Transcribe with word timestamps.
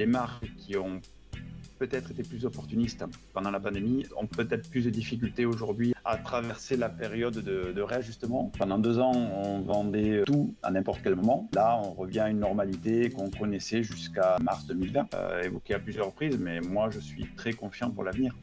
les 0.00 0.06
marques 0.06 0.50
qui 0.56 0.78
ont 0.78 0.98
peut-être 1.78 2.10
été 2.10 2.22
plus 2.22 2.46
opportunistes 2.46 3.04
pendant 3.34 3.50
la 3.50 3.60
pandémie 3.60 4.06
ont 4.16 4.26
peut-être 4.26 4.70
plus 4.70 4.82
de 4.86 4.88
difficultés 4.88 5.44
aujourd'hui 5.44 5.92
à 6.06 6.16
traverser 6.16 6.78
la 6.78 6.88
période 6.88 7.34
de, 7.34 7.82
réajustement. 7.82 8.50
Pendant 8.58 8.78
deux 8.78 8.98
ans, 8.98 9.12
on 9.12 9.60
vendait 9.60 10.22
tout 10.24 10.54
à 10.62 10.70
n'importe 10.70 11.00
quel 11.02 11.16
moment. 11.16 11.50
Là, 11.52 11.78
on 11.84 11.92
revient 11.92 12.20
à 12.20 12.30
une 12.30 12.38
normalité 12.38 13.10
qu'on 13.10 13.28
connaissait 13.28 13.82
jusqu'à 13.82 14.38
mars 14.40 14.66
2020, 14.66 15.12
euh, 15.12 15.42
évoquée 15.42 15.74
à 15.74 15.78
plusieurs 15.78 16.06
reprises, 16.06 16.38
mais 16.38 16.60
moi, 16.60 16.88
je 16.90 17.00
suis 17.00 17.26
très 17.36 17.52
confiant 17.52 17.90
pour 17.90 18.02
l'avenir, 18.02 18.34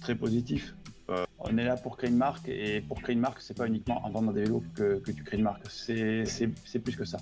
très 0.00 0.14
positif. 0.14 0.76
Euh, 1.10 1.24
on 1.40 1.58
est 1.58 1.64
là 1.64 1.76
pour 1.76 1.96
créer 1.96 2.10
une 2.10 2.16
marque 2.28 2.48
et 2.48 2.80
pour 2.82 3.02
créer 3.02 3.14
une 3.14 3.20
marque, 3.20 3.40
c'est 3.40 3.56
pas 3.56 3.66
uniquement 3.66 4.06
en 4.06 4.10
vendant 4.10 4.32
des 4.32 4.44
vélos 4.44 4.62
que 4.76 5.02
tu 5.04 5.24
crées 5.24 5.38
une 5.38 5.42
marque, 5.42 5.66
c'est 5.68 6.78
plus 6.84 6.96
que 6.96 7.04
ça 7.04 7.18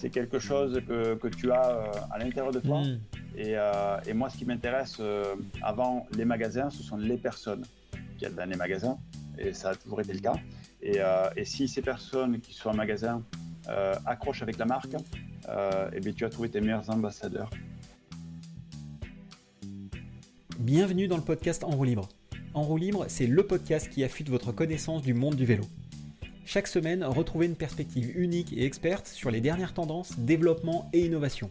c'est 0.00 0.08
quelque 0.08 0.38
chose 0.38 0.80
que, 0.88 1.14
que, 1.16 1.28
tu 1.28 1.52
as 1.52 1.68
euh, 1.68 1.92
à 2.10 2.18
l'intérieur 2.18 2.52
de 2.52 2.60
toi. 2.60 2.80
Hmm. 2.80 2.98
Et, 3.36 3.52
euh, 3.54 3.98
et, 4.06 4.14
moi, 4.14 4.30
ce 4.30 4.38
qui 4.38 4.46
m'intéresse 4.46 4.96
euh, 4.98 5.34
avant 5.62 6.06
les 6.16 6.24
magasins, 6.24 6.70
ce 6.70 6.82
sont 6.82 6.96
les 6.96 7.18
personnes 7.18 7.64
qui 8.16 8.24
sont 8.24 8.32
dans 8.34 8.48
les 8.48 8.56
magasins. 8.56 8.96
Et 9.38 9.52
ça 9.52 9.70
a 9.70 9.74
toujours 9.74 10.00
été 10.00 10.14
le 10.14 10.20
cas. 10.20 10.36
Et, 10.82 10.98
et 11.36 11.44
si 11.44 11.68
ces 11.68 11.82
personnes 11.82 12.40
qui 12.40 12.54
sont 12.54 12.70
en 12.70 12.74
magasin 12.74 13.22
accrochent 14.06 14.42
avec 14.42 14.56
la 14.58 14.64
marque, 14.64 14.94
et 15.92 16.00
bien, 16.00 16.12
tu 16.12 16.24
as 16.24 16.30
trouvé 16.30 16.48
tes 16.48 16.60
meilleurs 16.60 16.88
ambassadeurs. 16.90 17.50
Bienvenue 20.58 21.06
dans 21.08 21.16
le 21.16 21.22
podcast 21.22 21.64
En 21.64 21.70
roue 21.70 21.84
libre. 21.84 22.08
En 22.54 22.62
roue 22.62 22.78
libre, 22.78 23.04
c'est 23.08 23.26
le 23.26 23.46
podcast 23.46 23.88
qui 23.88 24.04
affûte 24.04 24.28
votre 24.28 24.52
connaissance 24.52 25.02
du 25.02 25.14
monde 25.14 25.36
du 25.36 25.44
vélo. 25.44 25.64
Chaque 26.52 26.66
semaine, 26.66 27.04
retrouvez 27.04 27.46
une 27.46 27.54
perspective 27.54 28.10
unique 28.18 28.52
et 28.52 28.64
experte 28.64 29.06
sur 29.06 29.30
les 29.30 29.40
dernières 29.40 29.72
tendances, 29.72 30.18
développement 30.18 30.90
et 30.92 31.06
innovation. 31.06 31.48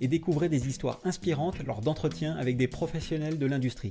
Et 0.00 0.08
découvrez 0.08 0.48
des 0.48 0.66
histoires 0.66 0.98
inspirantes 1.04 1.62
lors 1.66 1.82
d'entretiens 1.82 2.36
avec 2.36 2.56
des 2.56 2.66
professionnels 2.66 3.38
de 3.38 3.44
l'industrie. 3.44 3.90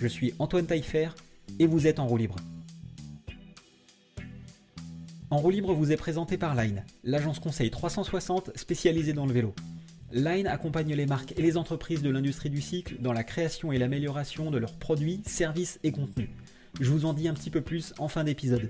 Je 0.00 0.08
suis 0.08 0.34
Antoine 0.40 0.66
Taillefer 0.66 1.10
et 1.60 1.68
vous 1.68 1.86
êtes 1.86 2.00
en 2.00 2.08
roue 2.08 2.16
libre. 2.16 2.34
En 5.30 5.36
roue 5.36 5.50
libre 5.50 5.72
vous 5.72 5.92
est 5.92 5.96
présenté 5.96 6.36
par 6.36 6.56
Line, 6.56 6.84
l'agence 7.04 7.38
conseil 7.38 7.70
360 7.70 8.58
spécialisée 8.58 9.12
dans 9.12 9.26
le 9.26 9.32
vélo. 9.32 9.54
Line 10.10 10.48
accompagne 10.48 10.96
les 10.96 11.06
marques 11.06 11.34
et 11.38 11.42
les 11.42 11.56
entreprises 11.56 12.02
de 12.02 12.10
l'industrie 12.10 12.50
du 12.50 12.60
cycle 12.60 12.96
dans 12.98 13.12
la 13.12 13.22
création 13.22 13.70
et 13.70 13.78
l'amélioration 13.78 14.50
de 14.50 14.58
leurs 14.58 14.74
produits, 14.74 15.22
services 15.26 15.78
et 15.84 15.92
contenus. 15.92 16.30
Je 16.80 16.90
vous 16.90 17.04
en 17.04 17.12
dis 17.12 17.28
un 17.28 17.34
petit 17.34 17.50
peu 17.50 17.60
plus 17.60 17.94
en 18.00 18.08
fin 18.08 18.24
d'épisode. 18.24 18.68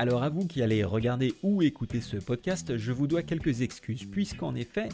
Alors 0.00 0.22
à 0.22 0.30
vous 0.30 0.46
qui 0.46 0.62
allez 0.62 0.82
regarder 0.82 1.34
ou 1.42 1.60
écouter 1.60 2.00
ce 2.00 2.16
podcast, 2.16 2.78
je 2.78 2.90
vous 2.90 3.06
dois 3.06 3.22
quelques 3.22 3.60
excuses, 3.60 4.06
puisqu'en 4.06 4.54
effet, 4.54 4.88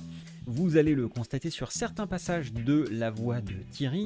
vous 0.47 0.79
allez 0.79 0.97
le 0.97 1.07
constater 1.07 1.49
sur 1.49 1.71
certains 1.71 2.09
passages 2.09 2.53
de 2.53 2.89
la 2.91 3.13
voix 3.13 3.41
de 3.41 3.53
Thierry, 3.71 4.03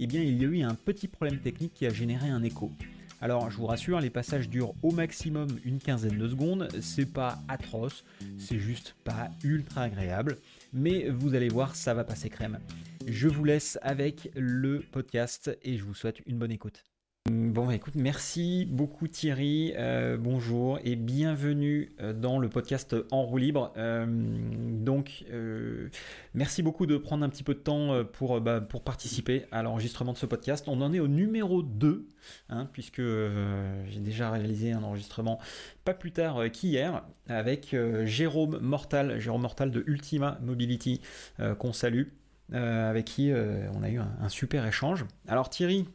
eh 0.00 0.08
bien 0.08 0.20
il 0.24 0.42
y 0.42 0.44
a 0.44 0.48
eu 0.48 0.62
un 0.62 0.74
petit 0.74 1.06
problème 1.06 1.38
technique 1.38 1.72
qui 1.72 1.86
a 1.86 1.90
généré 1.90 2.30
un 2.30 2.42
écho. 2.42 2.72
Alors 3.20 3.48
je 3.48 3.58
vous 3.58 3.66
rassure, 3.66 4.00
les 4.00 4.10
passages 4.10 4.48
durent 4.48 4.74
au 4.82 4.90
maximum 4.90 5.46
une 5.64 5.78
quinzaine 5.78 6.18
de 6.18 6.28
secondes, 6.28 6.66
c'est 6.80 7.06
pas 7.06 7.38
atroce, 7.46 8.02
c'est 8.36 8.58
juste 8.58 8.96
pas 9.04 9.30
ultra 9.44 9.82
agréable, 9.82 10.36
mais 10.72 11.10
vous 11.10 11.36
allez 11.36 11.48
voir, 11.48 11.76
ça 11.76 11.94
va 11.94 12.02
passer 12.02 12.28
crème. 12.28 12.58
Je 13.06 13.28
vous 13.28 13.44
laisse 13.44 13.78
avec 13.82 14.28
le 14.34 14.80
podcast 14.80 15.56
et 15.62 15.76
je 15.76 15.84
vous 15.84 15.94
souhaite 15.94 16.22
une 16.26 16.38
bonne 16.38 16.50
écoute. 16.50 16.89
Bon, 17.28 17.66
bah, 17.66 17.74
écoute, 17.74 17.96
merci 17.96 18.64
beaucoup 18.64 19.06
Thierry. 19.06 19.74
Euh, 19.76 20.16
bonjour 20.16 20.78
et 20.84 20.96
bienvenue 20.96 21.90
euh, 22.00 22.14
dans 22.14 22.38
le 22.38 22.48
podcast 22.48 22.96
En 23.10 23.24
roue 23.24 23.36
libre. 23.36 23.74
Euh, 23.76 24.06
donc, 24.08 25.26
merci 26.32 26.62
beaucoup 26.62 26.86
de 26.86 26.96
prendre 26.96 27.22
un 27.22 27.28
petit 27.28 27.42
peu 27.42 27.52
de 27.52 27.58
temps 27.58 28.04
pour, 28.04 28.40
bah, 28.40 28.62
pour 28.62 28.82
participer 28.82 29.44
à 29.52 29.62
l'enregistrement 29.62 30.14
de 30.14 30.16
ce 30.16 30.24
podcast. 30.24 30.64
On 30.66 30.80
en 30.80 30.94
est 30.94 30.98
au 31.00 31.08
numéro 31.08 31.62
2, 31.62 32.08
hein, 32.48 32.66
puisque 32.72 33.02
j'ai 33.02 34.00
déjà 34.00 34.30
réalisé 34.30 34.72
un 34.72 34.82
enregistrement 34.82 35.40
pas 35.84 35.92
plus 35.92 36.12
tard 36.12 36.40
qu'hier 36.50 37.04
avec 37.28 37.76
Jérôme 38.04 38.60
Mortal, 38.60 39.20
Jérôme 39.20 39.42
Mortal 39.42 39.70
de 39.70 39.84
Ultima 39.86 40.38
Mobility, 40.40 41.02
qu'on 41.58 41.74
salue. 41.74 42.04
avec 42.52 43.04
qui 43.04 43.30
on 43.30 43.82
a 43.82 43.90
eu 43.90 43.98
un 43.98 44.28
super 44.30 44.66
échange. 44.66 45.04
Alors 45.28 45.50
Thierry, 45.50 45.86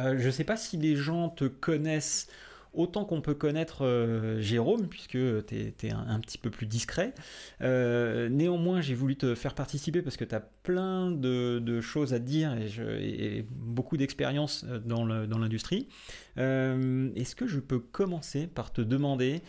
euh, 0.00 0.18
je 0.18 0.26
ne 0.26 0.30
sais 0.30 0.44
pas 0.44 0.56
si 0.56 0.76
les 0.76 0.96
gens 0.96 1.28
te 1.28 1.44
connaissent 1.44 2.28
autant 2.72 3.04
qu'on 3.04 3.20
peut 3.20 3.34
connaître 3.34 3.84
euh, 3.84 4.40
Jérôme, 4.40 4.86
puisque 4.86 5.18
tu 5.46 5.54
es, 5.82 5.90
un, 5.90 6.20
petit 6.20 6.38
peu 6.38 6.50
plus 6.50 6.66
discret. 6.66 7.14
Euh, 7.62 8.28
néanmoins, 8.28 8.80
j'ai 8.80 8.94
voulu 8.94 9.16
te 9.16 9.34
faire 9.34 9.54
participer 9.54 10.02
parce 10.02 10.16
que 10.16 10.24
tu 10.24 10.34
as 10.34 10.40
plein 10.40 11.10
de, 11.10 11.80
choses 11.80 12.14
à 12.14 12.20
dire 12.20 12.56
et, 12.56 13.44
beaucoup 13.50 13.96
d'expérience 13.96 14.64
dans 14.84 15.04
l'industrie. 15.04 15.88
Est-ce 16.36 17.34
que 17.34 17.46
je 17.46 17.58
peux 17.58 17.80
commencer 17.80 18.46
par 18.46 18.72
te 18.72 18.82
demander 18.82 19.42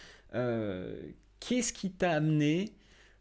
qu'est-ce 1.39 1.73
qui 1.73 1.91
t'a 1.91 2.13
amené 2.13 2.73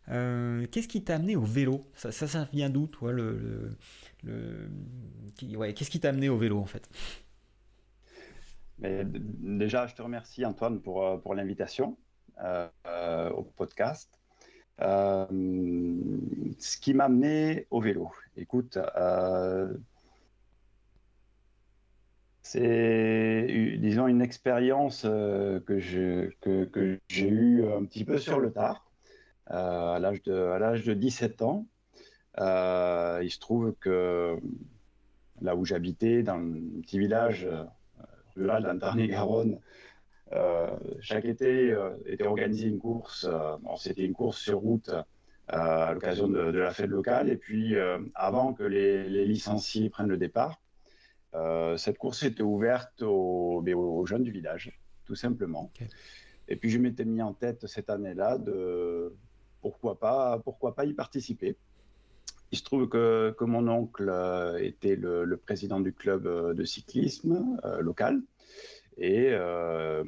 Qu'est-ce 0.07 0.89
qui 0.89 1.05
t'a 1.05 1.17
amené 1.17 1.37
au 1.37 1.45
vélo? 1.45 1.87
Ça, 1.95 2.11
ça, 2.11 2.49
vient 2.55 2.71
d'où, 2.71 2.87
toi, 2.87 3.12
le, 3.12 3.77
Qu'est-ce 4.25 5.91
qui 5.91 6.00
t'a 6.00 6.10
amené 6.10 6.28
au 6.28 6.36
vélo, 6.36 6.58
en 6.58 6.66
fait? 6.66 6.88
Déjà, 8.81 9.86
je 9.86 9.94
te 9.94 10.03
remercie 10.03 10.44
Antoine 10.44 10.81
pour, 10.81 11.04
euh, 11.04 11.19
pour 11.19 11.34
l'invitation 11.34 11.98
euh, 12.42 12.66
euh, 12.86 13.31
au 13.31 13.42
podcast. 13.42 14.19
ce 14.78 15.26
qui 16.81 16.94
m'a 16.94 17.04
amené 17.04 17.66
au 17.70 17.81
vélo, 17.81 18.10
écoute, 18.36 18.78
c'est, 22.42 23.76
disons, 23.78 24.06
une 24.08 24.22
expérience 24.22 25.02
que, 25.02 25.78
je, 25.78 26.31
que, 26.41 26.64
que 26.64 26.98
j'ai 27.08 27.28
eue 27.28 27.70
un 27.70 27.84
petit 27.84 28.04
peu 28.04 28.19
sur 28.19 28.41
le 28.41 28.50
tard, 28.50 28.91
à, 29.47 29.98
l'âge 30.00 30.22
de, 30.22 30.32
à 30.32 30.58
l'âge 30.58 30.84
de 30.84 30.94
17 30.94 31.42
ans. 31.42 31.66
Il 32.39 33.31
se 33.31 33.39
trouve 33.39 33.75
que 33.81 34.39
là 35.41 35.57
où 35.57 35.65
j'habitais, 35.65 36.23
dans 36.23 36.35
un 36.35 36.81
petit 36.83 36.99
village 36.99 37.49
rural 38.37 38.63
d'Antarn-et-Garonne, 38.63 39.59
euh, 40.33 40.77
chaque 41.01 41.25
été 41.25 41.73
euh, 41.73 41.91
était 42.07 42.27
organisée 42.27 42.69
une 42.69 42.79
course. 42.79 43.27
Euh, 43.29 43.57
c'était 43.77 44.05
une 44.05 44.13
course 44.13 44.39
sur 44.39 44.61
route 44.61 44.91
à 45.49 45.93
l'occasion 45.93 46.29
de, 46.29 46.39
la 46.39 46.71
fête 46.73 46.91
locale. 46.91 47.29
Et 47.29 47.37
puis, 47.37 47.75
avant 48.15 48.53
que 48.53 48.62
les, 48.62 49.27
licenciés 49.27 49.91
prennent 49.91 50.07
le 50.09 50.17
départ, 50.17 50.61
cette 51.77 51.99
course 51.99 52.23
était 52.23 52.45
ouverte 52.45 53.03
aux, 53.03 53.61
aux, 53.61 54.07
jeunes 54.07 54.23
du 54.23 54.31
village, 54.31 54.79
tout 55.07 55.17
simplement. 55.17 55.73
Et 56.47 56.55
puis, 56.55 56.71
je 56.71 56.79
m'étais 56.79 57.05
mis 57.05 57.21
en 57.21 57.33
tête 57.33 57.67
cette 57.67 57.91
année-là 57.91 58.39
de 58.39 59.12
pourquoi 59.61 59.99
pas, 59.99 60.39
pourquoi 60.39 60.77
pas 60.77 60.85
y 60.85 60.93
participer. 60.93 61.57
Il 62.53 62.59
se 62.59 62.65
trouve 62.65 62.88
que, 62.88 63.34
que 63.38 63.44
mon 63.44 63.69
oncle 63.69 64.12
était 64.59 64.97
le, 64.97 65.25
le, 65.25 65.37
président 65.37 65.81
du 65.81 65.93
club 65.93 66.25
de 66.55 66.65
cyclisme 66.65 67.56
local 67.81 68.22
et 69.00 69.28
euh, 69.31 70.05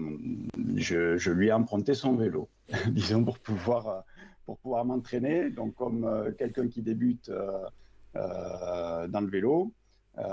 je, 0.77 1.17
je, 1.17 1.31
lui 1.31 1.49
ai 1.49 1.53
emprunté 1.53 1.95
son 1.95 2.15
vélo, 2.15 2.49
disons, 2.89 3.25
pour 3.25 3.39
pouvoir, 3.39 4.05
pour 4.45 4.59
pouvoir 4.59 4.85
m'entraîner. 4.85 5.51
Donc, 5.51 5.75
comme 5.75 6.05
euh, 6.05 6.31
quelqu'un 6.33 6.69
qui 6.69 6.83
débute 6.83 7.31
euh, 7.31 9.09
dans 9.09 9.21
le 9.21 9.29
vélo, 9.29 9.73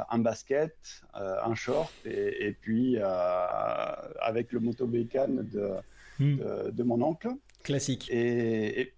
en 0.10 0.20
basket, 0.20 0.76
en 1.14 1.56
short, 1.56 1.94
et, 2.04 2.48
et 2.48 2.52
puis 2.52 2.98
avec 2.98 4.52
le 4.52 4.60
motobécane 4.60 5.48
de, 5.48 5.70
hmm. 6.20 6.36
de, 6.36 6.72
de, 6.72 6.84
mon 6.84 7.02
oncle. 7.02 7.30
Classique. 7.64 8.10
Et, 8.12 8.92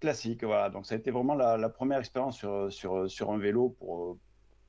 classique, 0.00 0.44
voilà. 0.44 0.70
Donc, 0.70 0.86
ça 0.86 0.94
a 0.94 0.98
été 0.98 1.10
vraiment 1.10 1.34
la, 1.34 1.56
la 1.56 1.68
première 1.68 1.98
expérience 1.98 2.36
sur, 2.36 2.72
sur, 2.72 3.10
sur 3.10 3.30
un 3.30 3.38
vélo 3.38 3.70
pour, 3.78 4.18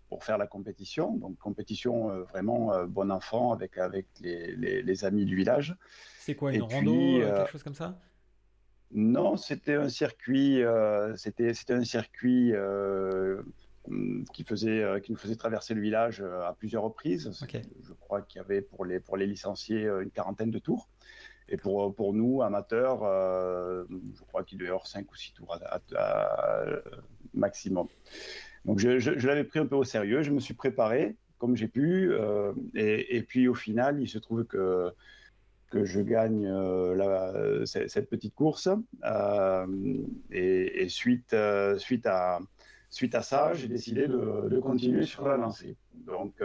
pour 0.10 0.24
faire 0.24 0.38
la 0.38 0.48
compétition. 0.48 1.16
Donc 1.16 1.38
compétition 1.38 2.12
euh, 2.12 2.24
vraiment 2.24 2.74
euh, 2.74 2.86
bon 2.86 3.12
enfant 3.12 3.52
avec, 3.52 3.78
avec 3.78 4.08
les, 4.22 4.56
les, 4.56 5.06
amis 5.06 5.26
du 5.26 5.36
village. 5.36 5.76
C'est 6.20 6.36
quoi, 6.36 6.54
une 6.54 6.64
rando, 6.64 7.22
euh, 7.22 7.38
quelque 7.38 7.52
chose 7.52 7.64
comme 7.64 7.76
ça? 7.76 8.00
Non, 8.92 9.36
c'était 9.36 9.76
un 9.76 9.90
circuit, 9.90 10.64
c'était, 11.18 11.54
c'était 11.54 11.74
un 11.74 11.84
circuit 11.84 12.54
qui, 14.32 14.44
faisait, 14.46 15.02
qui 15.04 15.12
nous 15.12 15.18
faisait 15.18 15.36
traverser 15.36 15.74
le 15.74 15.82
village 15.82 16.22
à 16.22 16.56
plusieurs 16.58 16.84
reprises. 16.84 17.30
Je 17.82 17.94
crois 18.00 18.22
qu'il 18.22 18.40
y 18.40 18.46
avait 18.46 18.62
pour 18.62 18.86
les, 18.86 19.02
pour 19.02 19.18
les 19.18 19.28
licenciés 19.28 19.84
une 19.84 20.10
quarantaine 20.10 20.52
de 20.52 20.60
tours. 20.60 20.88
Et 21.50 21.58
pour, 21.58 21.96
pour 21.96 22.14
nous, 22.14 22.42
amateurs, 22.42 23.00
je 23.90 24.24
crois 24.28 24.44
qu'il 24.44 24.58
doit 24.58 24.68
y 24.68 24.70
avoir 24.70 24.88
5 24.88 25.10
ou 25.12 25.16
6 25.16 25.34
tours 25.34 25.58
maximum. 27.34 27.88
Donc 28.66 28.80
je, 28.80 29.28
l'avais 29.28 29.46
pris 29.46 29.60
un 29.60 29.66
peu 29.66 29.76
au 29.76 29.84
sérieux, 29.84 30.24
je 30.24 30.32
me 30.32 30.40
suis 30.40 30.54
préparé 30.54 31.16
comme 31.38 31.56
j'ai 31.56 31.68
pu, 31.68 32.12
euh, 32.12 32.52
et, 32.74 33.22
puis 33.22 33.48
au 33.48 33.54
final, 33.54 34.02
il 34.02 34.08
se 34.08 34.18
trouve 34.18 34.44
que 34.46 34.92
que 35.70 35.84
je 35.84 36.00
gagne 36.00 36.50
la, 36.50 37.66
cette 37.66 38.10
petite 38.10 38.34
course. 38.34 38.70
Et, 40.32 40.90
suite, 40.90 41.36
suite, 41.78 42.06
à, 42.08 42.40
suite 42.90 43.16
à 43.16 43.22
ça, 43.22 43.54
j'ai 43.54 43.68
décidé 43.68 44.08
de, 44.08 44.48
de, 44.50 44.60
continuer 44.60 45.06
sur 45.06 45.28
la 45.28 45.38
lancée. 45.38 45.76
Donc, 45.94 46.42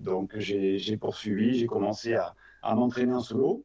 donc 0.00 0.38
j'ai 0.38 0.96
poursuivi, 0.96 1.58
j'ai 1.58 1.66
commencé 1.66 2.14
à, 2.14 2.34
à 2.62 2.74
m'entraîner 2.74 3.12
en 3.12 3.20
solo. 3.20 3.64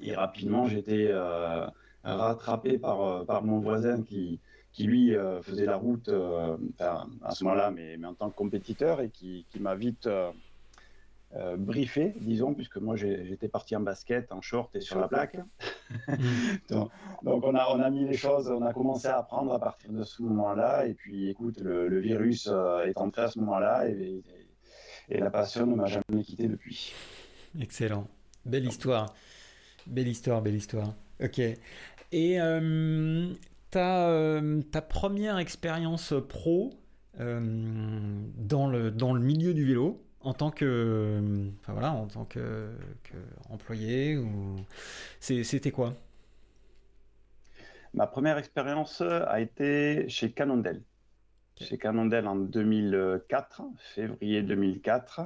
Et 0.00 0.14
rapidement, 0.14 0.66
j'étais 0.66 1.12
rattrapé 2.04 2.78
par, 2.78 3.24
par 3.26 3.42
mon 3.42 3.58
voisin 3.58 4.02
qui, 4.02 4.40
qui 4.78 4.84
lui 4.84 5.16
euh, 5.16 5.42
faisait 5.42 5.66
la 5.66 5.76
route 5.76 6.08
euh, 6.08 6.56
à 6.78 7.32
ce 7.32 7.42
moment-là, 7.42 7.72
mais, 7.72 7.96
mais, 7.96 8.06
en 8.06 8.14
tant 8.14 8.30
que 8.30 8.36
compétiteur 8.36 9.00
et 9.00 9.10
qui, 9.10 9.44
qui 9.50 9.58
m'a 9.58 9.74
vite 9.74 10.06
euh, 10.06 10.30
briefé, 11.56 12.14
disons, 12.20 12.54
puisque 12.54 12.76
moi 12.76 12.94
j'étais 12.94 13.48
parti 13.48 13.74
en 13.74 13.80
basket, 13.80 14.30
en 14.30 14.40
short 14.40 14.74
et 14.76 14.80
sur 14.80 15.00
la 15.00 15.08
plaque. 15.08 15.38
donc, 16.70 16.90
on, 17.24 17.54
a, 17.56 17.66
on 17.70 17.80
a 17.80 17.90
mis 17.90 18.06
les 18.06 18.16
choses, 18.16 18.48
on 18.48 18.62
a 18.62 18.72
commencé 18.72 19.08
à 19.08 19.18
apprendre 19.18 19.52
à 19.52 19.58
partir 19.58 19.90
de 19.90 20.04
ce 20.04 20.22
moment-là. 20.22 20.86
Et 20.86 20.94
puis 20.94 21.28
écoute, 21.28 21.58
le, 21.60 21.98
virus 21.98 22.48
est 22.86 22.98
entré 22.98 23.22
à 23.22 23.28
ce 23.28 23.40
moment-là 23.40 23.88
et, 23.88 24.22
et, 25.08 25.18
la 25.18 25.30
passion 25.30 25.66
ne 25.66 25.74
m'a 25.74 25.86
jamais 25.86 26.22
quitté 26.22 26.46
depuis. 26.46 26.94
Excellent. 27.60 28.06
Belle 28.44 28.66
histoire. 28.66 29.12
Belle 29.88 30.08
histoire, 30.08 30.42
belle 30.42 30.56
histoire. 30.56 30.94
Ok. 31.22 31.40
Et 32.12 32.38
ta, 33.70 34.08
euh, 34.08 34.62
ta 34.62 34.82
première 34.82 35.38
expérience 35.38 36.14
pro 36.28 36.70
euh, 37.20 37.40
dans, 38.36 38.68
le, 38.68 38.90
dans 38.90 39.12
le 39.12 39.20
milieu 39.20 39.54
du 39.54 39.64
vélo 39.64 40.02
en 40.20 40.34
tant 40.34 40.50
que, 40.50 41.20
enfin 41.60 41.72
voilà, 41.72 41.92
en 41.92 42.06
tant 42.06 42.24
que, 42.24 42.70
employé 43.50 44.16
ou 44.16 44.56
c'était 45.20 45.70
quoi? 45.70 45.94
Ma 47.94 48.06
première 48.06 48.36
expérience 48.36 49.00
a 49.00 49.40
été 49.40 50.08
chez 50.08 50.32
Cannondale. 50.32 50.82
Chez 51.56 51.78
Cannondale 51.78 52.28
en 52.28 52.36
2004, 52.36 53.62
février 53.94 54.42
2004, 54.42 55.22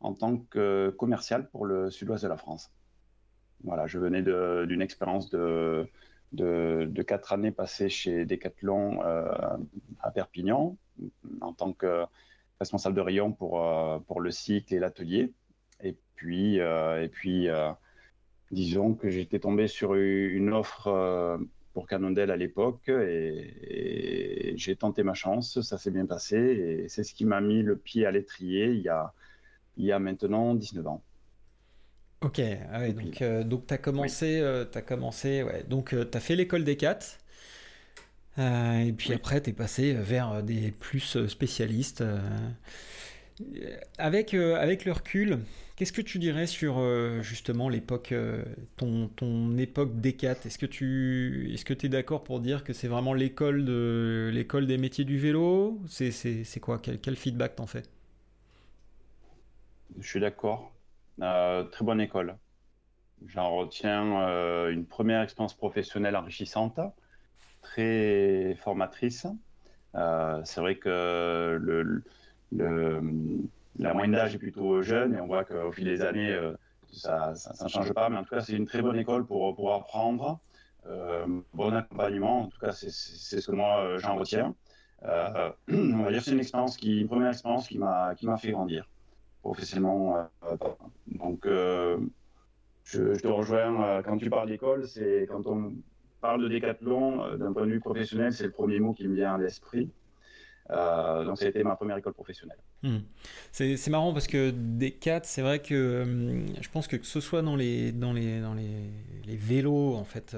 en 0.00 0.14
tant 0.14 0.38
que 0.38 0.94
commercial 0.98 1.48
pour 1.50 1.66
le 1.66 1.90
sud-ouest 1.90 2.24
de 2.24 2.28
la 2.28 2.36
France. 2.36 2.70
Voilà, 3.66 3.88
je 3.88 3.98
venais 3.98 4.22
d'une 4.22 4.80
expérience 4.80 5.28
de, 5.28 5.88
quatre 7.04 7.32
années 7.32 7.50
passées 7.50 7.88
chez 7.88 8.24
Decathlon 8.24 9.02
euh, 9.02 9.28
à 10.00 10.12
Perpignan 10.12 10.76
en 11.40 11.52
tant 11.52 11.72
que 11.72 12.04
responsable 12.60 12.94
de 12.94 13.00
rayon 13.00 13.32
pour, 13.32 13.60
euh, 13.60 13.98
le 14.20 14.30
cycle 14.30 14.72
et 14.72 14.78
l'atelier. 14.78 15.32
Et 15.82 15.96
puis, 16.14 16.60
euh, 16.60 17.72
disons 18.52 18.94
que 18.94 19.10
j'étais 19.10 19.40
tombé 19.40 19.66
sur 19.66 19.94
une 19.94 20.52
offre 20.52 21.38
pour 21.74 21.88
Cannondale 21.88 22.30
à 22.30 22.36
l'époque 22.36 22.88
et, 22.88 24.54
j'ai 24.56 24.76
tenté 24.76 25.02
ma 25.02 25.12
chance, 25.12 25.60
ça 25.60 25.76
s'est 25.76 25.90
bien 25.90 26.06
passé 26.06 26.36
et 26.38 26.88
c'est 26.88 27.02
ce 27.02 27.12
qui 27.12 27.24
m'a 27.24 27.40
mis 27.40 27.62
le 27.62 27.76
pied 27.76 28.06
à 28.06 28.12
l'étrier 28.12 28.68
il 28.68 29.84
y 29.84 29.92
a 29.92 29.98
maintenant 29.98 30.54
19 30.54 30.86
ans. 30.86 31.02
Ok, 32.22 32.40
ah 32.72 32.88
donc, 32.92 33.20
euh, 33.22 33.44
donc 33.44 33.66
tu 33.66 33.74
as 33.74 33.78
commencé, 33.78 34.40
euh, 34.40 34.64
as 34.74 34.82
commencé 34.82 35.42
ouais. 35.42 35.64
donc 35.68 35.92
euh, 35.92 36.04
tu 36.10 36.16
as 36.16 36.20
fait 36.20 36.34
l'école 36.34 36.64
des 36.64 36.76
4, 36.76 37.18
et 38.38 38.92
puis 38.96 39.12
après 39.12 39.42
tu 39.42 39.50
es 39.50 39.52
passé 39.52 39.92
vers 39.92 40.42
des 40.42 40.70
plus 40.72 41.26
spécialistes. 41.26 42.02
avec, 43.98 44.34
avec 44.34 44.84
le 44.84 44.92
recul, 44.92 45.38
qu'est-ce 45.76 45.92
que 45.92 46.00
tu 46.00 46.18
dirais 46.18 46.46
sur 46.46 46.80
justement 47.22 47.68
l'époque, 47.68 48.14
ton, 48.76 49.08
ton 49.08 49.56
époque 49.58 50.00
des 50.00 50.14
4 50.14 50.46
Est-ce 50.46 50.58
que 50.58 50.66
tu 50.66 51.50
est-ce 51.52 51.64
que 51.64 51.74
es 51.74 51.88
d'accord 51.88 52.24
pour 52.24 52.40
dire 52.40 52.64
que 52.64 52.72
c'est 52.72 52.88
vraiment 52.88 53.14
l'école 53.14 53.64
de 53.64 54.30
l'école 54.32 54.66
des 54.66 54.78
métiers 54.78 55.04
du 55.04 55.18
vélo? 55.18 55.80
C'est 55.88 56.60
quoi? 56.60 56.78
Quel, 56.78 56.98
quel 56.98 57.16
feedback 57.16 57.56
t'en 57.56 57.66
fais? 57.66 57.82
Je 59.98 60.06
suis 60.06 60.20
d'accord. 60.20 60.75
Euh, 61.22 61.64
très 61.64 61.84
bonne 61.84 62.00
école. 62.00 62.36
J'en 63.26 63.56
retiens 63.56 64.28
euh, 64.28 64.70
une 64.70 64.86
première 64.86 65.22
expérience 65.22 65.54
professionnelle 65.54 66.16
enrichissante, 66.16 66.78
très 67.62 68.54
formatrice. 68.60 69.26
Euh, 69.94 70.42
c'est 70.44 70.60
vrai 70.60 70.76
que 70.76 72.02
la 72.52 73.94
moyenne 73.94 74.12
d'âge 74.12 74.34
est 74.34 74.38
plutôt 74.38 74.82
jeune 74.82 75.14
et 75.14 75.20
on 75.20 75.26
voit 75.26 75.44
qu'au 75.44 75.72
fil 75.72 75.84
des 75.84 76.02
années, 76.02 76.38
ça 76.92 77.32
ne 77.62 77.68
change 77.68 77.92
pas. 77.94 78.10
Mais 78.10 78.18
en 78.18 78.24
tout 78.24 78.34
cas, 78.34 78.40
c'est 78.40 78.52
une 78.52 78.66
très 78.66 78.82
bonne 78.82 78.98
école 78.98 79.26
pour, 79.26 79.54
pour 79.56 79.72
apprendre. 79.72 80.40
bon 81.54 81.74
accompagnement, 81.74 82.42
en 82.42 82.48
tout 82.48 82.58
cas, 82.58 82.72
c'est 82.72 82.90
ce 82.90 83.46
que 83.46 83.56
moi 83.56 83.96
j'en 83.96 84.16
retiens. 84.16 84.54
on 85.02 86.02
va 86.02 86.10
dire 86.10 86.22
c'est 86.22 86.32
une 86.32 87.08
première 87.08 87.30
expérience 87.30 87.68
qui 87.68 87.78
m'a 87.78 88.14
fait 88.38 88.50
grandir 88.50 88.86
professionnellement. 89.46 90.16
Euh, 90.18 90.56
donc, 91.06 91.46
euh, 91.46 91.98
je, 92.84 93.18
te 93.18 93.28
rejoins 93.28 93.82
euh, 93.82 94.02
quand 94.02 94.18
tu 94.18 94.28
parles 94.28 94.48
d'école, 94.48 94.86
c'est 94.86 95.26
quand 95.28 95.46
on 95.46 95.74
parle 96.20 96.42
de 96.42 96.48
décathlon 96.48 97.36
d'un 97.36 97.52
point 97.52 97.66
de 97.66 97.72
vue 97.72 97.80
professionnel, 97.80 98.32
c'est 98.32 98.44
le 98.44 98.50
premier 98.50 98.80
mot 98.80 98.92
qui 98.92 99.06
me 99.06 99.14
vient 99.14 99.34
à 99.34 99.38
l'esprit. 99.38 99.90
donc, 100.68 101.38
ça 101.38 101.44
a 101.44 101.48
été 101.48 101.62
ma 101.62 101.76
première 101.76 101.98
école 101.98 102.14
professionnelle. 102.14 102.58
Hmm. 102.82 102.98
C'est 103.52 103.88
marrant 103.88 104.12
parce 104.12 104.26
que 104.26 104.50
Decat, 104.50 105.20
c'est 105.24 105.42
vrai 105.42 105.60
que 105.60 106.04
je 106.60 106.68
pense 106.70 106.88
que 106.88 106.96
que 106.96 107.06
ce 107.06 107.20
soit 107.20 107.42
dans 107.42 107.56
les, 107.56 107.92
dans 107.92 108.12
les, 108.12 108.40
dans 108.40 108.54
les, 108.54 108.90
les 109.26 109.36
vélos, 109.36 109.94
en 109.94 110.04
fait, 110.04 110.36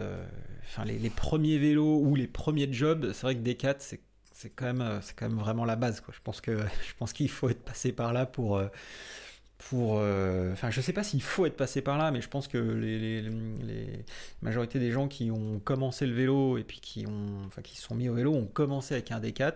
enfin 0.64 0.84
les, 0.84 1.10
premiers 1.10 1.58
vélos 1.58 2.00
ou 2.00 2.14
les 2.14 2.26
premiers 2.26 2.70
jobs, 2.70 3.12
c'est 3.12 3.22
vrai 3.22 3.34
que 3.36 3.40
Decat, 3.40 3.76
c'est 3.78 4.00
c'est 4.38 4.50
quand 4.50 4.66
même 4.66 4.82
euh, 4.82 5.00
c'est 5.00 5.18
quand 5.18 5.28
même 5.28 5.38
vraiment 5.38 5.64
la 5.64 5.74
base 5.74 6.00
quoi. 6.00 6.14
Je 6.16 6.20
pense 6.22 6.40
que 6.40 6.56
je 6.88 6.94
pense 6.96 7.12
qu'il 7.12 7.28
faut 7.28 7.48
être 7.48 7.62
passé 7.62 7.90
par 7.90 8.12
là 8.12 8.24
pour 8.24 8.56
euh, 8.56 8.68
pour 9.58 9.98
euh, 9.98 10.52
enfin 10.52 10.70
je 10.70 10.80
sais 10.80 10.92
pas 10.92 11.02
s'il 11.02 11.22
faut 11.22 11.44
être 11.44 11.56
passé 11.56 11.82
par 11.82 11.98
là 11.98 12.12
mais 12.12 12.20
je 12.20 12.28
pense 12.28 12.46
que 12.46 12.58
les, 12.58 13.20
les, 13.20 14.04
majorité 14.40 14.78
des 14.78 14.92
gens 14.92 15.08
qui 15.08 15.32
ont 15.32 15.58
commencé 15.58 16.06
le 16.06 16.14
vélo 16.14 16.56
et 16.56 16.62
puis 16.62 16.78
qui 16.78 17.04
ont 17.08 17.46
enfin 17.46 17.62
qui 17.62 17.76
sont 17.76 17.96
mis 17.96 18.08
au 18.08 18.14
vélo 18.14 18.32
ont 18.32 18.46
commencé 18.46 18.94
avec 18.94 19.10
un 19.10 19.18
D4 19.18 19.54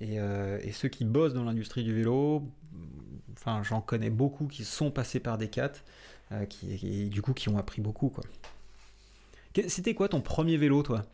et, 0.00 0.16
et 0.16 0.72
ceux 0.72 0.88
qui 0.88 1.04
bossent 1.04 1.34
dans 1.34 1.42
l'industrie 1.42 1.82
du 1.82 1.92
vélo 1.92 2.48
enfin 3.32 3.64
j'en 3.64 3.80
connais 3.80 4.10
beaucoup 4.10 4.46
qui 4.46 4.64
sont 4.64 4.92
passés 4.92 5.18
par 5.18 5.38
D4 5.38 5.72
qui 6.48 6.78
et 6.86 7.06
du 7.06 7.20
coup 7.20 7.32
qui 7.34 7.48
ont 7.48 7.58
appris 7.58 7.82
beaucoup 7.82 8.10
quoi. 8.10 8.22
C'était 9.66 9.94
quoi 9.94 10.08
ton 10.08 10.20
premier 10.20 10.56
vélo 10.56 10.84
toi? 10.84 11.04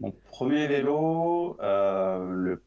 Mon 0.00 0.10
premier 0.10 0.66
vélo, 0.66 1.56
euh, 1.60 2.32
le, 2.32 2.62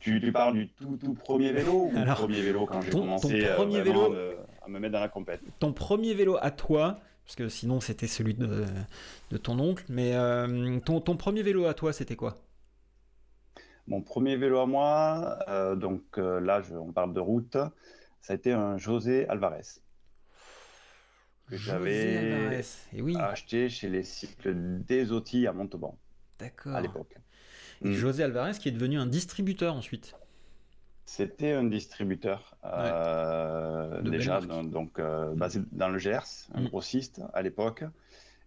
tu, 0.00 0.20
tu, 0.20 0.32
parles 0.32 0.54
du 0.54 0.68
tout, 0.68 0.96
tout 0.96 1.14
premier 1.14 1.52
vélo 1.52 1.90
ou 1.92 1.92
le 1.94 2.14
premier 2.14 2.42
vélo 2.42 2.66
quand 2.66 2.80
j'ai 2.82 2.90
commencé 2.90 3.44
euh, 3.44 3.54
premier 3.54 3.82
vélo, 3.82 4.14
à 4.62 4.68
me 4.68 4.78
mettre 4.80 4.92
dans 4.92 5.00
la 5.00 5.08
compète? 5.08 5.42
Ton 5.60 5.72
premier 5.72 6.14
vélo 6.14 6.38
à 6.40 6.50
toi, 6.50 6.98
parce 7.24 7.36
que 7.36 7.48
sinon 7.48 7.80
c'était 7.80 8.08
celui 8.08 8.34
de, 8.34 8.64
de, 9.30 9.36
ton 9.36 9.58
oncle, 9.60 9.84
mais 9.88 10.14
euh, 10.14 10.80
ton, 10.80 11.00
ton, 11.00 11.16
premier 11.16 11.42
vélo 11.42 11.66
à 11.66 11.74
toi 11.74 11.92
c'était 11.92 12.16
quoi? 12.16 12.42
Mon 13.86 14.02
premier 14.02 14.36
vélo 14.36 14.58
à 14.58 14.66
moi, 14.66 15.38
donc 15.76 16.16
là 16.16 16.62
je, 16.62 16.74
on 16.74 16.92
parle 16.92 17.14
de 17.14 17.20
route, 17.20 17.56
ça 18.20 18.32
a 18.32 18.34
été 18.34 18.52
un 18.52 18.76
José 18.76 19.28
Alvarez 19.28 19.62
que 21.48 21.56
j'avais 21.56 22.62
oui. 22.94 23.16
acheté 23.16 23.68
chez 23.68 23.88
les 23.88 24.04
cycles 24.04 24.54
Desotti 24.86 25.46
à 25.46 25.52
Montauban. 25.52 25.98
D'accord. 26.42 26.74
À 26.74 26.80
l'époque. 26.80 27.16
Et 27.84 27.88
mm. 27.88 27.92
José 27.92 28.24
Alvarez 28.24 28.58
qui 28.58 28.68
est 28.68 28.72
devenu 28.72 28.98
un 28.98 29.06
distributeur 29.06 29.74
ensuite. 29.76 30.16
C'était 31.04 31.52
un 31.52 31.64
distributeur 31.64 32.56
euh, 32.64 34.00
déjà 34.02 34.40
donc 34.40 34.98
euh, 34.98 35.34
basé 35.34 35.60
dans 35.70 35.88
le 35.88 35.98
Gers, 35.98 36.48
un 36.54 36.62
mm. 36.62 36.68
grossiste 36.68 37.22
à 37.32 37.42
l'époque. 37.42 37.84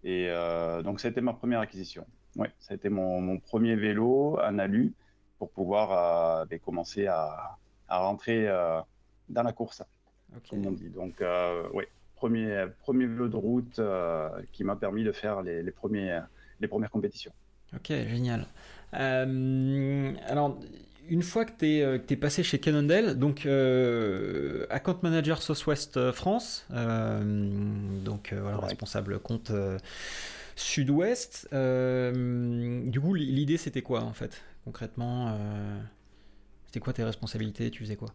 Et 0.04 0.28
euh, 0.30 0.82
donc 0.82 1.00
ça 1.00 1.08
a 1.08 1.12
été 1.12 1.22
ma 1.22 1.34
première 1.34 1.62
acquisition. 1.62 2.06
Ouais, 2.36 2.52
ça 2.60 2.74
a 2.74 2.75
été 2.75 2.90
mon, 2.90 3.40
premier 3.40 3.75
vélo, 3.75 4.40
un 4.42 4.60
alu, 4.60 4.94
pour 5.40 5.52
pouvoir 5.52 6.46
ben, 6.48 6.60
commencer 6.60 7.08
à, 7.08 7.58
rentrer 7.88 8.50
dans 9.30 9.44
la 9.44 9.54
course, 9.54 9.84
comme 10.50 10.66
on 10.66 10.72
dit. 10.72 10.90
Donc 10.90 11.24
oui, 11.74 11.86
premier, 12.16 12.66
premier 12.80 13.06
vélo 13.06 13.30
de 13.30 13.38
route 13.38 13.80
qui 14.52 14.66
m'a 14.66 14.75
permis 14.75 15.06
de 15.06 15.14
faire 15.14 15.42
les, 15.42 15.64
les, 15.64 15.72
premiers, 15.72 16.20
les 16.60 16.68
premières 16.68 16.92
compétitions. 16.92 17.32
Ok, 17.75 17.88
génial. 17.88 18.48
Euh, 18.94 20.13
alors, 20.27 20.58
une 21.08 21.22
fois 21.22 21.46
que 21.46 21.51
tu 21.58 21.65
es, 21.67 21.84
euh, 21.84 22.00
passé 22.20 22.44
chez 22.44 22.60
Cannondale, 22.60 23.17
donc 23.17 23.46
euh, 23.46 24.65
account 24.70 25.00
manager 25.03 25.41
Southwest 25.41 26.12
France, 26.12 26.65
donc 26.70 28.34
voilà, 28.34 28.58
responsable 28.58 29.20
compte 29.20 29.51
Sud-Ouest. 30.55 31.50
du 31.51 33.01
coup, 33.01 33.13
l'idée 33.13 33.58
c'était 33.58 33.82
quoi 33.82 34.03
en 34.03 34.13
fait, 34.13 34.41
concrètement 34.63 35.38
C'était 36.65 36.79
quoi 36.79 36.94
tes 36.94 37.03
responsabilités 37.03 37.70
Tu 37.72 37.84
faisais 37.84 37.98
quoi? 37.98 38.10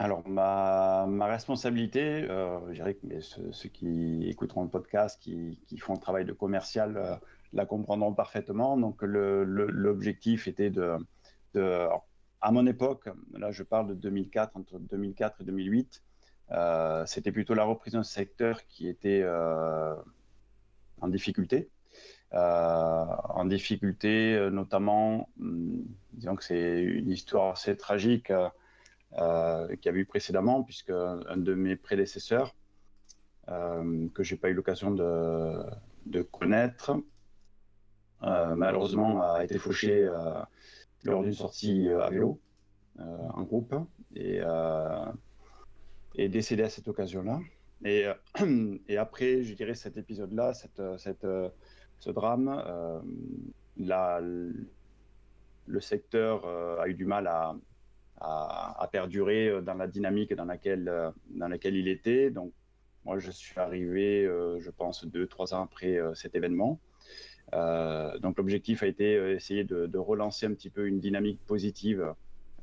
Alors, 0.00 0.26
ma, 0.28 1.06
ma 1.08 1.26
responsabilité, 1.26 2.22
je 2.28 2.72
dirais 2.72 2.94
que 2.94 3.20
ceux, 3.20 3.52
ceux, 3.52 3.68
qui 3.68 4.28
écouteront 4.28 4.62
le 4.62 4.68
podcast, 4.68 5.20
qui, 5.20 5.58
qui, 5.66 5.76
font 5.78 5.94
le 5.94 5.98
travail 5.98 6.24
de 6.24 6.32
commercial, 6.32 7.20
la 7.52 7.66
comprendront 7.66 8.14
parfaitement. 8.14 8.76
Donc, 8.76 9.02
l'objectif 9.02 10.48
était 10.48 10.70
de, 10.70 10.98
à 12.40 12.52
mon 12.52 12.66
époque, 12.66 13.08
là 13.32 13.50
je 13.50 13.62
parle 13.62 13.88
de 13.88 13.94
2004, 13.94 14.56
entre 14.56 14.78
2004 14.78 15.40
et 15.40 15.44
2008, 15.44 16.02
euh, 16.50 17.04
c'était 17.06 17.32
plutôt 17.32 17.54
la 17.54 17.64
reprise 17.64 17.92
d'un 17.92 18.02
secteur 18.02 18.66
qui 18.66 18.88
était 18.88 19.22
euh, 19.22 19.94
en 21.00 21.08
difficulté. 21.08 21.68
Euh, 22.34 23.04
en 23.30 23.46
difficulté, 23.46 24.48
notamment, 24.52 25.28
hum, 25.40 25.84
disons 26.12 26.36
que 26.36 26.44
c'est 26.44 26.82
une 26.82 27.10
histoire 27.10 27.52
assez 27.52 27.76
tragique 27.76 28.26
qu'il 28.26 29.84
y 29.84 29.88
avait 29.88 30.00
eu 30.00 30.06
précédemment, 30.06 30.62
puisque 30.62 30.90
un 30.90 31.36
de 31.36 31.54
mes 31.54 31.76
prédécesseurs, 31.76 32.54
que 33.46 34.22
j'ai 34.22 34.36
pas 34.36 34.50
eu 34.50 34.54
l'occasion 34.54 34.90
de, 34.90 36.22
connaître, 36.30 37.00
malheureusement 38.22 39.22
a 39.22 39.44
été 39.44 39.58
fauché 39.58 40.08
lors 41.04 41.22
d'une 41.22 41.34
sortie 41.34 41.88
à 41.88 42.10
vélo 42.10 42.40
en 42.98 43.42
groupe 43.42 43.74
et 44.14 44.40
est 46.16 46.28
décédé 46.28 46.62
à 46.64 46.68
cette 46.68 46.88
occasion-là. 46.88 47.40
Et, 47.84 48.96
après, 48.96 49.42
je 49.44 49.54
dirais, 49.54 49.74
cet 49.74 49.96
épisode-là, 49.96 50.52
cette, 50.52 50.82
cette, 50.98 51.26
ce 52.00 52.10
drame, 52.10 52.60
la, 53.76 54.20
le 54.20 55.80
secteur 55.80 56.44
a 56.80 56.88
eu 56.88 56.94
du 56.94 57.04
mal 57.04 57.28
à, 57.28 57.54
à, 58.20 58.88
perdurer 58.90 59.48
euh, 59.48 59.60
dans 59.60 59.74
la 59.74 59.86
dynamique 59.86 60.34
dans 60.34 60.44
laquelle, 60.44 60.88
euh, 60.88 61.10
dans 61.30 61.48
laquelle 61.48 61.76
il 61.76 61.88
était. 61.88 62.30
Donc, 62.30 62.52
moi, 63.04 63.18
je 63.18 63.30
suis 63.30 63.58
arrivé, 63.58 64.24
euh, 64.24 64.58
je 64.60 64.70
pense, 64.70 65.04
deux, 65.04 65.26
trois 65.26 65.54
ans 65.54 65.62
après 65.62 65.98
cet 66.14 66.34
événement. 66.34 66.80
Donc, 67.52 68.36
l'objectif 68.36 68.82
a 68.82 68.86
été 68.86 69.14
essayer 69.32 69.64
de, 69.64 69.98
relancer 69.98 70.46
un 70.46 70.54
petit 70.54 70.70
peu 70.70 70.86
une 70.86 71.00
dynamique 71.00 71.40
positive 71.46 72.14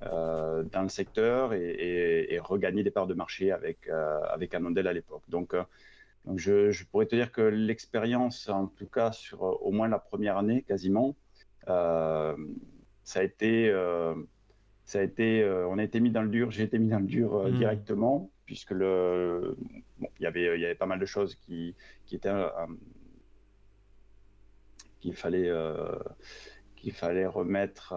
dans 0.02 0.82
le 0.82 0.90
secteur 0.90 1.54
et, 1.54 2.40
regagner 2.40 2.84
des 2.84 2.92
parts 2.92 3.08
de 3.08 3.14
marché 3.14 3.52
avec, 3.52 3.90
avec 3.90 4.54
Anondel 4.54 4.88
à 4.88 4.94
l'époque. 4.94 5.24
Donc, 5.28 5.56
donc 6.26 6.40
je, 6.40 6.72
je, 6.72 6.86
pourrais 6.86 7.06
te 7.06 7.16
dire 7.16 7.32
que 7.32 7.42
l'expérience, 7.42 8.50
en 8.50 8.68
tout 8.68 8.88
cas 8.88 9.12
sur 9.12 9.42
au 9.42 9.72
moins 9.72 9.88
la 9.88 10.00
première 10.00 10.38
année 10.38 10.64
quasiment, 10.64 11.16
ça 11.66 12.36
a 13.16 13.24
été 13.24 13.72
ça 14.86 15.00
a 15.00 15.02
été, 15.02 15.42
euh, 15.42 15.68
on 15.68 15.78
a 15.80 15.84
été 15.84 16.00
mis 16.00 16.12
dans 16.12 16.22
le 16.22 16.30
dur, 16.30 16.52
j'ai 16.52 16.64
été 16.64 16.78
mis 16.78 16.90
dans 16.90 17.00
le 17.00 17.06
dur 17.06 17.36
euh, 17.36 17.50
hmm. 17.50 17.58
directement, 17.58 18.30
puisque 18.46 18.72
le, 18.72 19.58
bon, 19.98 20.08
y 20.20 20.28
avait, 20.28 20.56
il 20.56 20.62
y 20.62 20.66
avait 20.66 20.76
pas 20.76 20.86
mal 20.86 21.00
de 21.00 21.06
choses 21.06 21.36
qui, 21.36 21.76
qui 22.06 22.16
étaient, 22.16 22.30
euh, 22.30 22.50
qu'il 25.06 25.16
fallait, 25.16 25.52
qu'il 26.76 26.92
fallait 26.92 27.26
remettre 27.26 27.94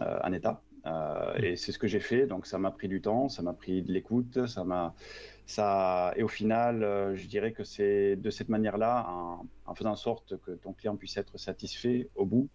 en 0.00 0.32
état. 0.32 0.60
Hmm. 0.84 1.42
et 1.42 1.56
c'est 1.56 1.72
ce 1.72 1.78
que 1.78 1.88
j'ai 1.88 2.00
fait. 2.00 2.26
Donc 2.26 2.46
ça 2.46 2.58
m'a 2.58 2.70
pris 2.70 2.86
du 2.86 3.00
temps, 3.00 3.28
ça 3.28 3.42
m'a 3.42 3.52
pris 3.52 3.82
de 3.82 3.92
l'écoute, 3.92 4.46
ça 4.46 4.62
m'a, 4.62 4.94
ça, 5.46 6.12
et 6.16 6.22
au 6.22 6.28
final, 6.28 7.12
je 7.14 7.26
dirais 7.26 7.52
que 7.52 7.64
c'est 7.64 8.16
de 8.16 8.30
cette 8.30 8.48
manière-là, 8.48 9.06
en, 9.66 9.74
faisant 9.74 9.90
en 9.90 9.96
sorte 9.96 10.38
que 10.42 10.52
ton 10.52 10.72
client 10.72 10.96
puisse 10.96 11.16
être 11.16 11.38
satisfait 11.38 12.08
au 12.14 12.24
bout, 12.24 12.48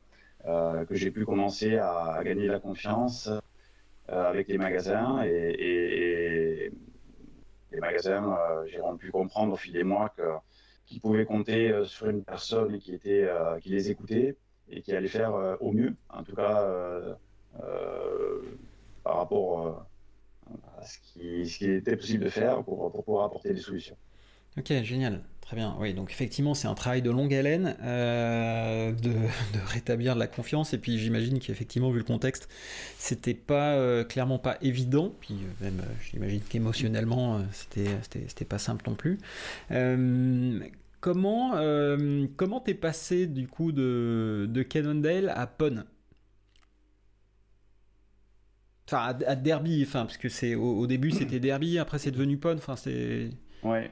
euh, 0.45 0.85
que 0.85 0.95
j'ai 0.95 1.11
pu 1.11 1.25
commencer 1.25 1.77
à, 1.77 2.19
gagner 2.23 2.47
la 2.47 2.59
confiance 2.59 3.29
euh, 4.09 4.29
avec 4.29 4.47
les 4.47 4.57
magasins 4.57 5.21
et, 5.23 6.71
les 7.71 7.79
magasins, 7.79 8.37
euh, 8.37 8.65
j'ai 8.67 8.79
pu 8.99 9.11
comprendre 9.11 9.53
au 9.53 9.55
fil 9.55 9.71
des 9.71 9.83
mois 9.83 10.09
que 10.09 10.23
qu'ils 10.91 11.01
pouvaient 11.01 11.25
compter 11.25 11.73
sur 11.85 12.09
une 12.09 12.23
personne 12.23 12.77
qui 12.79 12.93
était 12.93 13.27
qui 13.61 13.69
les 13.69 13.89
écoutait 13.89 14.35
et 14.69 14.81
qui 14.81 14.93
allait 14.93 15.07
faire 15.07 15.57
au 15.59 15.71
mieux, 15.71 15.95
en 16.09 16.23
tout 16.23 16.35
cas 16.35 16.67
par 19.03 19.17
rapport 19.17 19.85
à 20.77 20.85
ce 20.85 20.97
qui, 20.99 21.43
qui, 21.43 21.71
était 21.71 21.95
possible 21.95 22.23
de 22.25 22.29
faire 22.29 22.63
pour, 22.63 22.91
pour 22.91 23.03
pouvoir 23.03 23.25
apporter 23.25 23.53
des 23.53 23.61
solutions. 23.61 23.95
Ok, 24.57 24.71
génial. 24.83 25.21
Très 25.51 25.57
bien. 25.57 25.75
Oui, 25.79 25.93
donc 25.93 26.11
effectivement, 26.11 26.53
c'est 26.53 26.67
un 26.69 26.75
travail 26.75 27.01
de 27.01 27.09
longue 27.09 27.33
haleine 27.33 27.75
euh, 27.83 28.93
de, 28.93 29.13
rétablir 29.65 30.13
de 30.13 30.19
la 30.19 30.27
confiance. 30.27 30.73
Et 30.73 30.77
puis 30.77 30.97
j'imagine 30.97 31.39
qu'effectivement, 31.39 31.91
vu 31.91 31.97
le 31.97 32.05
contexte, 32.05 32.47
c'était 32.97 33.33
pas 33.33 33.73
euh, 33.73 34.05
clairement 34.05 34.39
pas 34.39 34.57
évident. 34.61 35.13
Puis 35.19 35.33
euh, 35.33 35.65
même, 35.65 35.81
j'imagine 36.09 36.39
qu'émotionnellement, 36.41 37.41
c'était, 37.51 37.89
c'était, 38.27 38.45
pas 38.45 38.59
simple 38.59 38.85
non 38.87 38.95
plus. 38.95 39.19
Comment 41.01 41.51
comment 42.37 42.61
t'es 42.61 42.73
passé 42.73 43.27
du 43.27 43.47
coup 43.47 43.71
de, 43.71 44.47
de 44.49 44.63
Cannondale 44.63 45.33
à 45.35 45.47
Pon 45.47 45.83
Enfin, 48.87 49.15
à, 49.25 49.35
Derby, 49.35 49.85
enfin, 49.87 50.01
parce 50.01 50.17
que 50.17 50.27
c'est 50.27 50.55
au, 50.55 50.79
au 50.79 50.87
début 50.87 51.11
c'était 51.11 51.39
Derby, 51.39 51.79
après 51.79 51.97
c'est 51.97 52.11
devenu 52.11 52.37
Pon. 52.37 52.55
Enfin, 52.57 52.75
c'est. 52.75 53.29
Ouais. 53.63 53.89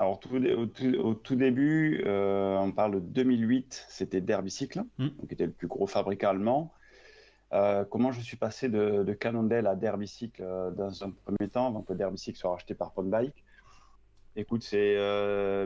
Alors, 0.00 0.18
au, 0.32 1.14
tout, 1.14 1.36
début, 1.36 2.02
euh, 2.06 2.56
on 2.56 2.72
parle 2.72 2.94
de 2.94 3.00
2008, 3.00 3.84
c'était 3.90 4.22
Derbicycle, 4.22 4.82
mm. 4.96 5.08
qui 5.28 5.34
était 5.34 5.44
le 5.44 5.52
plus 5.52 5.66
gros 5.66 5.86
fabricant 5.86 6.30
allemand. 6.30 6.72
Euh, 7.52 7.84
comment 7.84 8.10
je 8.10 8.22
suis 8.22 8.38
passé 8.38 8.70
de, 8.70 9.02
de 9.04 9.12
Cannondale 9.12 9.66
à 9.66 9.74
Derbicycle 9.74 10.42
euh, 10.42 10.70
dans 10.70 11.04
un 11.04 11.10
premier 11.10 11.50
temps, 11.50 11.66
avant 11.66 11.82
que 11.82 11.92
Derbicycle 11.92 12.38
soit 12.38 12.52
racheté 12.52 12.74
par 12.74 12.94
Bike? 12.96 13.44
Écoute, 14.36 14.62
c'est 14.62 14.96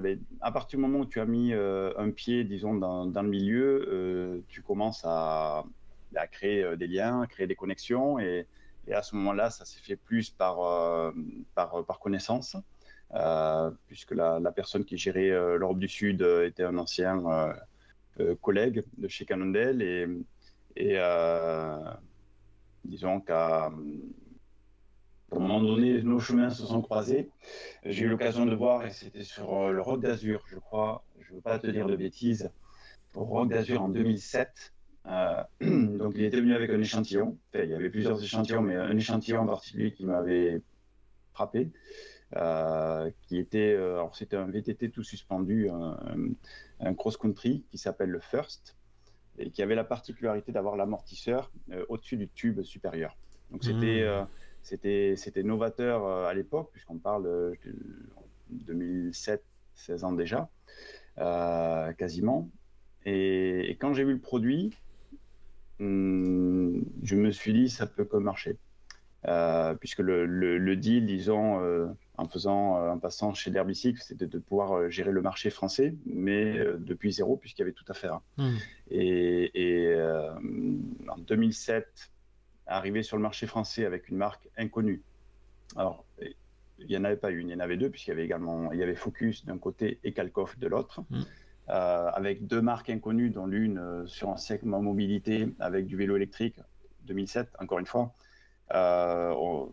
ben, 0.00 0.18
à 0.40 0.50
partir 0.50 0.78
du 0.78 0.82
moment 0.82 1.00
où 1.00 1.06
tu 1.06 1.20
as 1.20 1.26
mis 1.26 1.52
un 1.52 2.10
pied, 2.10 2.44
disons, 2.44 2.74
dans, 2.74 3.22
le 3.22 3.28
milieu, 3.28 4.42
tu 4.48 4.62
commences 4.62 5.02
à, 5.04 5.64
créer 6.32 6.76
des 6.76 6.86
liens, 6.86 7.22
à 7.22 7.26
créer 7.26 7.46
des 7.46 7.56
connexions, 7.56 8.18
et, 8.18 8.46
à 8.92 9.02
ce 9.02 9.16
moment-là, 9.16 9.50
ça 9.50 9.64
s'est 9.64 9.80
fait 9.80 9.96
plus 9.96 10.30
par, 10.30 11.12
par, 11.54 11.98
connaissance. 12.00 12.56
Euh, 13.14 13.70
puisque 13.86 14.10
la, 14.12 14.40
personne 14.52 14.84
qui 14.84 14.96
gérait 14.96 15.30
euh, 15.30 15.56
l'Europe 15.56 15.78
du 15.78 15.88
Sud 15.88 16.22
euh, 16.22 16.46
était 16.46 16.64
un 16.64 16.78
ancien 16.78 17.22
collègue 18.40 18.84
de 18.96 19.08
chez 19.08 19.24
Cannondale 19.24 19.82
et, 19.82 20.06
et 20.76 20.98
disons 22.84 23.20
qu'à 23.20 23.72
un 25.32 25.38
moment 25.38 25.60
donné, 25.60 26.02
nos 26.02 26.18
chemins 26.18 26.50
se 26.50 26.64
sont 26.64 26.82
croisés. 26.82 27.30
J'ai 27.84 28.04
eu 28.04 28.08
l'occasion 28.08 28.46
de 28.46 28.54
voir, 28.54 28.86
et 28.86 28.90
c'était 28.90 29.24
sur 29.24 29.70
le 29.72 29.80
Rock 29.80 30.00
d'Azur, 30.00 30.42
je 30.46 30.58
crois, 30.58 31.04
je 31.20 31.30
ne 31.30 31.36
veux 31.36 31.42
pas 31.42 31.58
te 31.58 31.66
dire 31.66 31.86
de 31.86 31.96
bêtises, 31.96 32.50
au 33.14 33.24
Rock 33.24 33.48
d'Azur 33.48 33.82
en 33.82 33.88
2007. 33.88 34.72
donc 35.60 36.12
il 36.14 36.24
était 36.24 36.40
venu 36.40 36.54
avec 36.54 36.70
un 36.70 36.80
échantillon. 36.80 37.36
il 37.54 37.68
y 37.68 37.74
avait 37.74 37.90
plusieurs 37.90 38.22
échantillons, 38.22 38.62
mais 38.62 38.76
un 38.76 38.96
échantillon 38.96 39.40
en 39.40 39.46
particulier 39.46 39.92
qui 39.92 40.06
m'avait 40.06 40.62
frappé. 41.32 41.70
Euh, 42.36 43.10
qui 43.22 43.38
était, 43.38 43.74
euh, 43.74 43.94
alors 43.94 44.16
c'était 44.16 44.36
un 44.36 44.46
VTT 44.46 44.90
tout 44.90 45.04
suspendu, 45.04 45.68
un, 45.70 46.94
cross-country 46.94 47.64
qui 47.70 47.78
s'appelle 47.78 48.10
le 48.10 48.18
First 48.18 48.76
et 49.38 49.50
qui 49.50 49.62
avait 49.62 49.76
la 49.76 49.84
particularité 49.84 50.50
d'avoir 50.50 50.74
l'amortisseur 50.74 51.52
euh, 51.70 51.84
au-dessus 51.88 52.16
du 52.16 52.28
tube 52.28 52.62
supérieur. 52.62 53.16
Donc 53.52 53.62
c'était 53.62 54.04
mmh. 54.04 54.26
C'était 54.64 55.14
c'était 55.16 55.44
novateur 55.44 56.06
à 56.26 56.34
l'époque 56.34 56.70
puisqu'on 56.72 56.98
parle 56.98 57.24
de 57.24 57.56
2007, 58.50 59.44
16 59.76 60.04
ans 60.04 60.12
déjà, 60.12 60.48
quasiment. 61.96 62.50
Et, 63.06 63.76
quand 63.78 63.92
j'ai 63.92 64.04
vu 64.04 64.14
le 64.14 64.20
produit, 64.20 64.76
hmm, 65.78 66.80
je 67.02 67.16
me 67.16 67.30
suis 67.30 67.52
dit 67.52 67.68
ça 67.68 67.86
peut 67.86 68.04
que 68.04 68.16
marcher. 68.16 68.56
puisque 69.80 70.00
le, 70.00 70.26
le, 70.26 70.76
deal, 70.76 71.06
disons, 71.06 71.94
en 72.16 72.28
faisant, 72.28 72.78
euh, 72.78 72.90
en 72.90 72.98
passant 72.98 73.34
chez 73.34 73.50
Derbicycle, 73.50 74.00
c'était 74.00 74.26
de 74.26 74.38
pouvoir 74.38 74.72
euh, 74.72 74.88
gérer 74.88 75.10
le 75.10 75.20
marché 75.20 75.50
français, 75.50 75.94
mais 76.06 76.56
euh, 76.58 76.76
depuis 76.78 77.12
zéro, 77.12 77.36
puisqu'il 77.36 77.62
y 77.62 77.64
avait 77.64 77.72
tout 77.72 77.84
à 77.88 77.94
faire. 77.94 78.20
Hmm. 78.36 78.54
Et, 78.90 79.96
en 81.08 81.18
2007, 81.18 82.10
arrivé 82.66 83.02
sur 83.02 83.16
le 83.16 83.22
marché 83.22 83.46
français 83.46 83.84
avec 83.84 84.08
une 84.08 84.16
marque 84.16 84.48
inconnue. 84.56 85.02
Alors, 85.76 86.04
il 86.78 86.86
n'y 86.86 86.96
en 86.96 87.04
avait 87.04 87.16
pas 87.16 87.30
une, 87.30 87.48
il 87.48 87.52
y 87.52 87.54
en 87.54 87.60
avait 87.60 87.76
deux, 87.76 87.90
puisqu'il 87.90 88.10
y 88.10 88.12
avait 88.12 88.24
également 88.24 88.72
il 88.72 88.78
y 88.78 88.82
avait 88.82 88.94
Focus 88.94 89.44
d'un 89.44 89.58
côté 89.58 89.98
et 90.04 90.12
Kalkoff 90.12 90.58
de 90.58 90.66
l'autre, 90.66 91.02
hmm. 91.10 91.22
avec 91.68 92.46
deux 92.46 92.60
marques 92.60 92.90
inconnues, 92.90 93.30
dont 93.30 93.46
l'une 93.46 94.06
sur 94.06 94.30
un 94.30 94.36
segment 94.36 94.82
mobilité 94.82 95.48
avec 95.60 95.86
du 95.86 95.96
vélo 95.96 96.16
électrique, 96.16 96.56
2007, 97.06 97.48
encore 97.60 97.78
une 97.78 97.86
fois. 97.86 98.12
On, 98.72 99.70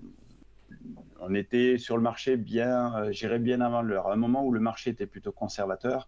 on 1.22 1.34
était 1.36 1.78
sur 1.78 1.96
le 1.98 2.04
marché 2.04 2.36
bien, 2.36 2.96
euh, 2.96 3.12
j'irais 3.12 3.40
bien 3.40 3.62
avant 3.62 3.82
l'heure. 3.82 4.08
À 4.08 4.14
un 4.14 4.18
moment 4.18 4.44
où 4.46 4.52
le 4.52 4.60
marché 4.60 4.90
était 4.90 5.06
plutôt 5.06 5.32
conservateur, 5.32 6.08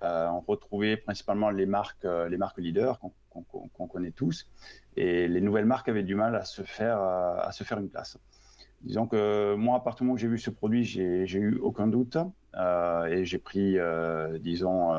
on 0.00 0.40
retrouvait 0.40 0.96
principalement 0.96 1.50
les 1.50 1.66
marques, 1.66 2.04
euh, 2.04 2.28
les 2.28 2.36
marques 2.36 2.58
leaders 2.58 2.98
qu'on 3.30 3.86
connaît 3.86 4.10
tous, 4.10 4.48
et 4.96 5.28
les 5.28 5.40
nouvelles 5.40 5.66
marques 5.66 5.88
avaient 5.88 6.02
du 6.02 6.14
mal 6.14 6.34
à 6.36 6.44
se 6.44 6.62
faire, 6.62 6.98
à 6.98 7.50
se 7.52 7.64
faire 7.64 7.78
une 7.78 7.88
place. 7.88 8.18
disons 8.82 9.06
que 9.06 9.54
moi, 9.54 9.76
à 9.76 9.80
partir 9.80 10.00
du 10.00 10.04
moment 10.04 10.14
où 10.14 10.18
j'ai 10.18 10.28
vu 10.28 10.38
ce 10.38 10.50
produit, 10.50 10.84
j'ai 10.84 11.38
eu 11.38 11.58
aucun 11.58 11.86
doute 11.86 12.18
et 12.54 13.24
j'ai 13.24 13.38
pris, 13.38 13.78
disons, 14.40 14.92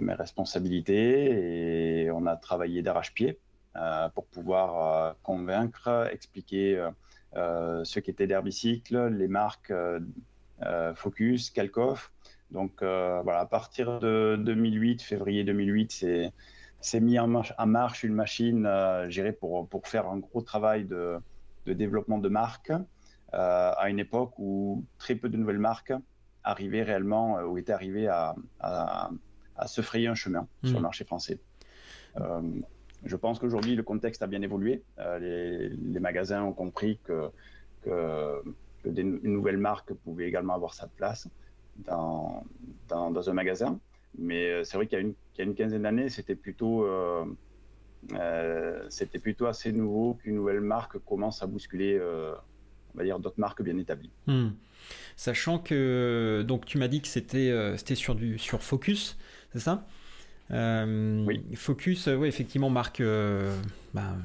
mes 0.00 0.14
responsabilités 0.14 2.04
et 2.04 2.10
on 2.10 2.24
a 2.24 2.36
travaillé 2.36 2.80
d'arrache-pied 2.80 3.38
pour 4.14 4.26
pouvoir 4.28 5.16
convaincre, 5.22 6.08
expliquer 6.10 6.88
ce 7.34 8.00
qu'était 8.00 8.26
d'Herbicycle, 8.26 9.08
les 9.08 9.28
marques 9.28 9.74
Focus, 10.94 11.50
Kalkoff. 11.50 12.12
Donc 12.50 12.78
voilà, 12.80 13.40
à 13.40 13.46
partir 13.46 13.98
de 14.00 14.36
2008, 14.38 15.02
février 15.02 15.44
2008, 15.44 16.32
c'est 16.80 17.00
mis 17.00 17.18
en 17.18 17.26
marche, 17.26 18.04
une 18.04 18.14
machine 18.14 18.64
euh, 18.64 19.08
gérée 19.10 19.32
pour, 19.32 19.68
pour 19.68 19.88
faire 19.88 20.08
un 20.08 20.18
gros 20.18 20.42
travail 20.42 20.84
de, 20.84 21.18
de 21.66 21.72
développement 21.72 22.18
de 22.18 22.28
marque 22.28 22.70
euh, 22.70 23.72
à 23.76 23.90
une 23.90 23.98
époque 23.98 24.38
où 24.38 24.84
très 24.98 25.16
peu 25.16 25.28
de 25.28 25.36
nouvelles 25.36 25.58
marques 25.58 25.92
arrivaient 26.44 26.84
réellement 26.84 27.38
euh, 27.38 27.44
ou 27.44 27.58
étaient 27.58 27.72
arrivées 27.72 28.06
à, 28.06 28.36
à, 28.60 29.10
se 29.66 29.80
frayer 29.80 30.06
un 30.06 30.14
chemin 30.14 30.46
sur 30.62 30.74
le 30.74 30.82
marché 30.82 31.04
français. 31.04 31.40
je 33.04 33.16
pense 33.16 33.38
qu'aujourd'hui, 33.40 33.74
le 33.74 33.82
contexte 33.82 34.22
a 34.22 34.26
bien 34.26 34.42
évolué. 34.42 34.84
Les, 34.98 35.70
les, 35.70 36.00
magasins 36.00 36.42
ont 36.42 36.52
compris 36.52 37.00
que, 37.02 37.30
que, 37.82 38.42
une 38.86 39.20
nouvelle 39.22 39.58
marque 39.58 39.92
pouvait 39.92 40.26
également 40.26 40.54
avoir 40.54 40.74
sa 40.74 40.86
place 40.86 41.28
dans, 41.78 42.44
dans, 42.88 43.30
un 43.30 43.32
magasin. 43.32 43.78
Mais 44.18 44.46
euh, 44.46 44.64
c'est 44.64 44.76
vrai 44.76 44.86
qu'il 44.86 44.98
y, 44.98 45.40
a 45.40 45.44
une 45.44 45.54
quinzaine 45.54 45.82
d'années, 45.82 46.08
c'était 46.08 46.34
plutôt, 46.34 46.84
euh, 46.84 47.24
euh, 48.14 48.86
c'était 48.88 49.18
plutôt 49.18 49.46
assez 49.46 49.72
nouveau 49.72 50.14
qu'une 50.14 50.36
nouvelle 50.36 50.60
marque 50.60 50.98
commence 50.98 51.42
à 51.42 51.46
bousculer, 51.46 52.00
on 52.00 52.98
va 52.98 53.04
dire, 53.04 53.18
d'autres 53.18 53.40
marques 53.40 53.62
bien 53.62 53.76
établies. 53.78 54.12
Hmm. 54.26 54.50
Sachant 55.16 55.58
que, 55.58 56.44
donc 56.46 56.64
tu 56.64 56.78
m'as 56.78 56.88
dit 56.88 57.02
que 57.02 57.08
c'était 57.08 57.74
c'était 57.76 57.94
sur, 57.94 58.14
du, 58.14 58.38
sur 58.38 58.62
Focus, 58.62 59.18
c'est 59.52 59.60
ça? 59.60 59.86
Oui. 60.50 61.42
Focus, 61.54 62.06
oui, 62.08 62.28
effectivement, 62.28 62.70
marque 62.70 63.02
bah, 63.94 64.16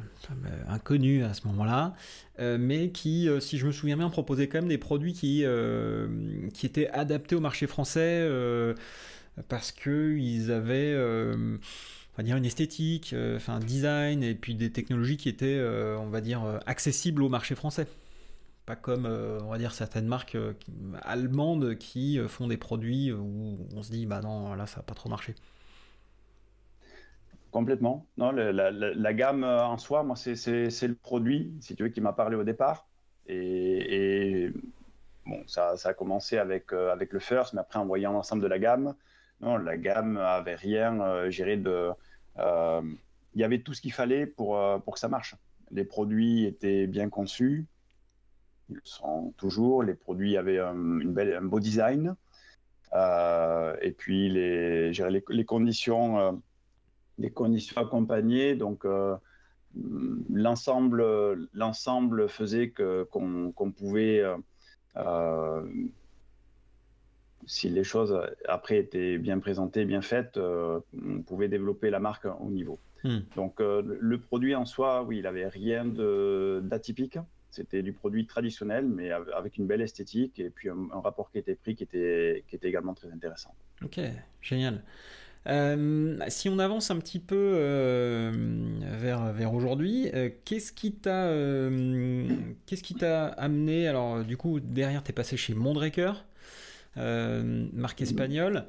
inconnue 0.68 1.24
à 1.24 1.34
ce 1.34 1.48
moment-là, 1.48 1.96
mais 2.40 2.90
qui, 2.90 3.28
si 3.40 3.58
je 3.58 3.66
me 3.66 3.72
souviens 3.72 3.98
bien, 3.98 4.10
proposait 4.10 4.48
quand 4.48 4.60
même 4.60 4.70
des 4.70 4.78
produits 4.78 5.13
qui, 5.13 5.46
qui 6.54 6.66
étaient 6.66 6.90
adaptés 6.90 7.36
au 7.36 7.40
marché 7.40 7.68
français 7.68 8.28
parce 9.48 9.72
qu'ils 9.72 10.51
avaient 10.51 10.94
euh, 10.94 11.58
on 12.13 12.18
va 12.18 12.24
dire 12.24 12.36
une 12.36 12.46
esthétique, 12.46 13.13
euh, 13.13 13.38
enfin 13.38 13.56
un 13.56 13.60
design 13.60 14.24
et 14.24 14.36
puis 14.36 14.56
des 14.56 14.72
technologies 14.72 15.18
qui 15.18 15.30
étaient, 15.30 15.58
euh, 15.58 15.98
on 15.98 16.10
va 16.10 16.22
dire, 16.22 16.60
accessibles 16.66 17.24
au 17.24 17.30
marché 17.30 17.56
français. 17.56 17.88
Pas 18.66 18.75
comme, 18.75 19.06
on 19.06 19.50
va 19.50 19.58
dire, 19.58 19.74
certaines 19.74 20.06
marques 20.06 20.38
allemandes 21.01 21.75
qui 21.78 22.20
font 22.28 22.48
des 22.48 22.58
produits 22.58 23.12
où 23.12 23.58
on 23.75 23.82
se 23.82 23.92
dit, 23.92 24.06
bah 24.06 24.22
non, 24.22 24.54
là, 24.54 24.68
ça 24.68 24.78
n'a 24.78 24.84
pas 24.84 24.94
trop 24.94 25.10
marché. 25.10 25.34
Complètement. 27.51 28.05
Non, 28.17 28.31
la, 28.31 29.13
gamme 29.13 29.43
en 29.43 29.77
soi, 29.77 30.03
moi, 30.03 30.15
c'est 30.15 30.36
le 30.36 30.96
produit, 30.96 31.53
si 31.60 31.75
tu 31.75 31.84
veux, 31.84 31.89
qui 31.89 32.01
m'a 32.01 32.13
parlé 32.13 32.36
au 32.36 32.43
départ. 32.43 32.88
Et, 33.27 34.51
bon, 35.25 35.43
ça, 35.48 35.74
a 35.84 35.93
commencé 35.93 36.38
avec, 36.38 36.72
avec 36.72 37.12
le 37.12 37.20
First, 37.20 37.53
mais 37.53 37.60
après, 37.60 37.79
en 37.79 37.86
voyant 37.86 38.13
l'ensemble 38.13 38.41
de 38.41 38.48
la 38.48 38.58
gamme, 38.58 38.96
non, 39.41 39.58
la 39.58 39.77
gamme 39.77 40.17
avait 40.17 40.55
rien 40.55 41.01
euh, 41.01 41.29
géré 41.29 41.58
de. 41.58 41.91
Euh, 42.38 42.81
il 43.34 43.41
y 43.41 43.43
avait 43.43 43.60
tout 43.60 43.74
ce 43.74 43.81
qu'il 43.81 43.93
fallait 43.93 44.25
pour, 44.25 44.58
euh, 44.58 44.77
pour 44.77 44.93
que 44.93 45.00
ça 45.00 45.08
marche. 45.08 45.36
Les 45.72 45.84
produits 45.84 46.46
étaient 46.46 46.86
bien 46.86 47.10
conçus, 47.10 47.65
ils 48.70 48.75
le 48.75 48.81
sont 48.84 49.34
toujours. 49.38 49.84
Les 49.84 49.96
produits 49.96 50.38
avaient 50.38 50.60
un, 50.60 51.00
une 51.00 51.13
belle, 51.13 51.36
un 51.36 51.41
beau 51.41 51.60
design. 51.60 52.16
et 52.94 53.92
puis 53.98 54.29
les, 54.29 54.92
les, 54.92 55.24
les 55.29 55.46
conditions, 55.46 56.42
les 57.18 57.32
conditions 57.32 57.82
accompagnées. 57.82 58.56
Donc 58.56 58.86
l'ensemble, 60.30 61.48
l'ensemble 61.54 62.30
faisait 62.30 62.70
que 62.70 63.04
qu'on 63.12 63.72
pouvait 63.72 64.24
si 67.46 67.70
les 67.70 67.84
choses 67.84 68.20
après 68.48 68.78
étaient 68.78 69.18
bien 69.18 69.40
présentées, 69.40 69.86
bien 69.86 70.02
faites, 70.02 70.38
euh, 70.38 70.80
on 70.94 71.22
pouvait 71.22 71.48
développer 71.48 71.90
la 71.90 72.00
marque 72.00 72.26
au 72.26 72.50
niveau. 72.50 72.80
Hmm. 73.04 73.20
Donc 73.36 73.60
euh, 73.60 73.98
le 74.00 74.18
produit 74.20 74.56
en 74.56 74.66
soi, 74.66 75.04
oui, 75.04 75.20
il 75.20 75.28
avait 75.28 75.48
rien 75.48 75.86
d'atypique. 75.86 77.18
C'était 77.50 77.84
du 77.84 77.92
produit 77.92 78.26
traditionnel, 78.26 78.88
mais 78.88 79.12
avec 79.12 79.58
une 79.58 79.68
belle 79.68 79.82
esthétique 79.82 80.40
et 80.40 80.50
puis 80.50 80.70
un, 80.70 81.02
rapport 81.02 81.32
qui 81.32 81.38
était 81.38 81.56
pris 81.56 81.76
qui 81.76 81.84
était, 81.84 82.46
qui 82.48 82.56
était 82.56 82.70
également 82.70 82.94
très 82.94 83.12
intéressant. 83.12 83.54
Ok, 83.84 84.00
génial. 84.42 84.82
Euh, 85.48 86.20
si 86.27 86.50
on 86.50 86.60
avance 86.60 86.92
un 86.92 87.00
petit 87.00 87.20
peu 87.20 88.32
vers, 88.82 89.34
vers 89.34 89.54
aujourd'hui, 89.54 90.12
qu'est-ce 90.46 90.72
qui 90.72 90.94
t'a 90.94 91.32
qu'est-ce 92.66 92.84
qui 92.84 92.96
t'a 92.96 93.27
amené 93.27 93.88
Alors 93.88 94.24
du 94.24 94.38
coup 94.38 94.60
derrière 94.60 95.04
tu 95.04 95.12
es 95.12 95.14
passé 95.14 95.38
chez 95.38 95.54
Mondraker. 95.54 96.14
Euh, 96.98 97.68
marque 97.74 98.01
espagnole. 98.01 98.66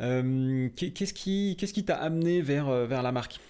Euh, 0.00 0.68
qu'est-ce 0.74 1.14
qui 1.14 1.56
qu'est-ce 1.58 1.72
qui 1.72 1.84
t'a 1.84 1.96
amené 1.96 2.40
vers, 2.40 2.68
euh, 2.68 2.86
vers 2.86 3.02
la 3.02 3.12
marque? 3.12 3.40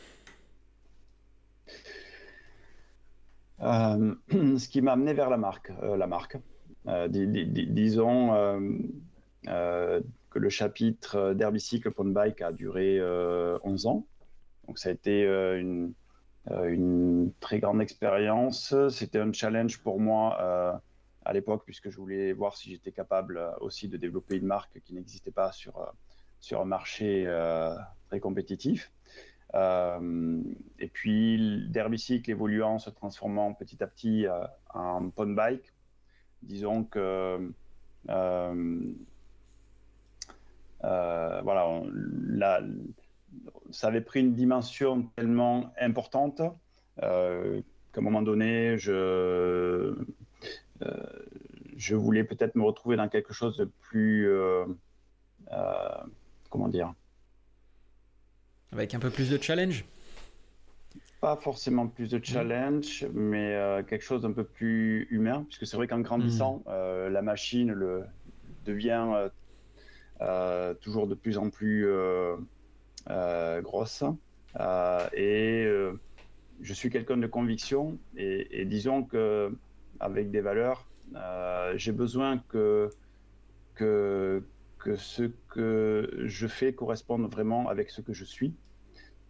Ce 3.60 4.68
qui 4.68 4.82
m'a 4.82 4.92
amené 4.92 5.14
vers 5.14 5.30
la 5.30 5.36
marque, 5.36 5.72
la 5.80 6.06
marque. 6.06 6.36
disons 7.08 8.32
que 10.32 10.38
le 10.38 10.48
chapitre 10.48 11.34
d'Herbicycle 11.34 11.90
Pond 11.90 12.06
Bike 12.06 12.40
a 12.42 12.52
duré 12.52 13.00
11 13.62 13.86
ans. 13.86 14.06
Donc 14.66 14.78
ça 14.78 14.88
a 14.88 14.92
été 14.92 15.22
une, 15.24 15.92
une 16.50 17.32
très 17.40 17.58
grande 17.58 17.80
expérience. 17.82 18.74
C'était 18.88 19.18
un 19.18 19.32
challenge 19.32 19.78
pour 19.78 20.00
moi 20.00 20.82
à 21.24 21.32
l'époque, 21.32 21.62
puisque 21.64 21.90
je 21.90 21.96
voulais 21.96 22.32
voir 22.32 22.56
si 22.56 22.70
j'étais 22.70 22.92
capable 22.92 23.38
euh, 23.38 23.50
aussi 23.60 23.88
de 23.88 23.96
développer 23.96 24.36
une 24.36 24.46
marque 24.46 24.80
qui 24.84 24.94
n'existait 24.94 25.30
pas 25.30 25.52
sur, 25.52 25.78
euh, 25.78 26.56
un 26.58 26.64
marché 26.64 27.24
euh, 27.26 27.74
très 28.08 28.20
compétitif. 28.20 28.92
et 29.54 30.88
puis, 30.92 31.68
Derbicycle 31.68 32.30
évoluant, 32.30 32.78
se 32.78 32.90
transformant 32.90 33.54
petit 33.54 33.82
à 33.82 33.86
petit 33.86 34.26
en 34.74 35.10
pond 35.10 35.34
bike, 35.34 35.72
disons 36.42 36.84
que 36.84 37.52
voilà, 40.80 41.82
ça 43.70 43.86
avait 43.88 44.00
pris 44.00 44.20
une 44.20 44.34
dimension 44.34 45.04
tellement 45.16 45.72
importante 45.80 46.42
qu'à 47.92 48.00
un 48.00 48.02
moment 48.02 48.22
donné, 48.22 48.78
je, 48.78 49.94
euh, 50.82 51.02
je 51.76 51.94
voulais 51.94 52.24
peut-être 52.24 52.54
me 52.54 52.64
retrouver 52.64 52.96
dans 52.96 53.08
quelque 53.08 53.32
chose 53.32 53.56
de 53.56 53.64
plus, 53.80 54.28
euh, 54.28 54.64
euh, 55.52 55.78
comment 56.50 56.68
dire, 56.68 56.92
avec 58.72 58.94
un 58.94 58.98
peu 58.98 59.10
plus 59.10 59.30
de 59.30 59.40
challenge? 59.40 59.84
Pas 61.20 61.36
forcément 61.36 61.86
plus 61.86 62.10
de 62.10 62.20
challenge, 62.22 63.06
mais 63.12 63.84
quelque 63.88 64.02
chose 64.02 64.22
d'un 64.22 64.32
peu 64.32 64.44
plus 64.44 65.06
humain, 65.10 65.44
puisque 65.44 65.66
c'est 65.66 65.76
vrai 65.76 65.86
qu'en 65.86 66.00
grandissant, 66.00 66.64
hmm. 66.66 67.12
la 67.12 67.22
machine 67.22 67.70
le, 67.70 68.04
devient 68.64 69.28
toujours 70.80 71.06
de 71.06 71.14
plus 71.14 71.38
en 71.38 71.50
plus 71.50 71.86
grosse. 73.62 74.04
et 75.14 75.66
je 76.60 76.72
suis 76.72 76.90
quelqu'un 76.90 77.16
de 77.16 77.26
conviction, 77.26 77.98
et 78.16 78.64
disons 78.64 79.02
que 79.04 79.52
avec 80.02 80.30
des 80.30 80.40
valeurs, 80.40 80.86
euh, 81.14 81.72
j'ai 81.76 81.92
besoin 81.92 82.38
que, 82.48 82.90
que, 83.74 84.42
que 84.78 84.96
ce 84.96 85.30
que 85.48 86.10
je 86.24 86.46
fais 86.46 86.72
corresponde 86.72 87.30
vraiment 87.30 87.68
avec 87.68 87.90
ce 87.90 88.00
que 88.00 88.12
je 88.12 88.24
suis, 88.24 88.54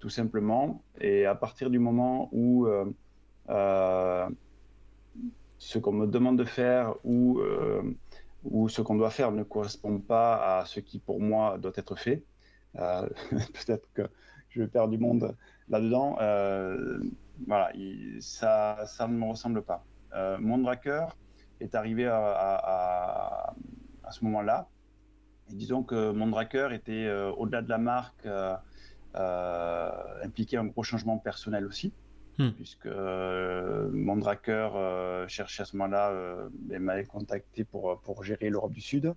tout 0.01 0.09
simplement. 0.09 0.83
Et 1.01 1.27
à 1.27 1.35
partir 1.35 1.71
du 1.71 1.79
moment 1.79 2.29
où 2.33 2.66
euh, 2.66 2.87
euh, 3.51 4.29
ce 5.59 5.79
qu'on 5.79 5.92
me 5.92 6.07
demande 6.07 6.38
de 6.38 6.45
faire 6.45 6.95
ou, 7.05 7.40
ou 8.44 8.68
ce 8.68 8.83
qu'on 8.83 8.96
doit 8.96 9.11
faire 9.11 9.33
ne 9.33 9.42
correspond 9.42 9.98
pas 9.98 10.59
à 10.59 10.66
ce 10.66 10.81
qui 10.81 10.98
pour 10.98 11.20
moi 11.20 11.59
doit 11.59 11.72
être 11.76 11.96
fait, 11.96 12.24
peut-être 12.74 13.88
que 13.94 14.02
je 14.48 14.62
vais 14.62 14.68
perdre 14.68 14.90
du 14.90 14.98
monde 14.98 15.37
là-dedans. 15.68 16.16
voilà, 17.46 17.72
ça, 18.20 18.85
ça 18.87 19.07
ne 19.09 19.14
me 19.14 19.24
ressemble 19.26 19.62
pas. 19.62 19.85
Euh, 20.14 20.38
Mondraker 20.38 21.07
est 21.61 21.74
arrivé 21.74 22.07
à, 22.07 23.55
ce 24.11 24.24
moment-là. 24.24 24.68
Et 25.50 25.55
disons 25.55 25.83
que 25.83 26.12
Mondraker 26.12 26.68
était, 26.72 27.07
euh, 27.07 27.31
au-delà 27.33 27.62
de 27.62 27.68
la 27.68 27.78
marque, 27.78 28.26
euh, 28.26 29.90
impliqué 30.22 30.57
un 30.57 30.66
gros 30.66 30.83
changement 30.83 31.18
personnel 31.18 31.66
aussi. 31.66 31.92
Hmm. 32.38 32.51
puisque 32.53 32.87
mon 32.87 34.16
draqueur 34.16 35.29
cherchait 35.29 35.62
à 35.62 35.66
ce 35.66 35.77
moment-là, 35.77 36.49
et 36.71 36.79
m'avait 36.79 37.05
contacté 37.05 37.64
pour, 37.64 38.01
pour 38.01 38.25
gérer 38.25 38.51
l'Europe 38.51 38.73
du 38.73 38.81
Sud. 38.81 39.14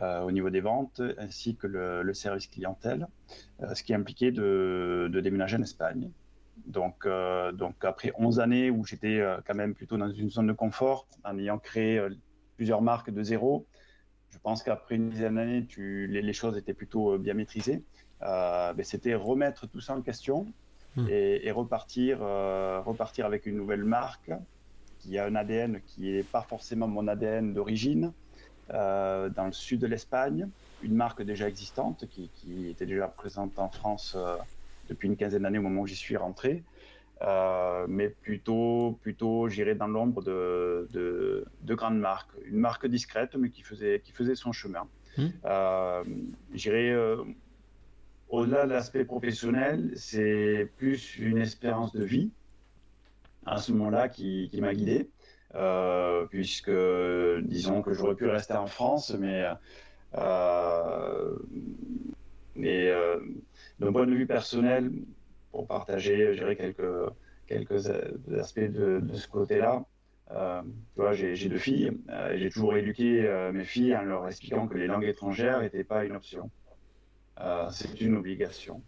au 0.00 0.30
niveau 0.30 0.50
des 0.50 0.60
ventes 0.60 1.02
ainsi 1.18 1.56
que 1.56 1.66
le, 1.66 2.14
service 2.14 2.46
clientèle, 2.46 3.06
ce 3.74 3.82
qui 3.82 3.94
impliquait 3.94 4.32
de, 4.32 5.08
de, 5.12 5.20
déménager 5.20 5.56
en 5.56 5.62
Espagne. 5.62 6.10
Donc, 6.66 7.06
donc 7.54 7.84
après 7.84 8.12
11 8.18 8.40
années 8.40 8.70
où 8.70 8.84
j'étais 8.84 9.22
quand 9.46 9.54
même 9.54 9.74
plutôt 9.74 9.96
dans 9.96 10.10
une 10.10 10.30
zone 10.30 10.46
de 10.48 10.52
confort, 10.52 11.06
en 11.24 11.38
ayant 11.38 11.58
créé 11.58 12.00
plusieurs 12.56 12.82
marques 12.82 13.10
de 13.10 13.22
zéro, 13.22 13.66
je 14.30 14.38
pense 14.38 14.62
qu'après 14.62 14.96
une 14.96 15.10
dizaine 15.10 15.36
d'années, 15.36 15.66
les, 15.76 16.32
choses 16.32 16.56
étaient 16.56 16.74
plutôt 16.74 17.14
euh, 17.14 17.18
bien 17.18 17.34
maîtrisées. 17.34 17.82
Euh, 18.22 18.72
ben, 18.74 18.84
c'était 18.84 19.14
remettre 19.14 19.66
tout 19.66 19.80
ça 19.80 19.94
en 19.94 20.02
question 20.02 20.46
hmm. 21.02 21.08
et, 21.08 21.50
repartir, 21.50 22.18
euh, 22.20 22.80
repartir 22.84 23.26
avec 23.26 23.46
une 23.46 23.56
nouvelle 23.56 23.84
marque 23.84 24.30
qui 24.98 25.18
a 25.18 25.26
un 25.26 25.34
ADN 25.34 25.80
qui 25.86 26.12
n'est 26.12 26.22
pas 26.22 26.42
forcément 26.42 26.88
mon 26.88 27.06
ADN 27.08 27.54
d'origine, 27.54 28.12
dans 28.70 29.46
le 29.46 29.52
sud 29.52 29.80
de 29.80 29.86
l'Espagne, 29.86 30.46
une 30.82 30.94
marque 30.94 31.22
déjà 31.22 31.48
existante 31.48 32.06
qui, 32.10 32.30
qui, 32.34 32.68
était 32.68 32.84
déjà 32.84 33.08
présente 33.08 33.58
en 33.58 33.70
France 33.70 34.14
depuis 34.90 35.08
une 35.08 35.16
quinzaine 35.16 35.42
d'années 35.42 35.58
au 35.58 35.62
moment 35.62 35.82
où 35.82 35.86
j'y 35.86 35.96
suis 35.96 36.16
rentré. 36.16 36.62
Euh, 37.22 37.86
mais 37.88 38.08
plutôt, 38.08 38.98
plutôt 39.02 39.48
j'irais 39.48 39.74
dans 39.74 39.88
l'ombre 39.88 40.22
de, 40.22 40.88
de, 40.92 41.74
grandes 41.74 41.98
marques. 41.98 42.30
Une 42.44 42.58
marque 42.58 42.86
discrète, 42.86 43.34
mais 43.36 43.50
qui 43.50 43.62
faisait, 43.62 44.00
qui 44.04 44.12
faisait 44.12 44.34
son 44.34 44.52
chemin. 44.52 44.86
Euh, 45.44 46.04
j'irais 46.54 46.90
euh, 46.90 47.16
au-delà 48.28 48.64
de 48.66 48.70
l'aspect 48.70 49.04
professionnel, 49.04 49.92
c'est 49.96 50.70
plus 50.76 51.18
une 51.18 51.38
expérience 51.38 51.92
de 51.92 52.04
vie 52.04 52.30
à 53.46 53.58
ce 53.58 53.72
moment-là 53.72 54.08
qui, 54.08 54.50
m'a 54.60 54.74
guidé. 54.74 55.08
puisque 56.30 56.70
disons 57.42 57.82
que 57.82 57.92
j'aurais 57.94 58.14
pu 58.14 58.26
rester 58.26 58.54
en 58.54 58.66
France, 58.66 59.14
mais, 59.18 59.44
mais 62.54 62.92
d'un 63.80 63.92
point 63.92 64.06
de 64.06 64.14
vue 64.14 64.26
personnel, 64.26 64.92
pour 65.50 65.66
partager, 65.66 66.36
quelques, 67.46 67.90
aspects 68.38 68.60
de, 68.60 69.02
ce 69.14 69.28
côté-là. 69.28 69.84
Euh, 70.30 70.60
tu 70.94 71.00
vois, 71.00 71.14
j'ai 71.14 71.48
deux 71.48 71.56
filles 71.56 71.90
euh, 72.10 72.36
j'ai 72.36 72.50
toujours 72.50 72.76
éduqué 72.76 73.26
euh, 73.26 73.50
mes 73.50 73.64
filles 73.64 73.96
en 73.96 74.02
leur 74.02 74.28
expliquant 74.28 74.66
que 74.66 74.76
les 74.76 74.86
langues 74.86 75.06
étrangères 75.06 75.62
n'étaient 75.62 75.84
pas 75.84 76.04
une 76.04 76.16
option. 76.16 76.50
C'est 77.70 78.00
une 78.00 78.16
obligation. 78.16 78.82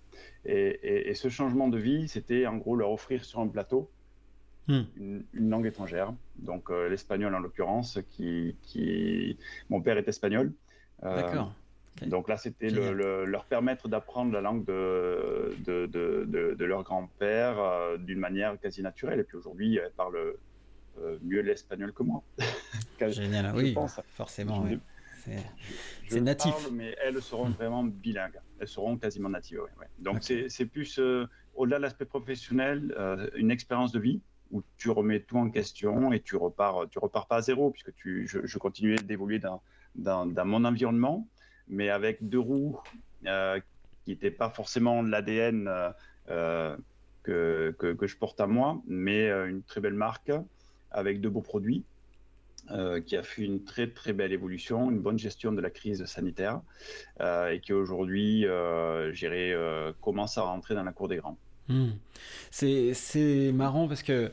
Et, 0.44 1.12
ce 1.14 1.28
changement 1.28 1.68
de 1.68 1.78
vie, 1.78 2.08
c'était 2.08 2.46
en 2.46 2.56
gros 2.56 2.76
leur 2.76 2.90
offrir 2.90 3.24
sur 3.24 3.40
un 3.40 3.48
plateau 3.48 3.90
hmm. 4.68 4.82
une, 4.96 5.24
langue 5.34 5.66
étrangère, 5.66 6.12
donc 6.38 6.70
l'espagnol 6.70 7.34
en 7.34 7.40
l'occurrence, 7.40 7.98
qui, 8.10 8.56
qui, 8.62 9.36
mon 9.68 9.80
père 9.80 9.98
est 9.98 10.08
espagnol. 10.08 10.52
D'accord. 11.02 11.52
Donc 12.06 12.28
là, 12.28 12.36
c'était 12.36 12.70
leur 12.70 13.44
permettre 13.44 13.88
d'apprendre 13.88 14.32
la 14.32 14.40
langue 14.40 14.64
de, 14.64 15.54
de, 15.64 15.86
de, 15.86 16.54
de 16.54 16.64
leur 16.64 16.82
grand-père 16.82 17.58
euh, 17.58 17.98
d'une 17.98 18.18
manière 18.18 18.58
quasi 18.58 18.82
naturelle. 18.82 19.20
Et 19.20 19.24
puis 19.24 19.36
aujourd'hui, 19.36 19.76
elle 19.76 19.92
parle 19.92 20.16
euh, 20.16 21.18
mieux 21.22 21.40
l'espagnol 21.40 21.92
que 21.92 22.02
moi. 22.02 22.22
Génial, 23.08 23.52
oui, 23.54 23.72
pense. 23.72 24.00
forcément. 24.08 24.66
C'est 26.09 26.21
natif. 26.21 26.53
Parle, 26.53 26.73
mais 26.73 26.97
elles 27.03 27.21
seront 27.23 27.49
hmm. 27.49 27.53
vraiment 27.53 27.85
bilingues. 27.85 28.40
Elles 28.59 28.69
seront 28.69 28.97
quasiment 28.97 29.29
natives. 29.29 29.61
Donc 29.99 30.23
c'est 30.23 30.66
plus, 30.66 30.99
euh, 30.99 31.27
au-delà 31.55 31.79
de 31.79 31.83
l'aspect 31.83 32.05
professionnel, 32.05 32.95
une 33.37 33.51
expérience 33.51 33.93
de 33.93 34.01
vie 34.01 34.21
où 34.51 34.62
tu 34.79 34.90
remets 34.90 35.21
tout 35.21 35.38
en 35.38 35.49
question 35.49 36.12
et 36.12 36.21
tu 36.21 36.35
repars, 36.35 36.88
tu 36.90 36.99
repars 36.99 37.29
pas 37.29 37.37
à 37.37 37.43
zéro, 37.43 37.71
puisque 37.71 37.95
tu, 37.95 38.27
je, 38.27 38.45
je 38.45 38.59
continuais 38.59 38.97
d'évoluer 38.97 39.38
dans, 39.38 39.62
dans, 39.95 40.27
dans, 40.27 40.45
mon 40.45 40.64
environnement 40.64 41.29
mais 41.71 41.88
avec 41.88 42.29
deux 42.29 42.38
roues 42.38 42.79
euh, 43.27 43.61
qui 44.05 44.11
n'étaient 44.11 44.31
pas 44.31 44.51
forcément 44.51 45.03
l'ADN 45.03 45.69
euh, 45.69 45.90
euh, 46.29 46.77
que, 47.23 47.75
que, 47.79 48.07
je 48.07 48.16
porte 48.16 48.40
à 48.40 48.47
moi, 48.47 48.83
mais 48.87 49.29
une 49.29 49.62
très 49.62 49.81
belle 49.81 49.95
marque 49.95 50.33
avec 50.90 51.21
de 51.21 51.29
beaux 51.29 51.43
produits. 51.43 51.85
Qui 53.07 53.16
a 53.16 53.23
fait 53.23 53.42
une 53.42 53.64
très 53.64 53.88
très 53.88 54.12
belle 54.12 54.33
évolution, 54.33 54.90
une 54.90 55.01
bonne 55.01 55.18
gestion 55.18 55.53
de 55.53 55.61
la 55.61 55.70
crise 55.70 56.05
sanitaire 56.05 56.61
et 57.20 57.61
qui 57.62 57.73
aujourd'hui, 57.73 58.46
j'irai, 59.12 59.55
commence 60.01 60.38
à 60.38 60.42
rentrer 60.42 60.75
dans 60.75 60.85
la 60.85 60.92
cour 60.92 61.09
des 61.09 61.16
grands. 61.16 61.37
Hmm. 61.68 61.90
C'est 62.51 63.53
marrant 63.53 63.88
parce 63.88 64.03
que 64.03 64.33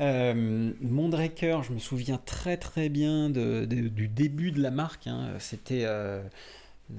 euh, 0.00 0.72
Mondraker, 0.80 1.62
je 1.62 1.72
me 1.72 1.78
souviens 1.78 2.18
très 2.18 2.56
très 2.56 2.88
bien 2.88 3.30
du 3.30 4.08
début 4.08 4.50
de 4.50 4.60
la 4.60 4.70
marque. 4.70 5.06
Hein. 5.06 5.34
C'était 5.38 5.86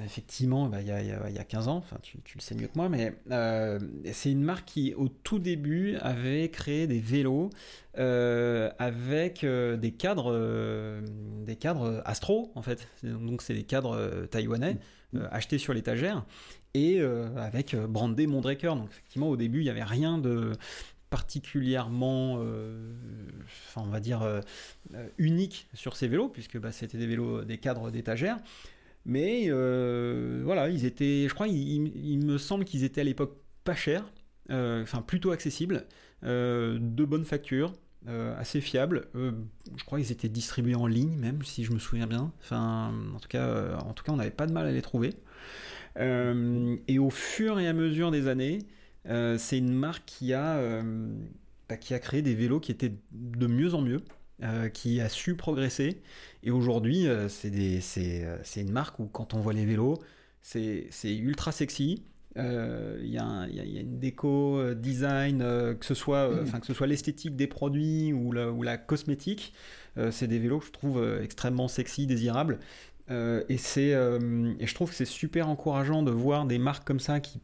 Effectivement, 0.03 0.67
bah, 0.67 0.81
il, 0.81 0.87
y 0.87 0.91
a, 0.91 1.01
il, 1.01 1.35
y 1.35 1.39
a, 1.39 1.43
15 1.45 1.69
ans, 1.69 1.77
enfin, 1.77 1.97
tu, 2.01 2.17
le 2.35 2.41
sais 2.41 2.55
mieux 2.55 2.67
que 2.67 2.75
moi, 2.75 2.89
mais 2.89 3.15
euh, 3.31 3.79
c'est 4.11 4.29
une 4.29 4.43
marque 4.43 4.65
qui, 4.65 4.93
au 4.93 5.07
tout 5.07 5.39
début, 5.39 5.95
avait 6.01 6.49
créé 6.49 6.87
des 6.87 6.99
vélos 6.99 7.51
euh, 7.97 8.69
avec 8.79 9.45
euh, 9.45 9.77
des 9.77 9.91
cadres, 9.91 11.01
des 11.45 11.55
cadres 11.55 12.01
Astro, 12.03 12.51
en 12.55 12.61
fait. 12.61 12.89
Donc, 13.01 13.41
c'est 13.41 13.53
des 13.53 13.63
cadres 13.63 14.27
taïwanais 14.29 14.77
mmh. 15.13 15.19
achetés 15.31 15.57
sur 15.57 15.73
l'étagère 15.73 16.25
et 16.73 16.99
avec 17.37 17.73
brandé 17.75 18.27
Mondraker. 18.27 18.75
Donc, 18.75 18.89
effectivement, 18.89 19.29
au 19.29 19.37
début, 19.37 19.61
il 19.61 19.63
n'y 19.63 19.69
avait 19.69 19.83
rien 19.83 20.17
de 20.17 20.51
particulièrement, 21.09 22.33
enfin, 22.33 23.83
on 23.85 23.89
va 23.89 24.01
dire, 24.01 24.41
unique 25.17 25.69
sur 25.73 25.95
ces 25.95 26.09
vélos, 26.09 26.27
puisque 26.27 26.57
bah, 26.59 26.73
c'était 26.73 26.97
des 26.97 27.07
vélos, 27.07 27.45
des 27.45 27.57
cadres 27.57 27.89
d'étagère. 27.89 28.37
Mais 29.07 29.45
euh, 29.47 30.41
voilà, 30.43 30.69
ils 30.69 30.83
étaient, 30.83 31.27
je 31.29 31.33
crois, 31.33 31.47
il, 31.47 32.19
me 32.25 32.37
semble 32.37 32.65
qu'ils 32.65 32.83
étaient 32.83 32.99
à 32.99 33.05
l'époque 33.05 33.37
pas 33.63 33.73
chers, 33.73 34.03
euh, 34.51 34.83
enfin 34.83 35.01
plutôt 35.01 35.31
accessibles, 35.31 35.85
euh, 36.25 36.77
de 36.79 37.05
bonne 37.05 37.23
facture, 37.23 37.73
assez 38.37 38.61
fiables. 38.61 39.07
je 39.15 39.83
crois 39.85 39.99
qu'ils 39.99 40.13
étaient 40.13 40.29
distribués 40.29 40.75
en 40.75 40.87
ligne 40.87 41.17
même, 41.17 41.43
si 41.43 41.65
je 41.65 41.73
me 41.73 41.79
souviens 41.79 42.07
bien. 42.07 42.31
Enfin, 42.39 42.93
en 43.13 43.19
tout 43.19 43.27
cas, 43.27 43.77
en 43.79 43.93
tout 43.93 44.03
cas, 44.03 44.11
on 44.13 44.17
n'avait 44.17 44.29
pas 44.29 44.45
de 44.45 44.53
mal 44.53 44.65
à 44.65 44.71
les 44.71 44.81
trouver. 44.81 45.13
et 45.97 46.99
au 46.99 47.09
fur 47.09 47.59
et 47.59 47.67
à 47.67 47.73
mesure 47.73 48.11
des 48.11 48.27
années, 48.27 48.59
c'est 49.05 49.57
une 49.57 49.73
marque 49.73 50.03
qui 50.05 50.33
a, 50.33 50.81
bah, 51.69 51.77
qui 51.77 51.93
a 51.93 51.99
créé 51.99 52.21
des 52.21 52.35
vélos 52.35 52.59
qui 52.59 52.71
étaient 52.71 52.93
de 53.11 53.47
mieux 53.47 53.73
en 53.73 53.81
mieux. 53.81 54.01
Euh, 54.43 54.69
qui 54.69 55.01
a 55.01 55.09
su 55.09 55.35
progresser. 55.35 55.99
Et 56.43 56.51
aujourd'hui, 56.51 57.07
euh, 57.07 57.27
euh, 57.45 58.37
c'est 58.43 58.61
une 58.61 58.71
marque 58.71 58.99
où 58.99 59.05
quand 59.05 59.33
on 59.33 59.39
voit 59.39 59.53
les 59.53 59.65
vélos, 59.65 59.97
c'est 60.43 60.91
ultra 61.03 61.51
sexy. 61.51 62.03
Il 62.35 62.43
y, 63.01 63.13
y, 63.13 63.17
a 63.17 63.81
une 63.81 63.97
déco, 63.97 64.75
design, 64.75 65.39
que 65.39 65.83
ce 65.83 65.95
soit, 65.95 66.29
soit 66.71 66.85
l'esthétique 66.85 67.35
des 67.35 67.47
produits 67.47 68.13
ou 68.13 68.31
la, 68.31 68.51
ou 68.51 68.61
la 68.61 68.77
cosmétique. 68.77 69.53
c'est 70.11 70.27
des 70.27 70.37
vélos 70.37 70.59
que 70.59 70.67
je 70.67 70.71
trouve 70.71 71.19
extrêmement 71.23 71.67
sexy, 71.67 72.05
désirables. 72.05 72.59
et, 73.09 73.57
c'est 73.57 73.89
et 73.89 74.67
je 74.67 74.73
trouve 74.75 74.91
que 74.91 74.95
c'est 74.95 75.05
super 75.05 75.49
encourageant 75.49 76.03
de 76.03 76.11
voir 76.11 76.45
des 76.45 76.59
marques 76.59 76.85
comme 76.85 76.99
ça 76.99 77.19
qui 77.19 77.39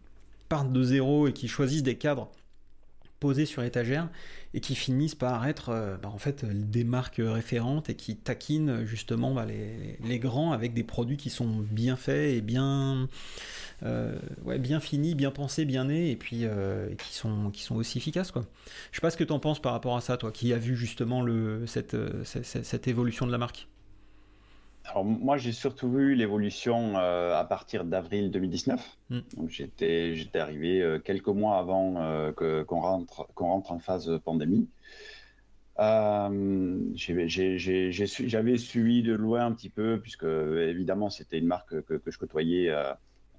partent 0.47 0.71
de 0.71 0.83
zéro 0.83 1.27
et 1.27 1.33
qui 1.33 1.47
choisissent 1.47 1.81
des 1.81 1.97
cadres 1.97 2.29
posés 3.23 3.45
sur 3.45 3.63
étagère 3.63 4.09
et 4.53 4.59
qui 4.59 4.75
finissent 4.75 5.15
par 5.15 5.47
être 5.47 5.69
euh, 5.69 5.95
bah, 5.95 6.09
en 6.13 6.17
fait 6.17 6.43
des 6.43 6.83
marques 6.83 7.21
référentes 7.23 7.89
et 7.89 7.95
qui 7.95 8.17
taquinent 8.17 8.83
justement 8.83 9.33
bah, 9.33 9.45
les, 9.45 10.19
grands 10.19 10.51
avec 10.51 10.73
des 10.73 10.83
produits 10.83 11.15
qui 11.15 11.29
sont 11.29 11.47
bien 11.71 11.95
faits 11.95 12.33
et 12.35 12.41
bien 12.41 13.07
euh, 13.83 14.19
ouais, 14.43 14.59
bien 14.59 14.81
finis, 14.81 15.15
bien 15.15 15.31
pensés, 15.31 15.63
bien 15.63 15.85
nés 15.85 16.11
et 16.11 16.17
puis 16.17 16.41
euh, 16.43 16.93
qui 16.95 17.13
sont 17.13 17.49
qui 17.49 17.63
sont 17.63 17.77
aussi 17.77 17.97
efficaces 17.97 18.31
quoi. 18.31 18.45
Je 18.91 18.97
sais 18.97 19.01
pas 19.01 19.09
ce 19.09 19.15
que 19.15 19.23
tu 19.23 19.31
en 19.31 19.39
penses 19.39 19.61
par 19.61 19.71
rapport 19.71 19.95
à 19.95 20.01
ça 20.01 20.17
toi 20.17 20.33
qui 20.33 20.51
as 20.51 20.57
vu 20.57 20.75
justement 20.75 21.21
le 21.21 21.65
cette, 21.65 21.95
cette 22.25 22.89
évolution 22.89 23.25
de 23.25 23.31
la 23.31 23.37
marque. 23.37 23.69
Alors 24.85 25.05
moi 25.05 25.37
j'ai 25.37 25.53
surtout 25.53 25.89
vu 25.89 26.13
l'évolution 26.13 26.97
euh, 26.97 27.37
à 27.37 27.45
partir 27.45 27.85
d'avril 27.85 28.31
2019. 28.31 28.97
Mm. 29.09 29.19
j'étais 29.47 30.13
j'étais 30.15 30.39
arrivé 30.39 30.81
euh, 30.81 30.99
quelques 30.99 31.29
mois 31.29 31.57
avant 31.57 31.95
euh, 31.97 32.33
que 32.33 32.63
qu'on 32.63 32.81
rentre 32.81 33.27
qu'on 33.33 33.47
rentre 33.47 33.71
en 33.71 33.79
phase 33.79 34.11
pandémie. 34.25 34.67
J'avais 35.77 37.29
suivi 38.57 39.03
de 39.03 39.13
loin 39.13 39.45
un 39.45 39.53
petit 39.53 39.69
peu 39.69 40.01
puisque 40.01 40.25
évidemment 40.25 41.09
c'était 41.09 41.39
une 41.39 41.47
marque 41.47 41.81
que, 41.81 41.93
que 41.93 42.11
je 42.11 42.17
côtoyais 42.19 42.75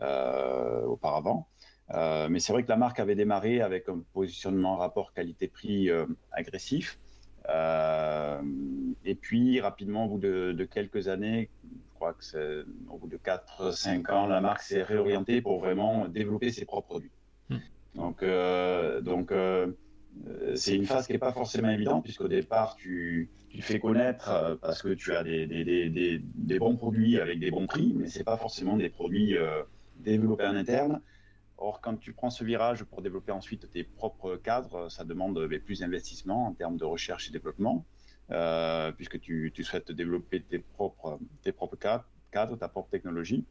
auparavant. 0.00 1.46
mais 1.92 2.40
c'est 2.40 2.54
vrai 2.54 2.64
que 2.64 2.70
la 2.70 2.76
marque 2.76 3.00
avait 3.00 3.14
démarré 3.14 3.60
avec 3.60 3.88
un 3.88 4.02
positionnement 4.14 4.76
rapport 4.76 5.12
qualité-prix 5.12 5.90
agressif. 6.32 6.98
Euh, 7.48 8.40
et 9.04 9.14
puis, 9.14 9.60
rapidement, 9.60 10.06
au 10.06 10.08
bout 10.08 10.18
de, 10.18 10.68
quelques 10.70 11.08
années, 11.08 11.50
je 11.62 11.94
crois 11.94 12.14
que 12.14 12.24
c'est 12.24 12.62
au 12.90 12.98
bout 12.98 13.08
de 13.08 13.16
4-5 13.16 14.10
ans, 14.10 14.26
la 14.26 14.40
marque 14.40 14.62
s'est 14.62 14.82
réorientée 14.82 15.40
pour 15.40 15.58
vraiment 15.58 16.08
développer 16.08 16.50
ses 16.52 16.64
propres 16.64 16.88
produits. 16.88 17.10
Hmm. 17.50 17.58
Donc, 17.94 18.22
euh, 18.22 19.00
donc 19.00 19.32
euh, 19.32 19.68
c'est 20.54 20.74
une 20.74 20.86
phase 20.86 21.06
qui 21.06 21.12
n'est 21.12 21.18
pas 21.18 21.32
forcément 21.32 21.70
évidente, 21.70 22.04
puisqu'au 22.04 22.28
départ, 22.28 22.76
tu, 22.76 23.30
tu 23.50 23.62
fais 23.62 23.78
connaître 23.78 24.58
parce 24.60 24.82
que 24.82 24.94
tu 24.94 25.12
as 25.14 25.22
des, 25.22 25.46
des, 25.46 25.64
des, 25.64 26.20
des, 26.22 26.58
bons 26.58 26.76
produits 26.76 27.20
avec 27.20 27.40
des 27.40 27.50
bons 27.50 27.66
prix, 27.66 27.94
mais 27.96 28.08
ce 28.08 28.18
n'est 28.18 28.24
pas 28.24 28.36
forcément 28.36 28.76
des 28.76 28.88
produits 28.88 29.36
développés 29.98 30.46
en 30.46 30.56
interne. 30.56 31.00
Or, 31.66 31.80
quand 31.80 31.96
tu 31.96 32.12
prends 32.12 32.30
ce 32.30 32.44
virage 32.44 32.84
pour 32.84 33.00
développer 33.00 33.32
ensuite 33.32 33.70
tes 33.70 33.84
propres 33.84 34.36
cadres, 34.36 34.90
ça 34.90 35.04
demande 35.04 35.46
plus 35.64 35.80
d'investissement 35.80 36.46
en 36.46 36.52
termes 36.52 36.76
de 36.76 36.84
recherche 36.84 37.28
et 37.28 37.32
développement, 37.32 37.86
puisque 38.96 39.18
tu, 39.20 39.50
tu, 39.54 39.64
souhaites 39.64 39.90
développer 39.90 40.42
tes 40.42 40.58
propres, 40.58 41.18
tes 41.42 41.52
propres 41.52 41.78
cadres, 42.30 42.56
ta 42.58 42.68
propre 42.68 42.90
technologie 42.90 43.46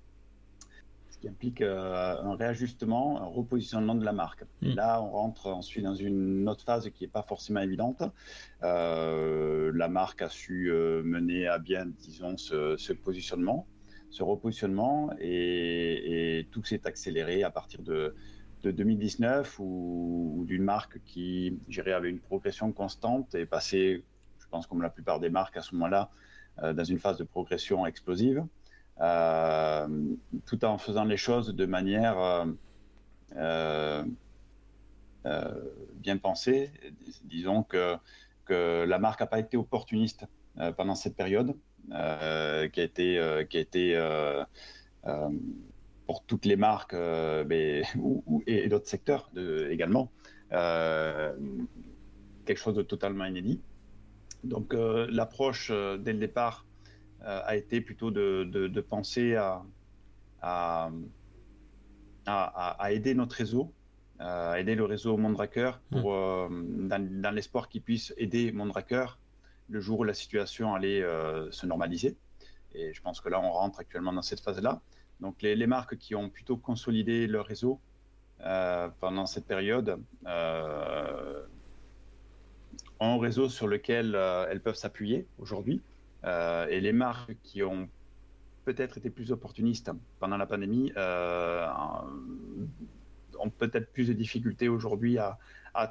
qui 1.24 1.30
implique 1.30 1.62
euh, 1.62 2.18
un 2.22 2.36
réajustement, 2.36 3.22
un 3.22 3.26
repositionnement 3.26 3.96
de 3.96 4.04
la 4.04 4.12
marque. 4.12 4.44
Hmm. 4.62 4.74
là, 4.74 5.02
on 5.02 5.10
rentre 5.12 5.48
ensuite 5.48 5.86
dans 5.86 5.96
une 5.96 6.50
autre 6.50 6.66
phase 6.66 6.90
qui 6.90 7.06
n'est 7.06 7.10
pas 7.10 7.22
forcément 7.22 7.62
évidente. 7.62 8.04
Euh, 8.62 9.72
la 9.74 9.88
marque 9.88 10.22
a 10.22 10.28
su 10.28 10.70
euh, 10.70 11.02
mener 11.04 11.48
à 11.48 11.60
bien, 11.60 11.86
disons, 11.86 12.36
ce, 12.36 12.92
positionnement, 12.92 13.66
ce 14.14 14.24
repositionnement, 14.24 15.10
et, 15.20 16.48
tout 16.52 16.64
s'est 16.64 16.86
accéléré 16.86 17.44
à 17.44 17.50
partir 17.50 17.82
de, 17.82 18.16
2019, 18.64 19.60
où, 19.60 20.46
d'une 20.48 20.64
marque 20.64 21.00
qui, 21.04 21.60
j'irais, 21.68 21.92
avait 21.94 22.10
une 22.10 22.20
progression 22.20 22.72
constante 22.72 23.36
et 23.36 23.46
passée, 23.46 24.04
je 24.40 24.46
pense, 24.50 24.68
comme 24.68 24.82
la 24.82 24.90
plupart 24.90 25.20
des 25.20 25.30
marques 25.30 25.58
à 25.58 25.62
ce 25.62 25.76
moment-là, 25.76 26.10
dans 26.62 26.84
une 26.84 27.00
phase 27.00 27.18
de 27.18 27.24
progression 27.24 27.86
explosive. 27.86 28.46
Euh, 29.02 29.88
tout 30.46 30.64
en 30.66 30.78
faisant 30.78 31.04
les 31.04 31.18
choses 31.18 31.56
de 31.56 31.66
manière 31.66 32.20
euh, 33.36 34.04
euh, 35.26 35.54
bien 35.96 36.18
pensée. 36.18 36.72
Disons 37.24 37.64
que, 37.64 37.96
que 38.46 38.86
la 38.88 39.00
marque 39.00 39.22
n'a 39.22 39.28
pas 39.28 39.40
été 39.40 39.58
opportuniste 39.58 40.26
pendant 40.78 40.94
cette 40.94 41.16
période, 41.16 41.56
qui 41.90 42.80
a 42.80 42.84
été, 42.84 43.46
qui 43.50 43.58
a 43.58 43.60
été 43.60 44.36
pour 46.06 46.24
toutes 46.26 46.46
les 46.46 46.56
marques 46.56 46.94
mais, 46.94 47.84
et, 48.48 48.70
d'autres 48.70 48.88
secteurs 48.88 49.30
de, 49.34 49.70
également, 49.72 50.12
quelque 50.50 51.38
chose 52.58 52.76
de 52.76 52.84
totalement 52.84 53.26
inédit. 53.26 53.62
Donc 54.44 54.74
l'approche 54.74 55.72
dès 55.72 56.14
le 56.14 56.20
départ 56.20 56.66
euh, 57.26 57.40
a 57.46 57.56
été 57.56 57.80
plutôt 57.80 58.12
de, 58.12 58.44
de, 58.44 58.82
penser 58.82 59.36
à, 59.36 59.64
à, 60.42 60.92
à, 62.26 62.92
aider 62.92 63.14
notre 63.14 63.38
réseau, 63.38 63.72
à 64.20 64.60
aider 64.60 64.76
le 64.76 64.84
réseau 64.84 65.16
Mondraker 65.16 65.80
pour, 65.90 66.12
mmh. 66.12 66.90
euh, 66.90 66.90
dans, 66.90 67.34
l'espoir 67.34 67.70
qu'il 67.70 67.82
puisse 67.82 68.14
aider 68.18 68.52
Mondraker 68.52 69.18
le 69.74 69.82
jour 69.82 70.00
où 70.00 70.04
la 70.04 70.14
situation 70.14 70.74
allait 70.74 71.02
euh, 71.02 71.52
se 71.52 71.66
normaliser. 71.66 72.16
Et 72.74 72.94
je 72.94 73.02
pense 73.02 73.20
que 73.22 73.30
là, 73.30 73.42
on 73.42 73.52
rentre 73.52 73.80
actuellement 73.80 74.14
dans 74.14 74.22
cette 74.22 74.40
phase-là. 74.40 74.82
Donc, 75.20 75.42
les, 75.42 75.68
marques 75.68 75.98
qui 75.98 76.16
ont 76.16 76.30
plutôt 76.30 76.58
consolidé 76.58 77.28
leur 77.28 77.46
réseau 77.46 77.80
pendant 79.00 79.26
cette 79.26 79.46
période 79.46 80.00
ont 83.00 83.16
un 83.16 83.20
réseau 83.20 83.48
sur 83.48 83.68
lequel 83.68 84.16
elles 84.50 84.60
peuvent 84.62 84.76
s'appuyer 84.76 85.28
aujourd'hui. 85.38 85.82
Euh, 86.26 86.68
et 86.68 86.80
les 86.80 86.94
marques 86.94 87.36
qui 87.44 87.64
ont 87.64 87.90
peut-être 88.66 88.98
été 88.98 89.10
plus 89.10 89.32
opportunistes 89.32 89.92
pendant 90.20 90.38
la 90.38 90.46
pandémie 90.46 90.94
euh, 90.96 91.68
ont 93.40 93.50
peut-être 93.50 93.92
plus 93.92 94.08
de 94.08 94.14
difficultés 94.14 94.70
aujourd'hui 94.70 95.18
à, 95.18 95.38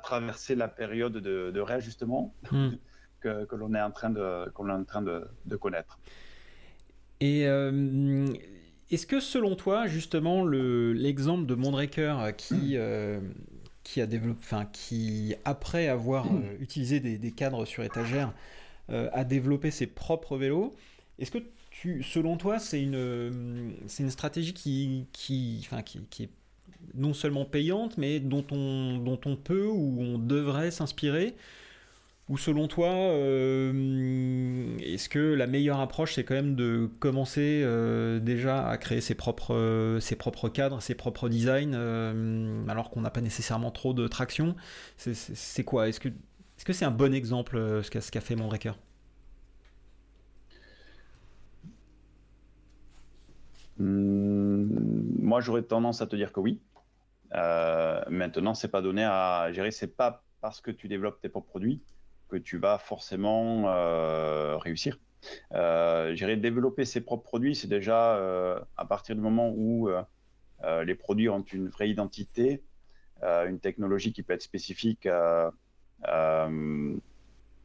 traverser 0.02 0.54
la 0.54 0.68
période 0.68 1.14
de, 1.14 1.60
réajustement. 1.60 2.32
Que, 3.22 3.54
l'on 3.54 3.74
est 3.74 3.80
en 3.80 3.90
train 3.90 4.10
de, 4.10 5.56
connaître. 5.56 5.98
Et 7.20 7.46
euh, 7.46 8.26
est-ce 8.90 9.06
que 9.06 9.20
selon 9.20 9.54
toi, 9.54 9.86
justement, 9.86 10.44
l'exemple 10.44 11.46
de 11.46 11.54
Mondraker 11.54 12.32
qui, 12.36 12.76
qui 13.84 14.00
a 14.00 14.06
développé, 14.06 14.40
enfin, 14.42 14.66
qui 14.72 15.34
après 15.44 15.88
avoir 15.88 16.26
utilisé 16.60 17.00
des, 17.00 17.32
cadres 17.32 17.64
sur 17.64 17.82
étagère, 17.82 18.32
euh, 18.90 19.08
à 19.12 19.24
développer 19.24 19.70
ses 19.70 19.86
propres 19.86 20.36
vélos. 20.36 20.74
Est-ce 21.18 21.30
que 21.30 21.38
selon 22.02 22.36
toi, 22.36 22.58
c'est 22.58 22.82
une, 22.82 23.74
stratégie 24.08 24.54
qui, 24.54 25.06
est 26.20 26.30
non 26.94 27.14
seulement 27.14 27.44
payante, 27.44 27.96
mais 27.98 28.20
dont 28.20 28.44
on, 28.50 28.98
dont 28.98 29.20
on 29.24 29.36
peut 29.36 29.66
ou 29.66 30.00
on 30.00 30.18
devrait 30.18 30.70
s'inspirer 30.70 31.34
ou 32.32 32.38
selon 32.38 32.66
toi, 32.66 32.88
euh, 32.88 34.78
est-ce 34.78 35.10
que 35.10 35.18
la 35.18 35.46
meilleure 35.46 35.80
approche, 35.80 36.14
c'est 36.14 36.24
quand 36.24 36.34
même 36.34 36.56
de 36.56 36.88
commencer 36.98 37.60
euh, 37.62 38.20
déjà 38.20 38.66
à 38.66 38.78
créer 38.78 39.02
ses 39.02 39.14
propres, 39.14 39.98
ses 40.00 40.16
propres 40.16 40.48
cadres, 40.48 40.80
ses 40.80 40.94
propres 40.94 41.28
designs, 41.28 41.74
alors 42.68 42.88
qu'on 42.88 43.02
n'a 43.02 43.10
pas 43.10 43.20
nécessairement 43.20 43.70
trop 43.70 43.92
de 43.92 44.08
traction? 44.08 44.56
C'est 44.96 45.64
quoi? 45.64 45.88
Est-ce 45.88 46.00
que 46.00 46.08
c'est 46.72 46.84
un 46.84 46.90
bon 46.90 47.12
exemple 47.12 47.56
euh, 47.56 47.82
ce 47.82 47.90
qu'a 47.90 48.00
ce 48.00 48.10
fait 48.20 48.36
Mondraker 48.36 48.72
hmm, 53.78 55.22
Moi, 55.22 55.40
j'aurais 55.40 55.64
tendance 55.64 56.00
à 56.00 56.06
te 56.06 56.16
dire 56.16 56.32
que 56.32 56.40
oui. 56.40 56.60
Euh, 57.34 58.00
maintenant, 58.08 58.54
c'est 58.54 58.68
pas 58.68 58.80
donné 58.80 59.04
à 59.04 59.52
gérer. 59.52 59.70
C'est 59.70 59.96
pas 59.96 60.24
parce 60.40 60.62
que 60.62 60.70
tu 60.70 60.88
développes 60.88 61.20
tes 61.20 61.28
propres 61.28 61.48
produits 61.48 61.82
que 62.32 62.42
tu 62.42 62.58
vas 62.58 62.78
forcément 62.78 63.64
euh, 63.66 64.56
réussir. 64.58 64.98
Euh, 65.52 66.16
développer 66.36 66.84
ses 66.84 67.00
propres 67.00 67.22
produits, 67.22 67.54
c'est 67.54 67.68
déjà 67.68 68.16
euh, 68.16 68.58
à 68.76 68.84
partir 68.84 69.14
du 69.14 69.20
moment 69.20 69.50
où 69.50 69.88
les 70.84 70.94
produits 70.94 71.28
ont 71.28 71.42
une 71.42 71.68
vraie 71.68 71.90
identité, 71.90 72.62
une 73.22 73.58
technologie 73.60 74.12
qui 74.12 74.22
peut 74.22 74.32
être 74.32 74.42
spécifique 74.42 75.08
euh, 76.08 76.98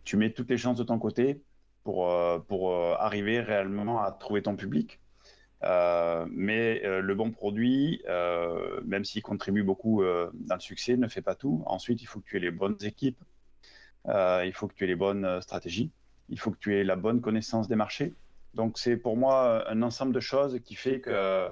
tu 0.04 0.18
mets 0.18 0.32
toutes 0.32 0.50
les 0.50 0.58
chances 0.58 0.78
de 0.78 0.84
ton 0.84 1.00
côté 1.00 1.42
pour, 1.84 2.12
euh, 2.12 2.40
pour 2.40 2.74
euh, 2.74 2.96
arriver 2.98 3.40
réellement 3.40 4.02
à 4.02 4.12
trouver 4.12 4.42
ton 4.42 4.56
public. 4.56 5.00
mais 6.30 6.82
le 6.84 7.14
bon 7.16 7.32
produit, 7.32 8.04
même 8.86 9.06
s'il 9.06 9.24
contribue 9.24 9.64
beaucoup 9.64 10.04
dans 10.04 10.56
le 10.56 10.62
succès, 10.62 10.98
ne 10.98 11.08
fait 11.08 11.24
pas 11.24 11.36
tout. 11.36 11.64
Ensuite, 11.66 12.02
il 12.02 12.06
faut 12.06 12.20
que 12.20 12.26
tu 12.26 12.38
aies 12.38 12.40
les 12.40 12.52
bonnes 12.52 12.78
équipes, 12.82 13.20
il 14.08 14.52
faut 14.54 14.68
que 14.68 14.74
tu 14.74 14.84
aies 14.84 14.88
les 14.88 14.96
bonnes 14.96 15.42
stratégies, 15.42 15.92
il 16.30 16.40
faut 16.40 16.52
que 16.52 16.58
tu 16.58 16.76
aies 16.76 16.84
la 16.84 16.96
bonne 16.96 17.22
connaissance 17.22 17.68
des 17.68 17.76
marchés. 17.76 18.14
Donc, 18.54 18.78
c'est 18.78 18.98
pour 18.98 19.18
moi 19.18 19.70
un 19.70 19.82
ensemble 19.82 20.14
de 20.14 20.20
choses 20.20 20.60
qui 20.64 20.76
fait 20.76 21.00
que 21.00 21.50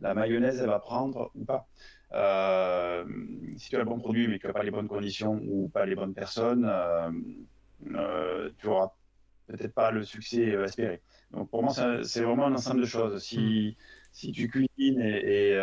la 0.00 0.14
mayonnaise, 0.14 0.60
elle 0.60 0.68
va 0.68 0.78
prendre 0.78 1.30
ou 1.34 1.44
pas. 1.44 1.66
Euh, 2.12 3.04
si 3.56 3.70
tu 3.70 3.76
as 3.76 3.80
le 3.80 3.84
bon 3.84 3.98
produit 3.98 4.28
mais 4.28 4.36
que 4.36 4.42
tu 4.42 4.46
n'as 4.46 4.52
pas 4.52 4.62
les 4.62 4.70
bonnes 4.70 4.86
conditions 4.86 5.40
ou 5.48 5.68
pas 5.68 5.84
les 5.84 5.94
bonnes 5.94 6.14
personnes, 6.14 6.64
euh, 6.68 7.10
euh, 7.94 8.50
tu 8.58 8.66
n'auras 8.66 8.92
peut-être 9.48 9.74
pas 9.74 9.90
le 9.90 10.04
succès 10.04 10.42
espéré. 10.42 11.00
Donc 11.32 11.50
pour 11.50 11.62
moi, 11.62 11.72
c'est 12.04 12.22
vraiment 12.22 12.46
un 12.46 12.54
ensemble 12.54 12.82
de 12.82 12.86
choses. 12.86 13.22
Si, 13.22 13.76
si 14.12 14.30
tu 14.30 14.48
cuisines 14.48 15.00
et, 15.00 15.58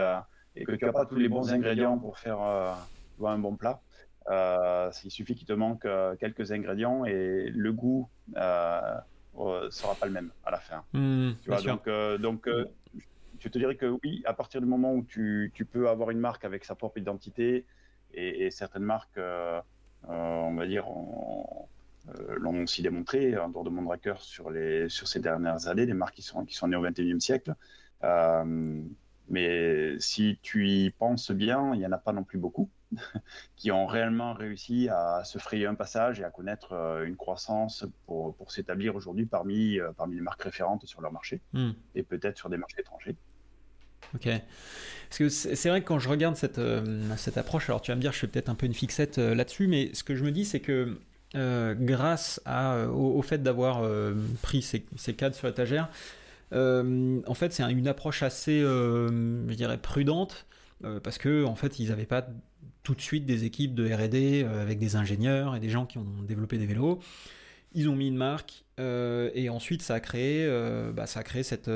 et, 0.55 0.65
que 0.65 0.73
tu 0.73 0.85
n'as 0.85 0.91
pas 0.91 1.05
tous 1.05 1.15
les 1.15 1.29
bons 1.29 1.53
ingrédients 1.53 1.97
pour 1.97 2.17
faire 2.17 2.39
un 2.41 3.37
bon 3.37 3.55
plat, 3.55 3.81
il 4.29 5.11
suffit 5.11 5.35
qu'il 5.35 5.47
te 5.47 5.53
manque 5.53 5.87
quelques 6.19 6.51
ingrédients 6.51 7.05
et 7.05 7.49
le 7.53 7.73
goût 7.73 8.09
ne 8.35 9.69
sera 9.69 9.95
pas 9.95 10.05
le 10.05 10.11
même 10.11 10.31
à 10.45 10.51
la 10.51 10.59
fin. 10.59 10.83
Mmh, 10.93 11.31
tu 11.43 11.49
vois, 11.49 11.61
donc, 11.61 11.89
donc 12.19 12.47
je 13.41 13.49
te 13.49 13.57
dirais 13.57 13.75
que 13.75 13.97
oui, 14.03 14.21
à 14.25 14.33
partir 14.33 14.61
du 14.61 14.67
moment 14.67 14.93
où 14.93 15.03
tu, 15.03 15.51
peux 15.71 15.89
avoir 15.89 16.11
une 16.11 16.19
marque 16.19 16.45
avec 16.45 16.63
sa 16.63 16.75
propre 16.75 16.99
identité, 16.99 17.65
et, 18.13 18.51
certaines 18.51 18.83
marques, 18.83 19.17
euh, 19.17 19.59
euh, 20.09 20.09
on 20.09 20.53
va 20.53 20.67
dire, 20.67 20.85
euh, 20.87 22.35
l'ont 22.37 22.63
aussi 22.63 22.81
démontré 22.81 23.37
en 23.37 23.49
dehors 23.49 23.63
de 23.63 23.69
Mondraker 23.69 24.15
sur, 24.19 24.51
les, 24.51 24.89
sur 24.89 25.07
ces 25.07 25.19
dernières 25.19 25.67
années, 25.67 25.85
des 25.85 25.93
marques 25.93 26.15
qui 26.15 26.21
sont, 26.21 26.45
qui 26.45 26.55
sont 26.55 26.67
nées 26.67 26.75
au 26.75 26.83
XXIe 26.83 27.19
siècle. 27.19 27.55
mais 29.27 29.99
si 29.99 30.37
tu 30.41 30.67
y 30.69 30.89
penses 30.91 31.31
bien, 31.31 31.73
il 31.73 31.79
n'y 31.79 31.85
en 31.85 31.91
a 31.91 31.97
pas 31.97 32.13
non 32.13 32.23
plus 32.23 32.37
beaucoup 32.37 32.69
qui 33.55 33.71
ont 33.71 33.85
réellement 33.85 34.33
réussi 34.33 34.89
à 34.89 35.23
se 35.23 35.37
frayer 35.37 35.65
un 35.65 35.75
passage 35.75 36.19
et 36.19 36.23
à 36.23 36.29
connaître 36.29 36.73
une 37.05 37.15
croissance 37.15 37.85
pour, 38.05 38.35
pour 38.35 38.51
s'établir 38.51 38.95
aujourd'hui 38.95 39.25
parmi, 39.25 39.79
parmi 39.97 40.15
les 40.15 40.21
marques 40.21 40.43
référentes 40.43 40.85
sur 40.85 41.01
leur 41.01 41.11
marché 41.11 41.41
hmm. 41.53 41.71
et 41.95 42.03
peut-être 42.03 42.37
sur 42.37 42.49
des 42.49 42.57
marchés 42.57 42.81
étrangers. 42.81 43.15
Ok. 44.15 44.29
Parce 45.09 45.17
que 45.17 45.29
c'est 45.29 45.69
vrai 45.69 45.81
que 45.81 45.87
quand 45.87 45.99
je 45.99 46.09
regarde 46.09 46.35
cette, 46.35 46.57
euh, 46.57 47.01
cette 47.17 47.37
approche, 47.37 47.69
alors 47.69 47.81
tu 47.81 47.91
vas 47.91 47.95
me 47.95 48.01
dire, 48.01 48.13
je 48.13 48.19
fais 48.19 48.27
peut-être 48.27 48.49
un 48.49 48.55
peu 48.55 48.65
une 48.65 48.73
fixette 48.73 49.17
euh, 49.17 49.35
là-dessus, 49.35 49.67
mais 49.67 49.93
ce 49.93 50.03
que 50.03 50.15
je 50.15 50.23
me 50.23 50.31
dis, 50.31 50.45
c'est 50.45 50.61
que 50.61 50.97
euh, 51.35 51.75
grâce 51.77 52.41
à, 52.45 52.87
au, 52.87 53.21
fait 53.21 53.41
d'avoir 53.41 53.89
pris 54.41 54.61
ces, 54.61 54.85
ces, 54.97 55.13
cadres 55.13 55.35
sur 55.35 55.47
étagère, 55.47 55.89
en 56.53 57.33
fait, 57.33 57.53
c'est 57.53 57.63
une 57.63 57.87
approche 57.87 58.23
assez, 58.23 58.59
je 58.61 59.53
dirais, 59.53 59.77
prudente, 59.77 60.45
parce 61.03 61.17
que 61.17 61.45
en 61.45 61.55
fait, 61.55 61.79
ils 61.79 61.89
n'avaient 61.89 62.05
pas 62.05 62.27
tout 62.83 62.95
de 62.95 63.01
suite 63.01 63.25
des 63.25 63.43
équipes 63.43 63.75
de 63.75 63.91
R&D 63.91 64.43
avec 64.43 64.79
des 64.79 64.95
ingénieurs 64.95 65.55
et 65.55 65.59
des 65.59 65.69
gens 65.69 65.85
qui 65.85 65.97
ont 65.97 66.05
développé 66.27 66.57
des 66.57 66.65
vélos. 66.65 66.99
Ils 67.73 67.89
ont 67.89 67.95
mis 67.95 68.07
une 68.07 68.17
marque 68.17 68.65
et 68.77 69.49
ensuite 69.49 69.81
ça 69.81 69.95
a 69.95 69.99
créé, 69.99 70.47
bah, 70.93 71.05
ça 71.05 71.21
a 71.21 71.23
créé 71.23 71.43
cette, 71.43 71.69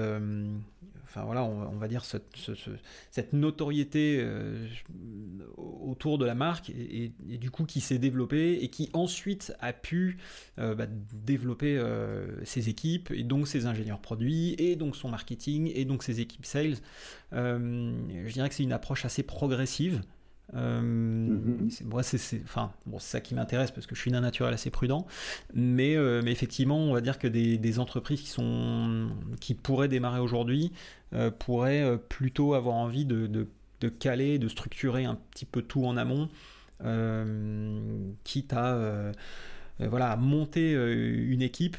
enfin 1.15 1.25
voilà, 1.25 1.43
on, 1.45 1.77
va 1.77 1.87
dire 1.87 2.03
cette, 2.03 3.33
notoriété 3.33 4.17
euh, 4.19 4.67
autour 5.55 6.17
de 6.17 6.25
la 6.25 6.35
marque 6.35 6.69
et, 6.69 7.11
du 7.37 7.51
coup 7.51 7.63
qui 7.63 7.79
s'est 7.79 7.99
développée 7.99 8.59
et 8.61 8.67
qui 8.67 8.89
ensuite 8.93 9.53
a 9.61 9.71
pu 9.71 10.17
euh, 10.59 10.75
bah, 10.75 10.87
développer 11.13 11.77
euh, 11.77 12.43
ses 12.43 12.67
équipes 12.67 13.11
et 13.11 13.23
donc 13.23 13.47
ses 13.47 13.65
ingénieurs 13.65 14.01
produits 14.01 14.55
et 14.57 14.75
donc 14.75 14.95
son 14.95 15.07
marketing 15.07 15.71
et 15.73 15.85
donc 15.85 16.03
ses 16.03 16.19
équipes 16.19 16.45
sales. 16.45 16.75
je 17.31 18.33
dirais 18.33 18.49
que 18.49 18.55
c'est 18.55 18.63
une 18.63 18.73
approche 18.73 19.05
assez 19.05 19.23
progressive. 19.23 20.01
Euh, 20.53 20.81
mhm. 20.81 21.69
Moi, 21.85 22.03
c'est 22.03 22.41
enfin, 22.43 22.71
bon, 22.85 22.99
ça 22.99 23.19
qui 23.21 23.35
m'intéresse 23.35 23.71
parce 23.71 23.87
que 23.87 23.95
je 23.95 24.01
suis 24.01 24.11
d'un 24.11 24.21
naturel 24.21 24.53
assez 24.53 24.69
prudent. 24.69 25.05
Mais, 25.53 25.95
euh, 25.95 26.21
mais, 26.23 26.31
effectivement, 26.31 26.77
on 26.77 26.93
va 26.93 27.01
dire 27.01 27.19
que 27.19 27.27
des, 27.27 27.79
entreprises 27.79 28.21
qui, 28.21 28.29
sont, 28.29 29.09
qui 29.39 29.53
pourraient 29.53 29.87
démarrer 29.87 30.19
aujourd'hui 30.19 30.71
euh, 31.13 31.31
pourraient 31.31 31.97
plutôt 32.09 32.53
avoir 32.53 32.75
envie 32.75 33.05
de, 33.05 33.27
de, 33.27 33.47
de, 33.81 33.89
caler, 33.89 34.39
de 34.39 34.47
structurer 34.47 35.05
un 35.05 35.15
petit 35.31 35.45
peu 35.45 35.61
tout 35.61 35.85
en 35.85 35.97
amont, 35.97 36.29
quitte 38.23 38.53
à, 38.53 39.11
voilà, 39.79 40.15
monter 40.15 40.73
une 40.73 41.41
équipe 41.41 41.77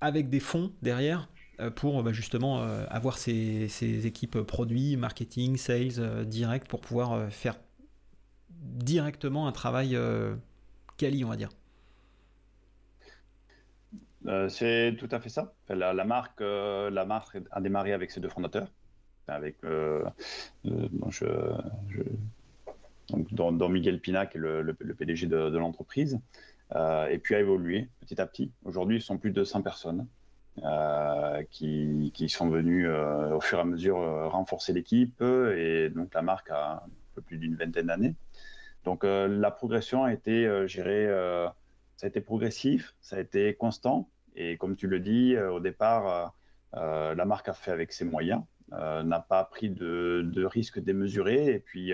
avec 0.00 0.30
des 0.30 0.40
fonds 0.40 0.72
derrière 0.82 1.28
pour 1.74 2.02
bah, 2.04 2.12
justement 2.12 2.62
avoir 2.88 3.18
ces, 3.18 3.68
ces, 3.68 4.06
équipes 4.06 4.40
produits, 4.42 4.96
marketing, 4.96 5.56
sales 5.56 6.24
direct 6.26 6.68
pour 6.68 6.80
pouvoir 6.80 7.30
faire 7.32 7.56
directement 8.60 9.46
un 9.46 9.52
travail 9.52 9.96
euh, 9.96 10.34
quali, 10.96 11.24
on 11.24 11.28
va 11.28 11.36
dire. 11.36 11.50
Euh, 14.26 14.48
c'est 14.48 14.96
tout 14.98 15.08
à 15.10 15.20
fait 15.20 15.28
ça. 15.28 15.52
La, 15.68 15.92
marque, 16.04 16.40
euh, 16.40 16.90
a 17.50 17.60
démarré 17.60 17.92
avec 17.92 18.10
ses 18.10 18.20
deux 18.20 18.28
fondateurs, 18.28 18.68
avec 19.26 19.56
je, 19.62 20.04
donc, 23.08 23.70
Miguel 23.70 24.00
Pina, 24.00 24.26
qui 24.26 24.36
est 24.36 24.40
le, 24.40 24.74
PDG 24.98 25.26
de, 25.26 25.56
l'entreprise, 25.56 26.20
et 26.74 27.18
puis 27.18 27.34
a 27.34 27.40
évolué 27.40 27.88
petit 28.00 28.20
à 28.20 28.26
petit. 28.26 28.50
Aujourd'hui, 28.64 28.96
ils 28.96 29.02
sont 29.02 29.18
plus 29.18 29.30
de 29.30 29.44
100 29.44 29.62
personnes 29.62 30.06
qui, 31.50 32.10
qui, 32.12 32.28
sont 32.28 32.48
venues 32.48 32.90
au 32.90 33.40
fur 33.40 33.58
et 33.58 33.60
à 33.62 33.64
mesure 33.64 33.96
renforcer 34.30 34.72
l'équipe, 34.72 35.22
et 35.22 35.88
donc 35.90 36.12
la 36.12 36.22
marque 36.22 36.50
a 36.50 36.82
un 36.84 36.90
peu 37.14 37.22
plus 37.22 37.38
d'une 37.38 37.54
vingtaine 37.54 37.86
d'années. 37.86 38.14
Donc 38.84 39.04
euh, 39.04 39.28
la 39.28 39.50
progression 39.50 40.04
a 40.04 40.12
été, 40.12 40.46
euh, 40.46 40.66
euh, 40.78 41.48
ça 41.96 42.06
a 42.06 42.08
été 42.08 42.20
progressif, 42.20 42.94
ça 43.00 43.16
a 43.16 43.20
été 43.20 43.54
constant. 43.54 44.08
Et 44.36 44.56
comme 44.56 44.76
tu 44.76 44.86
le 44.86 45.00
dis, 45.00 45.36
au 45.36 45.58
départ, 45.58 46.32
la 46.72 47.24
marque 47.24 47.48
a 47.48 47.52
fait 47.54 47.72
avec 47.72 47.92
ses 47.92 48.04
moyens, 48.04 48.42
n'a 48.70 49.18
pas 49.18 49.42
pris 49.42 49.68
de, 49.68 50.44
risques 50.44 50.78
démesurés. 50.78 51.54
Et 51.54 51.58
puis, 51.58 51.92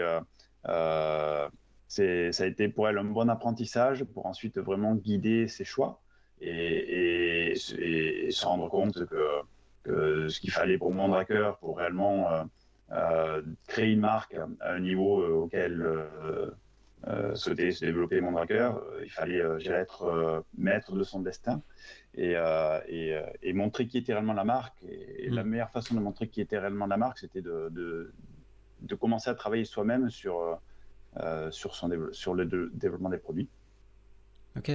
ça 0.67 1.49
a 1.97 2.47
été 2.47 2.69
pour 2.69 2.87
elle 2.87 2.99
un 2.99 3.05
bon 3.05 3.31
apprentissage 3.31 4.05
pour 4.05 4.27
ensuite 4.27 4.59
vraiment 4.59 4.95
guider 4.95 5.49
ses 5.49 5.65
choix 5.65 6.03
et, 6.43 7.55
se 7.57 8.45
rendre 8.45 8.69
compte 8.69 9.07
que, 9.07 10.29
ce 10.29 10.39
qu'il 10.39 10.51
fallait 10.51 10.77
pour 10.77 10.93
Mondraker, 10.93 11.53
pour 11.61 11.79
réellement 11.79 12.47
créer 13.67 13.93
une 13.93 14.01
marque 14.01 14.35
à 14.61 14.73
un 14.73 14.81
niveau 14.81 15.45
auquel 15.45 15.83
euh, 15.83 16.51
souhaitait 17.35 17.73
se 17.73 17.85
développer 17.85 18.21
mon 18.21 18.37
euh, 18.37 18.71
il 19.03 19.11
fallait 19.11 19.41
euh, 19.41 19.59
être 19.71 20.45
maître 20.57 20.95
de 20.95 21.05
son 21.05 21.21
destin 21.21 21.63
et, 22.15 22.35
et, 22.89 23.53
montrer 23.53 23.87
qui 23.87 23.99
était 23.99 24.13
réellement 24.13 24.33
la 24.33 24.45
marque. 24.45 24.83
Et, 24.85 25.29
la 25.31 25.45
mm. 25.45 25.49
meilleure 25.49 25.71
façon 25.71 25.95
de 25.95 26.01
montrer 26.01 26.29
qui 26.29 26.41
était 26.41 26.59
réellement 26.59 26.87
la 26.87 26.97
marque, 26.97 27.19
c'était 27.19 27.43
de, 27.43 27.69
de, 27.71 28.95
commencer 28.95 29.31
à 29.31 29.35
travailler 29.35 29.65
soi-même 29.65 30.11
sur, 30.11 30.61
sur, 31.51 31.75
son, 31.75 31.91
sur 32.13 32.35
le 32.35 32.71
développement 32.73 33.11
des 33.11 33.19
produits. 33.19 33.49
Ok. 34.57 34.71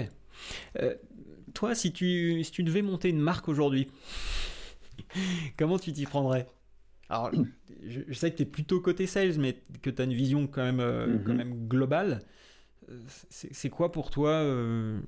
toi, 1.54 1.74
si 1.74 1.94
tu, 1.94 2.44
si 2.44 2.52
tu 2.52 2.64
devais 2.64 2.82
monter 2.82 3.10
une 3.10 3.22
marque 3.22 3.48
aujourd'hui, 3.48 3.90
comment 5.58 5.80
tu 5.80 5.94
t'y 5.94 6.06
prendrais? 6.06 6.48
Alors, 7.10 7.32
je, 7.84 8.14
sais 8.14 8.32
que 8.32 8.38
tu 8.38 8.44
es 8.44 8.46
plutôt 8.46 8.80
côté 8.80 9.08
sales, 9.08 9.38
mais 9.40 9.62
que 9.82 9.90
tu 9.90 10.02
as 10.02 10.06
une 10.06 10.14
vision 10.14 10.48
quand 10.48 10.64
même, 10.64 10.80
euh, 10.80 11.08
mhm. 11.08 11.24
quand 11.24 11.34
même 11.34 11.68
globale. 11.68 12.20
Euh, 12.90 13.00
c'est 13.30 13.70
quoi 13.70 13.92
pour 13.92 14.10
toi 14.12 14.30
euh, 14.30 15.00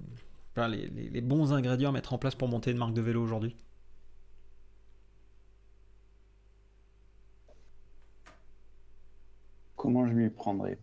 les, 0.58 1.22
bons 1.22 1.54
ingrédients 1.54 1.90
à 1.90 1.94
mettre 1.94 2.14
en 2.14 2.18
place 2.18 2.36
pour 2.36 2.48
monter 2.48 2.72
une 2.72 2.78
marque 2.78 2.94
de 2.94 3.02
vélo 3.02 3.22
aujourd'hui? 3.22 3.56
Comment 9.76 10.06
je 10.06 10.14
m'y 10.14 10.30
prendrais? 10.30 10.78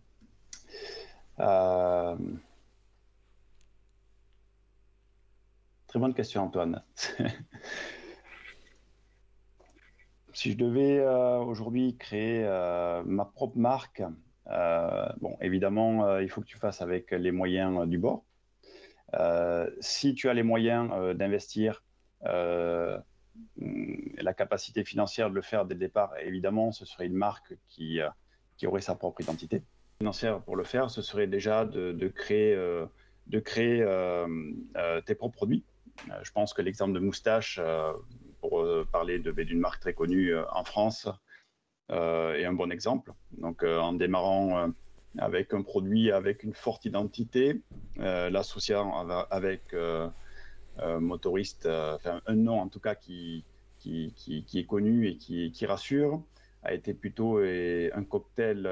Très 5.87 5.99
bonne 6.01 6.15
question, 6.15 6.43
Antoine. 6.43 6.83
si 10.39 10.53
je 10.53 10.57
devais 10.57 11.01
euh, 11.01 11.39
aujourd'hui 11.39 11.97
créer 11.97 12.45
euh, 12.45 13.03
ma 13.05 13.25
propre 13.25 13.59
marque, 13.59 14.05
euh, 14.47 15.09
bon, 15.21 15.37
évidemment, 15.41 16.21
il 16.21 16.31
faut 16.31 16.43
que 16.43 16.47
tu 16.47 16.59
fasses 16.59 16.81
avec 16.81 17.11
les 17.11 17.33
moyens 17.33 17.89
du 17.89 17.99
bord. 17.99 18.23
si 19.81 20.15
tu 20.15 20.29
as 20.29 20.35
les 20.35 20.45
moyens 20.45 21.17
d'investir, 21.17 21.83
la 22.23 23.03
capacité 24.37 24.85
financière 24.85 25.29
de 25.29 25.35
le 25.35 25.43
faire 25.43 25.65
dès 25.65 25.75
le 25.75 25.81
départ, 25.81 26.13
évidemment, 26.23 26.71
ce 26.71 26.85
serait 26.85 27.07
une 27.07 27.17
marque 27.17 27.57
qui, 27.67 27.99
qui 28.57 28.69
aurait 28.69 28.81
sa 28.81 28.95
propre 28.95 29.21
identité. 29.21 29.65
Financière 29.99 30.41
pour 30.41 30.55
le 30.55 30.63
faire, 30.63 30.89
ce 30.89 31.03
serait 31.03 31.27
déjà 31.27 31.65
de, 31.65 32.09
créer, 32.15 32.55
de 33.27 33.41
créer 33.41 33.85
tes 35.05 35.17
propres 35.17 35.37
produits. 35.37 35.65
je 36.23 36.31
pense 36.31 36.55
que 36.55 36.63
l'exemple 36.63 36.93
de 36.93 37.01
Moustache 37.01 37.61
pour 38.41 38.61
euh, 38.61 38.87
parler 38.91 39.19
d'une 39.19 39.61
marque 39.61 39.81
très 39.81 39.95
connue 39.95 40.35
euh, 40.35 40.45
en 40.53 40.65
France 40.65 41.09
euh, 41.91 42.35
est 42.35 42.45
un 42.45 42.53
bon 42.53 42.71
exemple. 42.71 43.13
Donc 43.33 43.63
en 43.63 43.93
démarrant 43.93 44.71
avec 45.19 45.55
un 45.55 45.63
produit 45.63 46.13
avec 46.13 46.43
une 46.43 46.55
forte 46.55 46.85
identité, 46.85 47.63
l'associant 47.97 49.09
avec 49.31 49.75
motoriste, 50.79 51.67
enfin 51.67 52.21
un 52.27 52.35
nom 52.35 52.61
en 52.61 52.69
tout 52.69 52.81
cas 52.81 52.95
qui, 52.95 53.45
qui, 53.79 54.13
qui, 54.15 54.59
est 54.59 54.67
connu 54.67 55.09
et 55.09 55.17
qui, 55.17 55.51
qui, 55.51 55.65
rassure, 55.65 56.23
a 56.63 56.75
été 56.75 56.93
plutôt 56.93 57.39
un 57.39 58.05
cocktail, 58.05 58.69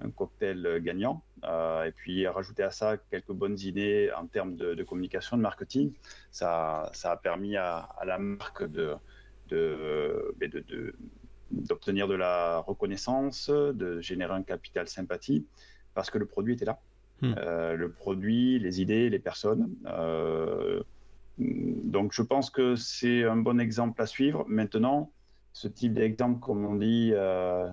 un 0.00 0.10
cocktail 0.10 0.80
gagnant. 0.82 1.22
Euh, 1.44 1.84
et 1.84 1.92
puis 1.92 2.26
rajouter 2.26 2.62
à 2.62 2.70
ça 2.70 2.96
quelques 3.10 3.32
bonnes 3.32 3.58
idées 3.60 4.10
en 4.16 4.26
termes 4.26 4.56
de, 4.56 4.82
communication, 4.82 5.36
de 5.36 5.42
marketing, 5.42 5.92
ça, 6.30 6.90
ça 6.92 7.12
a 7.12 7.16
permis 7.16 7.56
à, 7.56 7.88
la 8.04 8.18
marque 8.18 8.64
de, 8.64 8.94
de, 9.48 10.34
de, 10.40 10.94
d'obtenir 11.50 12.08
de 12.08 12.14
la 12.14 12.58
reconnaissance, 12.58 13.48
de 13.50 14.00
générer 14.00 14.34
un 14.34 14.42
capital 14.42 14.88
sympathie, 14.88 15.46
parce 15.94 16.10
que 16.10 16.18
le 16.18 16.26
produit 16.26 16.54
était 16.54 16.66
là. 16.66 16.78
Hmm. 17.22 17.34
Euh, 17.36 17.76
le 17.76 17.90
produit, 17.90 18.58
les 18.58 18.80
idées, 18.80 19.10
les 19.10 19.18
personnes. 19.18 19.74
Euh, 19.86 20.82
donc 21.38 22.12
je 22.12 22.22
pense 22.22 22.50
que 22.50 22.76
c'est 22.76 23.24
un 23.24 23.36
bon 23.36 23.60
exemple 23.60 24.00
à 24.00 24.06
suivre. 24.06 24.44
Maintenant, 24.46 25.10
ce 25.52 25.68
type 25.68 25.94
d'exemple, 25.94 26.38
comme 26.40 26.64
on 26.64 26.76
dit, 26.76 27.12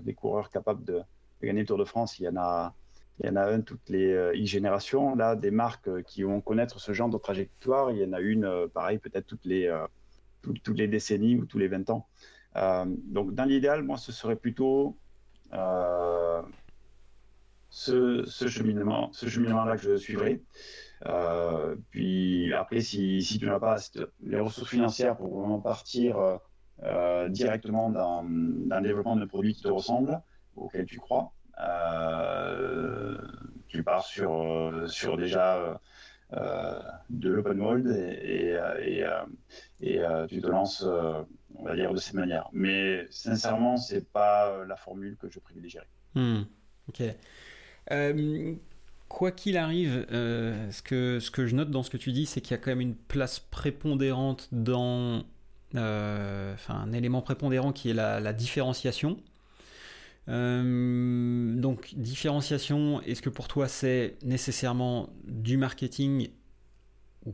des 0.04 0.14
coureurs 0.14 0.50
capables 0.50 0.84
de, 0.86 1.02
gagner 1.46 1.62
le 1.62 1.68
Tour 1.68 1.78
de 1.78 1.86
France, 1.86 2.20
il 2.20 2.24
y 2.24 2.28
en 2.28 2.38
a, 2.38 2.74
il 3.20 3.26
y 3.26 3.30
en 3.30 3.36
a 3.36 3.46
un 3.46 3.62
toutes 3.62 3.90
les 3.90 4.12
euh, 4.14 4.46
générations. 4.46 5.16
Là, 5.16 5.36
des 5.36 5.52
marques 5.52 5.88
euh, 5.88 6.02
qui 6.02 6.24
vont 6.24 6.42
connaître 6.42 6.80
ce 6.80 6.94
genre 6.94 7.10
de 7.10 7.18
trajectoire, 7.18 7.92
il 7.92 7.98
y 7.98 8.06
en 8.06 8.14
a 8.14 8.20
une, 8.20 8.46
euh, 8.46 8.68
pareil, 8.68 9.00
peut-être 9.00 9.26
toutes 9.26 9.46
les, 9.46 9.74
toutes 10.42 10.78
les 10.78 10.88
décennies 10.88 11.36
ou 11.36 11.46
tous 11.46 11.58
les 11.58 11.68
20 11.68 11.90
ans. 11.90 12.08
donc, 12.86 13.34
dans 13.34 13.44
l'idéal, 13.46 13.84
moi, 13.84 13.98
ce 13.98 14.12
serait 14.12 14.36
plutôt 14.36 14.98
ce, 17.70 18.24
ce, 18.26 18.48
cheminement, 18.48 19.12
ce 19.14 19.28
cheminement-là 19.28 19.78
que 19.78 19.84
je 19.84 19.98
suivrai. 19.98 20.42
puis 21.90 22.54
après, 22.54 22.82
si, 22.82 23.22
si 23.22 23.40
tu 23.40 23.46
n'as 23.46 23.60
pas 23.60 23.78
les 24.24 24.40
ressources 24.40 24.70
financières 24.70 25.18
pour 25.18 25.40
vraiment 25.40 25.60
partir 25.60 26.40
directement 27.30 27.90
dans, 27.90 28.24
dans 28.24 28.78
le 28.78 28.88
développement 28.88 29.16
de 29.18 29.26
produits 29.26 29.54
qui 29.54 29.64
te 29.64 29.68
ressemblent, 29.68 30.22
auxquels 30.58 30.86
tu 30.86 31.00
crois, 31.00 31.34
euh, 31.60 33.18
tu 33.68 33.84
pars 33.84 34.06
sur, 34.06 34.32
euh, 34.32 34.88
sur 34.88 35.18
déjà 35.18 35.80
euh, 36.34 36.80
de 37.10 37.30
l'open 37.30 37.58
mold 37.58 37.88
et, 37.88 38.58
et, 39.80 40.04
tu 40.28 40.42
te 40.42 40.48
lances, 40.48 40.84
on 40.84 41.64
va 41.64 41.76
dire, 41.76 41.94
de 41.94 41.98
cette 41.98 42.14
manière. 42.14 42.50
Mais 42.54 43.08
sincèrement, 43.10 43.78
c'est 43.78 44.08
pas 44.12 44.66
la 44.66 44.76
formule 44.76 45.18
que 45.18 45.30
je 45.30 45.40
privilégierais. 45.40 45.88
Hmm, 46.16 46.44
ok. 46.90 47.04
quoi 49.08 49.32
qu'il 49.32 49.58
arrive, 49.58 50.06
ce, 50.10 50.82
que, 50.82 51.20
ce 51.20 51.32
que 51.32 51.48
je 51.48 51.56
note 51.56 51.72
dans 51.72 51.84
ce 51.84 51.90
que 51.90 51.98
tu 51.98 52.12
dis, 52.12 52.26
c'est 52.26 52.42
qu'il 52.42 52.52
y 52.52 52.60
a 52.60 52.62
quand 52.62 52.72
même 52.72 52.82
une 52.82 52.96
place 52.96 53.40
prépondérante 53.40 54.48
dans... 54.52 55.24
Enfin, 55.74 56.76
un 56.76 56.94
élément 56.94 57.22
prépondérant 57.22 57.74
qui 57.74 57.90
est 57.90 57.94
la 57.94 58.34
différenciation. 58.34 59.18
Euh, 60.30 61.56
donc 61.56 61.94
différenciation, 61.96 63.02
est-ce 63.04 63.22
que 63.22 63.30
pour 63.30 63.48
toi 63.48 63.68
c'est 63.68 64.18
nécessairement 64.24 65.10
du 65.24 65.56
marketing 65.58 66.30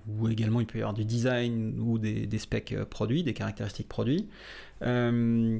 ou 0.07 0.27
également 0.27 0.59
il 0.59 0.67
peut 0.67 0.79
y 0.79 0.81
avoir 0.81 0.93
du 0.93 1.05
design 1.05 1.79
ou 1.79 1.97
des, 1.97 2.37
specs 2.37 2.71
euh, 2.73 2.85
produits, 2.85 3.23
des 3.23 3.33
caractéristiques 3.33 3.89
produits 3.89 4.27
euh, 4.83 5.59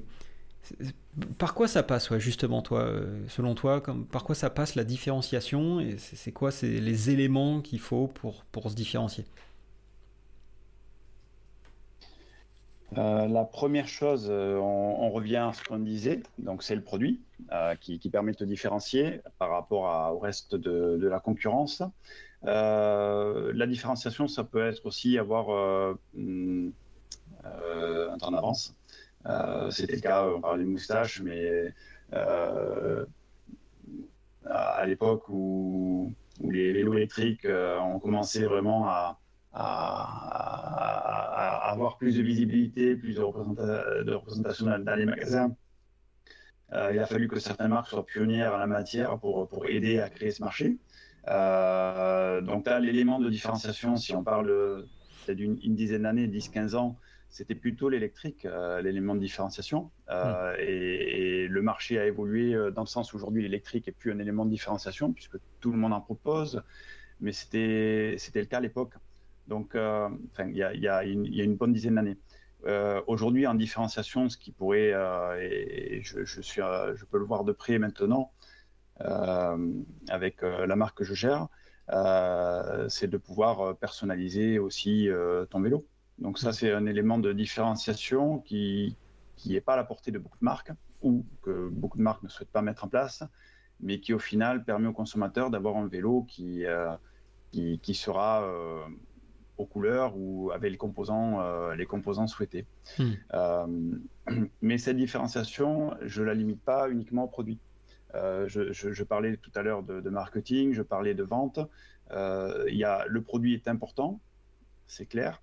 par 1.38 1.54
quoi 1.54 1.68
ça 1.68 1.84
passe, 1.84 2.18
justement, 2.20 2.62
toi, 2.62 2.90
selon 3.28 3.54
toi, 3.54 3.84
par 4.12 4.24
quoi 4.24 4.34
ça 4.34 4.50
passe 4.50 4.76
la 4.76 4.86
différenciation 4.86 5.82
et 5.82 5.98
c'est 5.98 6.32
quoi 6.32 6.52
les 6.62 7.10
éléments 7.10 7.60
qu'il 7.60 7.80
faut 7.80 8.08
pour 8.08 8.72
se 8.72 8.74
différencier? 8.74 9.26
Euh, 12.98 13.28
la 13.28 13.46
première 13.46 13.88
chose, 13.88 14.28
euh, 14.30 14.58
on, 14.58 15.10
revient 15.10 15.38
à 15.38 15.54
ce 15.54 15.64
qu'on 15.64 15.80
disait, 15.80 16.22
donc 16.38 16.64
c'est 16.64 16.76
le 16.76 16.82
produit 16.82 17.22
euh, 17.52 17.76
qui, 17.76 17.98
permet 18.10 18.34
de 18.34 18.38
te 18.38 18.44
différencier 18.44 19.22
par 19.40 19.50
rapport 19.50 20.14
au 20.14 20.20
reste 20.20 20.56
de, 20.56 21.08
la 21.08 21.20
concurrence. 21.20 21.82
la 22.44 23.68
différenciation, 23.68 24.28
ça 24.28 24.44
peut 24.44 24.68
être 24.68 24.86
aussi 24.86 25.18
avoir 25.18 25.50
un 26.16 26.72
temps 28.20 28.32
d'avance. 28.32 28.76
C'était 29.70 29.96
le 29.96 30.02
cas, 30.02 30.28
on 30.28 30.42
parlait 30.42 30.64
de 30.64 30.70
moustache, 30.70 31.22
mais 31.22 31.74
à 34.46 34.86
l'époque 34.86 35.30
où, 35.30 36.12
où, 36.42 36.52
les 36.52 36.74
vélos 36.74 36.94
électriques 36.94 37.48
ont 37.48 38.00
commencé 38.00 38.46
vraiment 38.46 38.88
à, 38.88 39.20
à, 39.54 41.14
avoir 41.72 41.98
plus 41.98 42.18
de 42.18 42.22
visibilité, 42.22 42.96
plus 42.96 43.16
de, 43.16 43.22
représentation 43.22 44.66
dans, 44.66 44.96
les 44.96 45.06
magasins. 45.06 45.56
Euh, 46.74 46.92
il 46.94 47.00
a 47.00 47.06
fallu 47.06 47.28
que 47.28 47.40
certaines 47.40 47.70
marques 47.70 47.88
soient 47.88 48.06
pionnières 48.06 48.54
en 48.54 48.58
la 48.58 48.68
matière 48.68 49.20
pour, 49.20 49.48
pour 49.48 49.68
aider 49.68 50.00
à 50.00 50.10
créer 50.10 50.32
ce 50.32 50.42
marché. 50.42 50.78
Euh, 51.28 52.42
donc 52.42 52.66
là, 52.66 52.80
l'élément 52.80 53.20
de 53.20 53.30
différenciation, 53.30 53.96
si 53.96 54.16
on 54.16 54.24
parle 54.24 54.86
d'une 55.28 55.60
une 55.64 55.76
dizaine 55.76 56.04
d'années, 56.04 56.28
10-15 56.28 56.76
ans, 56.76 56.98
c'était 57.30 57.56
plutôt 57.56 57.90
l'électrique, 57.90 58.46
euh, 58.46 58.82
l'élément 58.82 59.16
de 59.16 59.20
différenciation. 59.20 59.92
Hmm. 60.10 60.54
Et, 60.60 61.44
et, 61.44 61.48
le 61.48 61.62
marché 61.62 62.00
a 62.00 62.06
évolué 62.06 62.54
dans 62.72 62.82
le 62.82 62.88
sens 62.88 63.14
où 63.14 63.18
aujourd'hui 63.18 63.44
l'électrique 63.44 63.88
est 63.88 63.94
plus 63.94 64.12
un 64.12 64.20
élément 64.20 64.46
de 64.46 64.50
différenciation 64.50 65.14
puisque 65.14 65.38
tout 65.60 65.72
le 65.72 65.78
monde 65.78 65.94
en 65.94 66.02
propose, 66.02 66.64
mais 67.22 67.32
c'était 67.32 68.18
le 68.36 68.46
cas 68.46 68.58
à 68.58 68.62
l'époque. 68.62 68.94
Donc, 69.48 69.76
euh, 69.76 70.10
il 70.40 70.56
y, 70.56 70.88
a, 70.88 71.04
une 71.04 71.56
bonne 71.56 71.74
dizaine 71.74 71.96
d'années. 71.96 72.18
Euh, 72.66 73.02
aujourd'hui, 73.08 73.46
en 73.46 73.56
différenciation, 73.56 74.30
ce 74.30 74.38
qui 74.38 74.52
pourrait, 74.52 74.94
euh, 74.94 75.38
et, 75.42 76.02
je, 76.02 76.42
suis, 76.42 76.62
je 76.62 77.06
peux 77.06 77.18
le 77.18 77.26
voir 77.26 77.44
de 77.44 77.52
près 77.52 77.78
maintenant, 77.78 78.32
avec 80.10 80.42
la 80.44 80.76
marque 80.76 81.00
que 81.00 81.04
je 81.04 81.14
gère, 81.14 81.48
c'est 82.88 83.10
de 83.10 83.18
pouvoir 83.18 83.76
personnaliser 83.78 84.60
aussi 84.60 85.10
ton 85.50 85.62
vélo. 85.62 85.86
Donc 86.20 86.40
ça, 86.40 86.54
c'est 86.54 86.72
un 86.72 86.86
élément 86.86 87.18
de 87.18 87.34
différenciation 87.34 88.40
qui 88.40 88.96
n'est 89.46 89.62
pas 89.62 89.74
à 89.74 89.78
la 89.78 89.84
portée 89.84 90.12
de 90.12 90.20
beaucoup 90.20 90.38
de 90.40 90.46
marques 90.46 90.72
ou 91.02 91.26
que 91.42 91.68
beaucoup 91.68 91.98
de 91.98 92.04
marques 92.04 92.24
ne 92.24 92.30
souhaitent 92.30 92.52
pas 92.52 92.62
mettre 92.62 92.86
en 92.86 92.88
place, 92.88 93.24
mais 93.82 94.00
qui 94.00 94.14
au 94.14 94.20
final 94.20 94.64
permet 94.64 94.88
au 94.88 94.94
consommateur 94.94 95.50
d'avoir 95.50 95.76
un 95.76 95.88
vélo 95.88 96.24
qui, 96.30 96.64
qui, 97.52 97.80
qui, 97.80 97.94
sera 97.94 98.48
aux 99.58 99.66
couleurs 99.66 100.16
ou 100.18 100.52
avec 100.52 100.72
les 100.72 100.78
composants, 100.78 101.42
euh, 101.42 101.76
les 101.76 101.86
composants 101.86 102.28
souhaités. 102.28 102.66
Hmm. 102.98 103.12
Euh, 103.34 103.68
mais 104.62 104.78
cette 104.78 104.98
différenciation, 104.98 105.96
je 106.02 106.22
ne 106.22 106.28
la 106.28 106.34
limite 106.34 106.62
pas 106.62 106.90
uniquement 106.90 107.26
au 107.26 107.28
produit. 107.28 107.60
Euh, 108.16 108.48
je, 108.48 109.04
parlais 109.04 109.38
tout 109.38 109.52
à 109.56 109.64
l'heure 109.64 109.82
de, 109.84 110.10
marketing, 110.10 110.74
je 110.74 110.84
parlais 110.84 111.16
de 111.16 111.24
vente. 111.24 111.60
Il 112.12 112.76
y 112.76 112.84
a, 112.84 113.06
le 113.08 113.22
produit 113.22 113.56
est 113.56 113.68
important, 113.68 114.20
c'est 114.86 115.08
clair, 115.08 115.42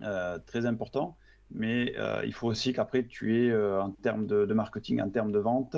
très 0.00 0.66
important, 0.66 1.16
mais 1.52 1.94
il 2.24 2.32
faut 2.32 2.48
aussi 2.48 2.72
qu'après 2.72 3.04
tu 3.04 3.36
aies, 3.36 3.56
en 3.56 3.92
termes 3.92 4.26
de, 4.26 4.46
de, 4.46 4.54
marketing, 4.54 5.00
en 5.00 5.10
termes 5.10 5.30
de 5.30 5.38
vente, 5.38 5.76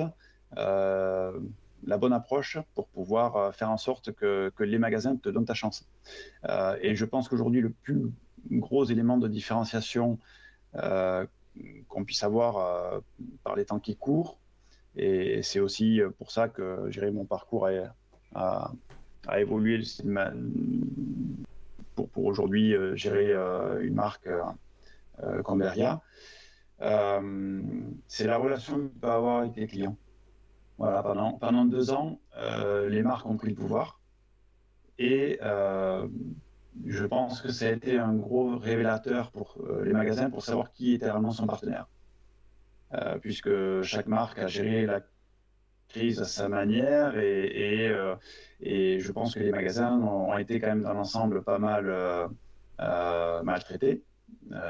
la 1.85 1.97
bonne 1.97 2.13
approche 2.13 2.57
pour 2.75 2.87
pouvoir 2.87 3.35
euh, 3.35 3.51
faire 3.51 3.69
en 3.69 3.77
sorte 3.77 4.11
que, 4.13 4.51
les 4.59 4.77
magasins 4.77 5.15
te 5.15 5.29
donnent 5.29 5.45
ta 5.45 5.53
chance. 5.53 5.87
Euh, 6.47 6.77
et 6.81 6.95
je 6.95 7.05
pense 7.05 7.27
qu'aujourd'hui, 7.27 7.61
le 7.61 7.69
plus 7.69 8.11
gros 8.51 8.85
élément 8.85 9.17
de 9.17 9.27
différenciation 9.27 10.19
euh, 10.75 11.25
qu'on 11.87 12.05
puisse 12.05 12.23
avoir 12.23 13.01
par 13.43 13.55
les 13.55 13.65
temps 13.65 13.79
qui 13.79 13.95
courent, 13.95 14.39
et 14.95 15.41
c'est 15.43 15.59
aussi 15.59 15.99
pour 16.17 16.31
ça 16.31 16.47
que 16.47 16.89
mon 17.09 17.25
parcours 17.25 17.67
a, 18.35 18.71
évolué 19.37 19.81
pour, 21.95 22.09
aujourd'hui 22.15 22.75
gérer 22.93 23.33
une 23.81 23.95
marque 23.95 24.29
comme 25.43 25.59
Beria. 25.59 26.01
c'est 28.07 28.27
la 28.27 28.37
relation 28.37 28.77
que 28.77 28.93
tu 28.93 28.99
peux 28.99 29.11
avoir 29.11 29.39
avec 29.39 29.57
les 29.57 29.67
clients. 29.67 29.97
Voilà, 30.79 31.03
pendant, 31.03 31.33
pendant 31.33 31.65
deux 31.65 31.91
ans, 31.91 32.21
euh, 32.37 32.87
les 32.87 33.03
marques 33.03 33.25
ont 33.25 33.35
pris 33.35 33.49
le 33.49 33.55
pouvoir. 33.55 33.99
Et 34.97 35.37
euh, 35.43 36.07
je 36.85 37.05
pense 37.05 37.41
que 37.41 37.51
ça 37.51 37.67
a 37.67 37.71
été 37.71 37.99
un 37.99 38.13
gros 38.13 38.57
révélateur 38.57 39.31
pour 39.31 39.57
euh, 39.59 39.83
les 39.83 39.91
magasins 39.91 40.29
pour 40.29 40.41
savoir 40.41 40.71
qui 40.71 40.93
était 40.93 41.11
réellement 41.11 41.31
son 41.31 41.47
partenaire. 41.47 41.87
puisque 43.21 43.81
chaque 43.81 44.07
marque 44.07 44.39
a 44.39 44.47
géré 44.47 44.85
la 44.85 45.01
crise 45.89 46.21
à 46.21 46.25
sa 46.25 46.47
manière 46.47 47.17
et, 47.17 47.91
et, 48.61 48.99
je 48.99 49.11
pense 49.11 49.35
que 49.35 49.41
les 49.41 49.51
magasins 49.51 49.99
ont, 49.99 50.37
été 50.37 50.59
quand 50.59 50.67
même 50.67 50.83
dans 50.83 50.93
l'ensemble 50.93 51.43
pas 51.43 51.59
mal 51.59 51.83
maltraités, 53.43 54.01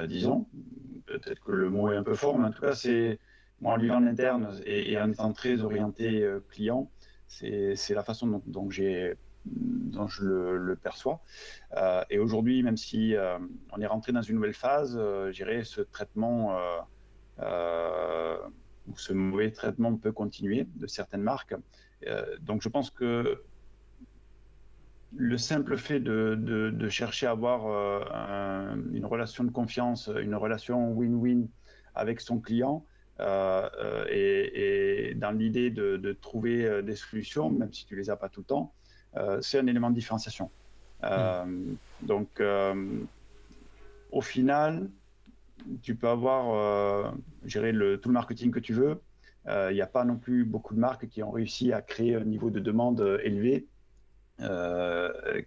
disons. 0.07 0.47
Peut-être 1.05 1.43
que 1.43 1.51
le 1.51 1.69
mot 1.69 1.91
est 1.91 1.97
un 1.97 2.03
peu 2.03 2.15
fort, 2.15 2.37
mais 2.39 2.47
en 2.47 2.51
tout 2.51 2.61
cas, 2.61 2.73
c'est 2.73 3.19
moi, 3.61 3.73
en 3.73 3.77
lui 3.77 3.91
en 3.91 4.05
interne 4.05 4.59
et, 4.65 4.99
en 4.99 5.11
étant 5.11 5.33
très 5.33 5.61
orienté 5.61 6.23
euh, 6.23 6.39
client, 6.49 6.89
c'est 7.27 7.75
la 7.89 8.03
façon 8.03 8.41
dont, 8.45 8.69
j'ai 8.69 9.15
dont 9.45 10.07
je 10.07 10.23
le, 10.25 10.75
perçois. 10.75 11.21
Euh, 11.75 12.03
et 12.09 12.19
aujourd'hui, 12.19 12.63
même 12.63 12.77
si 12.77 13.15
euh, 13.15 13.37
on 13.71 13.81
est 13.81 13.87
rentré 13.87 14.11
dans 14.11 14.21
une 14.21 14.35
nouvelle 14.35 14.53
phase, 14.53 14.97
euh, 14.99 15.31
j'irais 15.31 15.63
ce 15.63 15.81
traitement 15.81 16.57
ou 18.87 18.97
ce 18.97 19.13
mauvais 19.13 19.51
traitement 19.51 19.95
peut 19.95 20.11
continuer 20.11 20.67
de 20.75 20.87
certaines 20.87 21.21
marques. 21.21 21.55
donc, 22.41 22.61
je 22.61 22.69
pense 22.69 22.89
que 22.89 23.43
le 25.15 25.37
simple 25.37 25.77
fait 25.77 25.99
de, 25.99 26.35
de, 26.35 26.89
chercher 26.89 27.27
à 27.27 27.31
avoir 27.31 27.65
une 28.91 29.05
relation 29.05 29.43
de 29.43 29.51
confiance, 29.51 30.09
une 30.21 30.35
relation 30.35 30.91
win-win 30.91 31.47
avec 31.95 32.19
son 32.19 32.39
client, 32.39 32.85
euh, 33.19 33.69
euh, 33.79 34.05
et, 34.09 35.13
dans 35.15 35.31
l'idée 35.31 35.69
de, 35.69 36.13
trouver 36.13 36.65
euh, 36.65 36.81
des 36.81 36.95
solutions, 36.95 37.49
même 37.49 37.73
si 37.73 37.85
tu 37.85 37.95
les 37.95 38.09
as 38.09 38.15
pas 38.15 38.29
tout 38.29 38.41
le 38.41 38.45
temps, 38.45 38.73
c'est 39.41 39.57
un 39.59 39.67
élément 39.67 39.89
de 39.89 39.95
différenciation. 39.95 40.51
Hmm. 41.01 41.75
Donc, 42.03 42.41
au 44.11 44.21
final, 44.21 44.89
tu 45.81 45.95
peux 45.95 46.07
avoir 46.07 47.13
gérer 47.43 47.71
le, 47.71 47.99
tout 47.99 48.09
le 48.09 48.13
marketing 48.13 48.51
que 48.51 48.59
tu 48.59 48.73
veux. 48.73 49.01
Il 49.47 49.73
n'y 49.73 49.81
a 49.81 49.87
pas 49.87 50.05
non 50.05 50.17
plus 50.17 50.45
beaucoup 50.45 50.75
de 50.75 50.79
marques 50.79 51.07
qui 51.07 51.23
ont 51.23 51.31
réussi 51.31 51.73
à 51.73 51.81
créer 51.81 52.15
un 52.15 52.23
niveau 52.23 52.51
de 52.51 52.59
demande 52.59 53.19
élevé 53.23 53.67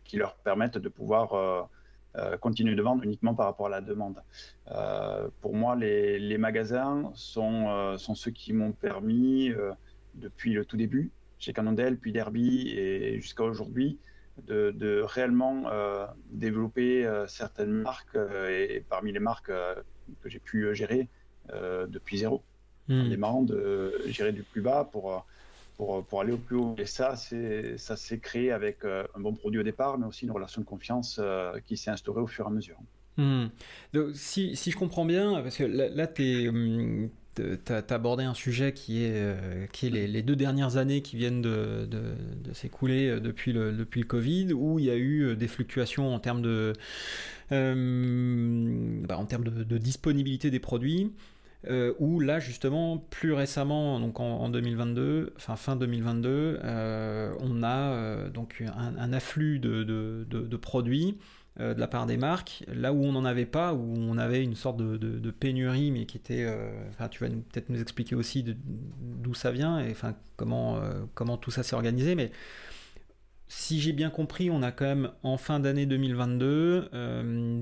qui 0.05 0.17
leur 0.17 0.35
permettent 0.37 0.79
de 0.79 0.89
pouvoir 0.89 1.69
euh, 2.19 2.37
continuer 2.37 2.75
de 2.75 2.83
vendre 2.83 3.03
uniquement 3.05 3.35
par 3.35 3.47
rapport 3.47 3.67
à 3.67 3.71
la 3.71 3.81
demande. 3.81 4.23
Euh, 4.71 5.29
pour 5.41 5.55
moi, 5.55 5.77
les, 5.77 6.37
magasins 6.37 7.11
sont, 7.15 7.71
euh, 7.71 7.97
sont, 7.97 8.15
ceux 8.15 8.31
qui 8.31 8.53
m'ont 8.53 8.73
permis, 8.73 9.51
depuis 10.15 10.53
le 10.53 10.67
tout 10.67 10.77
début, 10.77 11.11
chez 11.39 11.55
Cannondale, 11.55 11.97
puis 11.97 12.13
Derby 12.13 12.69
et 12.69 13.19
jusqu'à 13.21 13.45
aujourd'hui, 13.45 13.99
de, 14.47 15.03
réellement 15.03 15.65
développer 16.31 17.11
certaines 17.29 17.73
marques 17.73 18.19
et, 18.49 18.85
parmi 18.89 19.13
les 19.13 19.21
marques 19.21 19.51
que 19.51 20.29
j'ai 20.29 20.39
pu 20.39 20.75
gérer 20.75 21.09
depuis 21.89 22.19
zéro. 22.19 22.43
Hmm. 22.89 23.03
En 23.03 23.09
démarrant 23.09 23.43
de 23.43 23.95
gérer 24.09 24.33
du 24.33 24.43
plus 24.43 24.61
bas 24.61 24.89
pour 24.91 25.25
pour, 25.77 26.05
pour, 26.05 26.21
aller 26.21 26.33
au 26.33 26.39
plus 26.39 26.57
haut. 26.57 26.75
Et 26.79 26.87
ça, 26.87 27.17
ça 27.17 27.97
s'est 27.97 28.19
créé 28.19 28.53
avec 28.53 28.85
euh, 28.85 29.05
un 29.15 29.21
bon 29.21 29.35
produit 29.35 29.61
au 29.61 29.63
départ, 29.63 29.99
mais 29.99 30.07
aussi 30.07 30.25
une 30.25 30.31
relation 30.31 30.61
de 30.61 30.67
confiance 30.67 31.19
euh, 31.23 31.59
qui 31.67 31.77
s'est 31.77 31.91
instaurée 31.91 32.21
au 32.21 32.27
fur 32.27 32.45
et 32.47 32.49
à 32.49 32.51
mesure. 32.51 32.77
Hmm. 33.19 33.47
Si, 34.15 34.57
si, 34.57 34.71
je 34.71 34.77
comprends 34.77 35.05
bien, 35.05 35.43
parce 35.43 35.57
que 35.57 35.65
là, 35.65 36.09
hum, 36.49 37.11
tu 37.35 37.73
as 37.73 37.95
abordé 37.95 38.25
un 38.25 38.35
sujet 38.35 38.73
qui 38.73 39.05
est, 39.05 39.13
euh, 39.13 39.67
qui 39.73 39.87
est 39.87 39.91
les, 39.91 40.23
deux 40.23 40.37
dernières 40.37 40.79
années 40.79 41.03
qui 41.03 41.17
viennent 41.17 41.43
de, 41.43 41.87
de, 41.87 42.53
s'écouler 42.55 43.21
depuis 43.21 43.53
le, 43.53 43.73
depuis 43.73 44.01
le 44.01 44.07
Covid, 44.07 44.53
où 44.55 44.79
il 44.79 44.87
y 44.87 44.91
a 44.91 44.97
eu 44.97 45.37
des 45.37 45.49
fluctuations 45.49 46.15
en 46.15 46.19
termes 46.21 46.43
de, 46.43 46.73
bah, 47.51 49.19
en 49.19 49.27
termes 49.27 49.45
de, 49.45 49.79
disponibilité 49.79 50.51
des 50.51 50.61
produits. 50.61 51.13
Où 51.99 52.21
là 52.21 52.41
justement 52.41 52.99
plus 52.99 53.33
récemment 53.33 54.01
donc 54.01 54.19
en, 54.19 54.49
2022 54.49 55.33
enfin 55.37 55.57
fin 55.57 55.77
2022 55.77 56.59
on 56.65 57.63
a 57.63 58.29
donc 58.31 58.65
un, 58.77 59.13
afflux 59.13 59.59
de, 59.61 60.57
produits 60.57 61.19
euh, 61.61 61.75
de 61.75 61.81
la 61.81 61.87
part 61.87 62.07
des 62.07 62.17
marques, 62.17 62.65
là 62.67 62.95
où 62.95 63.05
on 63.05 63.13
n'en 63.13 63.27
avait 63.27 63.45
pas, 63.45 63.75
où 63.75 63.95
on 63.99 64.17
avait 64.17 64.43
une 64.43 64.55
sorte 64.55 64.79
de, 64.79 65.31
pénurie, 65.31 65.91
mais 65.91 66.07
qui 66.07 66.17
était. 66.17 66.47
Euh, 66.47 66.73
tu 67.11 67.23
vas 67.23 67.29
peut-être 67.29 67.69
nous 67.69 67.83
expliquer 67.83 68.15
aussi 68.15 68.43
d'où 68.43 69.35
ça 69.35 69.51
vient 69.51 69.79
et 69.79 69.91
enfin 69.91 70.15
comment 70.39 70.79
euh, 70.79 71.03
comment 71.15 71.37
tout 71.37 71.51
ça 71.51 71.63
s'est 71.63 71.75
organisé, 71.75 72.15
mais 72.15 72.31
si 73.55 73.83
j'ai 73.83 73.93
bien 73.93 74.09
compris, 74.09 74.51
on 74.51 74.63
a 74.63 74.73
quand 74.73 74.87
même 74.87 75.11
en 75.23 75.37
fin 75.37 75.61
d'année 75.61 75.85
2022 75.85 76.89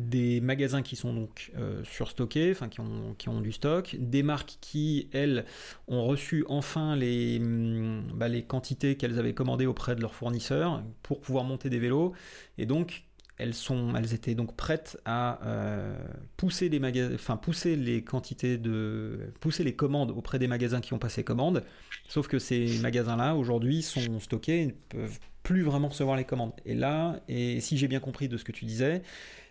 des 0.09 0.41
magasins 0.41 0.83
qui 0.83 0.95
sont 0.95 1.13
donc 1.13 1.51
surstockés, 1.83 2.53
enfin 2.53 2.69
qui 2.69 2.79
ont, 2.79 3.17
qui 3.19 3.29
ont 3.29 3.41
du 3.41 3.51
stock, 3.51 3.97
des 3.99 4.23
marques 4.23 4.59
qui, 4.61 5.09
elles, 5.13 5.45
ont 5.89 6.05
reçu 6.05 6.45
enfin 6.49 6.95
les, 6.95 7.41
mm, 7.41 8.13
bah, 8.15 8.29
les 8.29 8.45
quantités 8.45 8.97
qu'elles 8.97 9.19
avaient 9.19 9.35
commandées 9.35 9.67
auprès 9.67 9.97
de 9.97 10.01
leurs 10.01 10.15
fournisseurs 10.15 10.81
pour 11.03 11.21
pouvoir 11.21 11.43
monter 11.43 11.71
des 11.71 11.81
vélos, 11.81 12.13
et 12.57 12.67
donc 12.67 13.03
elles, 13.41 13.55
elles 13.97 14.15
étaient 14.15 14.35
donc 14.35 14.55
prêtes 14.57 14.99
à 15.05 15.45
euh, 15.47 15.97
pousser, 16.37 16.69
les 16.69 16.81
enfin, 17.15 17.37
pousser 17.37 17.77
les 17.77 18.03
quantités 18.03 18.59
de. 18.59 19.33
pousser 19.41 19.65
les 19.65 19.75
commandes 19.75 20.11
auprès 20.11 20.39
des 20.39 20.49
magasins 20.49 20.81
qui 20.81 20.93
ont 20.93 20.99
passé 20.99 21.25
commande. 21.25 21.65
Sauf 22.09 22.29
que 22.29 22.39
ces 22.39 22.79
magasins-là, 22.81 23.35
aujourd'hui, 23.35 23.83
sont 23.83 24.21
stockés 24.21 24.61
et 24.63 24.67
ne 24.67 24.73
peuvent 24.73 25.19
plus 25.43 25.63
vraiment 25.63 25.89
recevoir 25.89 26.17
les 26.17 26.25
commandes. 26.25 26.53
Et 26.65 26.75
là, 26.75 27.21
et 27.29 27.61
si 27.61 27.79
j'ai 27.79 27.89
bien 27.89 28.01
compris 28.01 28.29
de 28.29 28.37
ce 28.37 28.45
que 28.45 28.53
tu 28.53 28.65
disais, 28.65 29.03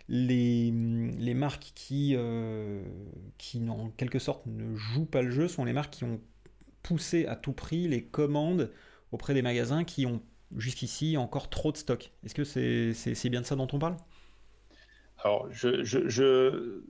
les, 0.07 0.71
les 0.71 1.33
marques 1.33 1.71
qui, 1.75 2.15
euh, 2.15 2.83
qui, 3.37 3.67
en 3.69 3.89
quelque 3.91 4.19
sorte, 4.19 4.45
ne 4.45 4.75
jouent 4.75 5.05
pas 5.05 5.21
le 5.21 5.31
jeu 5.31 5.47
sont 5.47 5.65
les 5.65 5.73
marques 5.73 5.93
qui 5.93 6.03
ont 6.03 6.19
poussé 6.83 7.25
à 7.25 7.35
tout 7.35 7.53
prix 7.53 7.87
les 7.87 8.03
commandes 8.03 8.71
auprès 9.11 9.33
des 9.33 9.41
magasins 9.41 9.83
qui 9.83 10.05
ont 10.05 10.21
jusqu'ici 10.55 11.17
encore 11.17 11.49
trop 11.49 11.71
de 11.71 11.77
stock. 11.77 12.11
Est-ce 12.23 12.35
que 12.35 12.43
c'est 12.43 13.29
bien 13.29 13.41
de 13.41 13.45
ça 13.45 13.55
dont 13.55 13.67
on 13.71 13.79
parle? 13.79 13.95
Alors, 15.23 15.47
je 15.51 15.83
je, 15.83 16.81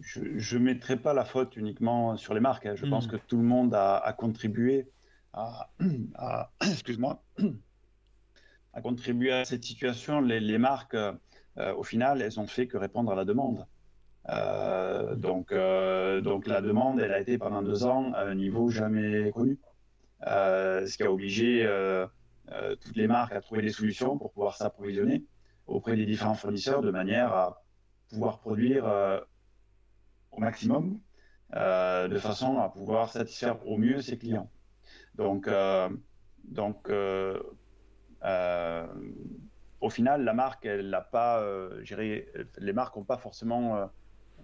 je, 0.00 0.58
mettrai 0.58 0.96
pas 0.96 1.12
la 1.12 1.24
faute 1.24 1.56
uniquement 1.56 2.16
sur 2.16 2.34
les 2.34 2.40
marques. 2.40 2.66
Hein. 2.66 2.74
Je 2.76 2.86
pense 2.86 3.06
hmm. 3.06 3.10
que 3.10 3.16
tout 3.16 3.36
le 3.36 3.42
monde 3.42 3.74
a, 3.74 4.14
contribué 4.16 4.88
à, 5.32 5.70
excuse-moi, 6.60 7.22
à 8.72 8.80
contribuer 8.80 9.32
à 9.32 9.44
cette 9.44 9.64
situation. 9.64 10.20
Les, 10.20 10.58
marques, 10.58 10.94
euh, 10.94 11.74
au 11.76 11.82
final, 11.82 12.22
elles 12.22 12.40
ont 12.40 12.46
fait 12.46 12.66
que 12.66 12.76
répondre 12.76 13.12
à 13.12 13.14
la 13.14 13.24
demande. 13.24 13.66
Euh, 14.30 15.14
donc, 15.16 15.52
euh, 15.52 16.22
donc 16.22 16.46
la 16.46 16.62
demande, 16.62 16.98
elle 17.00 17.12
a 17.12 17.20
été 17.20 17.36
pendant 17.36 17.62
deux 17.62 17.84
ans 17.84 18.12
à 18.14 18.22
un 18.22 18.34
niveau 18.34 18.70
jamais 18.70 19.30
connu. 19.32 19.58
ce 20.24 20.96
qui 20.96 21.02
a 21.02 21.12
obligé 21.12 21.66
euh, 22.52 22.76
toutes 22.76 22.96
les 22.96 23.06
marques 23.06 23.32
à 23.32 23.40
trouver 23.40 23.62
des 23.62 23.72
solutions 23.72 24.18
pour 24.18 24.32
pouvoir 24.32 24.56
s'approvisionner 24.56 25.24
auprès 25.66 25.96
des 25.96 26.04
différents 26.04 26.34
fournisseurs 26.34 26.82
de 26.82 26.90
manière 26.90 27.32
à 27.32 27.62
pouvoir 28.10 28.38
produire 28.40 28.86
euh, 28.86 29.18
au 30.30 30.40
maximum 30.40 31.00
euh, 31.54 32.06
de 32.08 32.18
façon 32.18 32.58
à 32.58 32.68
pouvoir 32.68 33.08
satisfaire 33.08 33.66
au 33.66 33.78
mieux 33.78 34.02
ses 34.02 34.18
clients. 34.18 34.50
Donc, 35.14 35.48
donc 36.44 36.90
au 39.80 39.90
final, 39.90 40.24
la 40.24 40.34
marque, 40.34 40.66
elle 40.66 40.90
n'a 40.90 41.00
pas, 41.00 41.42
les 42.58 42.72
marques 42.72 42.96
ont 42.96 43.04
pas 43.04 43.20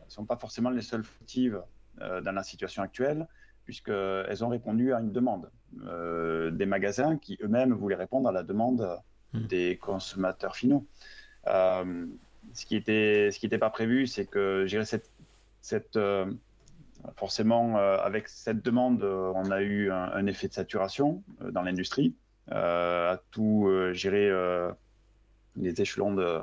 sont 0.06 0.26
pas 0.26 0.36
forcément 0.36 0.70
les 0.70 0.82
seules 0.82 1.04
fautives 1.04 1.62
dans 1.98 2.32
la 2.32 2.42
situation 2.44 2.82
actuelle 2.82 3.26
puisqu'elles 3.70 4.44
ont 4.44 4.48
répondu 4.48 4.92
à 4.92 4.98
une 4.98 5.12
demande 5.12 5.48
euh, 5.86 6.50
des 6.50 6.66
magasins 6.66 7.16
qui 7.16 7.38
eux-mêmes 7.40 7.72
voulaient 7.72 7.94
répondre 7.94 8.28
à 8.28 8.32
la 8.32 8.42
demande 8.42 8.98
hmm. 9.32 9.46
des 9.46 9.78
consommateurs 9.80 10.56
finaux. 10.56 10.84
Euh, 11.46 12.06
ce 12.52 12.66
qui 12.66 12.74
était, 12.74 13.30
ce 13.30 13.38
qui 13.38 13.46
n'était 13.46 13.58
pas 13.58 13.70
prévu, 13.70 14.08
c'est 14.08 14.24
que 14.24 14.66
cette, 14.84 15.08
cette 15.60 15.94
euh, 15.96 16.26
forcément 17.14 17.76
avec 17.76 18.26
cette 18.26 18.60
demande, 18.60 19.04
on 19.04 19.52
a 19.52 19.62
eu 19.62 19.92
un, 19.92 20.26
effet 20.26 20.48
de 20.48 20.52
saturation 20.52 21.22
dans 21.52 21.62
l'industrie, 21.62 22.12
à 22.50 23.20
tout 23.30 23.70
gérer 23.92 24.30
les 25.56 25.80
échelons 25.80 26.12
de, 26.12 26.40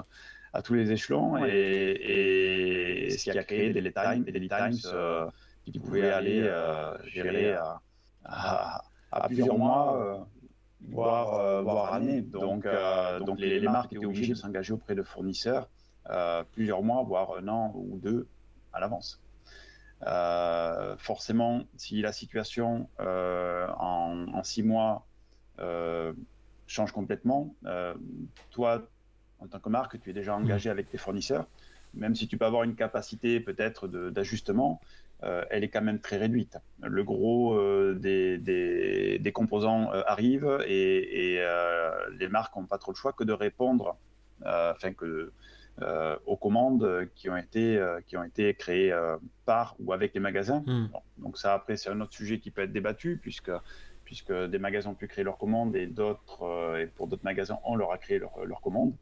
à 0.53 0.61
tous 0.61 0.75
les 0.75 0.93
échelons 0.93 1.37
et, 1.45 3.09
ce 3.11 3.23
qui 3.29 3.37
a 3.37 3.43
créé 3.43 3.73
des 3.73 3.81
lead 3.81 3.93
times, 3.93 4.23
des 4.23 4.39
lead 4.39 4.49
times 4.49 5.29
qui 5.71 5.79
pouvaient 5.79 6.09
aller 6.09 6.41
euh, 6.43 6.97
gérer 7.05 7.55
à, 8.23 8.81
plusieurs 9.27 9.57
mois, 9.57 9.97
euh, 9.97 10.17
voire, 10.89 11.33
euh, 11.35 11.61
voire 11.61 11.93
années. 11.93 12.21
Donc, 12.21 12.67
donc 13.25 13.39
les, 13.39 13.59
marques 13.61 13.93
étaient 13.93 14.05
obligées 14.05 14.33
de 14.33 14.37
s'engager 14.37 14.73
auprès 14.73 14.95
de 14.95 15.03
fournisseurs 15.03 15.69
plusieurs 16.53 16.83
mois, 16.83 17.03
voire 17.03 17.35
un 17.37 17.47
an 17.47 17.73
ou 17.75 17.99
deux 17.99 18.27
à 18.73 18.79
l'avance. 18.79 19.21
forcément, 20.97 21.63
si 21.75 22.01
la 22.01 22.13
situation 22.13 22.89
en, 22.99 24.43
six 24.43 24.63
mois 24.63 25.05
change 26.67 26.91
complètement, 26.91 27.53
toi, 28.51 28.83
en 29.39 29.47
tant 29.47 29.59
que 29.59 29.69
marque, 29.69 29.99
tu 29.99 30.09
es 30.09 30.13
déjà 30.13 30.35
engagé 30.35 30.69
avec 30.69 30.89
tes 30.89 30.97
fournisseurs, 30.97 31.47
même 31.93 32.15
si 32.15 32.27
tu 32.27 32.37
peux 32.37 32.45
avoir 32.45 32.63
une 32.63 32.75
capacité 32.75 33.39
peut-être 33.39 33.87
d'ajustement, 33.87 34.79
euh, 35.23 35.43
elle 35.49 35.63
est 35.63 35.69
quand 35.69 35.81
même 35.81 35.99
très 35.99 36.17
réduite. 36.17 36.57
Le 36.83 37.03
gros 37.03 37.55
euh, 37.55 37.95
des, 37.95 38.37
des, 38.37 39.31
composants 39.31 39.91
euh, 39.91 40.03
arrive 40.05 40.63
et, 40.67 41.41
les 42.19 42.27
marques 42.27 42.55
n'ont 42.55 42.65
pas 42.65 42.77
trop 42.77 42.91
le 42.91 42.97
choix 42.97 43.13
que 43.13 43.23
de 43.23 43.33
répondre 43.33 43.97
enfin 44.45 44.93
que, 44.93 45.31
aux 46.25 46.37
commandes 46.37 47.09
qui 47.15 47.29
ont 47.29 47.37
été, 47.37 47.83
qui 48.05 48.17
ont 48.17 48.23
été 48.23 48.53
créées 48.53 48.95
par 49.45 49.75
ou 49.79 49.91
avec 49.93 50.13
les 50.13 50.19
magasins. 50.19 50.63
Hmm. 50.65 50.89
donc 51.17 51.37
ça, 51.37 51.53
après, 51.53 51.77
c'est 51.77 51.89
un 51.89 51.99
autre 52.01 52.13
sujet 52.13 52.39
qui 52.39 52.51
peut 52.51 52.61
être 52.61 52.71
débattu 52.71 53.19
puisque 53.21 53.51
puisque 54.03 54.31
des 54.31 54.57
magasins 54.57 54.91
ont 54.91 54.95
pu 54.95 55.07
créer 55.07 55.25
leurs 55.25 55.37
commandes 55.37 55.75
et 55.75 55.85
d'autres, 55.85 56.77
et 56.79 56.85
pour 56.85 57.07
d'autres 57.07 57.25
magasins, 57.25 57.59
on 57.65 57.75
leur 57.75 57.91
a 57.91 57.97
créé 57.97 58.19
leurs 58.19 58.45
leur 58.45 58.61
commandes. 58.61 58.95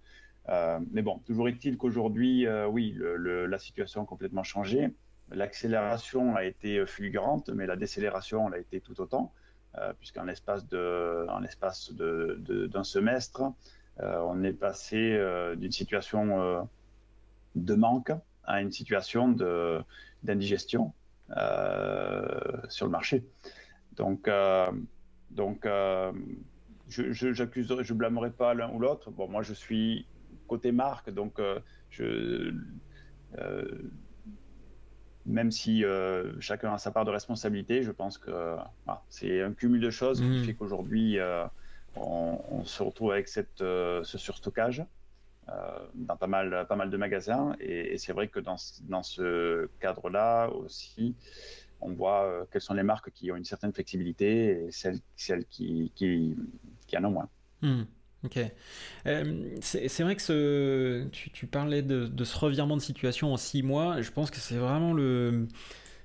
mais 0.92 1.02
bon, 1.02 1.20
toujours 1.26 1.50
est-il 1.50 1.78
qu'aujourd'hui, 1.78 2.48
oui, 2.70 2.98
la 3.18 3.60
situation 3.60 4.04
a 4.04 4.06
complètement 4.06 4.44
changé. 4.44 4.92
L'accélération 5.32 6.36
a 6.36 6.44
été 6.44 6.86
fulgurante, 6.86 7.50
mais 7.50 7.66
la 7.66 7.76
décélération 7.76 8.48
l'a 8.48 8.60
été 8.60 8.80
tout 8.80 9.02
autant, 9.02 9.34
euh, 9.78 9.92
puisqu'en 10.00 10.24
l'espace 10.24 10.68
d'un 10.68 12.84
semestre, 12.84 13.42
euh, 14.00 14.20
on 14.28 14.44
est 14.44 14.54
passé 14.54 15.14
euh, 15.14 15.56
d'une 15.56 15.72
situation 15.72 16.70
de 17.56 17.76
manque 17.76 18.12
à 18.44 18.62
une 18.62 18.72
situation 18.72 19.30
d'indigestion 20.24 20.94
sur 22.70 22.86
le 22.86 22.90
marché. 22.90 23.26
Donc, 23.94 24.30
donc 25.32 25.68
je, 26.88 27.12
je, 27.12 27.34
je 27.34 27.94
blâmerai 27.94 28.32
pas 28.32 28.54
l'un 28.54 28.72
ou 28.72 28.80
l'autre. 28.80 29.10
Bon, 29.10 29.28
moi, 29.28 29.42
je 29.42 29.54
suis 29.54 30.08
côté 30.48 30.72
marque, 30.72 31.10
donc 31.10 31.42
je 31.90 32.54
même 35.26 35.52
si 35.52 35.84
euh, 35.84 36.40
chacun 36.40 36.74
a 36.74 36.78
sa 36.78 36.92
part 36.92 37.06
de 37.06 37.12
responsabilité, 37.12 37.84
je 37.84 37.92
pense 37.92 38.18
que 38.18 38.56
c'est 39.10 39.42
un 39.42 39.54
cumul 39.54 39.82
de 39.82 39.90
choses 39.90 40.22
qui 40.22 40.28
mmh. 40.28 40.44
fait 40.44 40.54
qu'aujourd'hui, 40.54 41.20
euh, 41.20 41.46
on, 41.96 42.64
se 42.66 42.84
retrouve 42.84 43.12
avec 43.12 43.28
cette, 43.28 43.62
euh, 43.62 44.04
ce 44.04 44.18
surstockage 44.18 44.84
dans 45.94 46.18
pas 46.18 46.28
mal, 46.28 46.66
pas 46.68 46.76
mal 46.76 46.90
de 46.90 46.98
magasins. 46.98 47.56
Et, 47.60 47.98
c'est 48.00 48.14
vrai 48.14 48.28
que 48.28 48.40
dans, 48.40 48.56
dans 48.90 49.04
ce 49.04 49.70
cadre-là 49.80 50.50
aussi, 50.50 51.16
on 51.82 51.92
voit 51.92 52.48
quelles 52.52 52.62
sont 52.62 52.74
les 52.74 52.84
marques 52.84 53.12
qui 53.12 53.32
ont 53.32 53.36
une 53.36 53.46
certaine 53.46 53.72
flexibilité 53.72 54.66
et 54.66 54.72
celles, 54.72 55.00
celles 55.16 55.46
qui, 55.46 55.92
qui, 55.96 56.36
qui 56.88 56.98
en 56.98 57.04
ont 57.06 57.12
moins. 57.12 57.30
Mmh. 57.62 57.84
Ok. 58.26 58.40
Euh, 59.06 59.44
c'est 59.62 60.02
vrai 60.02 60.16
que 60.16 61.06
tu, 61.10 61.46
parlais 61.46 61.84
de, 61.84 62.24
ce 62.24 62.38
revirement 62.38 62.76
de 62.76 62.82
situation 62.82 63.32
en 63.32 63.38
six 63.38 63.62
mois. 63.62 64.02
Je 64.02 64.12
pense 64.12 64.32
que 64.32 64.38
c'est 64.38 64.56
vraiment 64.56 64.94
le. 64.94 65.48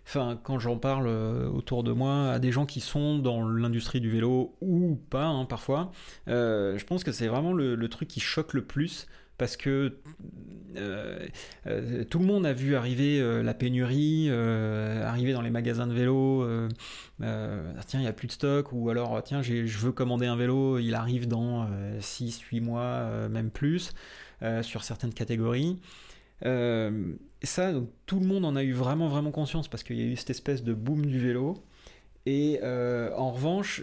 Enfin, 0.07 0.39
quand 0.43 0.59
j'en 0.59 0.77
parle 0.77 1.07
euh, 1.07 1.49
autour 1.49 1.85
de 1.85 1.93
moi 1.93 2.33
à 2.33 2.39
des 2.39 2.51
gens 2.51 2.67
qui 2.67 2.81
sont 2.81 3.19
dans 3.19 3.47
l'industrie 3.47 4.01
du 4.01 4.11
vélo 4.11 4.57
ou 4.61 4.97
pas, 5.09 5.27
hein, 5.27 5.45
parfois, 5.45 5.93
euh, 6.29 6.77
je 6.79 6.85
pense 6.85 7.05
que 7.05 7.13
c'est 7.13 7.29
vraiment 7.29 7.53
le, 7.53 7.89
truc 7.89 8.09
qui 8.09 8.21
choque 8.21 8.55
le 8.55 8.65
plus 8.65 9.07
parce 9.41 9.57
que 9.57 9.97
euh, 10.77 11.27
euh, 11.67 12.05
tout 12.05 12.19
le 12.19 12.27
monde 12.27 12.45
a 12.45 12.53
vu 12.53 12.77
arriver 12.77 13.19
euh, 13.19 13.43
la 13.43 13.55
pénurie, 13.55 14.31
arriver 14.31 15.33
dans 15.33 15.41
les 15.41 15.49
magasins 15.49 15.87
de 15.87 15.95
vélo, 15.95 16.47
ah, 17.23 17.83
tiens, 17.87 18.01
il 18.01 18.03
n'y 18.03 18.09
a 18.09 18.13
plus 18.13 18.27
de 18.27 18.33
stock, 18.33 18.71
ou 18.73 18.91
alors, 18.91 19.23
tiens, 19.23 19.41
je 19.41 19.79
veux 19.79 19.93
commander 19.93 20.27
un 20.27 20.37
vélo, 20.37 20.79
il 20.79 20.95
arrive 20.95 21.27
dans 21.27 21.67
6, 22.01 22.41
8 22.41 22.61
mois, 22.61 23.29
même 23.31 23.51
plus, 23.51 23.93
sur 24.61 24.85
certaines 24.85 25.15
catégories. 25.15 25.79
ça, 26.43 27.73
tout 28.05 28.21
le 28.21 28.27
monde 28.27 28.45
en 28.45 28.57
a 28.57 28.63
eu 28.63 28.73
vraiment, 28.73 29.09
vraiment 29.09 29.31
conscience, 29.31 29.69
parce 29.69 29.83
qu'il 29.83 29.97
y 29.99 30.03
a 30.03 30.07
eu 30.07 30.17
cette 30.17 30.31
espèce 30.31 30.63
de 30.63 30.75
boom 30.75 31.07
du 31.07 31.19
vélo. 31.19 31.65
Et 32.31 32.61
en 32.63 33.31
revanche, 33.33 33.83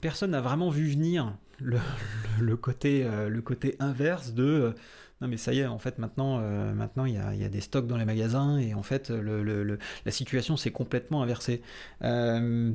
personne 0.00 0.30
n'a 0.30 0.40
vraiment 0.40 0.70
vu 0.70 0.86
venir 0.88 1.36
le, 1.58 2.56
côté, 2.56 3.06
le 3.28 3.40
côté 3.42 3.76
inverse 3.78 4.32
de 4.32 4.74
non 5.20 5.28
mais 5.28 5.36
ça 5.36 5.52
y 5.52 5.60
est, 5.60 5.66
en 5.66 5.78
fait 5.78 5.98
maintenant, 5.98 6.38
euh, 6.40 6.72
maintenant 6.72 7.04
il 7.04 7.14
y 7.14 7.44
a, 7.44 7.48
des 7.48 7.60
stocks 7.60 7.86
dans 7.86 7.96
les 7.96 8.04
magasins 8.04 8.58
et 8.58 8.74
en 8.74 8.82
fait 8.82 9.10
la 9.10 10.12
situation 10.12 10.56
s'est 10.56 10.70
complètement 10.70 11.22
inversée. 11.22 11.60
Euh, 12.02 12.72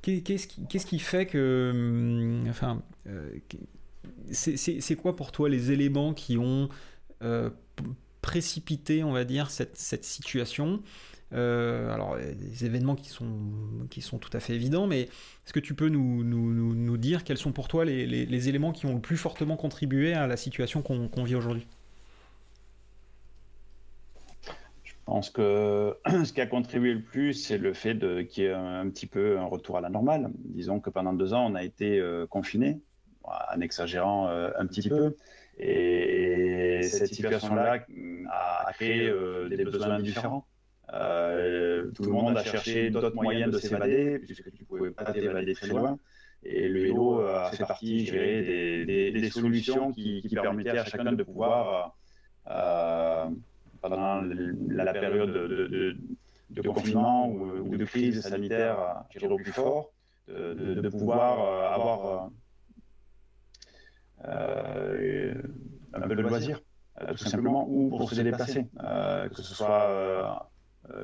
qu'est-ce 0.00 0.86
qui, 0.86 0.98
fait 0.98 1.26
que, 1.26 1.70
hum, 1.72 2.48
enfin, 2.48 2.82
euh, 3.06 3.30
c'est 4.32 4.96
quoi 4.96 5.14
pour 5.14 5.32
toi 5.32 5.48
les 5.48 5.72
éléments 5.72 6.14
qui 6.14 6.38
ont 6.38 6.68
précipité, 8.22 9.04
on 9.04 9.12
va 9.12 9.24
dire, 9.24 9.50
cette 9.50 10.04
situation? 10.04 10.82
Alors, 11.34 12.16
des 12.16 12.64
événements 12.64 12.94
qui 12.94 13.08
sont, 13.08 13.38
qui 13.90 14.00
sont 14.00 14.18
tout 14.18 14.30
à 14.32 14.40
fait 14.40 14.54
évidents, 14.54 14.86
mais 14.86 15.02
est-ce 15.02 15.52
que 15.52 15.60
tu 15.60 15.74
peux 15.74 15.88
nous, 15.88 16.24
nous, 16.24 16.74
nous, 16.74 16.96
dire 16.96 17.24
quels 17.24 17.38
sont 17.38 17.52
pour 17.52 17.68
toi 17.68 17.84
les, 17.84 18.06
les, 18.06 18.48
éléments 18.48 18.72
qui 18.72 18.86
ont 18.86 18.94
le 18.94 19.00
plus 19.00 19.16
fortement 19.16 19.56
contribué 19.56 20.14
à 20.14 20.26
la 20.26 20.36
situation 20.36 20.82
qu'on 20.82 21.24
vit 21.24 21.34
aujourd'hui? 21.34 21.66
Je 25.04 25.12
pense 25.12 25.28
que 25.28 25.94
ce 26.24 26.32
qui 26.32 26.40
a 26.40 26.46
contribué 26.46 26.94
le 26.94 27.02
plus, 27.02 27.34
c'est 27.34 27.58
le 27.58 27.74
fait 27.74 27.98
qu'il 28.26 28.44
y 28.44 28.46
ait 28.46 28.52
un, 28.54 28.88
petit 28.88 29.06
peu 29.06 29.38
un 29.38 29.44
retour 29.44 29.76
à 29.76 29.82
la 29.82 29.90
normale. 29.90 30.30
Disons 30.38 30.80
que 30.80 30.88
pendant 30.88 31.12
deux 31.12 31.34
ans, 31.34 31.44
on 31.50 31.54
a 31.54 31.62
été 31.62 31.98
euh, 31.98 32.26
confinés, 32.26 32.80
en 33.22 33.60
exagérant 33.60 34.28
euh, 34.28 34.50
un 34.58 34.66
petit 34.66 34.88
peu. 34.88 35.14
Et, 35.58 36.80
cette 36.82 37.12
situation-là 37.12 37.84
a 38.30 38.72
créé 38.72 39.06
euh, 39.06 39.50
des 39.50 39.64
besoins 39.64 40.00
différents. 40.00 40.46
Tout 40.88 42.04
le 42.04 42.10
monde 42.10 42.36
a 42.36 42.44
cherché 42.44 42.90
d'autres 42.90 43.14
moyens 43.14 43.52
de 43.52 43.58
s'évader, 43.58 44.18
puisque 44.18 44.50
tu 44.52 44.62
ne 44.62 44.66
pouvais 44.66 44.90
pas 44.90 45.12
t'évader 45.12 45.54
très 45.54 45.68
loin. 45.68 45.98
Et 46.46 46.68
le 46.68 46.82
vélo 46.82 47.20
a 47.20 47.50
fait 47.50 47.64
partie, 47.64 48.04
je 48.04 48.12
dirais, 48.12 48.84
des, 48.84 49.30
solutions 49.30 49.92
qui, 49.92 50.22
permettaient 50.34 50.78
à 50.78 50.84
chacun 50.84 51.12
de 51.12 51.22
pouvoir 51.22 51.96
pendant 53.84 54.22
la, 54.68 54.92
période 54.92 55.32
de, 56.50 56.62
confinement 56.62 57.28
ou, 57.28 57.76
de 57.76 57.84
crise 57.84 58.20
sanitaire 58.20 59.04
qui 59.10 59.18
est 59.18 59.26
au 59.26 59.36
plus 59.36 59.52
fort, 59.52 59.90
de, 60.28 60.88
pouvoir 60.88 61.40
euh, 61.40 61.74
avoir 61.74 62.30
euh, 64.24 65.34
un 65.92 66.00
peu 66.00 66.16
de 66.16 66.22
loisir, 66.22 66.60
euh, 67.00 67.12
tout 67.12 67.28
simplement, 67.28 67.66
ou 67.68 67.90
pour 67.90 68.08
se 68.10 68.20
déplacer, 68.20 68.66
que 68.74 69.42
ce 69.42 69.54
soit 69.54 70.50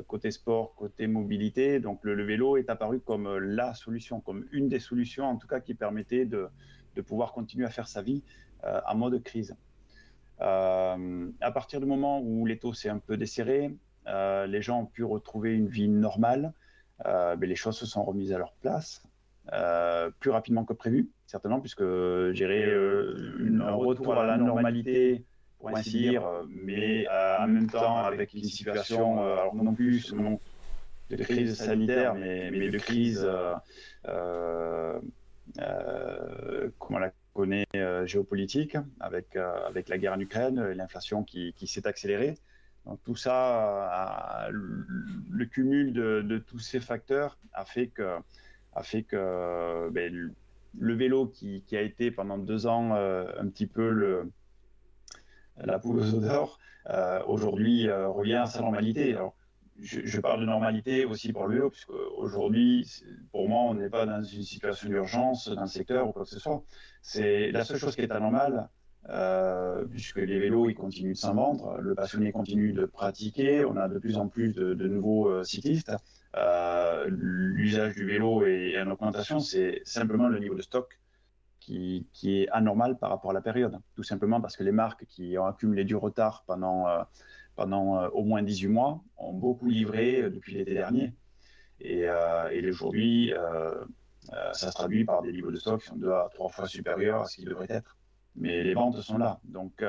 côté 0.06 0.30
sport, 0.30 0.74
côté 0.74 1.06
mobilité. 1.06 1.80
Donc 1.80 2.00
le, 2.02 2.22
vélo 2.22 2.56
est 2.56 2.68
apparu 2.70 3.00
comme 3.00 3.38
la 3.38 3.74
solution, 3.74 4.20
comme 4.20 4.46
une 4.52 4.68
des 4.68 4.80
solutions 4.80 5.24
en 5.24 5.36
tout 5.36 5.46
cas 5.46 5.60
qui 5.60 5.74
permettait 5.74 6.26
de, 6.26 6.48
de 6.96 7.00
pouvoir 7.00 7.32
continuer 7.32 7.66
à 7.66 7.70
faire 7.70 7.88
sa 7.88 8.02
vie 8.02 8.22
en 8.62 8.94
mode 8.94 9.22
crise. 9.22 9.56
Euh, 10.40 11.30
à 11.40 11.50
partir 11.50 11.80
du 11.80 11.86
moment 11.86 12.20
où 12.20 12.46
l'étau 12.46 12.72
s'est 12.72 12.88
un 12.88 12.98
peu 12.98 13.16
desserré, 13.16 13.76
euh, 14.06 14.46
les 14.46 14.62
gens 14.62 14.80
ont 14.80 14.86
pu 14.86 15.04
retrouver 15.04 15.54
une 15.54 15.68
vie 15.68 15.88
normale, 15.88 16.52
euh, 17.06 17.36
mais 17.38 17.46
les 17.46 17.56
choses 17.56 17.76
se 17.76 17.86
sont 17.86 18.02
remises 18.02 18.32
à 18.32 18.38
leur 18.38 18.52
place. 18.54 19.02
plus 20.20 20.30
rapidement 20.30 20.64
que 20.64 20.72
prévu, 20.72 21.10
certainement, 21.26 21.60
puisque 21.60 21.82
gérer 22.32 22.64
un 22.64 23.74
retour 23.74 24.14
à 24.14 24.24
la 24.24 24.36
normalité, 24.36 25.24
pour 25.60 25.76
ainsi 25.76 25.98
dire, 25.98 26.24
mais 26.48 27.06
en 27.08 27.46
même 27.46 27.70
temps 27.70 27.98
avec 27.98 28.34
une 28.34 28.42
situation, 28.44 29.22
alors 29.22 29.54
non 29.54 29.74
plus 29.74 30.12
de 30.12 31.16
crise 31.22 31.54
sanitaire, 31.54 32.14
mais, 32.14 32.50
mais 32.50 32.68
de 32.70 32.78
crise, 32.78 33.28
comment 36.78 36.98
la 36.98 37.12
connaît 37.32 37.66
euh, 37.76 38.06
géopolitique 38.06 38.76
avec, 38.98 39.36
euh, 39.36 39.66
avec 39.66 39.88
la 39.88 39.98
guerre 39.98 40.14
en 40.14 40.20
Ukraine, 40.20 40.60
l'inflation 40.72 41.22
qui, 41.22 41.52
qui 41.54 41.66
s'est 41.66 41.86
accélérée. 41.86 42.36
Donc 42.86 43.00
tout 43.04 43.16
ça, 43.16 44.48
le 44.50 45.44
cumul 45.44 45.92
de, 45.92 46.22
de, 46.22 46.38
tous 46.38 46.58
ces 46.58 46.80
facteurs 46.80 47.38
a 47.52 47.64
fait 47.64 47.88
que, 47.88 48.16
a 48.72 48.82
fait 48.82 49.02
que 49.02 49.90
ben, 49.90 50.32
le, 50.78 50.94
vélo 50.94 51.26
qui, 51.26 51.62
qui, 51.66 51.76
a 51.76 51.82
été 51.82 52.10
pendant 52.10 52.38
deux 52.38 52.66
ans 52.66 52.94
euh, 52.94 53.30
un 53.38 53.48
petit 53.48 53.66
peu 53.66 53.90
le, 53.90 54.30
la 55.64 55.78
poule 55.78 56.00
aux 56.00 56.14
odeurs, 56.14 56.58
aujourd'hui 57.26 57.90
revient 57.90 58.36
à 58.36 58.46
sa 58.46 58.60
normalité. 58.60 59.14
Alors, 59.14 59.34
je, 59.82 60.20
parle 60.20 60.40
de 60.40 60.46
normalité 60.46 61.04
aussi 61.04 61.32
pour 61.32 61.46
le 61.46 61.54
vélo, 61.54 61.70
puisque 61.70 61.90
aujourd'hui, 62.16 62.86
pour 63.32 63.48
moi, 63.48 63.62
on 63.62 63.74
n'est 63.74 63.88
pas 63.88 64.06
dans 64.06 64.22
une 64.22 64.42
situation 64.42 64.88
d'urgence 64.88 65.48
le 65.48 65.66
secteur 65.66 66.08
ou 66.08 66.12
quoi 66.12 66.24
que 66.24 66.28
ce 66.28 66.38
soit. 66.38 66.62
C'est 67.02 67.50
la 67.50 67.64
seule 67.64 67.78
chose 67.78 67.96
qui 67.96 68.02
est 68.02 68.12
anormale, 68.12 68.68
euh, 69.08 69.84
puisque 69.86 70.18
les 70.18 70.38
vélos, 70.38 70.68
ils 70.68 70.74
continuent 70.74 71.12
de 71.12 71.18
s'en 71.18 71.34
vendre, 71.34 71.78
le 71.80 71.94
passionné 71.94 72.32
continue 72.32 72.72
de 72.72 72.84
pratiquer, 72.84 73.64
on 73.64 73.76
a 73.76 73.88
de 73.88 73.98
plus 73.98 74.18
en 74.18 74.28
plus 74.28 74.52
de, 74.52 74.74
nouveaux 74.86 75.28
euh, 75.28 75.44
cyclistes. 75.44 75.92
Euh, 76.36 77.06
l'usage 77.08 77.94
du 77.94 78.04
vélo 78.04 78.44
est 78.44 78.80
en 78.80 78.90
augmentation, 78.90 79.40
c'est 79.40 79.80
simplement 79.84 80.28
le 80.28 80.38
niveau 80.38 80.54
de 80.54 80.62
stock 80.62 81.00
qui, 81.60 82.08
qui, 82.12 82.40
est 82.40 82.48
anormal 82.48 82.98
par 82.98 83.10
rapport 83.10 83.30
à 83.30 83.34
la 83.34 83.42
période. 83.42 83.78
Tout 83.94 84.02
simplement 84.02 84.40
parce 84.40 84.56
que 84.56 84.64
les 84.64 84.72
marques 84.72 85.04
qui 85.06 85.36
ont 85.38 85.46
accumulé 85.46 85.84
du 85.84 85.94
retard 85.94 86.44
pendant 86.46 86.86
pendant 87.60 88.00
euh, 88.00 88.08
au 88.14 88.24
moins 88.24 88.42
18 88.42 88.68
mois, 88.68 89.04
ont 89.18 89.34
beaucoup 89.34 89.68
livré 89.68 90.22
euh, 90.22 90.30
depuis 90.30 90.54
l'été 90.54 90.72
dernier. 90.72 91.12
Et, 91.80 92.08
euh, 92.08 92.70
aujourd'hui, 92.70 93.34
ça 94.52 94.70
se 94.70 94.72
traduit 94.72 95.04
par 95.04 95.20
des 95.20 95.32
niveaux 95.32 95.50
de 95.50 95.56
stock 95.56 95.82
qui 95.82 95.88
sont 95.88 95.96
deux 95.96 96.10
à 96.10 96.28
trois 96.32 96.48
fois 96.48 96.66
supérieurs 96.66 97.20
à 97.22 97.26
ce 97.26 97.36
qu'ils 97.36 97.44
devraient 97.44 97.66
être. 97.68 97.98
Mais 98.34 98.62
les 98.62 98.72
ventes 98.72 99.00
sont 99.02 99.18
là. 99.18 99.40
Donc, 99.44 99.82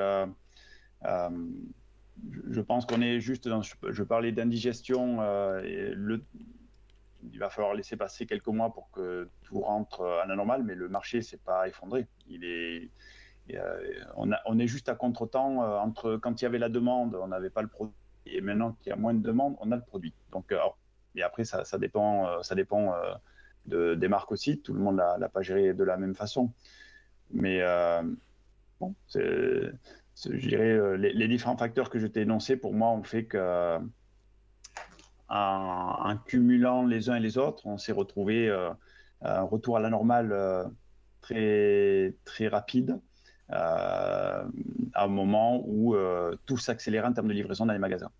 je 1.04 2.62
pense 2.62 2.86
qu'on 2.86 3.02
est 3.02 3.22
juste 3.22 3.48
dans. 3.48 3.62
Je 3.62 4.04
parlais 4.04 4.34
d'indigestion. 4.34 5.22
le, 5.22 6.26
il 7.32 7.40
va 7.40 7.50
falloir 7.50 7.74
laisser 7.74 7.98
passer 7.98 8.26
quelques 8.26 8.48
mois 8.48 8.74
pour 8.74 8.90
que 8.92 9.30
tout 9.44 9.62
rentre 9.62 10.04
à 10.04 10.26
la 10.26 10.36
normale, 10.36 10.64
mais 10.64 10.76
le 10.76 10.90
marché 10.90 11.22
s'est 11.22 11.38
pas 11.38 11.68
effondré. 11.68 12.08
Il 12.28 12.44
est, 12.44 12.90
on, 14.16 14.60
est 14.60 14.68
juste 14.68 14.90
à 14.90 14.96
contre-temps 14.96 15.64
euh, 15.64 15.78
entre 15.78 16.18
quand 16.18 16.42
il 16.42 16.46
y 16.46 16.48
avait 16.48 16.60
la 16.60 16.70
demande, 16.70 17.16
on 17.16 17.28
n'avait 17.28 17.50
pas 17.50 17.62
le 17.62 17.68
produit, 17.68 17.94
et 18.26 18.42
maintenant 18.42 18.74
qu'il 18.74 18.90
y 18.90 18.94
a 18.94 18.96
moins 18.96 19.14
de 19.14 19.22
demande, 19.22 19.56
on 19.60 19.72
a 19.72 19.76
le 19.76 19.82
produit. 19.82 20.14
Donc, 20.32 20.52
euh, 20.52 20.60
après, 21.22 21.44
ça, 21.44 21.78
dépend, 21.78 22.42
ça 22.44 22.56
dépend 22.56 22.94
euh, 22.94 23.14
de, 23.66 23.96
des 23.96 24.08
marques 24.08 24.32
aussi. 24.32 24.62
Tout 24.62 24.74
le 24.74 24.80
monde 24.80 24.96
ne 24.96 25.20
l'a 25.20 25.30
pas 25.30 25.42
géré 25.42 25.74
de 25.74 25.84
la 25.84 25.98
même 25.98 26.16
façon. 26.16 26.52
Mais 27.32 27.62
bon, 28.80 28.96
les, 29.16 31.28
différents 31.28 31.58
facteurs 31.58 31.90
que 31.90 32.00
je 32.00 32.08
t'ai 32.08 32.22
énoncés, 32.22 32.56
pour 32.56 32.74
moi, 32.74 32.90
ont 32.90 33.04
fait 33.04 33.26
que 33.26 33.80
en, 35.32 36.18
cumulant 36.26 36.86
les 36.86 37.10
uns 37.10 37.16
et 37.16 37.20
les 37.20 37.38
autres, 37.38 37.66
on 37.66 37.78
s'est 37.78 37.92
retrouvé 37.92 38.50
un 39.22 39.42
retour 39.42 39.78
à 39.78 39.80
la 39.80 39.90
normale 39.90 40.70
très, 41.22 42.14
très 42.26 42.48
rapide 42.48 43.00
euh, 43.52 44.44
à 44.94 45.04
un 45.04 45.08
moment 45.08 45.62
où 45.66 45.96
euh, 45.96 46.36
tout 46.46 46.58
s'accélérait 46.58 47.08
en 47.08 47.14
termes 47.14 47.28
de 47.28 47.34
livraison 47.34 47.66
dans 47.66 47.74
les 47.74 47.80
magasins. 47.80 48.12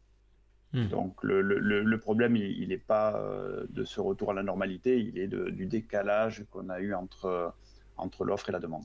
Hmm. 0.74 0.88
Donc 0.88 1.24
le, 1.24 1.42
le, 1.42 1.60
le, 1.60 2.00
problème, 2.00 2.36
il 2.36 2.68
n'est 2.70 2.78
pas 2.78 3.16
euh, 3.16 3.66
de 3.70 3.84
ce 3.84 4.00
retour 4.02 4.32
à 4.32 4.34
la 4.34 4.44
normalité, 4.44 5.00
il 5.00 5.18
est 5.18 5.28
de, 5.28 5.50
du 5.50 5.66
décalage 5.66 6.46
qu'on 6.52 6.70
a 6.70 6.80
eu 6.80 6.94
entre, 6.94 7.54
entre 7.98 8.26
l'offre 8.26 8.50
et 8.50 8.52
la 8.52 8.60
demande. 8.60 8.84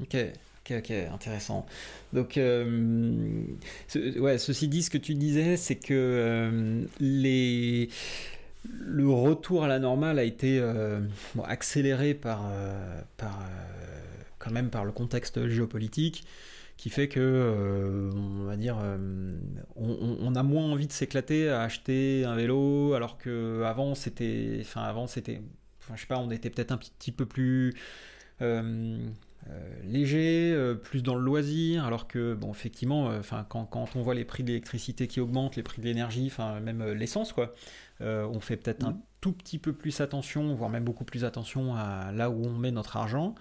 Ok, 0.00 0.16
ok, 0.64 0.78
ok, 0.78 0.90
intéressant. 1.12 1.66
Donc, 2.12 2.34
ouais, 2.36 4.38
ceci 4.38 4.68
dit, 4.68 4.82
ce 4.82 4.90
que 4.90 4.98
tu 4.98 5.14
disais, 5.14 5.56
c'est 5.56 5.76
que 5.76 6.86
les 7.00 7.88
le 8.68 9.08
retour 9.08 9.64
à 9.64 9.68
la 9.68 9.78
normale 9.78 10.18
a 10.18 10.24
été 10.24 10.62
accéléré 11.44 12.14
par, 12.14 12.50
par 13.16 13.38
quand 14.38 14.50
même 14.50 14.70
par 14.70 14.84
le 14.84 14.92
contexte 14.92 15.48
géopolitique 15.48 16.24
qui 16.80 16.88
fait 16.88 17.08
que, 17.08 17.20
euh, 17.20 18.10
on 18.10 18.44
va 18.44 18.56
dire, 18.56 18.78
euh, 18.82 19.36
on, 19.76 20.34
a 20.34 20.42
moins 20.42 20.64
envie 20.64 20.86
de 20.86 20.92
s'éclater 20.92 21.50
à 21.50 21.60
acheter 21.60 22.24
un 22.24 22.34
vélo, 22.34 22.94
alors 22.94 23.18
que 23.18 23.62
avant 23.64 23.94
c'était, 23.94 24.56
enfin 24.62 24.80
avant 24.80 25.06
c'était, 25.06 25.42
enfin, 25.82 25.94
je 25.94 26.00
sais 26.00 26.06
pas, 26.06 26.16
on 26.16 26.30
était 26.30 26.48
peut-être 26.48 26.72
un 26.72 26.78
petit 26.78 27.12
peu 27.12 27.26
plus, 27.26 27.74
euh, 28.40 28.96
léger, 29.84 30.56
plus 30.82 31.02
dans 31.02 31.14
le 31.14 31.22
loisir, 31.22 31.84
alors 31.84 32.06
que, 32.06 32.34
bon, 32.34 32.50
effectivement, 32.50 33.06
enfin, 33.06 33.46
quand, 33.48 33.68
on 33.96 34.02
voit 34.02 34.14
les 34.14 34.24
prix 34.24 34.42
de 34.42 34.48
l'électricité 34.48 35.06
qui 35.06 35.20
augmentent, 35.20 35.56
les 35.56 35.62
prix 35.62 35.80
de 35.80 35.86
l'énergie, 35.86 36.26
enfin, 36.26 36.60
même 36.60 36.84
l'essence, 36.92 37.32
quoi, 37.32 37.52
on 38.00 38.40
fait 38.40 38.56
peut-être 38.56 38.84
un 38.84 38.92
mmh. 38.92 39.00
tout 39.20 39.32
petit 39.32 39.58
peu 39.58 39.72
plus 39.72 40.00
attention, 40.00 40.54
voire 40.54 40.70
même 40.70 40.84
beaucoup 40.84 41.04
plus 41.04 41.24
attention 41.24 41.74
à 41.74 42.12
là 42.12 42.30
où 42.30 42.44
on 42.44 42.52
met 42.52 42.70
notre 42.70 42.96
argent. 42.96 43.34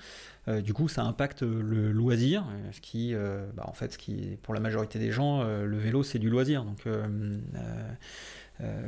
du 0.47 0.74
coup, 0.74 0.88
ça 0.88 1.04
impacte 1.04 1.43
le 1.43 1.91
loisir, 1.91 2.45
ce 2.72 2.82
qui, 2.82 3.14
bah, 3.54 3.66
en 3.68 3.74
fait, 3.74 3.93
ce 3.93 3.97
qui, 3.97 4.38
pour 4.41 4.54
la 4.54 4.60
majorité 4.60 5.00
des 5.00 5.12
gens, 5.12 5.43
le 5.43 5.78
vélo, 5.78 6.04
c'est 6.04 6.20
du 6.20 6.30
loisir. 6.30 6.64
Donc, 6.64 6.88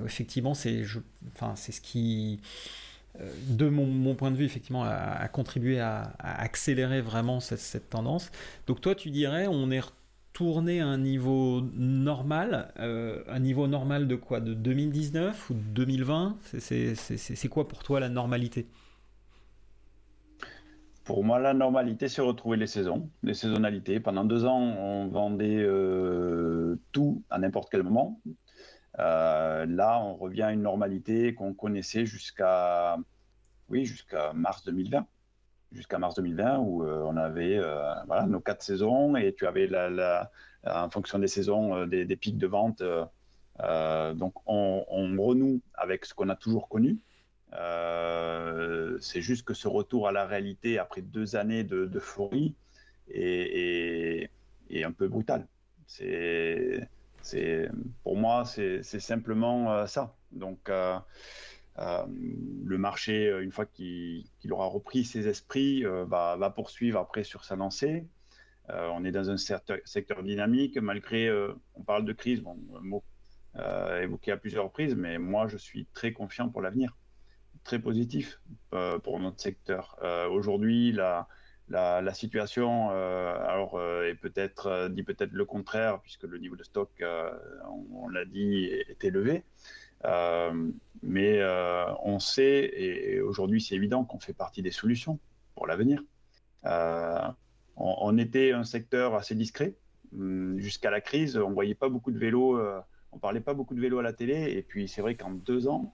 effectivement, 0.05 0.53
c'est, 0.53 0.83
enfin, 1.35 1.53
c'est 1.55 1.71
ce 1.71 1.81
qui 1.81 2.39
euh, 2.39 2.90
de 3.49 3.67
mon, 3.69 4.15
point 4.15 4.31
de 4.31 4.35
vue, 4.35 4.45
effectivement, 4.45 4.83
a, 4.83 5.27
contribué 5.27 5.79
à, 5.79 6.13
accélérer 6.19 7.01
vraiment 7.01 7.39
cette, 7.39 7.89
tendance. 7.89 8.31
Donc 8.67 8.81
toi, 8.81 8.95
tu 8.95 9.09
dirais, 9.09 9.47
on 9.49 9.69
est 9.71 9.81
retourné 9.81 10.81
à 10.81 10.87
un 10.87 10.97
niveau 10.97 11.61
normal, 11.73 12.71
euh, 12.79 13.23
un 13.27 13.39
niveau 13.39 13.67
normal 13.67 14.07
de 14.07 14.15
quoi? 14.15 14.39
De 14.39 14.53
2019 14.53 15.49
ou 15.49 15.53
2020 15.53 16.37
C'est 16.41 17.47
quoi 17.49 17.67
pour 17.67 17.83
toi 17.83 17.99
la 17.99 18.09
normalité? 18.09 18.67
Pour 21.03 21.23
moi, 21.23 21.39
la 21.39 21.53
normalité, 21.53 22.07
c'est 22.07 22.21
retrouver 22.21 22.57
les 22.57 22.67
saisons, 22.67 23.09
les 23.23 23.33
saisonnalités. 23.33 23.99
Pendant 23.99 24.23
deux 24.23 24.45
ans, 24.45 24.59
on 24.59 25.07
vendait 25.07 25.57
euh, 25.57 26.75
tout 26.91 27.23
à 27.29 27.39
n'importe 27.39 27.69
quel 27.71 27.83
moment. 27.83 28.21
Euh, 28.99 29.65
là, 29.65 29.99
on 29.99 30.15
revient 30.15 30.43
à 30.43 30.51
une 30.51 30.63
normalité 30.63 31.33
qu'on 31.33 31.53
connaissait 31.53 32.05
jusqu'à 32.05 32.97
oui, 33.69 33.85
jusqu'à 33.85 34.33
mars 34.33 34.63
2020. 34.65 35.05
Jusqu'à 35.71 35.97
mars 35.97 36.15
2020, 36.15 36.57
où 36.59 36.83
euh, 36.83 37.01
on 37.05 37.15
avait 37.15 37.57
euh, 37.57 37.93
nos 38.27 38.41
quatre 38.41 38.61
saisons 38.61 39.15
et 39.15 39.33
tu 39.33 39.47
avais, 39.47 39.69
en 40.65 40.89
fonction 40.89 41.17
des 41.19 41.27
saisons, 41.27 41.85
des, 41.87 42.15
pics 42.17 42.37
de 42.37 42.47
vente. 42.47 42.83
donc, 43.59 44.33
on, 44.45 44.83
renoue 45.17 45.61
avec 45.73 46.05
ce 46.05 46.13
qu'on 46.13 46.27
a 46.27 46.35
toujours 46.35 46.67
connu. 46.67 46.99
c'est 48.99 49.21
juste 49.21 49.45
que 49.45 49.53
ce 49.53 49.69
retour 49.69 50.09
à 50.09 50.11
la 50.11 50.25
réalité 50.25 50.77
après 50.77 51.01
deux 51.01 51.37
années 51.37 51.63
d'euphorie 51.63 52.53
est, 53.07 54.29
est, 54.69 54.83
un 54.83 54.91
peu 54.91 55.07
brutal. 55.07 55.47
C'est 55.87 56.89
pour 58.03 58.17
moi, 58.17 58.45
c'est 58.45 58.83
simplement 58.83 59.71
euh, 59.71 59.85
ça. 59.85 60.15
Donc, 60.31 60.69
euh, 60.69 60.97
euh, 61.79 62.05
le 62.65 62.77
marché, 62.77 63.29
une 63.41 63.51
fois 63.51 63.65
qu'il 63.65 64.25
aura 64.49 64.67
repris 64.67 65.03
ses 65.03 65.27
esprits, 65.27 65.83
va, 65.83 66.53
poursuivre 66.55 66.99
après 66.99 67.23
sur 67.23 67.43
sa 67.43 67.55
lancée. 67.55 68.05
on 68.69 69.03
est 69.03 69.11
dans 69.11 69.29
un 69.29 69.37
secteur 69.37 70.23
dynamique, 70.23 70.77
malgré, 70.77 71.29
on 71.75 71.83
parle 71.83 72.05
de 72.05 72.13
crise, 72.13 72.41
bon, 72.41 72.57
un 72.77 72.83
mot 72.83 73.03
évoqué 74.01 74.31
à 74.31 74.37
plusieurs 74.37 74.65
reprises, 74.65 74.95
mais 74.95 75.17
moi, 75.17 75.47
je 75.47 75.57
suis 75.57 75.87
très 75.93 76.13
confiant 76.13 76.49
pour 76.49 76.61
l'avenir, 76.61 76.97
très 77.63 77.79
positif 77.79 78.41
pour 79.03 79.19
notre 79.19 79.41
secteur. 79.41 79.97
Aujourd'hui, 80.29 80.91
la 80.91 81.27
la, 81.71 82.13
situation, 82.13 82.89
euh, 82.91 83.33
alors, 83.47 83.75
euh, 83.75 84.09
est 84.09 84.15
peut-être 84.15 84.67
euh, 84.67 84.89
dit 84.89 85.03
peut-être 85.03 85.31
le 85.31 85.45
contraire, 85.45 85.99
puisque 86.01 86.23
le 86.23 86.37
niveau 86.37 86.55
de 86.55 86.63
stock, 86.63 86.89
on, 87.93 88.07
l'a 88.09 88.25
dit, 88.25 88.65
est, 88.65 89.03
élevé. 89.03 89.43
mais 91.03 91.43
on 92.03 92.19
sait, 92.19 92.71
et, 92.75 93.21
aujourd'hui 93.21 93.61
c'est 93.61 93.75
évident 93.75 94.03
qu'on 94.03 94.19
fait 94.19 94.33
partie 94.33 94.61
des 94.61 94.71
solutions 94.71 95.19
pour 95.55 95.67
l'avenir. 95.67 96.01
On, 97.77 98.17
était 98.17 98.51
un 98.51 98.63
secteur 98.63 99.15
assez 99.15 99.33
discret 99.33 99.75
hum, 100.13 100.59
jusqu'à 100.59 100.91
la 100.91 101.01
crise. 101.01 101.37
On 101.37 101.51
voyait 101.51 101.75
pas 101.75 101.89
beaucoup 101.89 102.11
de 102.11 102.19
vélos, 102.19 102.59
on 103.11 103.19
parlait 103.19 103.41
pas 103.41 103.53
beaucoup 103.53 103.73
de 103.73 103.81
vélos 103.81 103.99
à 103.99 104.03
la 104.03 104.13
télé. 104.13 104.51
Et 104.51 104.61
puis 104.61 104.87
c'est 104.87 105.01
vrai 105.01 105.15
qu'en 105.15 105.31
deux 105.31 105.67
ans, 105.67 105.93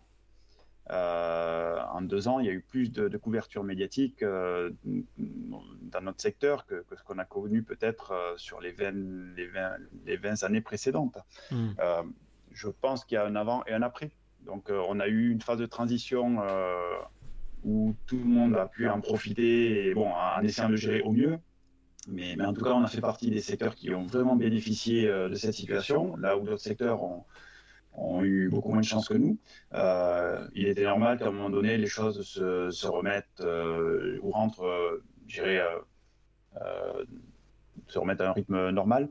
euh, 0.90 1.80
en 1.92 2.02
deux 2.02 2.28
ans, 2.28 2.40
il 2.40 2.46
y 2.46 2.50
a 2.50 2.54
eu 2.54 2.62
plus 2.62 2.92
de, 2.92 3.18
couverture 3.18 3.64
médiatique 3.64 4.24
euh, 4.24 4.72
dans 4.86 6.02
notre 6.02 6.22
secteur 6.22 6.66
que, 6.66 6.86
ce 6.96 7.04
qu'on 7.04 7.18
a 7.18 7.26
connu 7.26 7.64
peut-être 7.64 8.12
euh, 8.12 8.34
sur 8.38 8.62
les 8.62 8.72
20, 8.72 9.36
les, 9.36 9.48
20, 9.48 9.72
les 10.06 10.18
20 10.18 10.44
années 10.44 10.62
précédentes. 10.62 11.18
Hmm. 11.52 11.72
je 12.52 12.70
pense 12.70 13.06
qu'il 13.06 13.16
y 13.16 13.18
a 13.18 13.26
un 13.26 13.36
avant 13.36 13.64
et 13.66 13.74
un 13.74 13.82
après. 13.82 14.12
Donc 14.46 14.70
on 14.70 15.00
a 15.00 15.08
eu 15.08 15.30
une 15.30 15.42
phase 15.42 15.60
de 15.60 15.66
transition 15.66 16.38
où 17.64 17.96
tout 18.06 18.18
le 18.18 18.26
monde 18.26 18.56
a 18.56 18.68
pu 18.68 18.88
en 18.88 19.02
profiter, 19.02 19.88
et, 19.88 19.94
bon, 19.94 20.10
en 20.10 20.42
essayant 20.42 20.70
de 20.70 20.76
gérer 20.78 21.02
au 21.02 21.12
mieux. 21.12 21.38
Mais, 22.08 22.36
mais, 22.38 22.46
en 22.46 22.54
tout 22.54 22.64
cas, 22.64 22.72
on 22.72 22.84
a 22.84 22.88
fait 22.88 23.02
partie 23.02 23.30
des 23.30 23.42
secteurs 23.42 23.76
qui 23.76 23.94
ont 23.94 24.06
vraiment 24.06 24.38
bénéficié 24.38 25.08
de 25.08 25.36
cette 25.36 25.54
situation, 25.54 26.16
là 26.16 26.38
où 26.38 26.46
d'autres 26.46 26.62
secteurs 26.62 27.04
ont, 27.04 27.26
ont 27.98 28.24
eu 28.24 28.50
beaucoup 28.50 28.70
moins 28.70 28.82
de 28.82 28.86
chance 28.86 29.10
que 29.10 29.16
nous. 29.16 29.38
Euh, 29.74 30.48
il 30.54 30.68
était 30.68 30.84
normal 30.84 31.18
qu'à 31.18 31.28
un 31.28 31.32
moment 31.32 31.50
donné, 31.50 31.78
les 31.78 31.88
choses 31.88 32.22
se, 32.22 32.88
remettent 32.88 33.42
euh, 33.42 34.20
ou 34.22 34.32
rentrent, 34.32 34.66
euh, 34.66 35.04
je 35.28 35.42
dirais, 35.42 35.62
se 37.88 38.00
remettent 38.00 38.22
à 38.22 38.30
un 38.30 38.34
rythme 38.34 38.70
normal. 38.70 39.10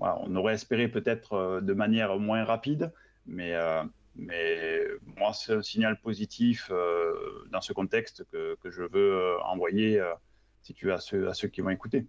On 0.00 0.36
aurait 0.36 0.54
espéré 0.54 0.88
peut-être 0.88 1.60
de 1.60 1.72
manière 1.74 2.18
moins 2.18 2.44
rapide, 2.44 2.92
mais, 3.26 3.54
mais 4.16 4.80
moi, 5.16 5.32
c'est 5.32 5.54
un 5.54 5.62
signal 5.62 6.00
positif 6.00 6.70
dans 7.50 7.60
ce 7.60 7.72
contexte 7.72 8.24
que, 8.32 8.56
que 8.62 8.70
je 8.70 8.82
veux 8.82 9.36
envoyer 9.44 10.02
si 10.62 10.74
tu 10.74 10.90
à 10.92 10.98
ceux, 10.98 11.28
à 11.28 11.34
ceux 11.34 11.48
qui 11.48 11.60
vont 11.60 11.70
écouter. 11.70 12.06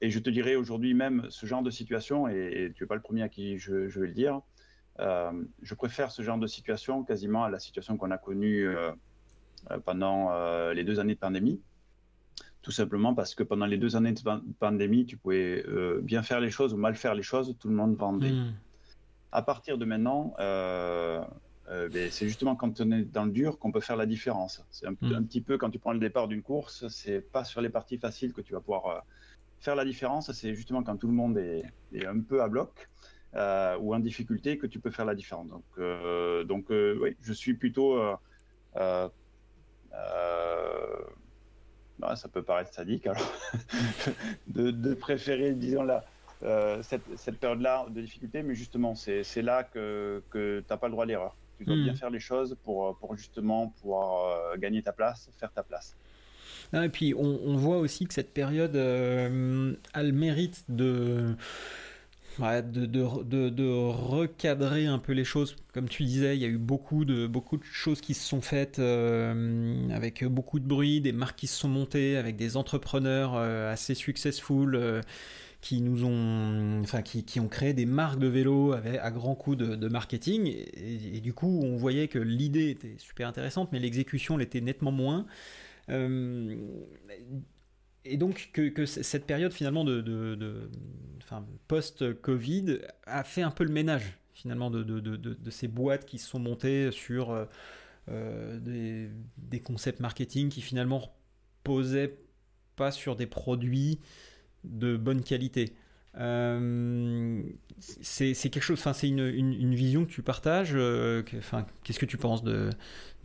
Et 0.00 0.10
je 0.10 0.18
te 0.18 0.30
dirais 0.30 0.54
aujourd'hui 0.54 0.94
même 0.94 1.26
ce 1.30 1.46
genre 1.46 1.62
de 1.62 1.70
situation, 1.70 2.28
et, 2.28 2.72
tu 2.74 2.82
n'es 2.82 2.86
pas 2.86 2.94
le 2.94 3.00
premier 3.00 3.22
à 3.22 3.28
qui 3.28 3.58
je, 3.58 3.72
vais 3.72 4.06
le 4.06 4.12
dire, 4.12 4.40
euh, 5.00 5.32
je 5.62 5.74
préfère 5.74 6.10
ce 6.10 6.22
genre 6.22 6.38
de 6.38 6.46
situation 6.46 7.02
quasiment 7.02 7.44
à 7.44 7.50
la 7.50 7.58
situation 7.58 7.96
qu'on 7.96 8.10
a 8.10 8.18
connue 8.18 8.68
euh, 8.68 8.92
euh, 9.70 9.78
pendant 9.78 10.32
les 10.72 10.84
deux 10.84 11.00
années 11.00 11.14
de 11.14 11.20
pandémie. 11.20 11.60
Tout 12.60 12.70
simplement 12.70 13.12
parce 13.12 13.34
que 13.34 13.42
pendant 13.42 13.66
les 13.66 13.78
deux 13.78 13.96
années 13.96 14.12
de 14.12 14.20
pandémie, 14.60 15.04
tu 15.06 15.16
pouvais 15.16 15.64
bien 16.02 16.22
faire 16.22 16.40
les 16.40 16.50
choses 16.50 16.74
ou 16.74 16.76
mal 16.76 16.94
faire 16.94 17.14
les 17.14 17.22
choses, 17.22 17.56
tout 17.58 17.68
le 17.68 17.74
monde 17.74 17.96
vendait. 17.96 18.30
Hmm. 18.30 18.54
À 19.32 19.42
partir 19.42 19.78
de 19.78 19.84
maintenant, 19.84 20.34
ben, 20.38 22.10
c'est 22.10 22.28
justement 22.28 22.54
quand 22.54 22.80
on 22.80 22.92
est 22.92 23.02
dans 23.02 23.24
le 23.24 23.32
dur 23.32 23.58
qu'on 23.58 23.72
peut 23.72 23.80
faire 23.80 23.96
la 23.96 24.06
différence. 24.06 24.64
C'est 24.70 24.86
un, 24.86 24.92
hmm. 24.92 25.14
un, 25.14 25.22
petit 25.24 25.40
peu 25.40 25.58
quand 25.58 25.70
tu 25.70 25.80
prends 25.80 25.92
le 25.92 25.98
départ 25.98 26.28
d'une 26.28 26.42
course, 26.42 26.86
c'est 26.88 27.20
pas 27.20 27.42
sur 27.42 27.62
les 27.62 27.70
parties 27.70 27.98
faciles 27.98 28.32
que 28.32 28.42
tu 28.42 28.52
vas 28.52 28.60
pouvoir 28.60 29.04
faire 29.62 29.76
la 29.76 29.84
différence, 29.84 30.32
c'est 30.32 30.54
justement 30.54 30.82
quand 30.82 30.96
tout 30.96 31.06
le 31.06 31.12
monde 31.12 31.38
est, 31.38 31.62
un 32.04 32.20
peu 32.20 32.42
à 32.42 32.48
bloc 32.48 32.88
euh, 33.34 33.76
ou 33.78 33.94
en 33.94 34.00
difficulté 34.00 34.58
que 34.58 34.66
tu 34.66 34.80
peux 34.80 34.90
faire 34.90 35.04
la 35.04 35.14
différence. 35.14 35.48
Donc, 35.48 35.64
euh, 35.78 36.42
donc 36.44 36.70
euh, 36.70 36.98
oui, 37.00 37.16
je 37.22 37.32
suis 37.32 37.54
plutôt. 37.54 37.98
ça 38.74 39.10
peut 42.28 42.42
paraître 42.42 42.74
sadique, 42.74 43.06
alors, 43.06 43.32
de, 44.48 44.94
préférer, 44.94 45.52
disons, 45.52 45.84
là, 45.84 46.04
cette, 46.82 47.04
cette 47.16 47.38
période-là 47.38 47.86
de 47.88 48.00
difficulté, 48.00 48.42
mais 48.42 48.56
justement, 48.56 48.96
c'est 48.96 49.42
là 49.42 49.62
que, 49.62 50.24
que 50.30 50.60
tu 50.60 50.66
n'as 50.68 50.76
pas 50.76 50.88
le 50.88 50.92
droit 50.92 51.04
à 51.04 51.06
l'erreur. 51.06 51.36
Tu 51.58 51.64
dois 51.64 51.76
hmm. 51.76 51.84
bien 51.84 51.94
faire 51.94 52.10
les 52.10 52.18
choses 52.18 52.56
pour, 52.64 52.98
pour 52.98 53.16
justement 53.16 53.68
pouvoir 53.80 54.58
gagner 54.58 54.82
ta 54.82 54.92
place, 54.92 55.30
faire 55.38 55.52
ta 55.52 55.62
place 55.62 55.96
et 56.80 56.88
puis 56.88 57.14
on, 57.14 57.56
voit 57.56 57.78
aussi 57.78 58.06
que 58.06 58.14
cette 58.14 58.32
période 58.32 58.76
euh, 58.76 59.74
a 59.92 60.02
le 60.02 60.12
mérite 60.12 60.64
de, 60.68 61.34
de, 62.38 63.50
de, 63.50 63.68
recadrer 63.68 64.86
un 64.86 64.98
peu 64.98 65.12
les 65.12 65.24
choses. 65.24 65.56
Comme 65.74 65.88
tu 65.88 66.04
disais, 66.04 66.36
il 66.36 66.40
y 66.40 66.46
a 66.46 66.48
eu 66.48 66.56
beaucoup 66.56 67.04
de, 67.04 67.26
beaucoup 67.26 67.58
de 67.58 67.64
choses 67.64 68.00
qui 68.00 68.14
se 68.14 68.26
sont 68.26 68.40
faites 68.40 68.78
euh, 68.78 69.90
avec 69.90 70.24
beaucoup 70.24 70.60
de 70.60 70.66
bruit, 70.66 71.02
des 71.02 71.12
marques 71.12 71.38
qui 71.38 71.46
se 71.46 71.58
sont 71.58 71.68
montées, 71.68 72.16
avec 72.16 72.36
des 72.36 72.56
entrepreneurs 72.56 73.34
euh, 73.34 73.70
assez 73.70 73.94
successful 73.94 75.02
qui 75.60 75.80
nous 75.80 76.04
ont, 76.04 76.80
enfin, 76.80 77.02
qui, 77.02 77.22
qui, 77.24 77.38
ont 77.38 77.48
créé 77.48 77.72
des 77.74 77.86
marques 77.86 78.18
de 78.18 78.26
vélo 78.26 78.72
avec, 78.72 78.98
à 79.00 79.10
grands 79.10 79.36
coups 79.36 79.58
de, 79.58 79.88
marketing. 79.88 80.46
Et, 80.46 81.16
et, 81.16 81.20
du 81.20 81.34
coup, 81.34 81.60
on 81.62 81.76
voyait 81.76 82.08
que 82.08 82.18
l'idée 82.18 82.70
était 82.70 82.96
super 82.98 83.28
intéressante, 83.28 83.68
mais 83.72 83.78
l'exécution 83.78 84.36
l'était 84.38 84.62
nettement 84.62 84.90
moins. 84.90 85.26
Euh, 85.92 86.56
et 88.04 88.16
donc 88.16 88.50
que, 88.52 88.86
cette 88.86 89.26
période 89.26 89.52
finalement 89.52 89.84
de, 89.84 90.70
post-Covid 91.68 92.80
a 93.06 93.24
fait 93.24 93.42
un 93.42 93.50
peu 93.50 93.64
le 93.64 93.72
ménage 93.72 94.18
finalement 94.34 94.70
de, 94.70 95.50
ces 95.50 95.68
boîtes 95.68 96.04
qui 96.04 96.18
se 96.18 96.28
sont 96.28 96.40
montées 96.40 96.90
sur 96.90 97.30
euh, 97.30 97.44
euh, 98.08 98.58
des, 98.58 99.08
des, 99.36 99.60
concepts 99.60 100.00
marketing 100.00 100.48
qui 100.48 100.62
finalement 100.62 101.14
reposaient 101.64 102.18
pas 102.74 102.90
sur 102.90 103.14
des 103.14 103.26
produits 103.26 104.00
de 104.64 104.96
bonne 104.96 105.22
qualité. 105.22 105.74
C'est 106.14 107.54
quelque 108.34 108.60
chose, 108.60 108.78
enfin, 108.78 108.92
c'est 108.92 109.08
une, 109.08 109.74
vision 109.74 110.04
que 110.04 110.10
tu 110.10 110.22
partages. 110.22 110.76
enfin, 111.38 111.66
qu'est-ce 111.84 111.98
que 111.98 112.06
tu 112.06 112.16
penses 112.16 112.44
de, 112.44 112.70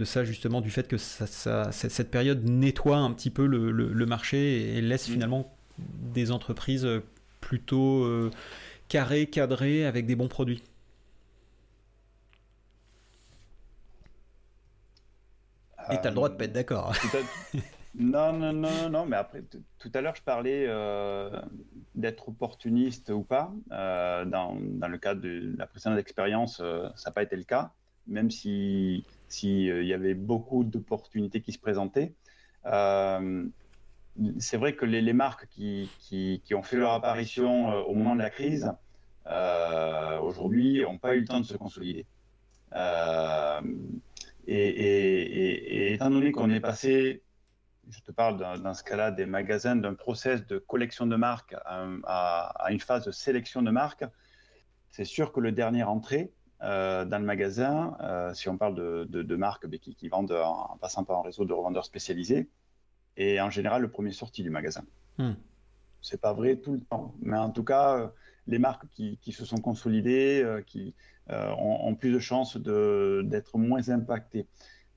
ça, 0.03 0.23
justement, 0.23 0.61
du 0.61 0.71
fait 0.71 0.87
que 0.87 0.97
ça, 0.97 1.71
cette 1.71 2.11
période 2.11 2.47
nettoie 2.47 2.97
un 2.97 3.11
petit 3.11 3.29
peu 3.29 3.45
le, 3.45 4.05
marché 4.05 4.77
et 4.77 4.81
laisse 4.81 5.09
mmh. 5.09 5.13
finalement 5.13 5.55
des 5.77 6.31
entreprises 6.31 6.87
plutôt 7.41 8.31
carrées, 8.87 9.27
cadrées, 9.27 9.85
avec 9.85 10.05
des 10.05 10.15
bons 10.15 10.29
produits? 10.29 10.63
Et 15.91 16.01
tu 16.01 16.07
as 16.07 16.09
le 16.09 16.15
droit 16.15 16.29
de 16.29 16.35
pas 16.35 16.45
être 16.45 16.53
d'accord. 16.53 16.93
non, 17.99 18.33
non, 18.33 18.53
non, 18.53 18.89
non, 18.91 19.05
mais 19.07 19.15
après, 19.15 19.43
tout 19.79 19.91
à 19.95 20.01
l'heure, 20.01 20.15
je 20.15 20.21
parlais 20.21 20.65
euh, 20.67 21.41
d'être 21.95 22.29
opportuniste 22.29 23.09
ou 23.09 23.23
pas. 23.23 23.51
Euh, 23.71 24.23
dans, 24.25 24.55
dans, 24.61 24.87
le 24.87 24.99
cadre 24.99 25.21
de 25.21 25.55
la 25.57 25.65
précédente 25.65 25.97
expérience, 25.97 26.59
euh, 26.61 26.87
ça 26.95 27.09
n'a 27.09 27.13
pas 27.13 27.23
été 27.23 27.35
le 27.35 27.43
cas, 27.43 27.71
même 28.05 28.29
s'il 28.29 29.03
si, 29.29 29.65
il 29.65 29.85
y 29.85 29.93
avait 29.93 30.13
beaucoup 30.13 30.63
d'opportunités 30.63 31.41
qui 31.41 31.51
se 31.51 31.59
présentaient. 31.59 32.13
c'est 34.39 34.57
vrai 34.57 34.75
que 34.75 34.85
les, 34.85 35.01
les 35.01 35.13
marques 35.13 35.47
qui, 35.49 35.89
qui, 35.99 36.53
ont 36.53 36.63
fait 36.63 36.77
leur 36.77 36.93
apparition 36.93 37.73
au 37.87 37.95
moment 37.95 38.15
de 38.15 38.21
la 38.21 38.29
crise, 38.29 38.71
aujourd'hui, 40.21 40.81
n'ont 40.83 40.99
pas 40.99 41.15
eu 41.15 41.21
le 41.21 41.25
temps 41.25 41.39
de 41.39 41.45
se 41.45 41.57
consolider. 41.57 42.05
Et, 44.47 45.93
étant 45.93 46.09
donné 46.11 46.31
qu'on 46.31 46.51
est 46.51 46.59
passé, 46.59 47.21
je 47.89 47.99
te 48.01 48.11
parle 48.11 48.37
dans, 48.37 48.73
ce 48.73 48.83
cas-là 48.83 49.11
des 49.11 49.25
magasins, 49.25 49.75
d'un 49.75 49.93
process 49.93 50.45
de 50.45 50.57
collection 50.57 51.07
de 51.07 51.15
marques 51.15 51.55
à, 51.65 52.67
une 52.69 52.79
phase 52.79 53.05
de 53.05 53.11
sélection 53.11 53.61
de 53.61 53.71
marques, 53.71 54.05
c'est 54.91 55.05
sûr 55.05 55.31
que 55.31 55.39
le 55.39 55.51
dernier 55.51 55.83
entrée 55.83 56.31
euh, 56.63 57.05
dans 57.05 57.19
le 57.19 57.25
magasin, 57.25 57.95
euh, 58.01 58.33
si 58.33 58.49
on 58.49 58.57
parle 58.57 58.75
de, 58.75 59.35
marques 59.35 59.69
qui, 59.79 59.95
qui, 59.95 60.07
vendent 60.09 60.31
en, 60.31 60.77
passant 60.81 61.03
par 61.03 61.19
un 61.19 61.23
réseau 61.23 61.45
de 61.45 61.53
revendeurs 61.53 61.85
spécialisés, 61.85 62.49
est 63.15 63.39
en 63.39 63.49
général 63.49 63.81
le 63.81 63.89
premier 63.89 64.11
sorti 64.11 64.43
du 64.43 64.49
magasin. 64.49 64.83
Hmm. 65.17 65.33
C'est 66.01 66.21
pas 66.21 66.33
vrai 66.33 66.57
tout 66.57 66.73
le 66.73 66.81
temps, 66.81 67.15
mais 67.21 67.37
en 67.37 67.51
tout 67.51 67.63
cas, 67.63 67.97
euh, 67.97 68.07
les 68.47 68.59
marques 68.59 68.85
qui, 68.91 69.31
se 69.31 69.45
sont 69.45 69.57
consolidées, 69.57 70.61
qui, 70.65 70.93
euh, 71.29 71.53
ont, 71.57 71.93
plus 71.95 72.13
de 72.13 72.19
chances 72.19 72.55
d'être 72.55 73.57
moins 73.57 73.89
impactés. 73.89 74.47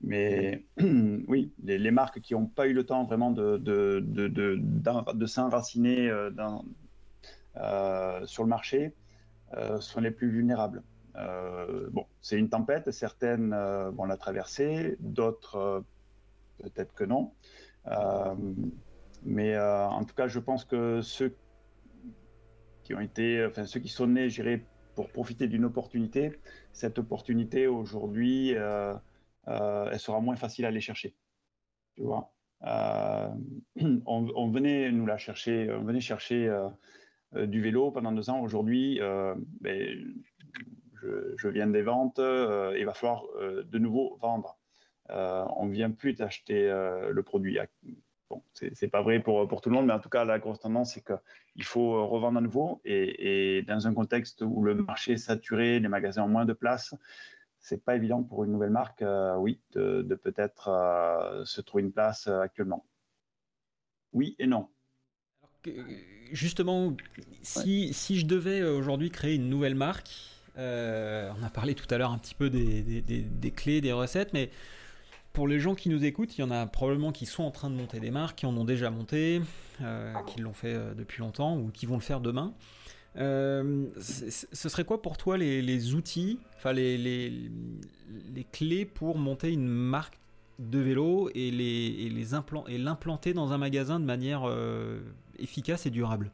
Mais 0.03 0.65
oui, 1.27 1.53
les, 1.63 1.91
marques 1.91 2.21
qui 2.21 2.33
n'ont 2.33 2.47
pas 2.47 2.67
eu 2.67 2.73
le 2.73 2.85
temps 2.85 3.03
vraiment 3.05 3.31
de, 3.31 3.57
de, 3.57 3.99
de, 3.99 4.59
de 5.13 5.25
s'enraciner 5.25 6.09
euh, 6.09 6.31
euh, 7.57 8.25
sur 8.25 8.43
le 8.43 8.49
marché 8.49 8.93
sont 9.79 9.99
les 9.99 10.11
plus 10.11 10.29
vulnérables. 10.29 10.81
bon, 11.91 12.05
c'est 12.21 12.37
une 12.37 12.49
tempête, 12.49 12.89
certaines 12.91 13.53
vont 13.89 14.05
la 14.05 14.15
traverser, 14.15 14.95
d'autres 15.01 15.83
peut-être 16.59 16.93
que 16.93 17.03
non. 17.03 17.33
mais 19.25 19.59
en 19.59 20.03
tout 20.05 20.15
cas, 20.15 20.27
je 20.27 20.39
pense 20.39 20.63
que 20.63 21.01
ceux 21.01 21.35
qui 22.83 22.95
ont 22.95 23.01
été, 23.01 23.45
enfin 23.45 23.65
ceux 23.65 23.81
qui 23.81 23.89
sont 23.89 24.07
nés, 24.07 24.29
j'irai 24.29 24.65
pour 24.95 25.09
profiter 25.09 25.47
d'une 25.47 25.65
opportunité, 25.65 26.39
cette 26.73 26.99
opportunité 26.99 27.67
aujourd'hui, 27.67 28.55
euh, 28.55 28.93
euh, 28.93 28.95
elle 29.47 29.99
sera 29.99 30.19
moins 30.19 30.35
facile 30.35 30.65
à 30.65 30.69
aller 30.69 30.81
chercher. 30.81 31.15
Tu 31.95 32.03
vois 32.03 32.31
euh, 32.63 33.29
on, 34.05 34.51
venait 34.51 34.91
nous 34.91 35.05
la 35.05 35.17
chercher, 35.17 35.71
on 35.71 35.83
venait 35.83 36.01
chercher 36.01 36.51
du 37.33 37.61
vélo 37.61 37.91
pendant 37.91 38.11
deux 38.11 38.29
ans. 38.29 38.41
Aujourd'hui, 38.41 38.99
ben, 39.61 40.15
je, 41.01 41.47
viens 41.47 41.67
des 41.67 41.81
ventes, 41.81 42.19
il 42.19 42.85
va 42.85 42.93
falloir 42.93 43.23
de 43.39 43.77
nouveau 43.79 44.17
vendre. 44.21 44.59
on 45.09 45.65
ne 45.65 45.71
vient 45.71 45.91
plus 45.91 46.13
d'acheter 46.13 46.67
le 46.67 47.21
produit. 47.23 47.57
Bon, 48.29 48.43
c'est 48.53 48.87
pas 48.87 49.01
vrai 49.01 49.19
pour 49.19 49.61
tout 49.61 49.69
le 49.69 49.75
monde, 49.75 49.87
mais 49.87 49.93
en 49.93 49.99
tout 49.99 50.09
cas, 50.09 50.23
la 50.23 50.39
grosse 50.39 50.59
tendance, 50.59 50.93
c'est 50.93 51.03
qu'il 51.03 51.65
faut 51.65 52.07
revendre 52.07 52.37
à 52.37 52.41
nouveau. 52.41 52.81
Et, 52.85 53.63
dans 53.67 53.87
un 53.87 53.93
contexte 53.93 54.41
où 54.41 54.63
le 54.63 54.75
marché 54.75 55.13
est 55.13 55.17
saturé, 55.17 55.79
les 55.79 55.89
magasins 55.89 56.23
ont 56.23 56.29
moins 56.29 56.45
de 56.45 56.53
place, 56.53 56.93
c'est 57.61 57.83
pas 57.83 57.95
évident 57.95 58.23
pour 58.23 58.43
une 58.43 58.51
nouvelle 58.51 58.71
marque, 58.71 59.03
euh, 59.03 59.35
oui, 59.37 59.59
de, 59.73 60.01
peut-être 60.15 60.67
euh, 60.67 61.45
se 61.45 61.61
trouver 61.61 61.83
une 61.83 61.91
place 61.91 62.27
euh, 62.27 62.41
actuellement. 62.41 62.85
Oui 64.13 64.35
et 64.39 64.47
non. 64.47 64.67
justement, 66.31 66.97
si, 67.43 67.93
si, 67.93 68.19
je 68.19 68.25
devais 68.25 68.63
aujourd'hui 68.63 69.09
créer 69.09 69.35
une 69.35 69.47
nouvelle 69.47 69.75
marque, 69.75 70.09
on 70.57 71.43
a 71.43 71.49
parlé 71.53 71.75
tout 71.75 71.87
à 71.93 71.97
l'heure 71.97 72.11
un 72.11 72.17
petit 72.17 72.35
peu 72.35 72.49
des, 72.49 72.81
des, 73.01 73.21
des 73.21 73.51
clés, 73.51 73.79
des 73.79 73.93
recettes, 73.93 74.33
mais 74.33 74.49
pour 75.31 75.47
les 75.47 75.59
gens 75.59 75.75
qui 75.75 75.87
nous 75.87 76.03
écoutent, 76.03 76.37
il 76.37 76.41
y 76.41 76.43
en 76.43 76.51
a 76.51 76.67
probablement 76.67 77.13
qui 77.13 77.25
sont 77.25 77.43
en 77.43 77.51
train 77.51 77.69
de 77.69 77.75
monter 77.75 78.01
des 78.01 78.11
marques, 78.11 78.39
qui 78.39 78.45
en 78.45 78.57
ont 78.57 78.65
déjà 78.65 78.89
monté, 78.89 79.41
qui 80.27 80.41
l'ont 80.41 80.53
fait 80.53 80.77
depuis 80.93 81.21
longtemps 81.21 81.57
ou 81.57 81.69
qui 81.69 81.85
vont 81.85 81.95
le 81.95 82.01
faire 82.01 82.19
demain. 82.19 82.53
Euh, 83.17 83.87
ce 83.99 84.69
serait 84.69 84.85
quoi 84.85 85.01
pour 85.01 85.17
toi 85.17 85.37
les, 85.37 85.93
outils, 85.95 86.39
enfin 86.55 86.71
les, 86.73 86.97
les, 86.97 88.43
clés 88.51 88.85
pour 88.85 89.17
monter 89.17 89.51
une 89.51 89.67
marque 89.67 90.17
de 90.59 90.79
vélo 90.79 91.29
et 91.35 91.51
les, 91.51 92.09
les 92.09 92.77
l'implanter 92.77 93.33
dans 93.33 93.51
un 93.51 93.57
magasin 93.57 93.99
de 93.99 94.05
manière 94.05 94.43
efficace 95.39 95.85
et 95.85 95.89
durable? 95.89 96.31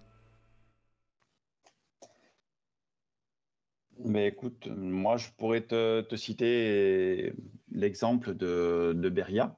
Mais 3.99 4.28
écoute, 4.28 4.67
moi 4.67 5.17
je 5.17 5.30
pourrais 5.38 5.61
te, 5.61 6.01
te 6.01 6.15
citer 6.15 7.34
l'exemple 7.71 8.36
de, 8.36 8.93
de, 8.95 9.09
Beria. 9.09 9.57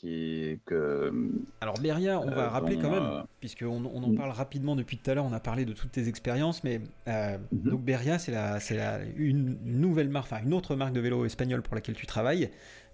Qui, 0.00 0.60
que, 0.64 1.12
Alors 1.60 1.74
Beria, 1.80 2.20
on 2.20 2.30
va 2.30 2.44
euh, 2.44 2.48
rappeler 2.48 2.76
quand 2.76 2.90
même, 2.90 3.02
euh, 3.02 3.22
puisqu'on 3.40 3.84
on 3.84 4.02
en 4.04 4.14
parle 4.14 4.30
rapidement 4.30 4.76
depuis 4.76 4.96
tout 4.96 5.10
à 5.10 5.14
l'heure, 5.14 5.24
on 5.24 5.32
a 5.32 5.40
parlé 5.40 5.64
de 5.64 5.72
toutes 5.72 5.90
tes 5.90 6.06
expériences, 6.06 6.62
mais 6.62 6.80
euh, 7.08 7.36
mm-hmm. 7.36 7.68
donc 7.68 7.82
Beria, 7.82 8.20
c'est 8.20 8.30
la, 8.30 8.60
la, 8.70 9.00
une 9.16 9.58
nouvelle 9.64 10.08
marque, 10.08 10.26
enfin 10.26 10.40
une 10.44 10.54
autre 10.54 10.76
marque 10.76 10.92
de 10.92 11.00
vélo 11.00 11.24
espagnol 11.24 11.62
pour 11.62 11.74
laquelle 11.74 11.96
tu 11.96 12.06
travailles. 12.06 12.48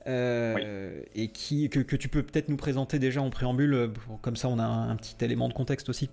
et 0.07 1.31
qui, 1.35 1.69
que, 1.69 1.81
que 1.81 1.97
tu 1.97 2.09
peux 2.09 2.23
peut-être 2.23 2.49
nous 2.49 2.57
présenter 2.57 2.99
déjà 2.99 3.21
en 3.21 3.29
préambule, 3.29 3.93
comme 4.23 4.37
ça 4.37 4.49
on 4.49 4.59
a 4.59 4.65
un, 4.65 4.97
petit 4.97 5.23
élément 5.23 5.49
de 5.49 5.55
contexte 5.55 5.91
aussi. 5.91 6.09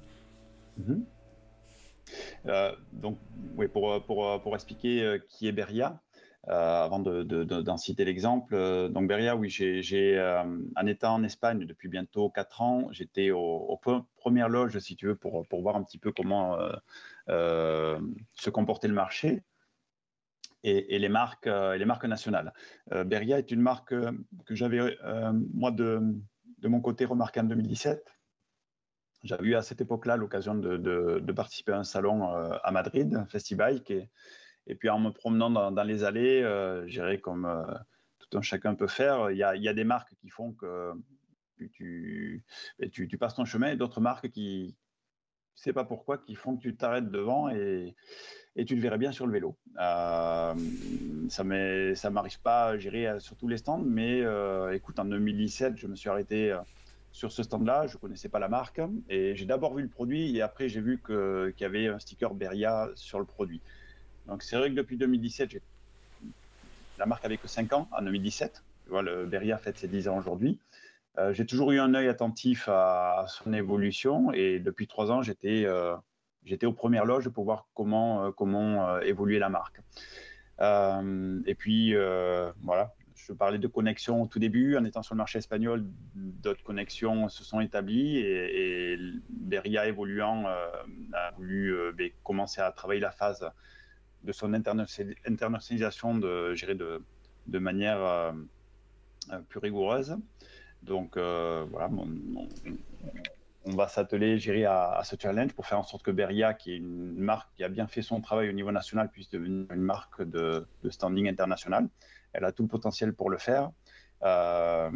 Mm-hmm. 0.81 2.75
donc, 2.91 3.17
oui, 3.55 3.69
pour, 3.69 4.03
pour, 4.03 4.41
pour 4.41 4.55
expliquer 4.55 5.21
qui 5.29 5.47
est 5.47 5.53
Beria, 5.53 6.01
euh, 6.10 6.10
avant 6.47 6.99
d'en 6.99 7.23
de, 7.23 7.77
citer 7.77 8.03
l'exemple, 8.03 8.55
euh, 8.55 8.89
donc 8.89 9.07
Beria, 9.07 9.35
oui, 9.35 9.49
j'ai, 9.49 10.17
euh, 10.17 10.43
en 10.75 10.87
étant 10.87 11.15
en 11.15 11.23
Espagne 11.23 11.65
depuis 11.65 11.87
bientôt 11.87 12.29
4 12.29 12.61
ans, 12.61 12.87
j'étais 12.91 13.29
aux 13.31 13.79
premières 14.17 14.49
loges, 14.49 14.79
si 14.79 14.95
tu 14.95 15.07
veux, 15.07 15.15
pour, 15.15 15.47
pour 15.47 15.61
voir 15.61 15.75
un 15.75 15.83
petit 15.83 15.99
peu 15.99 16.11
comment 16.11 16.57
se 17.27 18.49
comportait 18.49 18.87
le 18.87 18.93
marché. 18.93 19.43
Et, 20.63 20.99
les 20.99 21.09
marques, 21.09 21.47
les 21.47 21.85
marques 21.85 22.05
nationales. 22.05 22.53
Beria 22.91 23.39
est 23.39 23.49
une 23.49 23.61
marque 23.61 23.95
que 24.45 24.55
j'avais, 24.55 24.95
moi, 25.53 25.71
de, 25.71 26.01
de, 26.59 26.67
mon 26.67 26.81
côté, 26.81 27.05
remarqué 27.05 27.39
en 27.39 27.45
2017. 27.45 28.15
J'avais 29.23 29.47
eu 29.47 29.55
à 29.55 29.63
cette 29.63 29.81
époque-là 29.81 30.17
l'occasion 30.17 30.53
de, 30.55 30.77
de, 30.77 31.31
participer 31.31 31.71
à 31.71 31.79
un 31.79 31.83
salon 31.83 32.27
à 32.27 32.71
Madrid, 32.71 33.25
qui 33.85 33.93
est, 33.93 34.09
et 34.67 34.75
puis 34.75 34.89
en 34.89 34.99
me 34.99 35.09
promenant 35.09 35.71
dans, 35.71 35.83
les 35.83 36.03
allées, 36.03 36.41
euh, 36.41 36.87
j'irai 36.87 37.19
comme 37.19 37.45
euh, 37.45 37.63
tout 38.19 38.37
un 38.37 38.41
chacun 38.41 38.75
peut 38.75 38.87
faire. 38.87 39.31
Il 39.31 39.37
y, 39.37 39.43
a, 39.43 39.73
des 39.73 39.83
marques 39.83 40.13
qui 40.21 40.29
font 40.29 40.53
que 40.53 40.93
tu, 41.73 42.43
tu 42.91 43.17
passes 43.17 43.35
ton 43.35 43.45
chemin 43.45 43.71
et 43.71 43.75
d'autres 43.75 44.01
marques 44.01 44.29
qui, 44.29 44.75
ne 45.55 45.61
sais 45.61 45.73
pas 45.73 45.83
pourquoi, 45.83 46.17
qui 46.17 46.35
font 46.35 46.55
que 46.55 46.61
tu 46.61 46.75
t'arrêtes 46.75 47.09
devant 47.09 47.49
et, 47.49 47.95
tu 48.67 48.75
le 48.75 48.81
verrais 48.81 48.97
bien 48.97 49.11
sur 49.11 49.25
le 49.25 49.31
vélo. 49.31 49.57
Euh, 49.79 50.53
ça 51.29 51.43
ne 51.43 52.09
m'arrive 52.09 52.41
pas, 52.41 52.77
j'irai 52.77 53.19
sur 53.19 53.37
tous 53.37 53.47
les 53.47 53.57
stands, 53.57 53.83
mais 53.83 54.23
écoute, 54.73 54.99
en 54.99 55.05
2017, 55.05 55.77
je 55.77 55.87
me 55.87 55.95
suis 55.95 56.09
arrêté 56.09 56.55
sur 57.11 57.31
ce 57.31 57.43
stand-là, 57.43 57.87
je 57.87 57.95
ne 57.95 57.99
connaissais 57.99 58.29
pas 58.29 58.39
la 58.39 58.47
marque 58.47 58.81
et 59.09 59.35
j'ai 59.35 59.45
d'abord 59.45 59.75
vu 59.75 59.83
le 59.83 59.89
produit 59.89 60.35
et 60.35 60.41
après 60.41 60.69
j'ai 60.69 60.81
vu 60.81 61.01
qu'il 61.05 61.53
y 61.59 61.65
avait 61.65 61.87
un 61.87 61.99
sticker 61.99 62.33
Beria 62.33 62.89
sur 62.95 63.19
le 63.19 63.25
produit. 63.25 63.61
Donc 64.27 64.43
c'est 64.43 64.57
vrai 64.57 64.69
que 64.69 64.75
depuis 64.75 64.97
2017, 64.97 65.61
la 66.97 67.05
marque 67.05 67.25
avait 67.25 67.37
que 67.37 67.47
5 67.47 67.73
ans, 67.73 67.87
en 67.91 68.01
2017. 68.03 68.63
Tu 68.85 68.91
le 69.01 69.25
Beria 69.25 69.57
fête 69.57 69.77
ses 69.77 69.87
10 69.87 70.07
ans 70.07 70.17
aujourd'hui. 70.17 70.59
Euh, 71.17 71.33
j'ai 71.33 71.45
toujours 71.45 71.71
eu 71.71 71.79
un 71.79 71.93
œil 71.93 72.07
attentif 72.07 72.69
à, 72.69 73.25
son 73.27 73.53
évolution 73.53 74.31
et 74.31 74.59
depuis 74.59 74.87
3 74.87 75.11
ans, 75.11 75.21
j'étais 75.21 75.65
euh, 75.65 75.95
j'étais 76.45 76.65
aux 76.65 76.73
premières 76.73 77.05
loges 77.05 77.29
pour 77.29 77.43
voir 77.43 77.67
comment, 77.73 78.25
euh, 78.25 78.31
comment 78.31 78.99
évoluer 78.99 79.39
la 79.39 79.49
marque. 79.49 79.81
et 80.59 81.55
puis, 81.55 81.93
voilà, 82.61 82.93
je 83.15 83.33
parlais 83.33 83.57
de 83.59 83.67
connexion 83.67 84.21
au 84.21 84.27
tout 84.27 84.39
début. 84.39 84.77
En 84.77 84.85
étant 84.85 85.03
sur 85.03 85.15
le 85.15 85.17
marché 85.17 85.39
espagnol, 85.39 85.83
d'autres 86.15 86.63
connexions 86.63 87.29
se 87.29 87.43
sont 87.43 87.59
établies 87.61 88.17
et, 88.19 88.97
Beria 89.29 89.87
évoluant 89.87 90.45
a 90.45 91.31
voulu 91.35 91.73
ben, 91.93 92.09
commencer 92.23 92.61
à 92.61 92.71
travailler 92.71 93.01
la 93.01 93.11
phase 93.11 93.49
de 94.23 94.31
son 94.31 94.53
internationalisation 94.53 96.15
de, 96.15 96.55
de, 97.47 97.59
manière 97.59 98.33
plus 99.49 99.59
rigoureuse. 99.59 100.17
Donc 100.83 101.17
voilà, 101.17 101.89
on 103.65 103.75
va 103.75 103.87
s'atteler, 103.87 104.65
à, 104.65 104.93
à, 104.93 105.03
ce 105.03 105.15
challenge 105.19 105.53
pour 105.53 105.67
faire 105.67 105.79
en 105.79 105.83
sorte 105.83 106.03
que 106.03 106.11
Beria, 106.11 106.53
qui 106.53 106.73
est 106.73 106.77
une 106.77 107.19
marque 107.19 107.49
qui 107.55 107.63
a 107.63 107.69
bien 107.69 107.87
fait 107.87 108.01
son 108.01 108.21
travail 108.21 108.49
au 108.49 108.53
niveau 108.53 108.71
national, 108.71 109.09
puisse 109.09 109.29
devenir 109.29 109.71
une 109.71 109.81
marque 109.81 110.23
de, 110.23 110.65
standing 110.89 111.27
international. 111.27 111.87
Elle 112.33 112.45
a 112.45 112.51
tout 112.51 112.63
le 112.63 112.69
potentiel 112.69 113.13
pour 113.13 113.29
le 113.29 113.37
faire. 113.37 113.71
Euh, 114.23 114.89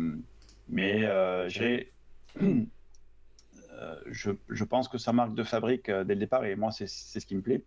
mais 0.68 1.04
euh, 1.04 1.48
euh, 2.42 3.96
je, 4.08 4.32
je, 4.50 4.64
pense 4.64 4.88
que 4.88 4.98
sa 4.98 5.14
marque 5.14 5.36
de 5.36 5.44
fabrique 5.44 5.90
dès 5.90 6.16
le 6.16 6.16
départ, 6.16 6.46
et 6.46 6.56
moi 6.56 6.72
c'est 6.72 6.88
ce 6.88 7.26
qui 7.26 7.36
me 7.36 7.42
plaît, 7.42 7.64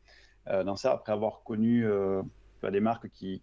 dans 0.64 0.76
ça, 0.76 0.92
après 0.92 1.12
avoir 1.12 1.42
connu 1.42 1.86
des 2.62 2.80
marques 2.80 3.08
qui, 3.10 3.42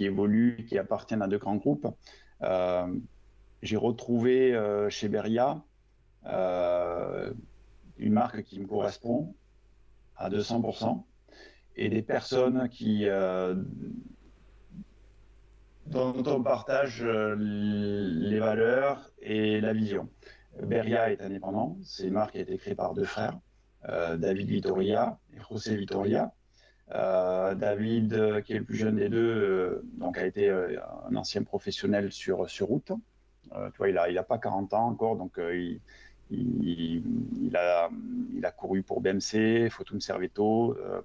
évoluent, 0.00 0.64
qui 0.68 0.78
appartiennent 0.78 1.22
à 1.22 1.28
deux 1.28 1.38
grands 1.38 1.56
groupes, 1.56 1.86
j'ai 3.62 3.76
retrouvé 3.76 4.86
chez 4.90 5.08
Beria 5.08 5.62
euh, 6.26 7.32
une 7.98 8.12
marque 8.12 8.42
qui 8.42 8.58
me 8.58 8.66
correspond 8.66 9.34
à 10.16 10.30
200% 10.30 11.04
et 11.76 11.88
des 11.88 12.02
personnes 12.02 12.68
qui 12.68 13.06
euh, 13.06 13.54
dont 15.86 16.22
on 16.26 16.42
partage 16.42 17.02
euh, 17.02 17.36
les 17.38 18.38
valeurs 18.38 19.10
et 19.20 19.60
la 19.60 19.72
vision. 19.72 20.08
Beria 20.62 21.12
est 21.12 21.20
indépendant, 21.20 21.76
c'est 21.82 22.06
une 22.06 22.14
marque 22.14 22.32
qui 22.32 22.38
a 22.38 22.42
été 22.42 22.56
créée 22.56 22.74
par 22.74 22.94
deux 22.94 23.04
frères, 23.04 23.38
David 23.86 24.48
Vitoria 24.48 25.18
et 25.34 25.40
José 25.48 25.76
Vitoria. 25.76 26.32
David, 26.90 28.42
qui 28.44 28.52
est 28.52 28.58
le 28.58 28.64
plus 28.64 28.76
jeune 28.76 28.96
des 28.96 29.08
deux, 29.08 29.82
donc 29.98 30.18
a 30.18 30.26
été 30.26 30.50
un 30.50 31.16
ancien 31.16 31.42
professionnel 31.42 32.12
sur, 32.12 32.48
sur 32.48 32.68
route. 32.68 32.92
tu 33.50 33.76
vois, 33.78 33.88
il 33.88 33.94
n'a 33.94 34.08
il 34.08 34.18
a 34.18 34.22
pas 34.22 34.38
40 34.38 34.74
ans 34.74 34.86
encore, 34.88 35.16
donc 35.16 35.38
il, 35.38 35.80
il, 36.30 37.56
a, 37.56 37.88
il 38.34 38.44
a 38.44 38.50
couru 38.50 38.82
pour 38.82 39.00
BMC, 39.00 39.68
Fotum 39.70 40.00
Servetto, 40.00 40.76
euh, 40.78 41.00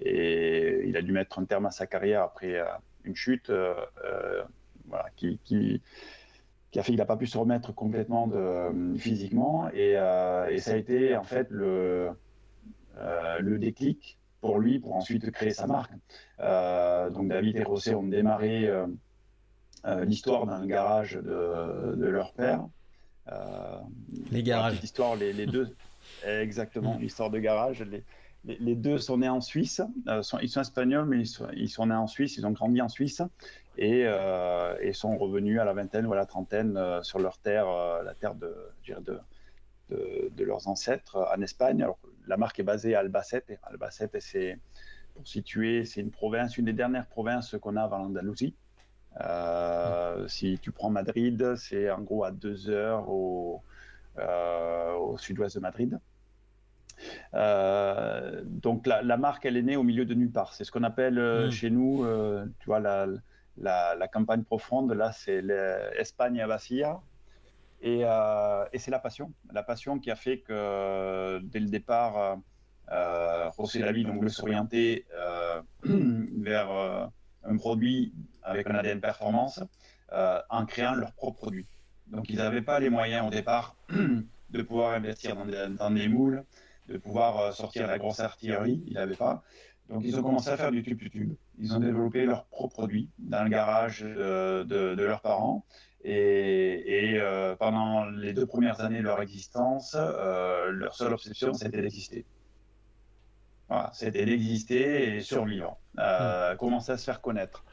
et 0.00 0.82
il 0.86 0.96
a 0.96 1.02
dû 1.02 1.12
mettre 1.12 1.38
un 1.38 1.44
terme 1.44 1.66
à 1.66 1.70
sa 1.70 1.86
carrière 1.86 2.22
après 2.22 2.58
euh, 2.58 2.64
une 3.04 3.14
chute 3.14 3.50
euh, 3.50 3.74
voilà, 4.88 5.06
qui, 5.16 5.82
qui, 6.70 6.78
a 6.78 6.82
fait 6.82 6.92
qu'il 6.92 6.98
n'a 6.98 7.06
pas 7.06 7.16
pu 7.16 7.26
se 7.26 7.38
remettre 7.38 7.74
complètement 7.74 8.26
de, 8.26 8.96
physiquement. 8.96 9.68
Et, 9.74 9.94
ça 9.94 10.72
a 10.72 10.76
été 10.76 11.16
en 11.16 11.24
fait 11.24 11.48
le, 11.50 12.10
le 13.40 13.58
déclic 13.58 14.18
pour 14.40 14.58
lui 14.58 14.78
pour 14.78 14.96
ensuite 14.96 15.30
créer 15.30 15.50
sa 15.50 15.66
marque. 15.66 15.92
donc 16.38 17.28
David 17.28 17.56
et 17.56 17.62
Rosé 17.62 17.94
ont 17.94 18.02
démarré 18.02 18.70
l'histoire 20.02 20.46
d'un 20.46 20.66
garage 20.66 21.14
de, 21.14 21.94
de, 21.96 22.06
leur 22.06 22.32
père. 22.32 22.64
Euh, 23.32 23.78
les 24.30 24.42
garages. 24.42 24.82
Histoire, 24.82 25.16
les, 25.16 25.32
les 25.32 25.46
deux. 25.46 25.74
Exactement, 26.26 26.96
mm. 26.96 27.00
l'histoire 27.00 27.30
de 27.30 27.38
garage. 27.38 27.82
Les, 27.82 28.04
les, 28.58 28.74
deux 28.74 28.98
sont 28.98 29.18
nés 29.18 29.28
en 29.28 29.40
Suisse. 29.40 29.82
Euh, 30.08 30.22
sont, 30.22 30.38
ils 30.38 30.48
sont 30.48 30.60
espagnols, 30.60 31.06
mais 31.06 31.20
ils 31.20 31.26
sont, 31.26 31.46
ils 31.54 31.68
sont, 31.68 31.86
nés 31.86 31.94
en 31.94 32.06
Suisse. 32.06 32.36
Ils 32.36 32.46
ont 32.46 32.52
grandi 32.52 32.80
en 32.80 32.88
Suisse 32.88 33.22
et, 33.80 34.04
euh, 34.04 34.76
et 34.80 34.92
sont 34.92 35.16
revenus 35.16 35.58
à 35.58 35.64
la 35.64 35.72
vingtaine 35.72 36.06
ou 36.06 36.12
à 36.12 36.16
la 36.16 36.26
trentaine 36.26 36.78
sur 37.02 37.18
leur 37.18 37.38
terre, 37.38 37.66
la 38.04 38.14
terre 38.14 38.34
de, 38.34 38.54
de, 38.86 39.20
de, 39.88 40.30
de, 40.30 40.44
leurs 40.44 40.68
ancêtres 40.68 41.26
en 41.34 41.40
Espagne. 41.40 41.82
Alors, 41.82 41.98
la 42.28 42.36
marque 42.36 42.60
est 42.60 42.64
basée 42.64 42.94
à 42.94 43.00
Albacete. 43.00 43.58
Albacete, 43.62 44.20
c'est 44.20 44.58
pour 45.14 45.26
situer, 45.26 45.86
c'est 45.86 46.02
une 46.02 46.10
province, 46.10 46.58
une 46.58 46.66
des 46.66 46.74
dernières 46.74 47.06
provinces 47.06 47.56
qu'on 47.58 47.76
a 47.76 47.82
avant 47.82 47.98
l'Andalousie. 47.98 48.54
Euh, 49.22 50.28
si 50.28 50.58
tu 50.60 50.72
prends 50.72 50.90
Madrid, 50.90 51.56
c'est 51.56 51.90
en 51.90 52.02
gros 52.02 52.24
à 52.24 52.30
deux 52.30 52.68
heures 52.68 53.08
au, 53.08 53.62
euh, 54.18 54.92
au 54.94 55.16
sud-ouest 55.16 55.56
de 55.56 55.60
Madrid. 55.60 55.98
Euh, 57.32 58.42
donc 58.44 58.86
la, 58.86 59.16
marque, 59.16 59.46
elle 59.46 59.56
est 59.56 59.62
née 59.62 59.76
au 59.76 59.82
milieu 59.82 60.04
de 60.04 60.12
nulle 60.12 60.30
part. 60.30 60.52
C'est 60.52 60.64
ce 60.64 60.70
qu'on 60.70 60.84
appelle 60.84 61.46
mm. 61.46 61.50
chez 61.50 61.70
nous, 61.70 62.04
tu 62.60 62.66
vois, 62.66 62.78
la, 62.78 63.06
la, 63.58 64.08
campagne 64.08 64.42
profonde. 64.42 64.92
Là, 64.92 65.12
c'est 65.12 65.42
l'Espagne 65.42 66.44
Vacilla. 66.46 67.00
Et, 67.82 68.00
et 68.00 68.78
c'est 68.78 68.90
la 68.90 68.98
passion. 68.98 69.32
La 69.52 69.62
passion 69.62 69.98
qui 69.98 70.10
a 70.10 70.16
fait 70.16 70.38
que 70.40 71.40
dès 71.44 71.60
le 71.60 71.68
départ, 71.68 72.38
José 73.56 73.80
David 73.80 74.08
donc, 74.08 74.28
s'orienter 74.30 75.06
vers 75.84 77.10
un 77.44 77.56
produit 77.56 78.12
avec 78.42 78.68
un 78.68 78.74
ADN 78.74 79.00
performance 79.00 79.60
euh, 80.12 80.40
en 80.50 80.66
créant 80.66 80.94
leur 80.94 81.12
propre 81.12 81.38
produit. 81.38 81.66
Donc 82.08 82.28
ils 82.28 82.36
n'avaient 82.36 82.62
pas 82.62 82.80
les 82.80 82.90
moyens 82.90 83.26
au 83.26 83.30
départ 83.30 83.76
de 84.50 84.62
pouvoir 84.62 84.94
investir 84.94 85.36
dans 85.36 85.90
des, 85.90 86.08
moules, 86.08 86.44
de 86.88 86.98
pouvoir 86.98 87.38
euh, 87.38 87.52
sortir 87.52 87.86
la 87.86 87.98
grosse 87.98 88.20
artillerie, 88.20 88.82
ils 88.86 88.94
n'avaient 88.94 89.16
pas. 89.16 89.42
Donc 89.90 90.02
ils 90.04 90.18
ont 90.18 90.22
commencé 90.22 90.48
à 90.48 90.56
faire 90.56 90.70
du 90.70 90.82
tube-to-tube. 90.82 91.34
Ils 91.58 91.74
ont 91.74 91.80
développé 91.80 92.24
leur 92.24 92.44
propre 92.46 92.74
produit 92.74 93.10
dans 93.18 93.42
le 93.44 93.50
garage 93.50 94.02
de, 94.02 94.94
leurs 94.96 95.20
parents. 95.20 95.64
Et, 96.02 97.18
euh, 97.18 97.54
pendant 97.56 98.06
les 98.06 98.32
deux 98.32 98.46
premières 98.46 98.80
années 98.80 98.98
de 98.98 99.04
leur 99.04 99.20
existence, 99.20 99.94
leur 99.94 100.94
seule 100.94 101.12
obsession, 101.12 101.52
c'était 101.52 101.82
d'exister. 101.82 102.24
Voilà, 103.70 103.88
c'était 103.94 104.24
d'exister 104.24 105.14
et 105.14 105.20
survivre, 105.20 105.78
euh, 106.00 106.54
hmm. 106.54 106.56
commencer 106.56 106.90
à 106.90 106.98
se 106.98 107.04
faire 107.04 107.20
connaître. 107.20 107.64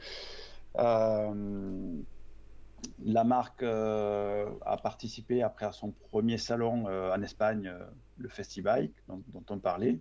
Euh, 0.77 1.97
la 3.03 3.23
marque 3.23 3.63
euh, 3.63 4.47
a 4.63 4.77
participé 4.77 5.41
après 5.41 5.65
à 5.65 5.71
son 5.71 5.89
premier 6.11 6.37
salon 6.37 6.85
en 6.85 7.21
Espagne, 7.23 7.73
le 8.17 8.29
Festival, 8.29 8.89
dont, 9.07 9.23
on 9.49 9.57
parlait. 9.57 9.97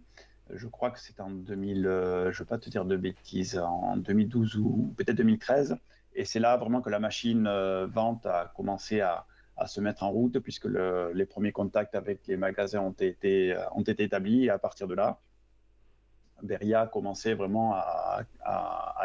Je 0.55 0.67
crois 0.69 0.91
que 0.91 1.01
c'était 1.01 1.23
en 1.23 1.31
2000, 1.31 1.83
je 1.83 1.89
ne 1.89 2.33
veux 2.33 2.45
pas 2.45 2.59
te 2.59 2.71
dire 2.71 2.85
de 2.85 2.97
bêtises, 2.97 3.59
en 3.59 3.97
2012 3.97 4.57
ou 4.57 4.95
peut-être 4.97 5.17
2013. 5.17 5.77
Et 6.15 6.25
c'est 6.25 6.39
là 6.39 6.57
vraiment 6.57 6.81
que 6.81 6.91
la 6.91 7.01
machine 7.01 7.49
vente 7.87 8.25
a 8.27 8.53
commencé 8.57 9.01
à, 9.01 9.27
se 9.67 9.81
mettre 9.81 10.03
en 10.03 10.11
route, 10.11 10.39
puisque 10.39 10.67
les 10.67 11.27
premiers 11.27 11.53
contacts 11.53 11.95
avec 11.95 12.27
les 12.27 12.37
magasins 12.37 12.81
ont 12.81 12.93
été, 12.93 13.57
ont 13.75 13.83
été 13.83 14.05
établis. 14.05 14.45
Et 14.45 14.51
à 14.51 14.59
partir 14.59 14.87
de 14.87 14.95
là, 14.95 15.19
Beria 16.43 16.87
commençait 16.87 17.35
vraiment 17.35 17.75
à, 17.75 18.25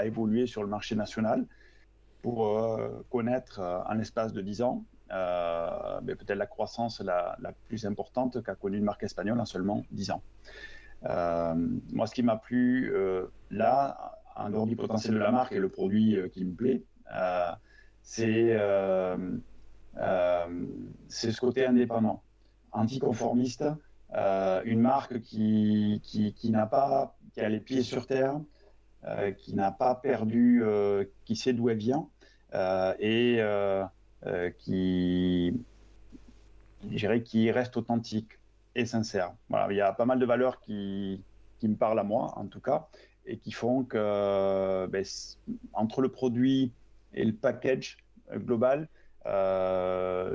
évoluer 0.04 0.48
sur 0.48 0.64
le 0.64 0.70
marché 0.70 0.96
national 0.96 1.46
pour 2.22 2.48
euh, 2.48 3.06
connaître 3.10 3.60
euh, 3.60 3.82
en 3.86 3.94
l'espace 3.94 4.34
de 4.34 4.42
10 4.42 4.62
ans 4.62 4.84
euh, 5.12 6.00
ben, 6.02 6.16
peut-être 6.16 6.38
la 6.38 6.46
croissance 6.46 7.02
la, 7.02 7.38
plus 7.68 7.86
importante 7.86 8.44
qu'a 8.44 8.56
connue 8.56 8.78
une 8.78 8.84
marque 8.84 9.04
espagnole 9.04 9.40
en 9.40 9.46
seulement 9.46 9.84
10 9.92 10.12
ans. 10.12 10.24
Moi, 11.04 12.08
ce 12.08 12.14
qui 12.14 12.24
m'a 12.24 12.38
plu 12.38 12.94
là, 13.50 14.18
en 14.36 14.50
dehors 14.50 14.68
du 14.68 14.76
potentiel 14.76 15.14
de 15.14 15.20
la 15.20 15.32
marque 15.32 15.52
et 15.54 15.60
le 15.60 15.70
produit 15.70 16.18
qui 16.32 16.46
me 16.46 16.54
plaît, 16.54 16.84
c'est 18.02 18.58
ce 21.10 21.40
côté 21.40 21.66
indépendant, 21.66 22.24
anticonformiste, 22.72 23.66
une 24.14 24.80
marque 24.80 25.22
qui, 25.22 26.02
qui, 26.04 26.34
qui 26.34 26.52
n'a 26.52 26.66
pas 26.66 27.16
qui 27.34 27.42
a 27.42 27.50
les 27.50 27.60
pieds 27.60 27.84
sur 27.84 28.08
terre, 28.08 28.40
euh, 29.06 29.32
qui 29.32 29.56
n'a 29.56 29.72
pas 29.72 29.96
perdu, 29.96 30.62
euh, 30.64 31.06
qui 31.26 31.36
sait 31.36 31.54
d'où 31.54 31.70
elle 31.70 31.78
vient 31.78 32.08
euh, 32.54 32.94
et 33.00 33.42
qui, 34.60 35.54
qui 37.24 37.52
reste 37.52 37.78
authentique 37.78 38.40
et 38.76 38.86
sincère. 38.86 39.34
Voilà, 39.50 39.72
il 39.72 39.78
y 39.78 39.82
a 39.82 39.94
pas 39.94 40.06
mal 40.06 40.20
de 40.20 40.26
valeurs 40.26 40.60
qui, 40.60 41.24
qui 41.60 41.68
me 41.68 41.76
parlent 41.76 42.00
à 42.00 42.04
moi, 42.04 42.34
en 42.38 42.46
tout 42.46 42.60
cas, 42.60 42.88
et 43.26 43.38
qui 43.38 43.52
font 43.52 43.84
que 43.84 44.88
ben, 44.88 45.06
entre 45.74 46.02
le 46.02 46.10
produit 46.10 46.72
et 47.14 47.24
le 47.24 47.34
package 47.34 47.98
global, 48.34 48.88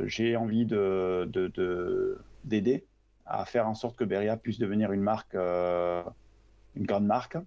j'ai 0.07 0.37
envie 0.37 0.67
de, 0.67 2.19
d'aider 2.45 2.85
à 3.25 3.45
faire 3.45 3.67
en 3.67 3.75
sorte 3.75 3.97
que 3.97 4.05
Beria 4.05 4.37
puisse 4.37 4.59
devenir 4.59 4.93
une 4.93 5.03
marque 5.03 5.37
une 6.77 6.87
grande 6.87 7.07
marque. 7.07 7.39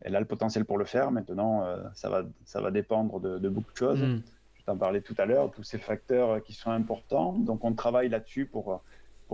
Elle 0.00 0.14
a 0.14 0.20
le 0.20 0.26
potentiel 0.26 0.64
pour 0.64 0.78
le 0.78 0.84
faire. 0.84 1.10
Maintenant, 1.10 1.64
euh, 1.64 1.82
ça, 1.94 2.10
va, 2.10 2.24
ça 2.44 2.60
va 2.60 2.70
dépendre 2.70 3.20
de, 3.20 3.48
beaucoup 3.48 3.72
de 3.72 3.76
choses. 3.76 4.00
Mm. 4.00 4.22
Je 4.54 4.64
t'en 4.64 4.76
parlais 4.76 5.00
tout 5.00 5.14
à 5.18 5.26
l'heure, 5.26 5.50
tous 5.50 5.62
ces 5.62 5.78
facteurs 5.78 6.42
qui 6.42 6.52
sont 6.52 6.70
importants. 6.70 7.32
Donc, 7.32 7.64
on 7.64 7.74
travaille 7.74 8.08
là-dessus 8.08 8.46
pour, 8.46 8.82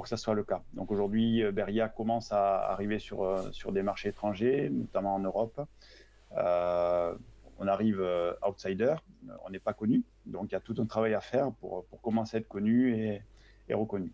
pour 0.00 0.04
que 0.04 0.08
ça 0.08 0.16
soit 0.16 0.32
le 0.32 0.44
cas. 0.44 0.62
Donc, 0.72 0.90
aujourd'hui, 0.90 1.44
euh, 1.44 1.52
Beria 1.52 1.90
commence 1.90 2.32
à 2.32 2.70
arriver 2.70 2.98
sur, 2.98 3.22
euh, 3.22 3.52
sur 3.52 3.70
des 3.70 3.82
marchés 3.82 4.08
étrangers, 4.08 4.70
notamment 4.70 5.14
en 5.14 5.18
Europe. 5.18 5.60
on 6.32 7.66
arrive 7.66 8.02
outsider. 8.40 8.94
On 9.44 9.50
n'est 9.50 9.58
pas 9.58 9.74
connu. 9.74 10.02
Donc 10.24 10.46
il 10.48 10.52
y 10.52 10.56
a 10.56 10.60
tout 10.60 10.74
un 10.78 10.86
travail 10.86 11.12
à 11.12 11.20
faire 11.20 11.52
pour, 11.60 11.84
pour 11.84 12.00
commencer 12.00 12.38
à 12.38 12.40
être 12.40 12.48
connu 12.48 12.96
et, 12.96 13.20
et, 13.68 13.74
reconnu. 13.74 14.10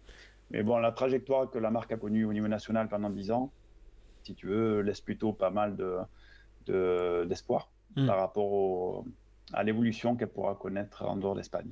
Mais 0.51 0.65
bon, 0.65 0.79
la 0.79 0.91
trajectoire 0.91 1.49
que 1.49 1.59
la 1.61 1.71
marque 1.71 1.93
a 1.93 1.97
connue 1.97 2.25
au 2.25 2.33
niveau 2.33 2.49
national 2.49 2.89
pendant 2.89 3.09
10 3.09 3.31
ans, 3.31 3.53
si 4.25 4.35
tu 4.35 4.49
veux, 4.49 4.81
laisse 4.81 5.01
plutôt 5.01 5.33
pas 5.33 5.51
mal 5.51 5.77
d'espoir 6.67 7.71
de, 7.95 8.03
hmm. 8.03 8.07
par 8.09 8.19
rapport 8.19 9.05
à 9.53 9.63
l'évolution 9.63 10.17
qu'elle 10.17 10.31
pourra 10.31 10.57
connaître 10.57 11.05
en 11.05 11.15
dehors 11.15 11.37
d'Espagne. 11.37 11.71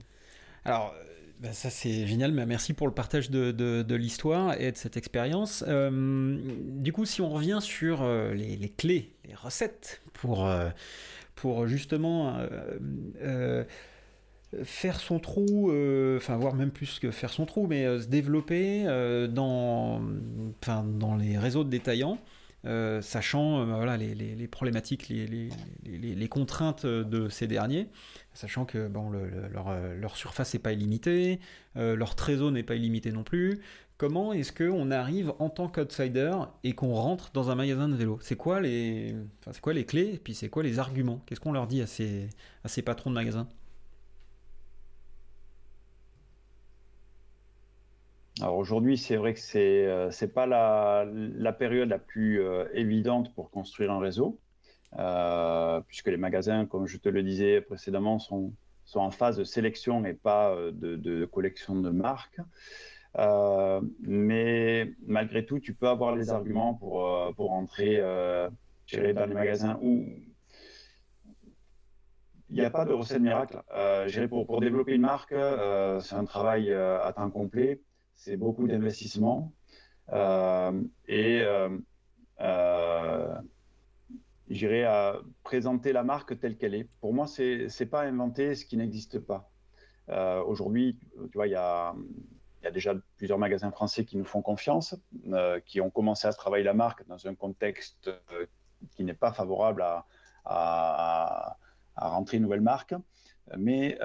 Alors, 0.64 0.94
bah, 1.40 1.52
ça 1.52 1.68
c'est 1.68 2.06
génial, 2.06 2.32
mais 2.32 2.46
merci 2.46 2.72
pour 2.72 2.86
le 2.86 2.94
partage 2.94 3.30
de, 3.30 3.94
l'histoire 3.94 4.58
et 4.60 4.72
de 4.72 4.76
cette 4.76 4.96
expérience. 4.96 5.64
Euh, 5.66 6.38
du 6.76 6.92
coup, 6.92 7.04
si 7.04 7.20
on 7.20 7.28
revient 7.28 7.58
sur 7.60 8.02
euh, 8.02 8.32
les, 8.34 8.56
les, 8.56 8.68
clés, 8.68 9.12
les 9.26 9.34
recettes 9.34 10.00
pour, 10.12 10.46
euh, 10.46 10.70
pour 11.34 11.66
justement 11.66 12.38
faire 14.62 15.00
son 15.00 15.18
trou, 15.18 15.72
enfin 16.16 16.36
voire 16.36 16.54
même 16.54 16.70
plus 16.70 17.00
que 17.00 17.10
faire 17.10 17.30
son 17.30 17.46
trou, 17.46 17.66
mais 17.66 17.84
se 17.98 18.06
développer 18.06 18.84
dans, 19.28 20.00
dans 20.84 21.16
les 21.16 21.36
réseaux 21.36 21.64
de 21.64 21.70
détaillants. 21.70 22.18
Sachant 23.00 23.64
voilà, 23.64 23.96
les, 23.96 24.14
les, 24.14 24.48
problématiques, 24.48 25.08
les, 25.08 25.26
les, 25.84 26.28
contraintes 26.28 26.86
de 26.86 27.28
ces 27.28 27.46
derniers, 27.46 27.88
sachant 28.34 28.64
que 28.64 28.88
bon, 28.88 29.10
leur, 29.10 29.68
euh, 29.68 29.94
leur, 29.94 30.16
surface 30.16 30.54
n'est 30.54 30.60
pas 30.60 30.72
illimitée, 30.72 31.40
euh, 31.76 31.96
leur 31.96 32.14
trésor 32.14 32.50
n'est 32.50 32.62
pas 32.62 32.74
illimité 32.74 33.12
non 33.12 33.22
plus. 33.22 33.60
Comment 33.96 34.32
est-ce 34.32 34.52
qu'on 34.52 34.90
arrive 34.90 35.32
en 35.38 35.48
tant 35.48 35.68
qu'outsider 35.68 36.32
et 36.64 36.72
qu'on 36.72 36.94
rentre 36.94 37.30
dans 37.32 37.50
un 37.50 37.54
magasin 37.54 37.88
de 37.88 37.94
vélo 37.94 38.18
C'est 38.20 38.36
quoi 38.36 38.60
les, 38.60 39.14
quoi 39.62 39.72
les 39.72 39.86
clés? 39.86 40.14
Et 40.14 40.18
puis 40.18 40.34
c'est 40.34 40.48
quoi 40.48 40.64
les 40.64 40.80
arguments? 40.80 41.22
Qu'est-ce 41.26 41.40
qu'on 41.40 41.52
leur 41.52 41.68
dit 41.68 41.80
à 41.80 41.86
ces, 41.86 42.28
à 42.64 42.68
ces 42.68 42.82
patrons 42.82 43.10
de 43.10 43.14
magasins? 43.14 43.48
Alors 48.40 48.56
aujourd'hui, 48.56 48.98
c'est 48.98 49.16
vrai 49.16 49.34
que 49.34 49.40
c'est 49.40 49.84
n'est 49.84 49.88
euh, 49.88 50.28
pas 50.34 50.46
la, 50.46 51.06
la, 51.06 51.52
période 51.52 51.88
la 51.88 51.98
plus 51.98 52.42
évidente 52.72 53.32
pour 53.34 53.50
construire 53.50 53.92
un 53.92 54.00
réseau. 54.00 54.40
Euh, 54.98 55.80
puisque 55.88 56.08
les 56.08 56.16
magasins, 56.16 56.66
comme 56.66 56.86
je 56.86 56.98
te 56.98 57.08
le 57.08 57.22
disais 57.22 57.60
précédemment, 57.60 58.18
sont, 58.18 58.52
sont 58.84 59.00
en 59.00 59.10
phase 59.10 59.36
de 59.36 59.44
sélection 59.44 60.04
et 60.04 60.14
pas 60.14 60.50
euh, 60.50 60.70
de, 60.72 61.24
collection 61.24 61.80
de 61.80 61.90
marques. 61.90 62.40
Euh, 63.18 63.80
mais 64.00 64.92
malgré 65.06 65.46
tout, 65.46 65.58
tu 65.58 65.74
peux 65.74 65.88
avoir 65.88 66.14
les 66.14 66.30
arguments 66.30 66.74
pour, 66.74 67.34
pour 67.36 67.52
entrer 67.52 67.98
dans 68.00 69.26
les 69.26 69.34
magasins 69.34 69.78
où 69.82 70.06
il 72.50 72.60
n'y 72.60 72.64
a 72.64 72.70
pas 72.70 72.84
de 72.84 72.92
recette 72.92 73.20
miracle. 73.20 73.60
pour, 74.28 74.46
pour 74.46 74.60
développer 74.60 74.94
une 74.94 75.02
marque, 75.02 75.34
c'est 76.00 76.14
un 76.14 76.24
travail 76.24 76.72
à 76.72 77.12
temps 77.16 77.30
complet, 77.30 77.80
c'est 78.14 78.36
beaucoup 78.36 78.66
d'investissement. 78.66 79.52
et 81.08 81.44
j'irai 84.48 84.84
à 84.84 85.20
présenter 85.42 85.92
la 85.92 86.02
marque 86.02 86.38
telle 86.38 86.56
qu'elle 86.56 86.74
est. 86.74 86.88
Pour 87.00 87.14
moi, 87.14 87.26
c'est 87.26 87.66
n'est 87.78 87.86
pas 87.86 88.02
inventer 88.02 88.54
ce 88.54 88.64
qui 88.64 88.76
n'existe 88.76 89.18
pas. 89.18 89.50
Euh, 90.10 90.42
aujourd'hui, 90.42 90.98
tu 91.30 91.38
vois, 91.38 91.46
il 91.46 91.52
y 91.52 91.56
a, 91.56 91.94
y 92.62 92.66
a, 92.66 92.70
déjà 92.70 92.94
plusieurs 93.16 93.38
magasins 93.38 93.70
français 93.70 94.04
qui 94.04 94.16
nous 94.16 94.24
font 94.24 94.42
confiance, 94.42 94.96
euh, 95.28 95.60
qui 95.60 95.80
ont 95.80 95.90
commencé 95.90 96.26
à 96.28 96.32
travailler 96.32 96.64
la 96.64 96.74
marque 96.74 97.06
dans 97.06 97.26
un 97.26 97.34
contexte 97.34 98.08
euh, 98.08 98.46
qui 98.94 99.04
n'est 99.04 99.14
pas 99.14 99.32
favorable 99.32 99.82
à, 99.82 100.06
à, 100.44 101.56
à, 101.96 102.08
rentrer 102.08 102.36
une 102.36 102.42
nouvelle 102.42 102.60
marque. 102.60 102.94
Mais 103.56 103.98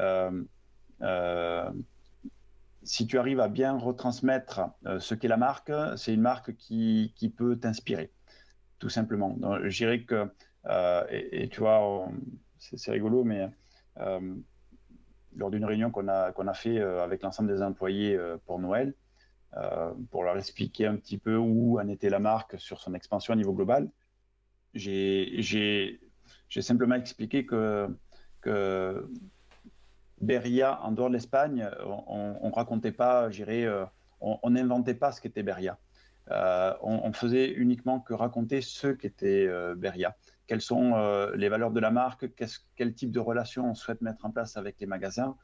si 2.84 3.08
tu 3.08 3.20
arrives 3.20 3.40
à 3.40 3.48
bien 3.48 3.78
retransmettre 3.78 4.62
ce 5.00 5.14
qu'est 5.16 5.28
la 5.28 5.38
marque, 5.38 5.72
c'est 5.98 6.14
une 6.14 6.22
marque 6.22 6.56
qui, 6.56 7.14
qui 7.16 7.30
peut 7.30 7.58
t'inspirer 7.58 8.12
tout 8.80 8.90
simplement. 8.90 9.38
Je 9.64 9.78
dirais 9.78 10.02
que, 10.02 10.32
euh, 10.66 11.06
et, 11.10 11.50
tu 11.50 11.60
vois, 11.60 12.10
c'est 12.58 12.92
rigolo, 12.92 13.24
mais 13.24 13.50
euh, 14.00 14.36
lors 15.36 15.52
d'une 15.52 15.66
réunion 15.66 15.92
qu'on 15.92 16.08
a, 16.08 16.32
qu'on 16.32 16.48
a 16.48 16.54
fait 16.54 16.80
euh, 16.80 17.04
avec 17.04 17.22
l'ensemble 17.22 17.54
des 17.54 17.62
employés 17.62 18.18
pour 18.46 18.60
Noël, 18.60 18.96
pour 20.12 20.24
leur 20.24 20.38
expliquer 20.38 20.86
un 20.86 20.96
petit 20.96 21.18
peu 21.18 21.36
où 21.36 21.80
en 21.80 21.88
était 21.88 22.10
la 22.10 22.20
marque 22.20 22.60
sur 22.60 22.80
son 22.80 22.94
expansion 22.94 23.34
à 23.34 23.36
niveau 23.36 23.54
global, 23.54 23.90
j'ai 24.76 26.00
simplement 26.62 26.96
expliqué 26.96 27.46
que, 27.46 27.88
que 28.42 29.10
Beria, 30.22 30.82
en 30.84 30.92
dehors 30.92 31.10
de 31.10 31.14
l'Espagne, 31.14 31.70
on 31.86 32.48
ne 32.48 32.54
racontait 32.54 32.92
pas, 32.92 33.30
j'irais, 33.30 33.68
on 34.22 34.50
n'inventait 34.50 34.94
pas 34.94 35.12
ce 35.12 35.22
qu'était 35.22 35.44
Beria. 35.44 35.78
Euh, 36.32 36.74
on, 36.82 37.12
faisait 37.12 37.50
uniquement 37.50 38.00
que 38.00 38.14
raconter 38.14 38.62
ce 38.62 38.88
qu'était 38.88 39.48
euh, 39.48 39.74
Beria. 39.76 40.16
Quelles 40.46 40.62
sont 40.62 40.94
euh, 40.94 41.36
les 41.36 41.50
valeurs 41.50 41.72
de 41.72 41.80
la 41.80 41.90
marque? 41.90 42.28
Quel 42.76 42.94
type 42.94 43.12
de 43.12 43.20
relation 43.20 43.70
on 43.70 43.74
souhaite 43.74 44.02
mettre 44.02 44.26
en 44.26 44.32
place 44.32 44.56
avec 44.56 44.80
les 44.80 44.86
magasins? 44.86 45.36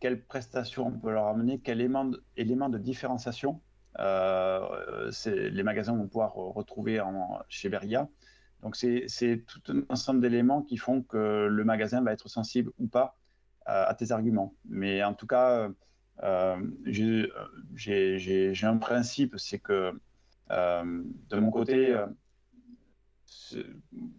Quelles 0.00 0.22
prestations 0.22 0.86
on 0.86 0.92
peut 0.92 1.12
leur 1.12 1.26
amener? 1.26 1.58
Quel 1.58 1.80
élément 1.80 2.06
de, 2.06 2.22
élément 2.36 2.68
de 2.68 2.78
différenciation 2.78 3.60
les 3.98 5.62
magasins 5.62 5.94
vont 5.94 6.06
pouvoir 6.06 6.34
retrouver 6.34 7.02
chez 7.48 7.68
Beria? 7.68 8.08
Donc 8.62 8.76
c'est 8.76 9.44
tout 9.46 9.60
un 9.68 9.82
ensemble 9.88 10.20
d'éléments 10.20 10.62
qui 10.62 10.76
font 10.76 11.02
que 11.02 11.46
le 11.46 11.64
magasin 11.64 12.02
va 12.02 12.12
être 12.12 12.28
sensible 12.28 12.70
ou 12.78 12.86
pas 12.86 13.16
à 13.66 13.94
tes 13.94 14.10
arguments. 14.10 14.54
Mais 14.64 15.04
en 15.04 15.14
tout 15.14 15.26
cas, 15.26 15.68
euh, 16.22 16.56
j'ai 17.74 18.62
un 18.62 18.76
principe, 18.76 19.34
c'est 19.38 19.58
que 19.58 19.92
euh, 20.50 21.02
de 21.28 21.36
mon 21.38 21.50
côté, 21.50 21.94
euh, 21.94 22.06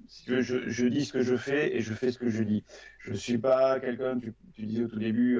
je, 0.08 0.88
dis 0.88 1.06
ce 1.06 1.14
que 1.14 1.22
je 1.22 1.36
fais 1.36 1.76
et 1.76 1.82
je 1.82 1.94
fais 1.94 2.12
ce 2.12 2.18
que 2.18 2.30
je 2.30 2.44
dis. 2.44 2.64
Je 3.00 3.12
ne 3.12 3.16
suis 3.16 3.38
pas 3.38 3.80
quelqu'un, 3.80 4.20
tu, 4.20 4.34
disais 4.66 4.84
au 4.84 4.88
tout 4.88 5.00
début, 5.00 5.40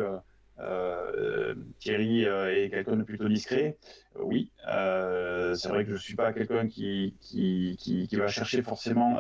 Thierry 1.80 2.24
est 2.24 2.70
quelqu'un 2.70 2.96
de 2.96 3.04
plutôt 3.04 3.28
discret. 3.28 3.78
oui, 4.20 4.52
c'est 4.66 5.70
vrai 5.70 5.84
que 5.84 5.90
je 5.90 5.94
ne 5.94 5.98
suis 5.98 6.16
pas 6.16 6.34
quelqu'un 6.34 6.68
qui 6.68 7.16
qui, 7.20 8.08
va 8.14 8.28
chercher 8.28 8.62
forcément 8.62 9.18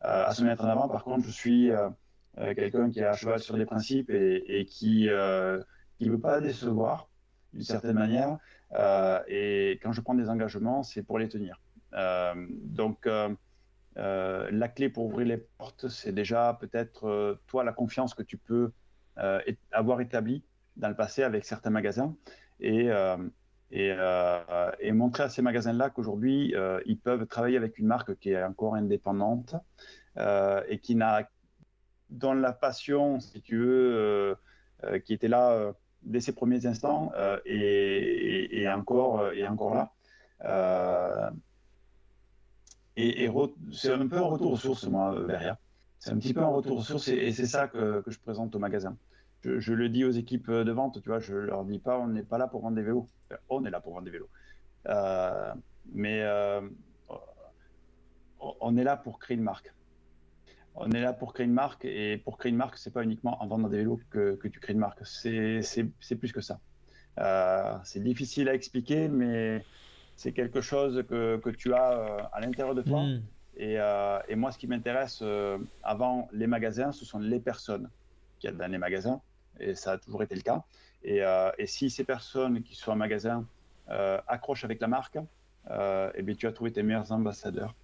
à 0.00 0.34
se 0.34 0.42
mettre 0.42 0.64
en 0.64 0.68
avant. 0.68 0.88
Par 0.88 1.04
contre, 1.04 1.26
je 1.26 1.30
suis 1.30 1.70
quelqu'un 2.56 2.90
qui 2.90 3.00
est 3.00 3.04
à 3.04 3.12
cheval 3.14 3.40
sur 3.40 3.56
les 3.56 3.66
principes 3.66 4.10
et, 4.10 4.60
et 4.60 4.64
qui 4.64 5.06
ne 5.06 5.62
veut 6.00 6.20
pas 6.20 6.40
décevoir 6.40 7.08
d'une 7.52 7.62
certaine 7.62 7.96
manière. 7.96 8.38
Euh, 8.74 9.20
et 9.28 9.78
quand 9.82 9.92
je 9.92 10.00
prends 10.00 10.14
des 10.14 10.28
engagements, 10.28 10.82
c'est 10.82 11.02
pour 11.02 11.18
les 11.18 11.28
tenir. 11.28 11.60
Euh, 11.94 12.46
donc, 12.48 13.06
euh, 13.06 13.34
la 13.96 14.68
clé 14.68 14.88
pour 14.88 15.06
ouvrir 15.06 15.26
les 15.26 15.36
portes, 15.36 15.88
c'est 15.88 16.12
déjà 16.12 16.56
peut-être 16.58 17.38
toi 17.46 17.64
la 17.64 17.72
confiance 17.72 18.14
que 18.14 18.22
tu 18.22 18.38
peux 18.38 18.72
avoir 19.72 20.00
établie 20.00 20.42
dans 20.76 20.88
le 20.88 20.96
passé 20.96 21.22
avec 21.22 21.44
certains 21.44 21.70
magasins 21.70 22.14
et, 22.60 22.88
et, 23.70 23.96
et 24.80 24.92
montrer 24.92 25.24
à 25.24 25.28
ces 25.28 25.42
magasins-là 25.42 25.90
qu'aujourd'hui, 25.90 26.54
ils 26.86 26.98
peuvent 26.98 27.26
travailler 27.26 27.56
avec 27.56 27.78
une 27.78 27.86
marque 27.86 28.16
qui 28.18 28.30
est 28.30 28.42
encore 28.42 28.74
indépendante 28.74 29.54
et 30.16 30.78
qui 30.82 30.94
n'a, 30.94 31.28
dans 32.10 32.34
la 32.34 32.52
passion, 32.52 33.20
si 33.20 33.42
tu 33.42 33.58
veux, 33.58 34.36
qui 35.04 35.12
était 35.12 35.28
là 35.28 35.74
dès 36.04 36.20
ses 36.20 36.32
premiers 36.32 36.66
instants 36.66 37.12
euh, 37.16 37.38
et, 37.44 38.68
encore, 38.68 39.20
euh, 39.20 39.32
et 39.32 39.46
encore 39.46 39.74
là. 39.74 39.92
Euh, 40.44 41.30
et, 42.96 43.30
c'est 43.72 43.92
un 43.92 44.06
peu 44.06 44.18
un 44.18 44.22
retour 44.22 44.52
aux 44.52 44.56
sources, 44.56 44.86
moi, 44.86 45.16
derrière. 45.26 45.56
C'est 45.98 46.10
un 46.10 46.18
petit 46.18 46.34
peu 46.34 46.42
un 46.42 46.48
retour 46.48 46.78
aux 46.78 46.82
sources 46.82 47.08
et, 47.08 47.32
c'est 47.32 47.46
ça 47.46 47.68
que, 47.68 48.02
je 48.06 48.18
présente 48.18 48.54
au 48.54 48.58
magasin. 48.58 48.96
Je, 49.44 49.72
le 49.72 49.88
dis 49.88 50.04
aux 50.04 50.10
équipes 50.10 50.50
de 50.50 50.72
vente, 50.72 51.02
tu 51.02 51.08
vois, 51.08 51.18
je 51.18 51.34
leur 51.34 51.64
dis 51.64 51.78
pas, 51.78 51.98
on 51.98 52.08
n'est 52.08 52.22
pas 52.22 52.38
là 52.38 52.46
pour 52.46 52.62
vendre 52.62 52.76
des 52.76 52.82
vélos. 52.82 53.08
On 53.48 53.64
est 53.64 53.70
là 53.70 53.80
pour 53.80 53.94
vendre 53.94 54.04
des 54.04 54.10
vélos. 54.10 54.30
mais 55.92 56.24
on 58.38 58.76
est 58.76 58.84
là 58.84 58.96
pour 58.96 59.18
créer 59.18 59.36
une 59.36 59.42
marque 59.42 59.72
on 60.74 60.90
est 60.90 61.00
là 61.00 61.12
pour 61.12 61.32
créer 61.34 61.46
une 61.46 61.52
marque 61.52 61.84
et 61.84 62.18
pour 62.18 62.38
créer 62.38 62.50
une 62.50 62.56
marque, 62.56 62.78
c'est 62.78 62.92
pas 62.92 63.02
uniquement 63.02 63.42
en 63.42 63.46
vendant 63.46 63.68
des 63.68 63.78
vélos 63.78 64.00
que, 64.10 64.38
tu 64.48 64.60
crées 64.60 64.72
une 64.72 64.78
marque, 64.78 65.00
c'est 65.04 66.16
plus 66.18 66.32
que 66.32 66.40
ça. 66.40 66.60
Euh, 67.20 67.74
c'est 67.84 68.02
difficile 68.02 68.48
à 68.48 68.54
expliquer, 68.54 69.08
mais 69.08 69.64
c'est 70.16 70.32
quelque 70.32 70.60
chose 70.60 71.04
que, 71.08 71.50
tu 71.50 71.74
as 71.74 71.92
euh, 71.92 72.22
à 72.32 72.40
l'intérieur 72.40 72.74
de 72.74 72.82
toi. 72.82 73.02
Hmm. 73.02 73.22
Euh, 73.60 74.18
et, 74.28 74.34
moi, 74.34 74.50
ce 74.50 74.58
qui 74.58 74.66
m'intéresse 74.66 75.22
avant 75.82 76.28
les 76.32 76.46
magasins, 76.46 76.92
ce 76.92 77.04
sont 77.04 77.18
les 77.18 77.40
personnes 77.40 77.90
qui 78.38 78.48
y 78.48 78.52
dans 78.52 78.70
les 78.70 78.78
magasins, 78.78 79.20
et 79.60 79.74
ça 79.74 79.92
a 79.92 79.98
toujours 79.98 80.22
été 80.22 80.34
le 80.34 80.42
cas. 80.42 80.62
Et, 81.04 81.20
et 81.58 81.66
si 81.66 81.90
ces 81.90 82.04
personnes 82.04 82.62
qui 82.62 82.74
sont 82.74 82.92
en 82.92 82.96
magasin 82.96 83.44
accrochent 84.28 84.64
avec 84.64 84.80
la 84.80 84.88
marque, 84.88 85.18
eh 85.70 86.22
bien, 86.22 86.34
tu 86.34 86.46
as 86.46 86.52
trouvé 86.52 86.72
tes 86.72 86.82
meilleurs 86.82 87.10
ambassadeurs. 87.12 87.74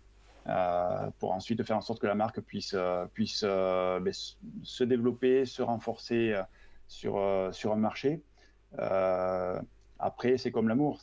pour 1.18 1.32
ensuite 1.32 1.62
faire 1.64 1.76
en 1.76 1.80
sorte 1.80 2.00
que 2.00 2.06
la 2.06 2.14
marque 2.14 2.40
puisse, 2.40 2.76
puisse 3.14 3.42
ben, 3.42 4.12
se 4.62 4.84
développer, 4.84 5.46
se 5.46 5.62
renforcer 5.62 6.40
sur, 6.86 7.48
sur 7.52 7.72
un 7.72 7.76
marché. 7.76 8.22
après, 9.98 10.38
c'est 10.38 10.52
comme 10.52 10.68
l'amour, 10.68 11.00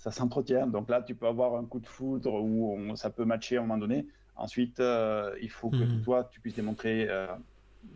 ça 0.00 0.10
s'entretient. 0.10 0.66
Donc 0.66 0.88
là, 0.88 1.02
tu 1.02 1.14
peux 1.14 1.26
avoir 1.26 1.54
un 1.56 1.64
coup 1.66 1.80
de 1.80 1.86
foudre 1.86 2.42
où 2.42 2.96
ça 2.96 3.10
peut 3.10 3.26
matcher 3.26 3.58
à 3.58 3.60
un 3.60 3.62
moment 3.62 3.78
donné. 3.78 4.06
Ensuite, 4.40 4.80
euh, 4.80 5.36
il 5.42 5.50
faut 5.50 5.68
que 5.68 5.76
mhm. 5.76 6.02
toi, 6.02 6.24
tu 6.24 6.40
puisses 6.40 6.54
démontrer 6.54 7.06
euh, 7.10 7.26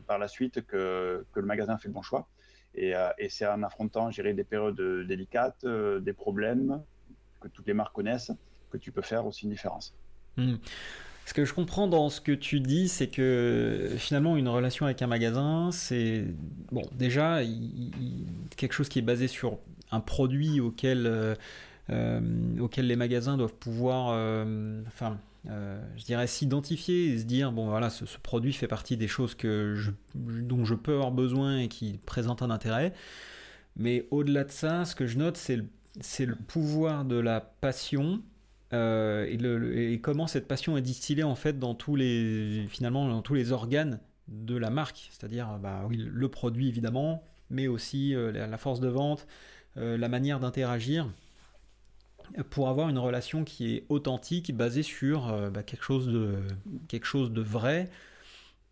par 0.06 0.18
la 0.18 0.28
suite 0.28 0.66
que, 0.66 1.24
le 1.34 1.42
magasin 1.42 1.78
fait 1.78 1.88
le 1.88 1.94
bon 1.94 2.02
choix. 2.02 2.28
Et, 2.74 2.94
euh, 2.94 3.08
c'est 3.28 3.46
en 3.46 3.62
affrontant, 3.62 4.10
gérer 4.10 4.34
des 4.34 4.44
périodes 4.44 4.80
délicates, 5.06 5.64
des 5.66 6.12
problèmes 6.12 6.82
que 7.40 7.48
toutes 7.48 7.66
les 7.66 7.74
marques 7.74 7.94
connaissent, 7.94 8.32
que 8.70 8.76
tu 8.76 8.90
peux 8.92 9.02
faire 9.02 9.26
aussi 9.26 9.44
une 9.44 9.50
différence. 9.50 9.94
Mhm. 10.36 10.58
Ce 11.26 11.32
que 11.32 11.46
je 11.46 11.54
comprends 11.54 11.86
dans 11.86 12.10
ce 12.10 12.20
que 12.20 12.32
tu 12.32 12.60
dis, 12.60 12.88
c'est 12.88 13.08
que 13.08 13.92
finalement, 13.96 14.36
une 14.36 14.48
relation 14.48 14.84
avec 14.84 15.00
un 15.00 15.06
magasin, 15.06 15.70
c'est 15.72 16.26
bon, 16.70 16.82
déjà 16.92 17.40
quelque 18.56 18.72
chose 18.72 18.90
qui 18.90 18.98
est 18.98 19.02
basé 19.02 19.26
sur 19.26 19.58
un 19.90 20.00
produit 20.00 20.60
auquel, 20.60 21.36
auquel 21.88 22.86
les 22.86 22.96
magasins 22.96 23.38
doivent 23.38 23.54
pouvoir, 23.54 24.08
enfin, 24.86 25.12
euh, 25.12 25.14
je 25.46 26.04
dirais 26.04 26.26
s'identifier 26.26 27.12
et 27.12 27.18
se 27.18 27.24
dire 27.24 27.52
bon 27.52 27.68
voilà 27.68 27.90
ce, 27.90 28.04
produit 28.22 28.52
fait 28.52 28.68
partie 28.68 28.96
des 28.96 29.08
choses 29.08 29.34
que 29.34 29.76
dont 30.14 30.64
je 30.64 30.74
peux 30.74 30.94
avoir 30.94 31.12
besoin 31.12 31.58
et 31.58 31.68
qui 31.68 31.98
présentent 32.06 32.42
un 32.42 32.50
intérêt. 32.50 32.92
Mais 33.76 34.06
au-delà 34.10 34.44
de 34.44 34.50
ça 34.50 34.84
ce 34.84 34.94
que 34.94 35.06
je 35.06 35.18
note 35.18 35.36
c'est 35.36 36.26
le, 36.26 36.34
pouvoir 36.34 37.04
de 37.04 37.16
la 37.16 37.40
passion 37.40 38.22
euh, 38.72 39.26
et, 39.26 40.00
comment 40.00 40.26
cette 40.26 40.48
passion 40.48 40.76
est 40.76 40.82
distillée 40.82 41.24
en 41.24 41.34
fait 41.34 41.58
dans 41.58 41.74
tous 41.74 41.96
les 41.96 42.66
finalement 42.68 43.08
dans 43.08 43.22
tous 43.22 43.34
les 43.34 43.52
organes 43.52 44.00
de 44.28 44.56
la 44.56 44.70
marque. 44.70 45.08
C'est-à-dire 45.10 45.58
bah 45.60 45.86
le 45.90 46.28
produit 46.28 46.68
évidemment 46.68 47.22
mais 47.50 47.66
aussi 47.68 48.14
euh, 48.14 48.32
la 48.32 48.58
force 48.58 48.80
de 48.80 48.88
vente 48.88 49.26
la 49.76 50.08
manière 50.08 50.38
d'interagir 50.38 51.08
pour 52.50 52.68
avoir 52.68 52.88
une 52.88 52.98
relation 52.98 53.44
qui 53.44 53.74
est 53.74 53.86
authentique, 53.88 54.54
basée 54.54 54.82
sur 54.82 55.28
euh, 55.28 55.50
bah, 55.50 55.62
quelque, 55.62 55.84
chose 55.84 56.08
de, 56.08 56.36
quelque 56.88 57.06
chose 57.06 57.32
de 57.32 57.40
vrai. 57.40 57.90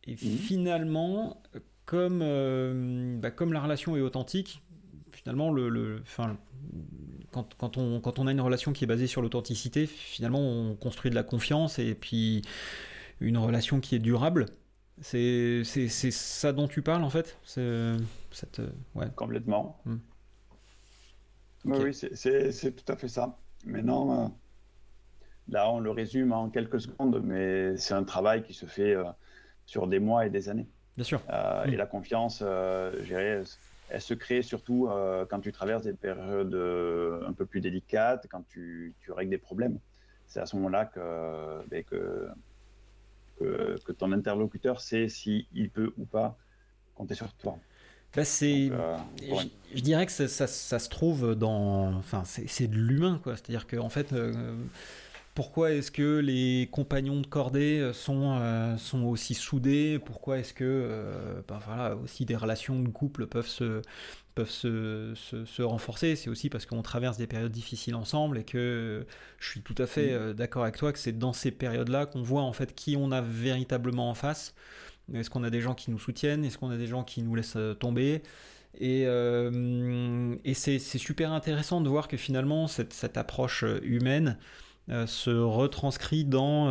Et 0.04 0.14
mmh. 0.14 0.16
finalement, 0.16 1.42
comme, 1.84 2.20
euh, 2.22 3.18
bah, 3.18 3.30
comme 3.30 3.52
la 3.52 3.60
relation 3.60 3.96
est 3.96 4.00
authentique, 4.00 4.62
finalement, 5.12 5.52
le, 5.52 5.68
le 5.68 6.02
quand, 7.30 7.54
quand, 7.56 7.76
on, 7.78 8.00
quand 8.00 8.18
on 8.18 8.26
a 8.26 8.32
une 8.32 8.40
relation 8.40 8.72
qui 8.72 8.84
est 8.84 8.86
basée 8.86 9.06
sur 9.06 9.22
l'authenticité, 9.22 9.86
finalement, 9.86 10.40
on 10.40 10.74
construit 10.74 11.10
de 11.10 11.14
la 11.14 11.22
confiance 11.22 11.78
et 11.78 11.94
puis 11.94 12.42
une 13.20 13.38
relation 13.38 13.80
qui 13.80 13.94
est 13.94 14.00
durable. 14.00 14.46
C'est 15.00 15.62
ça 15.64 16.52
dont 16.52 16.68
tu 16.68 16.82
parles 16.82 17.02
en 17.02 17.10
fait 17.10 17.38
cette, 17.44 18.60
ouais. 18.94 19.06
Complètement. 19.16 19.80
Mmh. 19.84 19.96
Oui, 21.64 21.94
c'est 21.94 22.72
tout 22.72 22.92
à 22.92 22.96
fait 22.96 23.08
ça. 23.08 23.38
Maintenant, 23.64 24.24
euh, 24.24 24.28
là, 25.48 25.70
on 25.70 25.80
le 25.80 25.90
résume 25.90 26.32
en 26.32 26.48
quelques 26.50 26.80
secondes, 26.80 27.20
mais 27.24 27.76
c'est 27.76 27.94
un 27.94 28.04
travail 28.04 28.42
qui 28.42 28.54
se 28.54 28.66
fait 28.66 28.94
euh, 28.94 29.04
sur 29.66 29.86
des 29.86 29.98
mois 29.98 30.26
et 30.26 30.30
des 30.30 30.48
années. 30.48 30.68
Bien 30.96 31.04
sûr. 31.04 31.22
Euh, 31.30 31.64
et 31.64 31.76
la 31.76 31.86
confiance, 31.86 32.40
je 32.40 33.44
elle 33.88 34.00
se 34.00 34.14
crée 34.14 34.40
surtout 34.40 34.88
quand 35.28 35.40
tu 35.40 35.52
traverses 35.52 35.82
des 35.82 35.92
périodes 35.92 36.54
un 37.26 37.32
peu 37.34 37.44
plus 37.44 37.60
délicates, 37.60 38.26
quand 38.30 38.42
tu, 38.48 38.94
règles 39.08 39.30
des 39.30 39.38
problèmes. 39.38 39.78
C'est 40.26 40.40
à 40.40 40.46
ce 40.46 40.56
moment-là 40.56 40.86
que, 40.86 41.68
ben, 41.68 41.84
que, 41.84 42.30
que, 43.38 43.92
ton 43.92 44.12
interlocuteur 44.12 44.80
sait 44.80 45.08
s'il 45.08 45.70
peut 45.74 45.92
ou 45.98 46.06
pas 46.06 46.38
compter 46.94 47.14
sur 47.14 47.30
toi. 47.34 47.58
Bah, 48.14 48.24
c'est, 48.26 48.68
euh, 48.70 48.98
je, 49.74 49.80
dirais 49.80 50.04
que 50.04 50.12
ça, 50.12 50.28
ça, 50.28 50.78
se 50.78 50.88
trouve 50.90 51.34
dans, 51.34 51.94
enfin, 51.94 52.24
c'est, 52.26 52.68
de 52.68 52.76
l'humain, 52.76 53.18
quoi. 53.22 53.36
C'est-à-dire 53.36 53.66
qu'en 53.66 53.86
en 53.86 53.88
fait, 53.88 54.12
euh, 54.12 54.54
pourquoi 55.34 55.72
est-ce 55.72 55.90
que 55.90 56.18
les 56.18 56.68
compagnons 56.70 57.22
de 57.22 57.26
cordée 57.26 57.90
sont, 57.94 58.36
euh, 58.38 58.76
sont 58.76 59.04
aussi 59.04 59.32
soudés? 59.32 59.98
Pourquoi 60.04 60.38
est-ce 60.38 60.52
que, 60.52 61.42
ben, 61.48 61.58
voilà, 61.66 61.96
aussi 61.96 62.26
des 62.26 62.36
relations 62.36 62.78
de 62.78 62.88
couple 62.90 63.26
peuvent 63.26 63.48
se, 63.48 63.80
peuvent 64.34 64.50
se, 64.50 65.14
se, 65.14 65.46
se 65.46 65.62
renforcer? 65.62 66.14
C'est 66.14 66.28
aussi 66.28 66.50
parce 66.50 66.66
qu'on 66.66 66.82
traverse 66.82 67.16
des 67.16 67.26
périodes 67.26 67.52
difficiles 67.52 67.94
ensemble 67.94 68.36
et 68.36 68.44
que 68.44 69.06
je 69.38 69.48
suis 69.48 69.62
tout 69.62 69.76
à 69.78 69.86
fait 69.86 70.34
d'accord 70.34 70.64
avec 70.64 70.76
toi 70.76 70.92
que 70.92 70.98
c'est 70.98 71.18
dans 71.18 71.32
ces 71.32 71.50
périodes-là 71.50 72.04
qu'on 72.04 72.22
voit 72.22 72.42
en 72.42 72.52
fait 72.52 72.74
qui 72.74 72.94
on 72.94 73.10
a 73.10 73.22
véritablement 73.22 74.10
en 74.10 74.14
face. 74.14 74.54
Est-ce 75.14 75.30
qu'on 75.30 75.44
a 75.44 75.50
des 75.50 75.60
gens 75.60 75.74
qui 75.74 75.90
nous 75.90 75.98
soutiennent? 75.98 76.44
Est-ce 76.44 76.58
qu'on 76.58 76.70
a 76.70 76.76
des 76.76 76.86
gens 76.86 77.04
qui 77.04 77.22
nous 77.22 77.34
laissent 77.34 77.56
euh, 77.56 77.74
tomber? 77.74 78.22
Et, 78.78 79.04
euh, 79.06 80.34
c'est 80.54 80.78
super 80.78 81.32
intéressant 81.32 81.80
de 81.80 81.88
voir 81.88 82.08
que 82.08 82.16
finalement 82.16 82.66
cette, 82.68 83.16
approche 83.16 83.64
euh, 83.64 83.80
humaine 83.82 84.38
se 85.06 85.30
retranscrit 85.30 86.24
dans, 86.24 86.66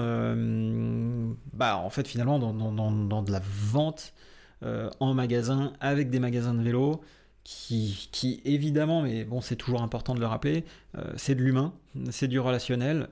bah, 1.53 1.77
en 1.77 1.89
fait 1.89 2.07
finalement 2.07 2.39
dans, 2.39 3.21
de 3.21 3.31
la 3.31 3.41
vente 3.41 4.13
en 4.61 5.13
magasin 5.13 5.71
avec 5.79 6.09
des 6.09 6.19
magasins 6.19 6.53
de 6.53 6.61
vélo 6.61 7.01
qui, 7.45 8.09
qui 8.11 8.41
évidemment, 8.43 9.01
mais 9.01 9.23
bon 9.23 9.39
c'est 9.39 9.55
toujours 9.55 9.81
important 9.81 10.13
de 10.13 10.19
le 10.19 10.25
rappeler, 10.25 10.65
c'est 11.15 11.35
de 11.35 11.41
l'humain, 11.41 11.73
c'est 12.09 12.27
du 12.27 12.37
relationnel, 12.37 13.07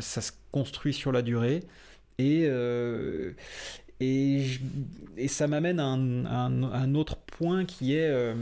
ça 0.00 0.20
se 0.20 0.32
construit 0.52 0.92
sur 0.92 1.12
la 1.12 1.22
durée. 1.22 1.60
Et, 2.18 2.46
et, 4.02 5.28
ça 5.28 5.46
m'amène 5.46 5.78
à 5.78 5.84
un, 5.84 6.94
autre 6.94 7.16
point 7.16 7.64
qui 7.64 7.94
est, 7.94 8.08
euh, 8.08 8.34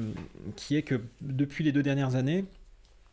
qui 0.57 0.77
est 0.77 0.83
que 0.83 1.01
depuis 1.21 1.65
les 1.65 1.73
deux 1.73 1.83
dernières 1.83 2.15
années, 2.15 2.45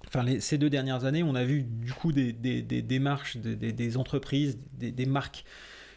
enfin 0.08 0.24
ces 0.40 0.58
deux 0.58 0.70
dernières 0.70 1.04
années, 1.06 1.24
on 1.24 1.36
a 1.36 1.44
vu 1.44 1.64
du 1.64 1.92
coup 1.92 2.12
des, 2.14 2.32
démarches, 2.32 3.38
des, 3.38 3.98
entreprises, 3.98 4.58
des, 4.80 5.06
marques 5.06 5.44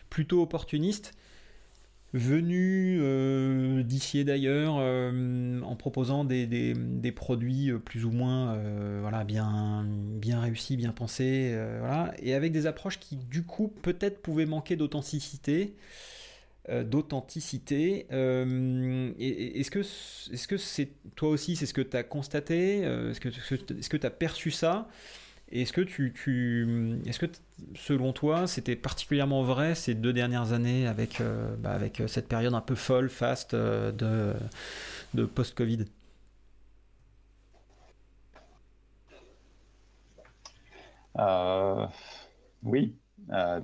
plutôt 0.08 0.42
opportunistes 0.42 1.12
venues 2.12 2.98
euh, 3.00 3.84
d'ici 3.84 4.18
et 4.18 4.24
d'ailleurs 4.24 4.78
euh, 4.80 5.60
en 5.60 5.76
proposant 5.76 6.24
des, 6.24 7.12
produits 7.14 7.70
plus 7.84 8.04
ou 8.04 8.10
moins 8.10 8.58
bien, 9.24 9.86
réussis, 10.40 10.76
bien 10.76 10.90
pensés, 10.90 11.56
et 12.20 12.34
avec 12.34 12.50
des 12.50 12.66
approches 12.66 12.98
qui 12.98 13.16
du 13.16 13.44
coup 13.44 13.68
peut-être 13.82 14.20
pouvaient 14.22 14.46
manquer 14.46 14.74
d'authenticité. 14.74 15.74
Euh, 16.70 16.84
d'authenticité. 16.84 18.06
Euh, 18.12 19.12
est-ce 19.18 19.72
que 19.72 19.80
est-ce 19.80 20.46
que 20.46 20.56
c'est 20.56 20.90
toi 21.16 21.30
aussi 21.30 21.56
c'est 21.56 21.66
ce 21.66 21.74
que 21.74 21.80
tu 21.80 21.96
as 21.96 22.04
constaté 22.04 22.84
euh, 22.84 23.10
Est-ce 23.10 23.18
que 23.18 23.28
est-ce 23.28 23.88
que 23.88 23.96
tu 23.96 24.06
as 24.06 24.10
perçu 24.10 24.52
ça? 24.52 24.86
Est-ce 25.50 25.72
que 25.72 25.80
tu, 25.80 27.02
est-ce 27.06 27.18
que 27.18 27.26
selon 27.74 28.12
toi 28.12 28.46
c'était 28.46 28.76
particulièrement 28.76 29.42
vrai 29.42 29.74
ces 29.74 29.96
deux 29.96 30.12
dernières 30.12 30.52
années 30.52 30.86
avec 30.86 31.20
bah, 31.58 31.72
avec 31.72 32.02
cette 32.06 32.28
période 32.28 32.54
un 32.54 32.60
peu 32.60 32.76
folle, 32.76 33.10
fast 33.10 33.54
de 33.56 34.34
de 35.14 35.24
post-Covid? 35.24 35.86
Oui, 42.62 42.94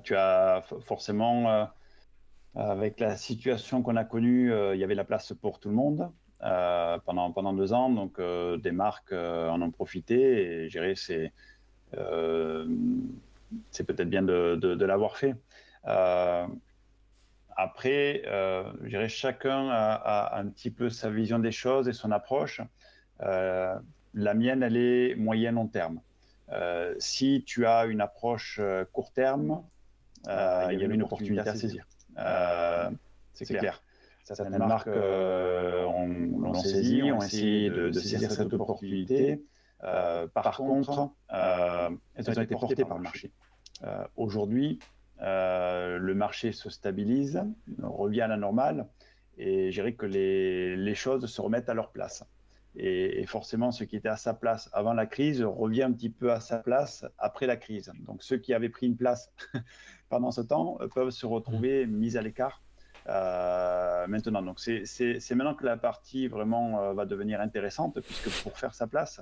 tu 0.03 0.17
as 0.17 0.65
forcément 0.87 1.69
avec 2.57 3.01
la 3.01 3.17
situation 3.17 3.83
qu'on 3.83 3.97
a 3.97 4.05
connue, 4.05 4.51
euh, 4.51 4.75
il 4.75 4.81
y 4.81 4.85
avait 4.85 4.95
la 4.95 5.05
place 5.05 5.35
pour 5.35 5.61
tout 5.61 5.69
le 5.69 5.75
monde 5.75 6.11
euh, 6.43 6.99
pendant, 7.05 7.31
pendant 7.31 7.53
deux 7.53 7.75
ans. 7.75 7.91
Donc, 7.91 8.19
euh, 8.19 8.57
des 8.57 8.73
marques 8.73 9.13
en 9.13 9.61
ont 9.61 9.71
profité 9.71 10.65
et 10.65 10.69
gérer 10.69 10.95
c'est 10.97 11.33
c'est 13.71 13.85
peut-être 13.85 14.11
bien 14.11 14.23
de, 14.23 14.57
de, 14.57 14.85
l'avoir 14.85 15.17
fait. 15.17 15.35
après, 17.57 18.23
euh, 18.27 19.09
chacun 19.09 19.69
a, 19.71 20.39
un 20.39 20.49
petit 20.49 20.71
peu 20.71 20.91
sa 20.91 21.09
vision 21.09 21.39
des 21.39 21.53
choses 21.53 21.89
et 21.89 21.95
son 21.95 22.11
approche. 22.11 22.61
la 23.21 24.35
mienne, 24.35 24.63
elle 24.63 24.77
est 24.77 25.15
moyen-long 25.15 25.69
terme. 25.69 26.01
si 26.99 27.45
tu 27.47 27.65
as 27.65 27.87
une 27.87 28.03
approche 28.03 28.61
court 28.93 29.13
terme, 29.13 29.63
il 30.27 30.31
y 30.31 30.35
a 30.35 30.87
une 30.87 31.03
opportunité 31.03 31.49
à 31.49 31.55
saisir. 31.55 31.87
Euh, 32.19 32.91
c'est 33.33 33.45
clair. 33.45 33.83
Certaines, 34.25 34.59
marques 34.59 34.89
euh, 34.89 35.85
l'ont 35.85 36.55
saisi, 36.55 37.01
ont 37.13 37.23
essayé 37.23 37.71
de, 37.71 37.93
saisir 37.93 38.31
cette 38.33 38.53
opportunité. 38.53 39.45
Euh, 39.85 40.27
par 40.27 40.57
contre, 40.57 41.11
elles 41.29 42.31
ont 42.31 42.43
été 42.43 42.55
portées 42.55 42.85
par 42.85 42.97
le 42.97 43.05
marché. 43.05 43.31
Aujourd'hui, 44.17 44.81
le 45.21 46.13
marché 46.15 46.53
se 46.53 46.71
stabilise, 46.71 47.43
revient 47.83 48.23
à 48.23 48.29
la 48.29 48.37
normale, 48.37 48.89
et 49.39 49.71
je 49.71 49.81
dirais 49.81 49.93
que 49.93 50.07
les, 50.07 50.77
les, 50.77 50.95
choses 50.95 51.27
se 51.27 51.41
remettent 51.41 51.69
à 51.69 51.75
leur 51.75 51.91
place. 51.91 52.25
Et, 52.79 53.25
forcément, 53.27 53.73
ce 53.73 53.85
qui 53.85 53.97
était 53.97 54.09
à 54.09 54.17
sa 54.17 54.35
place 54.35 54.69
avant 54.73 54.93
la 54.93 55.07
crise 55.07 55.43
revient 55.43 55.85
un 55.85 55.93
petit 55.93 56.11
peu 56.11 56.31
à 56.31 56.41
sa 56.41 56.59
place 56.59 57.07
après 57.19 57.47
la 57.47 57.57
crise. 57.57 57.91
Donc 58.07 58.23
ceux 58.23 58.37
qui 58.37 58.53
avaient 58.53 58.69
pris 58.69 58.87
une 58.87 58.97
place 58.97 59.33
pendant 60.11 60.31
ce 60.31 60.43
temps 60.43 60.79
peuvent 60.95 61.11
se 61.11 61.25
retrouver 61.25 61.87
mis 61.87 62.17
à 62.19 62.23
l'écart 62.23 62.63
euh, 63.09 64.07
maintenant. 64.09 64.43
Donc 64.43 64.59
c'est 64.59 65.31
maintenant 65.31 65.55
que 65.55 65.65
la 65.65 65.77
partie 65.77 66.27
vraiment 66.27 66.81
euh, 66.81 66.93
va 66.93 67.07
devenir 67.07 67.41
intéressante, 67.41 68.01
puisque 68.01 68.43
pour 68.43 68.59
faire 68.59 68.75
sa 68.75 68.87
place, 68.87 69.21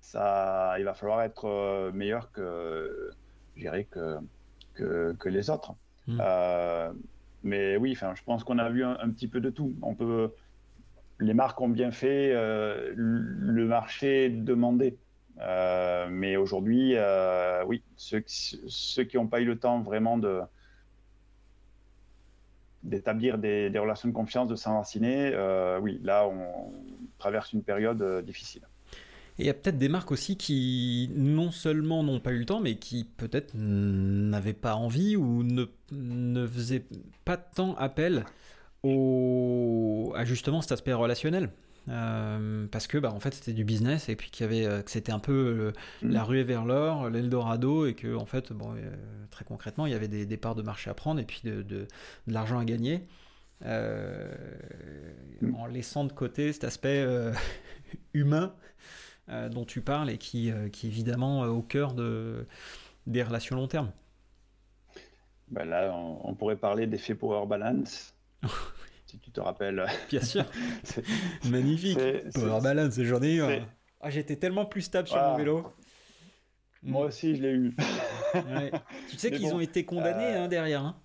ça, 0.00 0.74
il 0.78 0.84
va 0.84 0.94
falloir 0.94 1.22
être 1.22 1.46
euh, 1.46 1.90
meilleur 1.92 2.30
que, 2.32 3.10
que, 3.56 4.20
que, 4.74 5.16
que, 5.18 5.28
les 5.28 5.48
autres. 5.48 5.74
Hmm. 6.06 6.20
mais 7.42 7.78
oui, 7.78 7.92
enfin, 7.92 8.14
je 8.14 8.22
pense 8.24 8.44
qu'on 8.44 8.58
a 8.58 8.68
vu 8.68 8.84
un, 8.84 9.08
petit 9.10 9.28
peu 9.28 9.40
de 9.40 9.48
tout. 9.48 9.74
On 9.80 9.94
peut, 9.94 10.34
les 11.20 11.34
marques 11.34 11.60
ont 11.60 11.68
bien 11.68 11.90
fait, 11.90 12.32
le 12.32 13.66
marché 13.66 14.28
demandait. 14.28 14.96
mais 16.10 16.36
aujourd'hui, 16.36 16.96
oui, 17.66 17.82
ceux, 17.96 18.20
qui 18.20 19.16
n'ont 19.16 19.28
pas 19.28 19.40
eu 19.40 19.44
le 19.44 19.58
temps 19.58 19.80
vraiment 19.80 20.18
de, 20.18 20.42
d'établir 22.84 23.38
des, 23.38 23.70
relations 23.78 24.08
de 24.08 24.14
confiance, 24.14 24.48
de 24.48 24.56
s'enraciner, 24.56 25.32
euh, 25.34 25.80
oui, 25.80 25.98
là, 26.02 26.28
on 26.28 26.72
traverse 27.18 27.52
une 27.52 27.62
période 27.62 28.02
euh, 28.02 28.22
difficile. 28.22 28.62
Et 29.38 29.42
il 29.42 29.46
y 29.46 29.50
a 29.50 29.54
peut-être 29.54 29.78
des 29.78 29.88
marques 29.88 30.12
aussi 30.12 30.36
qui 30.36 31.10
non 31.16 31.50
seulement 31.50 32.04
n'ont 32.04 32.20
pas 32.20 32.30
eu 32.30 32.38
le 32.38 32.44
temps, 32.44 32.60
mais 32.60 32.76
qui 32.76 33.04
peut-être 33.04 33.52
n'avaient 33.54 34.52
pas 34.52 34.76
envie 34.76 35.16
ou 35.16 35.42
ne, 35.42 35.64
ne 35.90 36.46
faisaient 36.46 36.84
pas 37.24 37.36
tant 37.36 37.74
appel 37.74 38.24
au, 38.84 40.12
à 40.16 40.24
justement 40.24 40.62
cet 40.62 40.72
aspect 40.72 40.92
relationnel. 40.92 41.50
Euh, 41.90 42.66
parce 42.70 42.86
que 42.86 42.96
bah, 42.96 43.12
en 43.12 43.20
fait 43.20 43.34
c'était 43.34 43.52
du 43.52 43.62
business 43.62 44.08
et 44.08 44.16
puis 44.16 44.30
qu'il 44.30 44.44
y 44.44 44.48
avait 44.48 44.64
euh, 44.64 44.80
que 44.80 44.90
c'était 44.90 45.12
un 45.12 45.18
peu 45.18 45.70
mm. 46.00 46.12
la 46.12 46.24
ruée 46.24 46.42
vers 46.42 46.64
l'or, 46.64 47.10
l'Eldorado 47.10 47.84
et 47.84 47.92
que 47.92 48.16
en 48.16 48.24
fait 48.24 48.54
bon 48.54 48.74
euh, 48.74 48.90
très 49.30 49.44
concrètement 49.44 49.84
il 49.84 49.92
y 49.92 49.94
avait 49.94 50.08
des, 50.08 50.24
des, 50.24 50.36
parts 50.38 50.54
de 50.54 50.62
marché 50.62 50.88
à 50.88 50.94
prendre 50.94 51.20
et 51.20 51.24
puis 51.24 51.42
de, 51.44 51.60
de, 51.60 51.86
l'argent 52.26 52.58
à 52.58 52.64
gagner 52.64 53.06
mm. 53.66 55.54
en 55.58 55.66
laissant 55.66 56.04
de 56.04 56.12
côté 56.12 56.54
cet 56.54 56.64
aspect 56.64 57.06
humain 58.14 58.54
dont 59.50 59.66
tu 59.66 59.82
parles 59.82 60.08
et 60.08 60.16
qui, 60.16 60.52
qui 60.72 60.86
est 60.86 60.90
évidemment 60.90 61.42
au 61.42 61.60
cœur 61.60 61.92
de, 61.92 62.46
des 63.06 63.22
relations 63.22 63.56
long 63.56 63.68
terme. 63.68 63.90
Ben 65.48 65.66
là 65.66 65.92
on, 65.94 66.30
on 66.30 66.34
pourrait 66.34 66.56
parler 66.56 66.86
d'effet 66.86 67.14
power 67.14 67.46
balance. 67.46 68.13
tu 69.22 69.30
te 69.30 69.40
rappelles. 69.40 69.84
Bien 70.10 70.20
sûr. 70.20 70.44
Magnifique. 71.44 71.98
Power 72.34 72.60
balance, 72.62 73.00
j'en 73.00 73.22
ai 73.22 73.36
eu. 73.36 73.42
Ah, 74.00 74.10
j'étais 74.10 74.36
tellement 74.36 74.66
plus 74.66 74.82
stable 74.82 75.08
sur 75.08 75.16
mon 75.16 75.36
vélo. 75.36 75.72
Moi 76.82 77.06
aussi, 77.06 77.34
je 77.36 77.42
l'ai 77.42 77.52
eu. 77.52 77.76
Tu 79.08 79.16
sais 79.16 79.30
qu'ils 79.30 79.54
ont 79.54 79.60
été 79.60 79.84
condamnés 79.84 80.34
euh, 80.34 80.44
hein, 80.44 80.48
derrière. 80.48 80.82
Hein. 80.82 80.96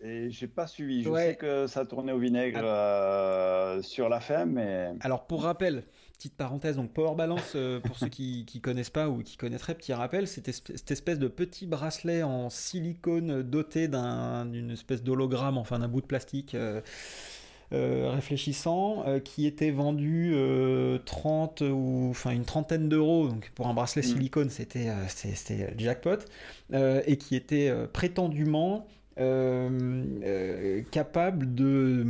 Et 0.00 0.30
j'ai 0.30 0.46
pas 0.46 0.66
suivi. 0.66 1.02
Je 1.02 1.12
sais 1.14 1.36
que 1.36 1.66
ça 1.66 1.84
tournait 1.84 2.12
au 2.12 2.18
vinaigre 2.18 2.60
ah. 2.62 2.66
euh, 2.66 3.82
sur 3.82 4.08
la 4.08 4.20
fin, 4.20 4.46
mais. 4.46 4.92
Alors 5.00 5.26
pour 5.26 5.42
rappel, 5.42 5.84
petite 6.22 6.36
parenthèse, 6.36 6.76
donc 6.76 6.92
Power 6.92 7.16
Balance, 7.16 7.54
euh, 7.56 7.80
pour 7.80 7.98
ceux 7.98 8.06
qui, 8.06 8.46
connaissent 8.62 8.90
pas 8.90 9.08
ou 9.08 9.24
qui 9.24 9.36
connaîtraient, 9.36 9.74
petit 9.74 9.92
rappel, 9.92 10.28
c'était 10.28 10.52
cette 10.52 10.90
espèce 10.92 11.18
de 11.18 11.26
petit 11.26 11.66
bracelet 11.66 12.22
en 12.22 12.48
silicone 12.48 13.42
doté 13.42 13.88
d'une 13.88 14.70
espèce 14.70 15.02
d'hologramme, 15.02 15.58
enfin 15.58 15.80
d'un 15.80 15.88
bout 15.88 16.00
de 16.00 16.06
plastique. 16.06 16.54
Euh, 16.54 16.80
euh, 17.72 18.10
réfléchissant 18.10 19.06
qui 19.24 19.46
était 19.46 19.70
vendu 19.70 20.36
30 21.06 21.62
ou 21.62 22.08
enfin 22.10 22.32
une 22.32 22.44
trentaine 22.44 22.90
d'euros 22.90 23.28
donc 23.28 23.50
pour 23.54 23.66
un 23.66 23.72
bracelet 23.72 24.02
mm. 24.02 24.04
silicone 24.04 24.50
c'était 24.50 24.92
c'était 25.08 25.72
jackpot 25.78 26.18
et 26.74 27.16
qui 27.16 27.34
était 27.34 27.72
prétendument 27.90 28.86
capable 30.90 31.54
de 31.54 32.04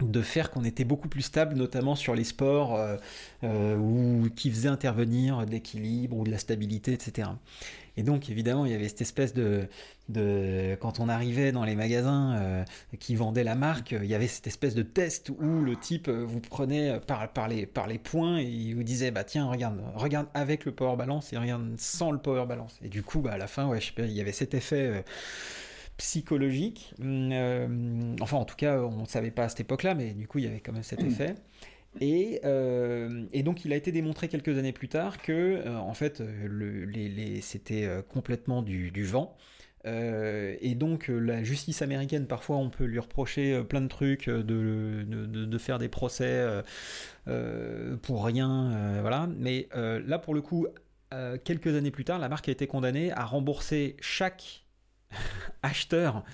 de 0.00 0.22
faire 0.22 0.50
qu'on 0.50 0.64
était 0.64 0.84
beaucoup 0.84 1.08
plus 1.08 1.22
stable, 1.22 1.56
notamment 1.56 1.96
sur 1.96 2.14
les 2.14 2.24
sports 2.24 2.76
euh, 2.76 2.96
euh, 3.44 3.76
où, 3.76 4.28
qui 4.30 4.50
faisaient 4.50 4.68
intervenir 4.68 5.44
de 5.44 5.50
l'équilibre 5.50 6.16
ou 6.16 6.24
de 6.24 6.30
la 6.30 6.38
stabilité, 6.38 6.92
etc. 6.92 7.30
Et 7.96 8.04
donc, 8.04 8.30
évidemment, 8.30 8.64
il 8.64 8.70
y 8.70 8.74
avait 8.76 8.88
cette 8.88 9.00
espèce 9.00 9.34
de... 9.34 9.66
de 10.08 10.76
quand 10.80 11.00
on 11.00 11.08
arrivait 11.08 11.50
dans 11.50 11.64
les 11.64 11.74
magasins 11.74 12.36
euh, 12.36 12.64
qui 13.00 13.16
vendaient 13.16 13.42
la 13.42 13.56
marque, 13.56 13.90
il 13.90 14.06
y 14.06 14.14
avait 14.14 14.28
cette 14.28 14.46
espèce 14.46 14.76
de 14.76 14.82
test 14.82 15.30
où 15.30 15.62
le 15.62 15.74
type 15.74 16.08
vous 16.08 16.38
prenait 16.38 17.00
par, 17.00 17.28
par, 17.32 17.48
les, 17.48 17.66
par 17.66 17.88
les 17.88 17.98
points 17.98 18.38
et 18.38 18.44
il 18.44 18.74
vous 18.76 18.84
disait, 18.84 19.10
bah 19.10 19.24
tiens, 19.24 19.50
regarde, 19.50 19.82
regarde 19.96 20.28
avec 20.32 20.64
le 20.64 20.70
power 20.70 20.96
balance 20.96 21.32
et 21.32 21.38
regarde 21.38 21.74
sans 21.76 22.12
le 22.12 22.18
power 22.18 22.46
balance. 22.46 22.78
Et 22.84 22.88
du 22.88 23.02
coup, 23.02 23.20
bah, 23.20 23.32
à 23.32 23.38
la 23.38 23.48
fin, 23.48 23.66
ouais, 23.66 23.80
je 23.80 23.90
il 23.98 24.12
y 24.12 24.20
avait 24.20 24.30
cet 24.30 24.54
effet 24.54 25.04
psychologique. 25.98 26.94
Euh, 27.02 28.16
enfin, 28.20 28.38
en 28.38 28.44
tout 28.44 28.56
cas, 28.56 28.80
on 28.80 29.02
ne 29.02 29.06
savait 29.06 29.32
pas 29.32 29.44
à 29.44 29.48
cette 29.50 29.60
époque-là, 29.60 29.94
mais 29.94 30.12
du 30.14 30.26
coup, 30.26 30.38
il 30.38 30.46
y 30.46 30.48
avait 30.48 30.60
quand 30.60 30.72
même 30.72 30.82
cet 30.82 31.02
effet. 31.02 31.34
Et, 32.00 32.40
euh, 32.44 33.24
et, 33.32 33.42
donc, 33.42 33.64
il 33.64 33.72
a 33.72 33.76
été 33.76 33.90
démontré 33.92 34.28
quelques 34.28 34.56
années 34.56 34.72
plus 34.72 34.88
tard 34.88 35.20
que, 35.20 35.32
euh, 35.32 35.76
en 35.76 35.94
fait, 35.94 36.20
le, 36.20 36.84
les, 36.84 37.40
c'était 37.40 37.88
complètement 38.08 38.62
du, 38.62 38.90
du 38.90 39.04
vent. 39.04 39.36
et 39.84 40.74
donc, 40.76 41.08
la 41.08 41.42
justice 41.42 41.82
américaine, 41.82 42.26
parfois, 42.26 42.56
on 42.56 42.70
peut 42.70 42.84
lui 42.84 43.00
reprocher 43.00 43.64
plein 43.64 43.80
de 43.80 43.88
trucs, 43.88 44.28
de, 44.28 44.42
de, 44.42 45.26
de 45.26 45.58
faire 45.58 45.78
des 45.78 45.88
procès 45.88 46.46
pour 48.02 48.24
rien, 48.24 49.00
voilà. 49.00 49.28
Mais 49.36 49.68
là, 49.74 50.20
pour 50.20 50.34
le 50.34 50.42
coup, 50.42 50.68
quelques 51.42 51.74
années 51.74 51.90
plus 51.90 52.04
tard, 52.04 52.20
la 52.20 52.28
marque 52.28 52.48
a 52.48 52.52
été 52.52 52.68
condamnée 52.68 53.10
à 53.10 53.24
rembourser 53.24 53.96
chaque 54.00 54.67
acheteur 55.62 56.24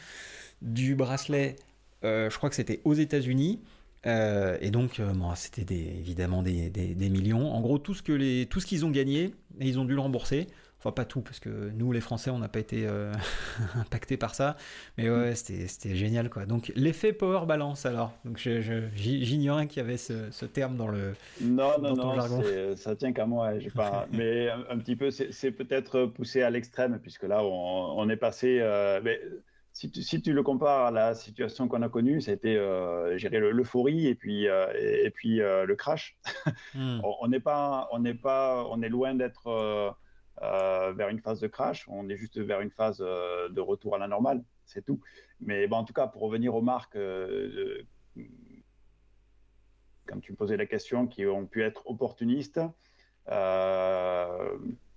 du 0.63 0.95
bracelet, 0.95 1.57
euh, 2.05 2.31
je 2.31 2.37
crois 2.37 2.51
que 2.51 2.57
c'était 2.57 2.81
aux 2.85 2.95
États-Unis. 2.95 3.61
Euh, 4.07 4.59
et 4.61 4.71
donc, 4.71 5.01
euh, 5.01 5.13
c'était 5.35 5.75
évidemment 5.75 6.43
des, 6.43 6.71
millions. 7.11 7.53
En 7.53 7.61
gros, 7.61 7.79
tout 7.79 7.95
ce 7.95 8.45
tout 8.45 8.61
ce 8.61 8.67
qu'ils 8.67 8.85
ont 8.85 8.91
gagné, 8.91 9.35
ils 9.61 9.79
ont 9.79 9.85
dû 9.85 9.95
le 9.95 10.01
rembourser. 10.01 10.47
Enfin, 10.85 10.93
pas 10.93 11.05
tout, 11.05 11.23
parce 11.23 11.41
que 11.41 11.71
nous, 11.75 11.93
les 11.93 12.01
Français, 12.01 12.31
on 12.31 12.39
n'a 12.39 12.49
pas 12.49 12.59
été 12.59 12.87
impactés 13.75 14.17
par 14.17 14.35
ça. 14.35 14.57
Mais 14.99 15.09
ouais, 15.09 15.35
c'était 15.35 15.95
génial, 15.95 16.29
quoi. 16.29 16.45
Donc, 16.45 16.73
l'effet 16.77 17.13
power 17.13 17.47
balance, 17.47 17.87
alors. 17.87 18.13
Donc, 18.25 18.39
j'ignorais 18.39 19.67
qu'il 19.67 19.83
y 19.83 19.85
avait 19.85 19.97
ce, 19.97 20.45
terme 20.45 20.77
dans 20.77 20.89
le. 20.89 21.15
Non, 21.41 21.73
non, 21.81 21.95
non, 21.95 22.77
ça 22.77 22.97
tient 22.97 23.13
qu'à 23.13 23.27
moi. 23.27 23.53
Pas... 23.75 24.07
mais 24.13 24.51
un, 24.51 24.79
petit 24.79 24.97
peu, 24.97 25.11
c'est 25.11 25.51
peut-être 25.53 26.07
poussé 26.07 26.43
à 26.43 26.51
l'extrême, 26.51 26.99
puisque 27.01 27.25
là, 27.25 27.43
on, 27.43 28.09
est 28.11 28.17
passé. 28.17 28.61
mais 29.03 29.21
si 29.75 30.23
tu, 30.23 30.33
le 30.33 30.43
compares 30.45 30.87
à 30.87 30.91
la 30.93 31.15
situation 31.17 31.67
qu'on 31.67 31.83
a 31.83 31.89
connue, 31.89 32.21
c'était 32.21 32.57
euh, 32.57 33.19
l'euphorie 33.51 34.07
et 34.07 34.15
puis, 34.15 34.49
euh, 34.49 34.67
et, 34.79 35.11
puis 35.11 35.41
euh, 35.41 35.67
le 35.67 35.75
crash. 35.75 36.17
Hmm. 36.75 37.01
on 37.21 37.27
n'est 37.27 37.41
pas, 37.41 37.89
on 37.91 37.99
n'est 37.99 38.15
pas, 38.15 38.65
on 38.71 38.83
est 38.83 38.89
loin 38.89 39.15
d'être 39.15 39.49
euh, 39.49 39.91
vers 40.41 41.09
une 41.09 41.21
phase 41.21 41.41
de 41.41 41.47
crash. 41.47 41.87
On 41.89 42.09
est 42.09 42.17
juste 42.17 42.39
vers 42.39 42.61
une 42.61 42.71
phase 42.71 42.99
de 42.99 43.61
retour 43.61 43.95
à 43.95 43.99
la 43.99 44.09
normale, 44.09 44.43
c'est 44.67 44.85
tout. 44.85 45.01
Mais 45.41 45.67
bon, 45.67 45.77
en 45.77 45.85
tout 45.85 45.93
cas, 45.93 46.07
pour 46.07 46.23
revenir 46.23 46.55
aux 46.55 46.63
marques, 46.63 46.99
comme 50.07 50.21
tu 50.21 50.33
me 50.33 50.37
posais 50.37 50.57
la 50.57 50.67
question, 50.67 51.07
qui 51.07 51.27
ont 51.27 51.47
pu 51.47 51.63
être 51.63 51.89
opportunistes 51.89 52.61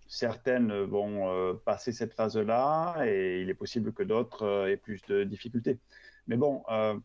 certaines 0.07 0.83
vont 0.83 1.29
euh, 1.29 1.53
passer 1.53 1.91
cette 1.91 2.13
phase-là 2.13 3.05
et 3.05 3.41
il 3.41 3.49
est 3.49 3.53
possible 3.53 3.93
que 3.93 4.03
d'autres 4.03 4.43
euh, 4.43 4.71
aient 4.71 4.77
plus 4.77 5.01
de 5.03 5.23
difficultés. 5.23 5.77
Mais 6.27 6.37
bon, 6.37 6.63
euh, 6.69 6.97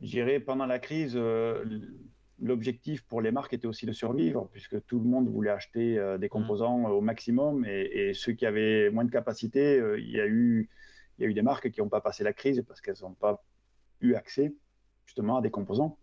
j'irai 0.00 0.40
pendant 0.40 0.66
la 0.66 0.78
crise, 0.78 1.18
l'objectif 2.40 3.02
pour 3.06 3.20
les 3.20 3.30
marques 3.30 3.54
était 3.54 3.66
aussi 3.66 3.86
de 3.86 3.92
survivre, 3.92 4.48
puisque 4.52 4.84
tout 4.86 4.98
le 4.98 5.04
monde 5.04 5.28
voulait 5.28 5.50
acheter 5.50 6.16
des 6.18 6.28
composants 6.28 6.84
au 6.84 7.00
maximum 7.00 7.64
et, 7.64 8.12
ceux 8.14 8.32
qui 8.32 8.44
avaient 8.44 8.90
moins 8.90 9.04
de 9.04 9.10
capacité, 9.10 9.82
il 9.98 10.10
y 10.10 10.20
a 10.20 10.26
eu 10.26 10.68
il 11.18 11.22
y 11.22 11.26
a 11.26 11.30
eu 11.30 11.34
des 11.34 11.42
marques 11.42 11.70
qui 11.70 11.80
n'ont 11.80 11.88
pas 11.88 12.02
passé 12.02 12.24
la 12.24 12.34
crise 12.34 12.62
parce 12.68 12.82
qu'elles 12.82 13.00
n'ont 13.00 13.14
pas 13.14 13.42
eu 14.02 14.14
accès 14.14 14.54
justement 15.06 15.38
à 15.38 15.40
des 15.40 15.50
composants 15.50 15.98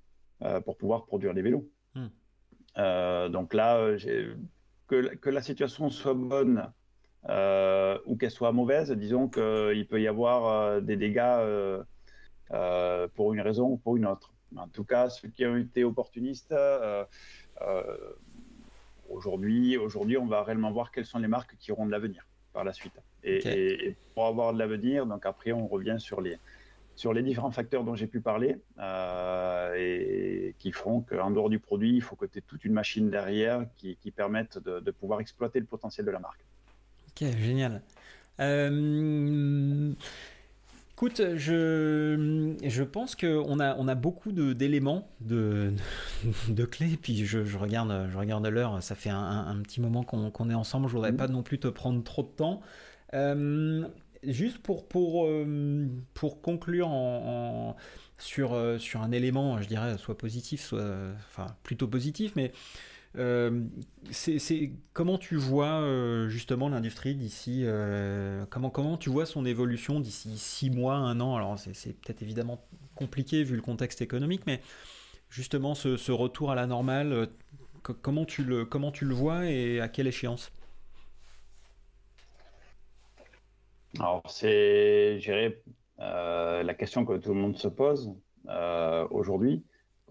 pour 0.66 0.76
pouvoir 0.78 1.06
produire 1.06 1.36
des 1.36 1.44
vélos. 1.44 1.70
Hmm. 1.94 3.30
donc 3.30 3.54
là, 3.54 3.96
que, 4.88 5.30
la 5.30 5.42
situation 5.42 5.90
soit 5.90 6.14
bonne 6.14 6.72
euh, 7.30 7.98
ou 8.06 8.18
qu'elle 8.18 8.32
soit 8.32 8.52
mauvaise, 8.52 8.92
disons 8.92 9.30
qu'il 9.30 9.88
peut 9.90 10.02
y 10.02 10.08
avoir 10.08 10.46
euh, 10.46 10.82
des 10.82 10.98
dégâts 10.98 11.84
euh, 12.52 13.08
pour 13.16 13.34
une 13.34 13.42
raison 13.42 13.70
ou 13.70 13.78
pour 13.78 13.98
une 13.98 14.06
autre. 14.06 14.34
En 14.58 14.68
tout 14.68 14.84
cas, 14.84 15.10
ceux 15.10 15.30
qui 15.30 15.46
ont 15.46 15.58
été 15.58 15.84
opportunistes, 15.84 16.54
aujourd'hui, 19.10 19.78
aujourd'hui, 19.78 20.18
on 20.18 20.26
va 20.26 20.44
réellement 20.44 20.72
voir 20.72 20.92
quelles 20.92 21.06
sont 21.06 21.20
les 21.20 21.28
marques 21.28 21.56
qui 21.58 21.72
auront 21.72 21.86
de 21.86 21.92
l'avenir 21.92 22.26
par 22.54 22.64
la 22.64 22.74
suite. 22.74 22.94
Et, 23.24 23.96
pour 24.14 24.28
avoir 24.28 24.54
de 24.54 24.60
l'avenir, 24.60 25.06
donc 25.06 25.26
après, 25.26 25.52
on 25.52 25.68
revient 25.68 25.98
sur 25.98 26.22
les, 26.22 26.38
sur 26.96 27.14
les 27.14 27.24
différents 27.24 27.52
facteurs 27.52 27.84
dont 27.84 27.96
j'ai 27.96 28.08
pu 28.08 28.22
parler 28.22 28.58
et 29.76 30.56
qui 30.60 30.72
feront 30.72 31.02
qu'en 31.02 31.32
dehors 31.32 31.50
du 31.50 31.60
produit, 31.60 31.96
il 31.96 32.02
faut 32.02 32.16
que 32.16 32.26
tu 32.26 32.40
aies 32.40 32.44
toute 32.46 32.64
une 32.66 32.74
machine 32.74 33.10
derrière 33.10 33.66
qui, 33.76 33.96
qui 33.98 34.12
permette 34.12 34.58
de, 34.60 34.80
de, 34.80 34.92
pouvoir 34.92 35.20
exploiter 35.20 35.60
le 35.60 35.66
potentiel 35.66 36.06
de 36.06 36.12
la 36.12 36.20
marque. 36.20 36.46
Ok, 37.10 37.28
génial. 37.38 37.82
Euh, 38.40 39.94
écoute, 41.06 41.36
je, 41.36 42.56
je 42.64 42.84
pense 42.84 43.16
qu'on 43.16 43.60
a, 43.60 43.76
on 43.76 43.88
a 43.90 43.96
beaucoup 43.96 44.32
d'éléments, 44.32 45.10
de, 45.20 45.74
de, 46.48 46.64
clés. 46.64 46.98
Puis 47.02 47.26
je, 47.26 47.44
je 47.44 47.58
regarde, 47.58 48.08
je 48.10 48.18
regarde 48.18 48.46
l'heure, 48.48 48.82
ça 48.82 48.96
fait 48.96 49.10
un, 49.10 49.18
un, 49.18 49.62
petit 49.62 49.82
moment 49.82 50.04
qu'on 50.04 50.50
est 50.50 50.54
ensemble. 50.54 50.88
Je 50.88 50.94
voudrais 50.94 51.12
mmh. 51.12 51.18
pas 51.18 51.28
non 51.28 51.44
plus 51.44 51.60
te 51.60 51.68
prendre 51.68 52.02
trop 52.04 52.24
de 52.24 52.30
temps. 52.30 52.62
Euh, 53.14 53.86
juste 54.24 54.60
pour, 54.60 54.88
pour, 54.88 55.26
euh, 55.26 55.88
pour 56.14 56.42
conclure 56.42 56.88
en, 56.88 57.76
sur, 58.18 58.58
sur 58.80 59.02
un 59.02 59.12
élément, 59.12 59.62
je 59.62 59.68
dirais, 59.68 59.98
soit 59.98 60.18
positif, 60.18 60.62
soit 60.62 60.96
enfin, 61.28 61.48
plutôt 61.64 61.90
positif, 61.90 62.32
mais 62.38 62.54
euh, 62.54 62.54
c'est 63.16 64.72
comment 64.94 65.18
tu 65.18 65.36
vois 65.36 65.82
euh, 65.82 66.30
justement 66.30 66.70
l'industrie 66.70 67.14
d'ici 67.14 67.62
euh, 67.64 68.46
comment 68.50 68.72
comment 68.72 68.98
tu 68.98 69.10
vois 69.10 69.28
son 69.28 69.46
évolution 69.46 70.00
d'ici 70.00 70.38
six 70.38 70.72
mois 70.72 70.96
un 70.96 71.20
an? 71.20 71.36
Alors 71.36 71.60
c'est 71.60 71.94
peut-être 72.02 72.24
évidemment 72.24 72.66
compliqué 72.96 73.44
vu 73.44 73.56
le 73.56 73.62
contexte 73.62 74.02
économique 74.02 74.42
mais 74.48 74.62
justement 75.30 75.76
ce, 75.76 76.12
retour 76.12 76.52
à 76.52 76.56
la 76.56 76.66
normale 76.66 77.28
comment 77.82 78.26
tu 78.26 78.44
le 78.44 78.66
comment 78.66 78.92
tu 78.92 79.06
le 79.06 79.14
vois 79.14 79.46
et 79.46 79.80
à 79.80 79.90
quelle 79.90 80.08
échéance? 80.08 80.52
Alors 84.00 84.24
c'est 84.28 85.20
la 86.00 86.74
question 86.74 87.06
que 87.06 87.18
tout 87.18 87.34
le 87.34 87.40
monde 87.40 87.58
se 87.58 87.68
pose 87.68 88.12
aujourd'hui 89.12 89.64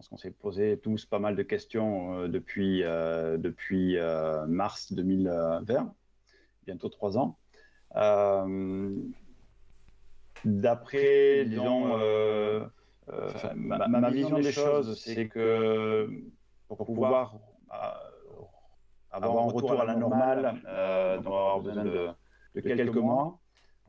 parce 0.03 0.09
qu'on 0.09 0.17
s'est 0.17 0.33
posé 0.33 0.81
tous 0.83 1.07
pas 1.07 1.21
mal 1.21 1.37
de 1.37 1.45
questions 1.45 2.19
euh, 2.19 2.27
depuis, 2.27 2.83
euh, 2.83 3.37
depuis 3.39 3.99
euh, 3.99 4.49
mars 4.49 4.93
2020, 4.93 5.95
bientôt 6.67 6.89
trois 6.89 7.17
ans. 7.17 7.39
D'après, 10.45 11.45
disons, 11.45 11.97
ma, 13.55 14.11
vision 14.11 14.41
des 14.41 14.51
choses, 14.51 15.01
c'est 15.01 15.29
que 15.29 16.09
pour 16.67 16.85
pouvoir 16.85 17.39
avoir 19.13 19.45
un 19.45 19.53
retour 19.53 19.81
à 19.81 19.85
la 19.85 19.95
normale, 19.95 20.61
on 20.67 21.21
va 21.21 21.21
avoir 21.21 21.61
besoin 21.61 21.85
de, 21.85 22.09
de 22.57 22.61
quelques 22.61 22.97
mois. 22.97 23.39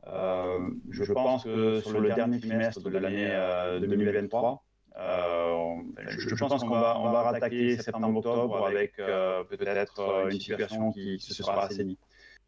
je 0.06 1.12
pense 1.12 1.42
que 1.42 1.80
sur 1.80 2.00
le 2.00 2.14
dernier 2.14 2.38
trimestre 2.38 2.88
de 2.88 2.98
l'année 2.98 3.80
2023, 3.80 4.63
je, 4.96 6.34
pense 6.34 6.62
qu'on 6.62 6.68
va, 6.68 6.98
on 7.00 7.10
va 7.10 7.22
rattaquer 7.22 7.76
septembre-octobre 7.78 8.66
avec 8.66 8.98
euh, 8.98 9.40
euh, 9.40 9.44
peut-être 9.44 10.00
euh, 10.00 10.30
une 10.30 10.38
situation 10.38 10.92
qui 10.92 11.18
se 11.18 11.34
sera 11.34 11.64
assainie. 11.64 11.98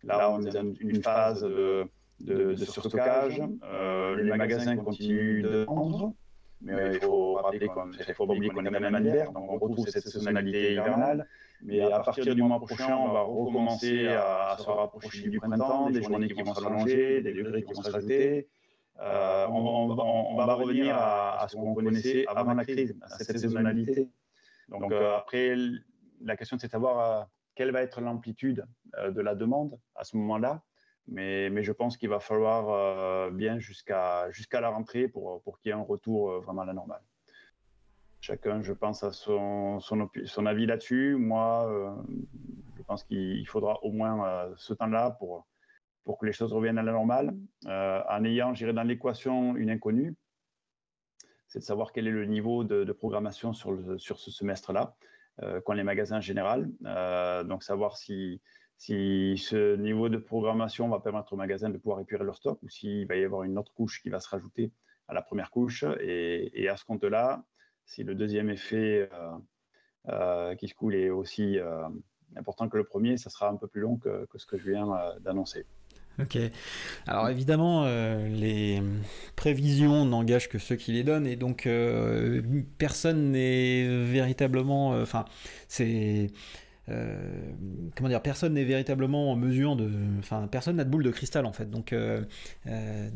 Là, 0.04 0.30
on 0.30 0.44
est 0.44 0.52
dans 0.52 0.74
une 0.78 1.02
phase 1.02 1.42
de, 1.42 1.86
de, 2.20 2.54
de 2.54 2.64
surstockage. 2.64 3.40
les 4.16 4.36
magasins 4.36 4.76
continuent 4.76 5.42
de 5.42 5.64
vendre, 5.64 6.12
mais 6.60 6.94
il 6.94 7.00
faut 7.00 7.34
rappeler 7.34 7.66
qu'on 7.68 7.90
est 7.92 8.48
quand 8.48 8.62
même 8.62 8.94
en 8.94 8.98
hiver, 8.98 9.32
donc 9.32 9.50
on 9.50 9.58
retrouve 9.58 9.88
cette 9.88 10.08
saisonnalité 10.08 10.72
hivernale. 10.72 11.26
Mais 11.62 11.80
à 11.80 12.00
partir 12.00 12.34
du 12.34 12.42
mois 12.42 12.60
prochain, 12.60 12.96
on 12.96 13.12
va 13.12 13.22
recommencer 13.22 14.08
à 14.08 14.56
se 14.58 14.68
rapprocher 14.68 15.28
du 15.28 15.40
printemps, 15.40 15.90
des 15.90 16.02
journées 16.02 16.28
qui 16.28 16.42
vont 16.42 16.54
s'allonger, 16.54 17.22
des 17.22 17.32
degrés 17.32 17.62
qui 17.62 17.72
vont 17.72 17.82
se 17.82 17.90
rajouter. 17.90 18.48
Euh, 19.00 19.46
on, 19.48 20.34
va 20.36 20.54
revenir 20.54 20.96
à, 20.96 21.46
ce 21.48 21.56
qu'on 21.56 21.74
connaissait 21.74 22.26
avant 22.28 22.54
la 22.54 22.64
crise, 22.64 22.96
à 23.02 23.18
cette 23.18 23.38
saisonnalité. 23.38 24.08
Donc 24.68 24.90
euh, 24.90 25.16
après, 25.16 25.54
la 26.22 26.36
question 26.36 26.58
c'est 26.58 26.66
de 26.66 26.72
savoir 26.72 26.98
euh, 26.98 27.24
quelle 27.54 27.72
va 27.72 27.82
être 27.82 28.00
l'amplitude 28.00 28.66
de 28.96 29.20
la 29.20 29.34
demande 29.34 29.78
à 29.94 30.04
ce 30.04 30.16
moment-là. 30.16 30.62
Mais, 31.08 31.50
mais, 31.50 31.62
je 31.62 31.70
pense 31.70 31.96
qu'il 31.96 32.08
va 32.08 32.18
falloir 32.18 33.30
bien 33.30 33.60
jusqu'à 33.60 34.28
la 34.52 34.68
rentrée 34.70 35.06
pour, 35.06 35.40
pour 35.42 35.60
qu'il 35.60 35.68
y 35.68 35.72
ait 35.72 35.78
un 35.78 35.82
retour 35.82 36.40
vraiment 36.40 36.62
à 36.62 36.66
la 36.66 36.72
normale. 36.72 37.02
Chacun, 38.20 38.60
je 38.62 38.72
pense, 38.72 39.04
a 39.04 39.12
son, 39.12 39.78
son, 39.78 40.10
son 40.24 40.46
avis 40.46 40.66
là-dessus. 40.66 41.14
Moi, 41.14 41.94
je 42.76 42.82
pense 42.82 43.04
qu'il 43.04 43.46
faudra 43.46 43.78
au 43.84 43.92
moins 43.92 44.48
ce 44.56 44.74
temps-là 44.74 45.12
pour, 45.12 45.46
pour 46.06 46.18
que 46.18 46.24
les 46.24 46.32
choses 46.32 46.52
reviennent 46.52 46.78
à 46.78 46.84
la 46.84 46.92
normale, 46.92 47.36
euh, 47.66 48.00
en 48.08 48.24
ayant, 48.24 48.54
j'irai 48.54 48.72
dans 48.72 48.84
l'équation, 48.84 49.56
une 49.56 49.70
inconnue, 49.70 50.14
c'est 51.48 51.58
de 51.58 51.64
savoir 51.64 51.92
quel 51.92 52.06
est 52.06 52.12
le 52.12 52.26
niveau 52.26 52.62
de, 52.62 52.90
programmation 52.92 53.52
sur, 53.52 53.72
le, 53.72 53.98
sur 53.98 54.20
ce 54.20 54.30
semestre-là, 54.30 54.94
euh, 55.42 55.60
qu'ont 55.60 55.72
les 55.72 55.82
magasins 55.82 56.18
en 56.18 56.20
général. 56.20 56.70
Euh, 56.86 57.42
donc, 57.42 57.64
savoir 57.64 57.96
si, 57.96 58.40
si 58.78 59.36
ce 59.36 59.74
niveau 59.74 60.08
de 60.08 60.16
programmation 60.16 60.88
va 60.88 61.00
permettre 61.00 61.32
aux 61.32 61.36
magasins 61.36 61.70
de 61.70 61.76
pouvoir 61.76 61.98
épurer 61.98 62.24
leur 62.24 62.36
stock 62.36 62.62
ou 62.62 62.68
s'il 62.68 63.06
va 63.08 63.16
y 63.16 63.24
avoir 63.24 63.42
une 63.42 63.58
autre 63.58 63.74
couche 63.74 64.00
qui 64.00 64.08
va 64.08 64.20
se 64.20 64.28
rajouter 64.28 64.70
à 65.08 65.14
la 65.14 65.22
première 65.22 65.50
couche. 65.50 65.84
Et, 66.00 66.68
à 66.68 66.76
ce 66.76 66.84
compte-là, 66.84 67.44
si 67.84 68.04
le 68.04 68.14
deuxième 68.14 68.48
effet 68.48 69.08
qui 70.58 70.68
se 70.68 70.74
coule 70.74 70.94
est 70.94 71.10
aussi 71.10 71.58
important 72.36 72.68
que 72.68 72.76
le 72.76 72.84
premier, 72.84 73.16
ça 73.16 73.28
sera 73.28 73.48
un 73.48 73.56
peu 73.56 73.66
plus 73.66 73.80
long 73.80 73.96
que, 73.96 74.26
que 74.26 74.38
ce 74.38 74.46
que 74.46 74.56
je 74.56 74.70
viens 74.70 74.88
d'annoncer. 75.20 75.66
Ok. 76.22 76.38
Alors 77.06 77.28
évidemment, 77.28 77.84
euh, 77.84 78.28
les 78.28 78.82
prévisions 79.36 80.06
n'engagent 80.06 80.48
que 80.48 80.58
ceux 80.58 80.76
qui 80.76 80.92
les 80.92 81.04
donnent, 81.04 81.26
et 81.26 81.36
donc 81.36 81.66
euh, 81.66 82.40
personne 82.78 83.32
n'est 83.32 83.86
véritablement. 83.86 84.94
Euh, 84.94 85.02
enfin, 85.02 85.26
c'est 85.68 86.30
euh, 86.88 87.16
comment 87.96 88.08
dire, 88.08 88.22
personne 88.22 88.54
n'est 88.54 88.64
véritablement 88.64 89.32
en 89.32 89.36
mesure 89.36 89.74
de, 89.76 89.90
enfin, 90.18 90.46
personne 90.46 90.76
n'a 90.76 90.84
de 90.84 90.90
boule 90.90 91.02
de 91.02 91.10
cristal 91.10 91.44
en 91.44 91.52
fait. 91.52 91.68
Donc, 91.70 91.92
euh, 91.92 92.22
euh, 92.66 93.10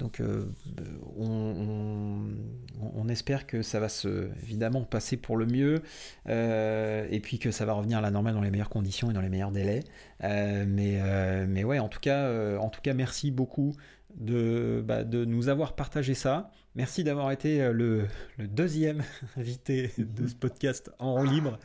on, 1.17 3.09
espère 3.09 3.47
que 3.47 3.63
ça 3.63 3.81
va 3.81 3.89
se, 3.89 4.29
évidemment, 4.43 4.83
passer 4.83 5.17
pour 5.17 5.37
le 5.37 5.47
mieux, 5.47 5.83
et 6.29 7.21
puis 7.21 7.39
que 7.39 7.51
ça 7.51 7.65
va 7.65 7.73
revenir 7.73 7.99
à 7.99 8.01
la 8.01 8.11
normale 8.11 8.35
dans 8.35 8.41
les 8.41 8.51
meilleures 8.51 8.69
conditions 8.69 9.11
et 9.11 9.15
dans 9.15 9.21
les 9.21 9.29
meilleurs 9.29 9.51
délais. 9.51 9.83
mais, 10.21 11.01
mais 11.49 11.65
ouais, 11.65 11.79
en 11.81 11.89
tout 11.89 12.01
cas, 12.01 12.95
merci 12.95 13.31
beaucoup 13.31 13.75
de, 14.15 14.83
bah, 14.87 15.05
de 15.05 15.25
nous 15.25 15.49
avoir 15.49 15.75
partagé 15.75 16.15
ça. 16.15 16.53
Merci 16.77 17.03
d'avoir 17.03 17.33
été 17.33 17.61
euh, 17.61 17.73
le, 17.73 18.07
deuxième 18.47 19.03
invité 19.37 19.91
de 19.99 20.29
ce 20.29 20.37
podcast 20.37 20.93
en 21.01 21.15
roue 21.15 21.25
libre. 21.25 21.59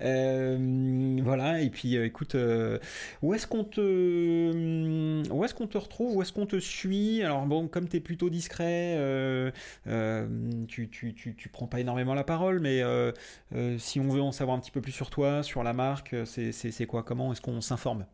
Euh, 0.00 1.18
voilà, 1.22 1.60
et 1.60 1.68
puis 1.68 1.96
euh, 1.96 2.06
écoute, 2.06 2.34
où 3.20 3.34
est-ce 3.34 3.46
qu'on 3.46 3.64
te, 3.64 5.30
où 5.30 5.40
retrouve, 5.78 6.16
où 6.16 6.22
est-ce 6.22 6.32
qu'on 6.32 6.46
te 6.46 6.58
suit? 6.58 7.22
Alors 7.22 7.44
bon, 7.44 7.68
comme 7.68 7.86
tu 7.86 7.98
es 7.98 8.00
plutôt 8.00 8.30
discret, 8.30 8.98
tu, 10.68 10.88
tu, 10.88 11.14
tu, 11.14 11.34
tu, 11.36 11.48
prends 11.50 11.66
pas 11.66 11.80
énormément 11.80 12.14
la 12.14 12.24
parole, 12.24 12.60
mais 12.60 12.82
si 13.78 14.00
on 14.00 14.08
veut 14.08 14.22
en 14.22 14.32
savoir 14.32 14.56
un 14.56 14.60
petit 14.60 14.70
peu 14.70 14.80
plus 14.80 14.92
sur 14.92 15.10
toi, 15.10 15.42
sur 15.42 15.64
la 15.64 15.74
marque, 15.74 16.16
c'est 16.24 16.86
quoi? 16.86 17.02
Comment 17.02 17.32
est-ce 17.32 17.42
qu'on 17.42 17.60
s'informe? 17.60 18.06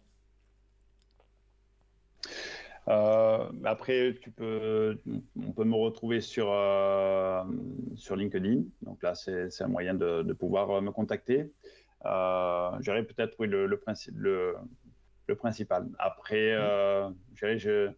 Euh, 2.88 3.48
après, 3.64 4.18
tu 4.20 4.30
peux, 4.30 4.98
on 5.36 5.52
peut 5.52 5.64
me 5.64 5.76
retrouver 5.76 6.20
sur, 6.20 6.50
euh, 6.50 7.42
sur 7.94 8.16
LinkedIn. 8.16 8.62
Donc 8.82 9.02
là, 9.02 9.14
c'est 9.14 9.48
un 9.60 9.68
moyen 9.68 9.94
de, 9.94 10.22
de, 10.22 10.32
pouvoir 10.32 10.70
euh, 10.70 10.80
me 10.80 10.90
contacter. 10.90 11.52
Euh, 12.04 12.70
J'irai 12.80 13.04
peut-être 13.04 13.36
oui, 13.38 13.46
le, 13.46 13.66
le, 13.66 13.80
le, 14.14 14.56
le, 15.28 15.36
principal. 15.36 15.88
Après, 15.98 16.52
euh, 16.52 17.08
je 17.34 17.92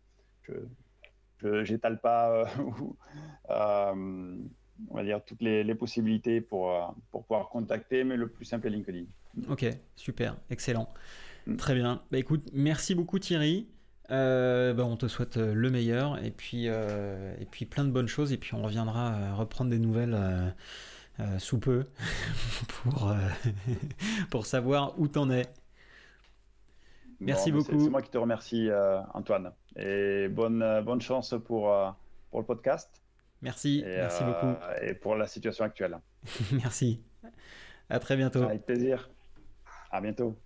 n'étale 1.73 2.01
pas 2.01 2.47
on 4.91 4.97
va 4.97 5.05
dire 5.05 5.25
toutes 5.25 5.41
les, 5.41 5.63
les 5.63 5.75
possibilités 5.75 6.41
pour, 6.41 6.95
pour 7.11 7.25
pouvoir 7.25 7.49
contacter, 7.49 8.05
mais 8.05 8.17
le 8.17 8.29
plus 8.29 8.45
simple 8.45 8.67
est 8.67 8.71
LinkedIn. 8.71 9.05
Ok, 9.49 9.67
super, 9.97 10.37
excellent. 10.51 10.89
Mm. 11.47 11.57
Très 11.57 11.75
bien. 11.75 12.03
Bah, 12.11 12.19
écoute, 12.19 12.49
merci 12.53 12.95
beaucoup 12.95 13.19
Thierry. 13.19 13.69
Euh, 14.11 14.75
bah, 14.75 14.85
on 14.85 14.97
te 14.97 15.09
souhaite 15.09 15.39
euh, 15.39 15.55
le 15.55 15.71
meilleur 15.71 16.23
et 16.23 16.31
puis, 16.31 16.69
euh, 16.69 17.35
et 17.41 17.47
puis 17.47 17.65
plein 17.65 17.85
de 17.85 17.91
bonnes 17.91 18.09
choses 18.09 18.33
et 18.33 18.37
puis 18.37 18.53
on 18.55 18.63
reviendra 18.63 19.35
reprendre 19.35 19.71
des 19.71 19.79
nouvelles 19.79 20.19
sous 21.39 21.59
peu 21.59 21.85
pour, 22.69 23.15
pour 24.31 24.47
savoir 24.47 24.99
où 24.99 25.09
t'en 25.09 25.31
es. 25.31 25.47
Merci 27.21 27.53
beaucoup. 27.53 27.81
C'est 27.81 27.91
moi 27.91 28.03
qui 28.03 28.11
te 28.11 28.19
remercie 28.19 28.69
Antoine 29.15 29.53
et 29.77 30.29
bonne, 30.29 30.83
bonne 30.85 31.01
chance 31.01 31.35
pour, 31.45 31.73
pour 32.31 32.41
le 32.41 32.47
podcast. 32.47 33.01
Merci, 33.41 33.83
merci 33.87 34.25
beaucoup. 34.25 34.55
Et 34.83 34.95
pour 34.95 35.17
la 35.17 35.27
situation 35.27 35.65
actuelle. 35.65 35.99
merci. 36.53 37.03
À 37.89 37.99
très 37.99 38.17
bientôt. 38.17 38.43
Avec 38.43 38.67
plaisir. 38.67 39.09
À 39.91 40.01
bientôt. 40.01 40.37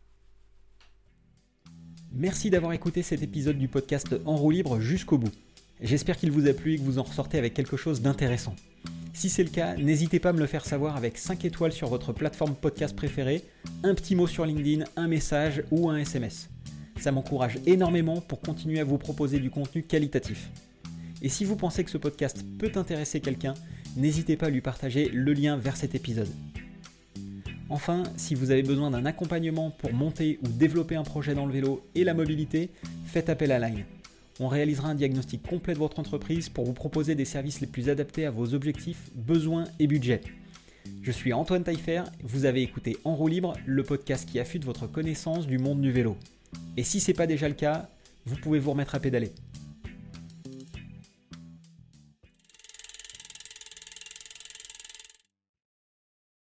Merci 2.12 2.51
d'avoir 2.51 2.72
écouté 2.72 3.02
cet 3.02 3.22
épisode 3.22 3.59
du 3.59 3.68
podcast 3.68 4.16
En 4.24 4.36
roue 4.36 4.51
libre 4.51 4.80
jusqu'au 4.80 5.18
bout. 5.18 5.30
J'espère 5.80 6.16
qu'il 6.16 6.30
vous 6.32 6.48
a 6.48 6.52
plu 6.52 6.74
et 6.74 6.78
que 6.78 6.82
vous 6.82 6.98
en 6.98 7.02
ressortez 7.02 7.39
avec 7.39 7.55
quelque 7.55 7.76
chose 7.76 8.01
d'intéressant. 8.01 8.56
Si 9.12 9.28
c'est 9.28 9.44
le 9.44 9.51
cas, 9.51 9.76
n'hésitez 9.76 10.18
pas 10.18 10.30
à 10.30 10.32
me 10.32 10.39
le 10.39 10.47
faire 10.47 10.64
savoir 10.64 10.97
avec 10.97 11.18
5 11.18 11.44
étoiles 11.44 11.72
sur 11.72 11.89
votre 11.89 12.12
plateforme 12.12 12.55
podcast 12.55 12.97
préférée, 12.97 13.44
un 13.85 13.94
petit 13.94 14.16
mot 14.16 14.26
sur 14.26 14.47
LinkedIn, 14.47 14.85
un 14.97 15.06
message 15.06 15.62
ou 15.70 15.90
un 15.90 15.98
SMS. 15.98 16.48
Ça 16.98 17.12
m'encourage 17.12 17.59
énormément 17.66 18.20
pour 18.20 18.40
continuer 18.40 18.80
à 18.80 18.85
vous 18.85 18.98
proposer 18.98 19.39
du 19.39 19.51
contenu 19.51 19.82
qualitatif. 19.82 20.51
Et 21.20 21.28
si 21.28 21.44
vous 21.44 21.56
pensez 21.56 21.85
que 21.85 21.90
ce 21.90 21.98
podcast 21.98 22.44
peut 22.59 22.72
intéresser 22.74 23.20
quelqu'un, 23.20 23.55
n'hésitez 23.97 24.36
pas 24.36 24.47
à 24.47 24.51
lui 24.51 24.60
partager 24.62 25.10
le 25.12 25.32
lien 25.32 25.56
vers 25.56 25.76
cet 25.76 25.94
épisode. 25.94 26.28
Enfin, 27.70 28.03
si 28.16 28.35
vous 28.35 28.51
avez 28.51 28.62
besoin 28.62 28.90
d'un 28.90 29.05
accompagnement 29.05 29.70
pour 29.70 29.93
monter 29.93 30.39
ou 30.43 30.49
développer 30.49 30.97
un 30.97 31.03
projet 31.03 31.35
dans 31.35 31.45
le 31.45 31.53
vélo 31.53 31.85
et 31.95 32.03
la 32.03 32.15
mobilité, 32.15 32.70
faites 33.07 33.28
appel 33.28 33.53
à 33.53 33.59
Line. 33.59 33.85
On 34.40 34.49
réalisera 34.49 34.89
un 34.89 34.95
diagnostic 34.95 35.43
complet 35.43 35.74
de 35.74 35.78
votre 35.78 35.99
entreprise 35.99 36.49
pour 36.49 36.65
vous 36.65 36.73
proposer 36.73 37.15
des 37.15 37.27
services 37.27 37.61
les 37.61 37.66
plus 37.66 37.90
adaptés 37.90 38.24
à 38.24 38.31
vos 38.31 38.55
objectifs, 38.55 39.11
besoins 39.15 39.65
et 39.78 39.86
budgets. 39.86 40.23
Je 41.03 41.12
suis 41.12 41.35
Antoine 41.35 41.62
Taillefer, 41.62 42.05
vous 42.23 42.47
avez 42.47 42.62
écouté 42.62 42.97
En 43.05 43.15
roue 43.15 43.28
libre, 43.28 43.55
le 43.66 43.82
podcast 43.82 44.27
qui 44.27 44.39
affûte 44.39 44.65
votre 44.65 44.86
connaissance 44.86 45.47
du 45.47 45.59
monde 45.59 45.82
du 45.82 45.93
vélo. 45.93 46.16
Et 46.78 46.85
si 46.85 47.01
ce 47.01 47.11
n'est 47.11 47.16
pas 47.16 47.27
déjà 47.27 47.49
le 47.49 47.55
cas, 47.55 47.90
vous 48.24 48.36
pouvez 48.36 48.59
vous 48.59 48.70
remettre 48.70 48.95
à 48.95 49.01
pédaler. 49.01 49.32